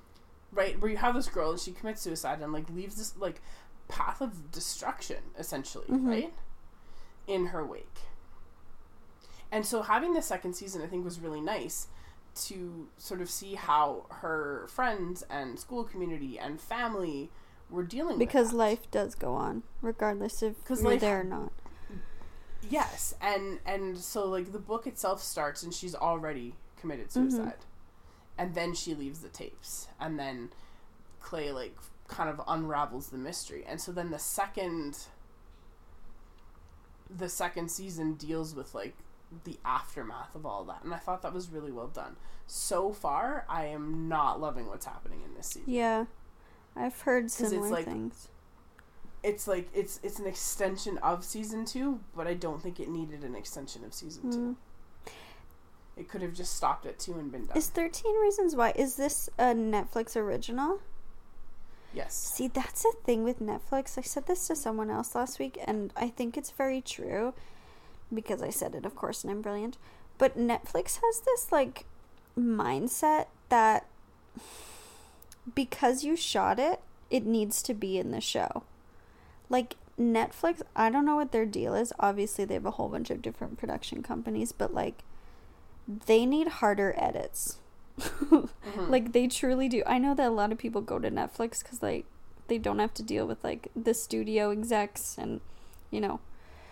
right 0.53 0.79
where 0.81 0.91
you 0.91 0.97
have 0.99 1.15
this 1.15 1.29
girl 1.29 1.51
and 1.53 1.59
she 1.61 1.73
commits 1.73 2.03
suicide 2.03 2.41
and 2.43 2.53
like 2.53 2.69
leaves 2.71 2.97
this 2.97 3.17
like 3.17 3.41
path 3.89 4.21
of 4.21 4.51
destruction 4.53 5.17
essentially 5.39 5.87
Mhm. 5.87 6.07
right 6.07 6.35
in 7.27 7.47
her 7.47 7.65
wake 7.65 8.01
and 9.51 9.65
so 9.67 9.81
having 9.83 10.13
the 10.13 10.21
second 10.21 10.53
season 10.55 10.83
i 10.83 10.87
think 10.87 11.05
was 11.05 11.21
really 11.21 11.41
nice 11.41 11.89
to 12.35 12.89
sort 12.97 13.21
of 13.21 13.29
see 13.31 13.55
how 13.55 14.07
her 14.11 14.67
friends 14.69 15.23
and 15.29 15.59
school 15.59 15.85
community 15.85 16.39
and 16.39 16.61
family 16.61 17.31
were 17.71 17.83
dealing 17.83 18.19
Because 18.19 18.53
life 18.53 18.91
does 18.91 19.15
go 19.15 19.35
on, 19.35 19.63
regardless 19.81 20.43
if 20.43 20.63
'Cause 20.65 20.83
you're 20.83 20.93
life- 20.93 21.01
there 21.01 21.21
or 21.21 21.25
not. 21.25 21.53
yes 22.69 23.15
and 23.21 23.59
and 23.67 23.99
so 23.99 24.25
like 24.29 24.53
the 24.53 24.59
book 24.59 24.87
itself 24.87 25.21
starts 25.23 25.63
and 25.63 25.75
she's 25.75 25.95
already 25.95 26.55
committed 26.81 27.09
Mm-hmm. 27.09 27.31
suicide 27.31 27.65
and 28.39 28.55
then 28.55 28.73
she 28.75 28.95
leaves 28.95 29.21
the 29.21 29.29
tapes 29.29 29.89
and 30.01 30.19
then 30.19 30.51
clay 31.21 31.51
like 31.53 31.77
kind 32.09 32.31
of 32.31 32.41
unravels 32.47 33.09
the 33.09 33.19
mystery 33.19 33.65
and 33.67 33.81
so 33.81 33.91
then 33.93 34.11
the 34.11 34.19
second 34.19 35.07
the 37.11 37.29
second 37.29 37.71
season 37.71 38.15
deals 38.15 38.55
with 38.55 38.75
like 38.75 38.95
the 39.45 39.59
aftermath 39.65 40.35
of 40.35 40.45
all 40.47 40.65
that 40.65 40.83
and 40.85 40.93
i 40.93 40.99
thought 40.99 41.23
that 41.23 41.33
was 41.33 41.49
really 41.49 41.73
well 41.73 41.87
done 41.89 42.17
so 42.47 42.93
far 42.93 43.45
i 43.49 43.65
am 43.65 44.09
not 44.09 44.41
loving 44.41 44.67
what's 44.67 44.87
happening 44.87 45.21
in 45.25 45.35
this 45.35 45.47
season 45.49 45.73
Yeah, 45.73 46.05
I've 46.77 47.01
heard 47.03 47.25
it's 47.27 47.35
similar 47.35 47.69
like- 47.71 47.85
things. 47.87 48.29
it's 49.23 49.47
like 49.49 49.69
it's 49.75 50.01
it's 50.03 50.19
an 50.19 50.27
extension 50.27 50.99
of 50.99 51.25
season 51.25 51.65
two 51.65 52.01
but 52.17 52.27
i 52.27 52.35
don't 52.35 52.63
think 52.63 52.79
it 52.81 52.89
needed 52.89 53.23
an 53.25 53.35
extension 53.35 53.85
of 53.85 53.95
season 53.95 54.31
two 54.31 54.57
Mm. 55.07 55.13
it 55.97 56.09
could 56.09 56.23
have 56.23 56.33
just 56.35 56.57
stopped 56.57 56.85
at 56.87 56.99
two 56.99 57.15
and 57.15 57.31
been 57.31 57.47
done 57.47 57.57
Is 57.57 57.69
Thirteen 57.69 58.15
Reasons 58.21 58.57
Why? 58.57 58.73
Is 58.77 58.97
this 58.97 59.29
a 59.39 59.55
Netflix 59.55 60.17
original? 60.17 60.81
yes 61.95 62.15
See, 62.15 62.49
that's 62.49 62.85
a 62.85 62.93
thing 63.05 63.23
with 63.23 63.41
Netflix. 63.41 63.99
I 63.99 64.01
said 64.01 64.27
this 64.27 64.47
to 64.49 64.57
someone 64.57 64.91
else 64.91 65.15
last 65.15 65.39
week, 65.39 65.59
and 65.67 65.93
I 65.95 66.09
think 66.09 66.37
it's 66.39 66.51
very 66.51 66.81
true 66.81 67.35
because 68.13 68.43
I 68.43 68.51
said 68.51 68.75
it, 68.75 68.85
of 68.85 68.95
course, 68.95 69.23
and 69.25 69.31
I'm 69.31 69.43
brilliant. 69.43 69.79
But 70.19 70.37
Netflix 70.39 71.01
has 71.03 71.21
this 71.25 71.51
like 71.53 71.85
mindset 72.39 73.27
that 73.49 73.87
because 75.55 76.05
you 76.05 76.17
shot 76.17 76.59
it, 76.59 76.81
it 77.11 77.27
needs 77.27 77.63
to 77.63 77.75
be 77.75 77.99
in 77.99 78.11
the 78.11 78.21
show. 78.21 78.63
Like 79.49 79.77
Netflix, 80.01 80.63
I 80.75 80.91
don't 80.91 81.05
know 81.05 81.17
what 81.17 81.33
their 81.33 81.45
deal 81.47 81.75
is. 81.75 81.93
Obviously, 81.99 82.45
they 82.45 82.55
have 82.55 82.67
a 82.67 82.73
whole 82.73 82.89
bunch 82.89 83.11
of 83.11 83.23
different 83.23 83.59
production 83.59 84.03
companies, 84.03 84.53
but 84.53 84.73
like 84.73 85.03
they 86.07 86.25
need 86.25 86.49
harder 86.49 86.95
edits. 86.97 87.59
Mhm. 87.99 88.49
Like 88.89 89.13
they 89.13 89.27
truly 89.29 89.69
do. 89.69 89.83
I 89.87 89.99
know 89.99 90.15
that 90.15 90.29
a 90.29 90.31
lot 90.31 90.51
of 90.53 90.57
people 90.59 90.81
go 90.81 90.99
to 90.99 91.11
Netflix 91.11 91.63
because 91.63 91.83
like 91.83 92.07
they 92.49 92.57
don't 92.59 92.79
have 92.79 92.95
to 92.95 93.03
deal 93.03 93.27
with 93.27 93.43
like 93.45 93.69
the 93.77 93.93
studio 93.93 94.51
execs 94.51 95.17
and 95.19 95.41
you 95.91 96.01
know 96.01 96.21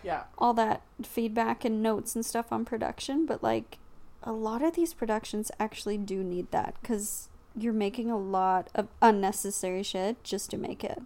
yeah 0.03 0.23
all 0.37 0.53
that 0.53 0.81
feedback 1.03 1.63
and 1.65 1.81
notes 1.83 2.15
and 2.15 2.25
stuff 2.25 2.51
on 2.51 2.65
production. 2.65 3.25
But 3.25 3.41
like 3.43 3.77
a 4.23 4.31
lot 4.31 4.61
of 4.61 4.73
these 4.75 4.93
productions 4.93 5.51
actually 5.59 5.97
do 5.97 6.23
need 6.23 6.51
that 6.51 6.75
because 6.81 7.29
you're 7.57 7.73
making 7.73 8.09
a 8.11 8.17
lot 8.17 8.69
of 8.75 8.87
unnecessary 9.01 9.83
shit 9.83 10.23
just 10.23 10.49
to 10.51 10.57
make 10.57 10.83
it. 10.83 11.01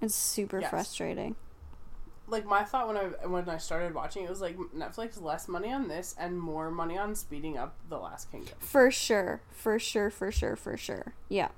It's 0.00 0.14
super 0.14 0.60
Yes. 0.60 0.70
frustrating. 0.70 1.36
like 2.26 2.46
my 2.46 2.64
thought 2.64 2.86
when 2.88 2.96
I 2.96 3.02
when 3.26 3.46
I 3.50 3.58
started 3.58 3.92
watching 3.94 4.24
it 4.24 4.30
was 4.30 4.40
like 4.40 4.56
Netflix 4.74 5.20
less 5.20 5.46
money 5.46 5.70
on 5.70 5.88
this 5.88 6.14
and 6.18 6.38
more 6.40 6.70
money 6.70 6.96
on 6.96 7.14
speeding 7.14 7.58
up 7.58 7.74
The 7.90 7.98
Last 7.98 8.30
Kingdom. 8.32 8.54
For 8.60 8.90
sure. 8.90 9.42
For 9.50 9.78
sure. 9.78 10.08
For 10.10 10.32
sure. 10.32 10.56
For 10.56 10.76
sure. 10.78 11.12
Yeah. 11.28 11.48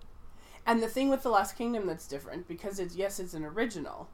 And 0.67 0.83
the 0.83 0.89
thing 0.89 1.09
with 1.09 1.23
The 1.23 1.29
Last 1.31 1.57
Kingdom 1.57 1.87
that's 1.87 2.09
different 2.09 2.49
because 2.49 2.81
it's 2.81 2.97
yes 2.97 3.21
it's 3.21 3.33
an 3.35 3.45
original, 3.45 4.09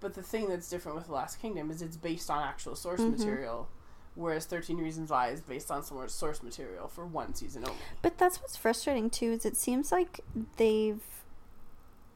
but 0.00 0.14
the 0.14 0.22
thing 0.22 0.48
that's 0.48 0.68
different 0.68 0.96
with 0.96 1.06
The 1.06 1.12
Last 1.12 1.40
Kingdom 1.40 1.70
is 1.70 1.82
it's 1.82 1.96
based 1.96 2.30
on 2.30 2.42
actual 2.42 2.74
source 2.74 3.00
Mhm. 3.00 3.18
material, 3.18 3.68
whereas 4.14 4.46
Thirteen 4.46 4.78
Reasons 4.78 5.10
Why 5.10 5.28
is 5.28 5.40
based 5.40 5.70
on 5.70 5.82
some 5.84 6.08
source 6.08 6.42
material 6.42 6.88
for 6.88 7.04
one 7.06 7.34
season 7.34 7.64
only. 7.64 7.80
But 8.02 8.18
that's 8.18 8.40
what's 8.40 8.56
frustrating 8.56 9.10
too 9.10 9.32
is 9.32 9.44
it 9.44 9.56
seems 9.56 9.92
like 9.92 10.20
they've 10.56 11.02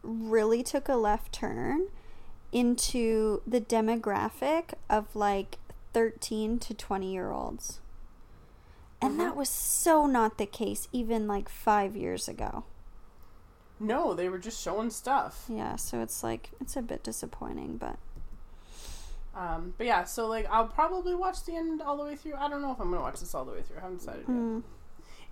really 0.03 0.63
took 0.63 0.89
a 0.89 0.97
left 0.97 1.33
turn 1.33 1.89
into 2.53 3.43
the 3.47 3.61
demographic 3.61 4.75
of 4.89 5.15
like 5.17 5.59
13 5.93 6.59
to 6.61 6.75
20 6.75 7.13
year 7.13 7.31
olds. 7.31 7.81
And 9.01 9.15
Mhm. 9.15 9.19
that 9.19 9.37
was 9.37 9.49
so 9.49 10.07
not 10.07 10.39
the 10.39 10.47
case 10.47 10.89
even 10.93 11.27
like 11.27 11.49
5 11.49 11.97
years 11.97 12.29
ago. 12.29 12.65
No, 13.81 14.15
they 14.15 14.29
were 14.29 14.39
just 14.39 14.63
showing 14.63 14.91
stuff. 14.91 15.45
Yeah, 15.49 15.77
so 15.77 16.01
it's 16.01 16.23
like 16.23 16.51
it's 16.61 16.77
a 16.77 16.83
bit 16.83 17.03
disappointing, 17.03 17.77
but 17.77 17.99
Um, 19.35 19.75
but 19.77 19.87
yeah, 19.87 20.05
so 20.05 20.27
like 20.29 20.47
I'll 20.51 20.67
probably 20.69 21.15
watch 21.15 21.45
the 21.45 21.57
end 21.57 21.83
all 21.83 21.97
the 21.97 22.05
way 22.05 22.15
through. 22.17 22.35
I 22.35 22.49
don't 22.49 22.63
know 22.63 22.71
if 22.73 22.81
I'm 22.81 22.91
gonna 22.91 23.03
watch 23.03 23.21
this 23.21 23.35
all 23.35 23.45
the 23.45 23.53
way 23.53 23.63
through. 23.63 23.79
I 23.79 23.81
haven't 23.81 23.99
decided 23.99 24.25
yet. 24.29 24.37
mm, 24.37 24.63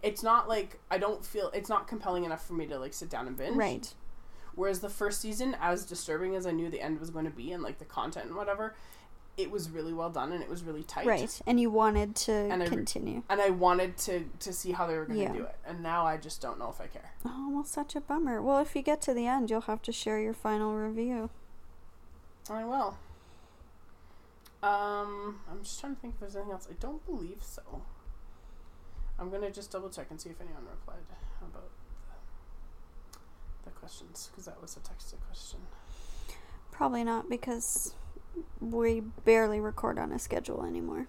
It's 0.03 0.23
not 0.25 0.49
like 0.49 0.81
I 0.91 0.99
don't 0.99 1.25
feel 1.25 1.51
it's 1.55 1.69
not 1.69 1.87
compelling 1.87 2.25
enough 2.25 2.45
for 2.47 2.55
me 2.55 2.67
to 2.67 2.79
like 2.79 2.95
sit 2.95 3.09
down 3.11 3.27
and 3.29 3.37
binge. 3.37 3.57
right. 3.57 3.95
Whereas 4.55 4.81
the 4.81 4.91
first 4.91 5.21
season, 5.23 5.57
as 5.63 5.87
disturbing 5.87 6.35
as 6.37 6.45
I 6.47 6.51
knew 6.51 6.69
the 6.69 6.81
end 6.83 7.01
was 7.01 7.09
going 7.09 7.25
to 7.25 7.31
be 7.31 7.53
and 7.53 7.63
like 7.63 7.79
the 7.79 7.87
content 7.87 8.27
and 8.27 8.35
whatever, 8.37 8.75
it 9.37 9.51
was 9.51 9.71
really 9.71 9.93
well 9.95 10.11
done 10.11 10.31
and 10.33 10.43
it 10.43 10.49
was 10.49 10.63
really 10.63 10.83
tight. 10.83 11.07
Right. 11.07 11.41
And 11.47 11.59
you 11.59 11.71
wanted 11.71 12.15
to 12.17 12.33
And 12.33 12.63
I 12.63 12.67
continue. 12.69 13.23
And 13.31 13.41
I 13.41 13.49
wanted 13.51 13.97
to 13.99 14.25
to 14.41 14.53
see 14.53 14.73
how 14.73 14.87
they 14.87 14.97
were 14.97 15.07
going 15.07 15.19
to 15.19 15.25
Yeah. 15.25 15.33
do 15.33 15.45
it. 15.45 15.57
And 15.67 15.83
now 15.83 16.05
I 16.07 16.17
just 16.19 16.43
don't 16.43 16.59
know 16.59 16.69
if 16.69 16.81
I 16.81 16.87
care. 16.87 17.13
Oh, 17.25 17.49
well 17.51 17.65
such 17.65 17.97
a 17.97 18.01
bummer. 18.01 18.43
Well, 18.43 18.59
if 18.61 18.77
you 18.77 18.83
get 18.83 19.01
to 19.03 19.15
the 19.15 19.27
end, 19.27 19.49
you'll 19.51 19.63
have 19.63 19.81
to 19.83 19.93
share 19.93 20.19
your 20.21 20.35
final 20.35 20.75
review. 20.75 21.31
I 22.51 22.65
will. 22.65 22.99
Um, 24.63 25.41
I'm 25.51 25.63
just 25.63 25.81
trying 25.81 25.95
to 25.97 26.01
think 26.01 26.15
if 26.15 26.21
there's 26.21 26.37
anything 26.37 26.53
else. 26.53 26.69
I 26.71 26.75
don't 26.79 27.05
believe 27.07 27.39
so. 27.41 27.63
I'm 29.19 29.31
gonna 29.31 29.51
just 29.51 29.71
double 29.73 29.89
check 29.91 30.07
and 30.11 30.21
see 30.21 30.31
if 30.31 30.41
anyone 30.41 30.65
replied 30.71 30.99
about 31.41 31.53
the, 31.53 33.19
the 33.65 33.71
questions 33.71 34.29
because 34.31 34.45
that 34.47 34.61
was 34.61 34.77
a 34.77 34.81
texted 34.81 35.15
question. 35.27 35.61
Probably 36.71 37.03
not 37.05 37.29
because 37.29 37.95
we 38.61 39.01
barely 39.25 39.61
record 39.61 39.99
on 39.99 40.13
a 40.13 40.19
schedule 40.19 40.65
anymore. 40.65 41.07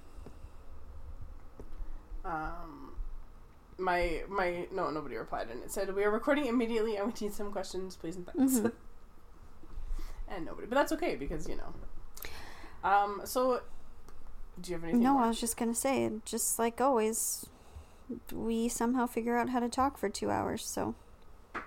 Um, 2.26 2.94
my 3.78 4.24
my 4.30 4.68
no 4.72 4.90
nobody 4.90 5.16
replied 5.18 5.50
and 5.50 5.62
it 5.64 5.72
said 5.72 5.94
we 5.94 6.04
are 6.04 6.12
recording 6.12 6.46
immediately 6.46 6.96
and 6.96 7.08
we 7.08 7.28
need 7.28 7.34
some 7.34 7.52
questions 7.52 7.96
please 7.96 8.16
and 8.16 8.26
thanks. 8.26 8.54
Mhm. 8.60 8.72
and 10.30 10.46
nobody, 10.46 10.68
but 10.68 10.76
that's 10.76 10.92
okay 10.94 11.16
because 11.16 11.50
you 11.50 11.56
know. 11.58 11.74
Um, 12.84 13.22
so 13.26 13.62
do 14.62 14.72
you 14.72 14.76
have 14.78 14.84
anything? 14.84 15.02
No, 15.04 15.14
more? 15.14 15.24
I 15.24 15.28
was 15.28 15.40
just 15.40 15.58
gonna 15.58 15.76
say, 15.76 16.10
just 16.26 16.60
like 16.60 16.80
always, 16.80 17.48
we 18.32 18.70
somehow 18.70 19.06
figure 19.06 19.38
out 19.38 19.50
how 19.50 19.60
to 19.60 19.70
talk 19.70 19.98
for 19.98 20.08
two 20.10 20.30
hours. 20.32 20.64
So 20.66 20.96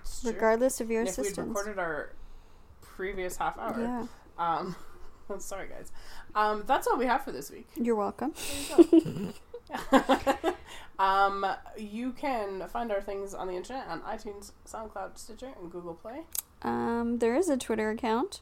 It's 0.01 0.23
true. 0.23 0.33
regardless 0.33 0.81
of 0.81 0.91
your 0.91 1.01
And 1.01 1.09
if 1.11 1.19
we'd 1.19 1.37
recorded 1.37 1.79
our 1.79 2.11
previous 2.81 3.37
half 3.37 3.59
hour, 3.59 3.79
yeah, 3.81 4.07
um, 4.39 4.77
sorry 5.39 5.69
guys, 5.69 5.91
um, 6.35 6.65
that's 6.67 6.87
all 6.87 6.97
we 6.97 7.07
have 7.07 7.23
for 7.25 7.33
this 7.33 7.51
week. 7.51 7.69
you're 7.77 7.97
welcome. 7.97 8.33
You 8.93 9.33
um, 10.99 11.47
you 11.77 12.13
can 12.13 12.67
find 12.69 12.91
our 12.93 13.01
things 13.01 13.35
on 13.35 13.49
the 13.49 13.55
internet 13.55 13.87
on 13.89 14.01
iTunes, 14.03 14.53
SoundCloud, 14.67 15.19
Stitcher, 15.19 15.51
and 15.61 15.71
Google 15.71 15.95
Play. 15.95 16.21
Um, 16.63 17.19
there 17.19 17.35
is 17.35 17.49
a 17.49 17.57
Twitter 17.57 17.91
account. 17.91 18.41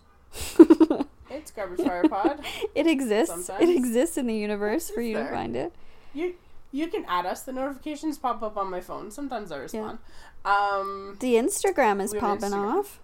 It's 1.30 1.50
Garbage 1.50 1.80
Fire 1.84 2.06
Pod. 2.06 2.44
it 2.76 2.86
exists. 2.86 3.46
Sometimes. 3.46 3.68
It 3.68 3.74
exists 3.76 4.16
in 4.18 4.26
the 4.26 4.34
universe 4.36 4.90
for 4.90 5.00
you 5.00 5.14
there. 5.16 5.24
to 5.30 5.34
find 5.34 5.56
it. 5.56 5.72
You 6.12 6.34
you 6.70 6.86
can 6.88 7.04
add 7.08 7.24
us. 7.26 7.42
The 7.42 7.52
notifications 7.52 8.18
pop 8.18 8.42
up 8.42 8.56
on 8.58 8.70
my 8.70 8.80
phone. 8.80 9.10
Sometimes 9.10 9.50
I 9.50 9.56
respond. 9.56 9.98
Um, 10.44 11.16
The 11.20 11.34
Instagram 11.34 12.00
is 12.00 12.12
We 12.12 12.20
have 12.20 12.30
an 12.30 12.38
popping 12.40 12.50
Instagram. 12.56 12.78
off. 12.78 13.00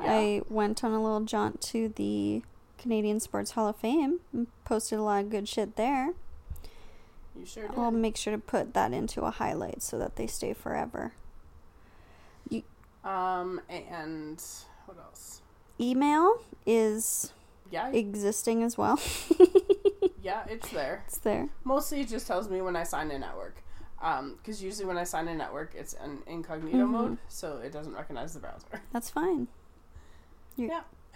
yeah. 0.00 0.12
I 0.12 0.42
went 0.50 0.84
on 0.84 0.92
a 0.92 1.02
little 1.02 1.22
jaunt 1.22 1.60
to 1.62 1.88
the 1.96 2.42
Canadian 2.78 3.20
Sports 3.20 3.50
Hall 3.52 3.68
of 3.68 3.76
Fame 3.76 4.20
and 4.32 4.46
posted 4.64 4.98
a 4.98 5.02
lot 5.02 5.24
of 5.24 5.30
good 5.30 5.48
shit 5.48 5.76
there. 5.76 6.12
you 7.36 7.44
sure 7.44 7.68
did. 7.68 7.78
I'll 7.78 7.90
make 7.90 8.16
sure 8.16 8.32
to 8.32 8.38
put 8.38 8.72
that 8.74 8.92
into 8.92 9.22
a 9.22 9.30
highlight 9.30 9.82
so 9.82 9.98
that 9.98 10.16
they 10.16 10.26
stay 10.26 10.52
forever. 10.54 11.12
Um, 13.04 13.60
and 13.70 14.42
what 14.86 14.98
else? 14.98 15.40
Email 15.80 16.40
is 16.66 17.32
Yeah, 17.70 17.88
existing 17.90 18.62
as 18.62 18.76
well. 18.76 19.00
yeah, 20.22 20.44
it's 20.48 20.68
there. 20.70 21.04
It's 21.06 21.18
there. 21.18 21.48
Mostly, 21.64 22.00
it 22.02 22.08
just 22.08 22.26
tells 22.26 22.50
me 22.50 22.60
when 22.60 22.76
I 22.76 22.82
sign 22.82 23.10
in 23.10 23.22
at 23.22 23.36
work. 23.36 23.62
Um, 24.02 24.34
because 24.36 24.62
usually 24.62 24.84
when 24.84 24.98
I 24.98 25.04
sign 25.04 25.26
in 25.28 25.40
at 25.40 25.52
work, 25.52 25.72
it's 25.74 25.94
an 25.94 26.18
incognito 26.26 26.84
Mhm. 26.86 26.90
mode, 26.90 27.18
so 27.28 27.58
it 27.58 27.72
doesn't 27.72 27.94
recognize 27.94 28.34
the 28.34 28.40
browser. 28.40 28.66
That's 28.92 29.08
fine. 29.10 29.48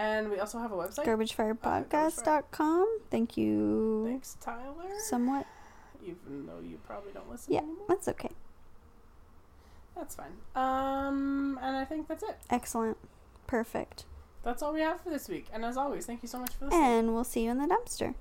And 0.02 0.30
we 0.30 0.40
also 0.40 0.58
have 0.58 0.72
a 0.72 0.74
website 0.74 1.04
garbagefirepodcast.com. 1.04 2.82
Uh, 2.82 3.04
Thank 3.08 3.36
you. 3.36 4.02
Thanks, 4.04 4.36
Tyler. 4.40 4.98
Somewhat. 4.98 5.46
Even 6.04 6.44
though 6.44 6.58
you 6.60 6.80
probably 6.84 7.12
don't 7.12 7.30
listen. 7.30 7.52
Yeah, 7.52 7.60
anymore. 7.60 7.84
that's 7.88 8.08
okay. 8.08 8.30
That's 9.94 10.16
fine. 10.16 10.32
Um, 10.56 11.56
and 11.62 11.76
I 11.76 11.84
think 11.84 12.08
that's 12.08 12.24
it. 12.24 12.36
Excellent. 12.50 12.96
Perfect. 13.46 14.04
That's 14.42 14.60
all 14.60 14.72
we 14.72 14.80
have 14.80 15.00
for 15.00 15.10
this 15.10 15.28
week. 15.28 15.46
And 15.52 15.64
as 15.64 15.76
always, 15.76 16.04
thank 16.04 16.24
you 16.24 16.28
so 16.28 16.40
much 16.40 16.52
for 16.54 16.64
listening. 16.64 16.84
And 16.84 17.14
we'll 17.14 17.22
see 17.22 17.44
you 17.44 17.52
in 17.52 17.58
the 17.58 17.68
dumpster. 17.68 18.16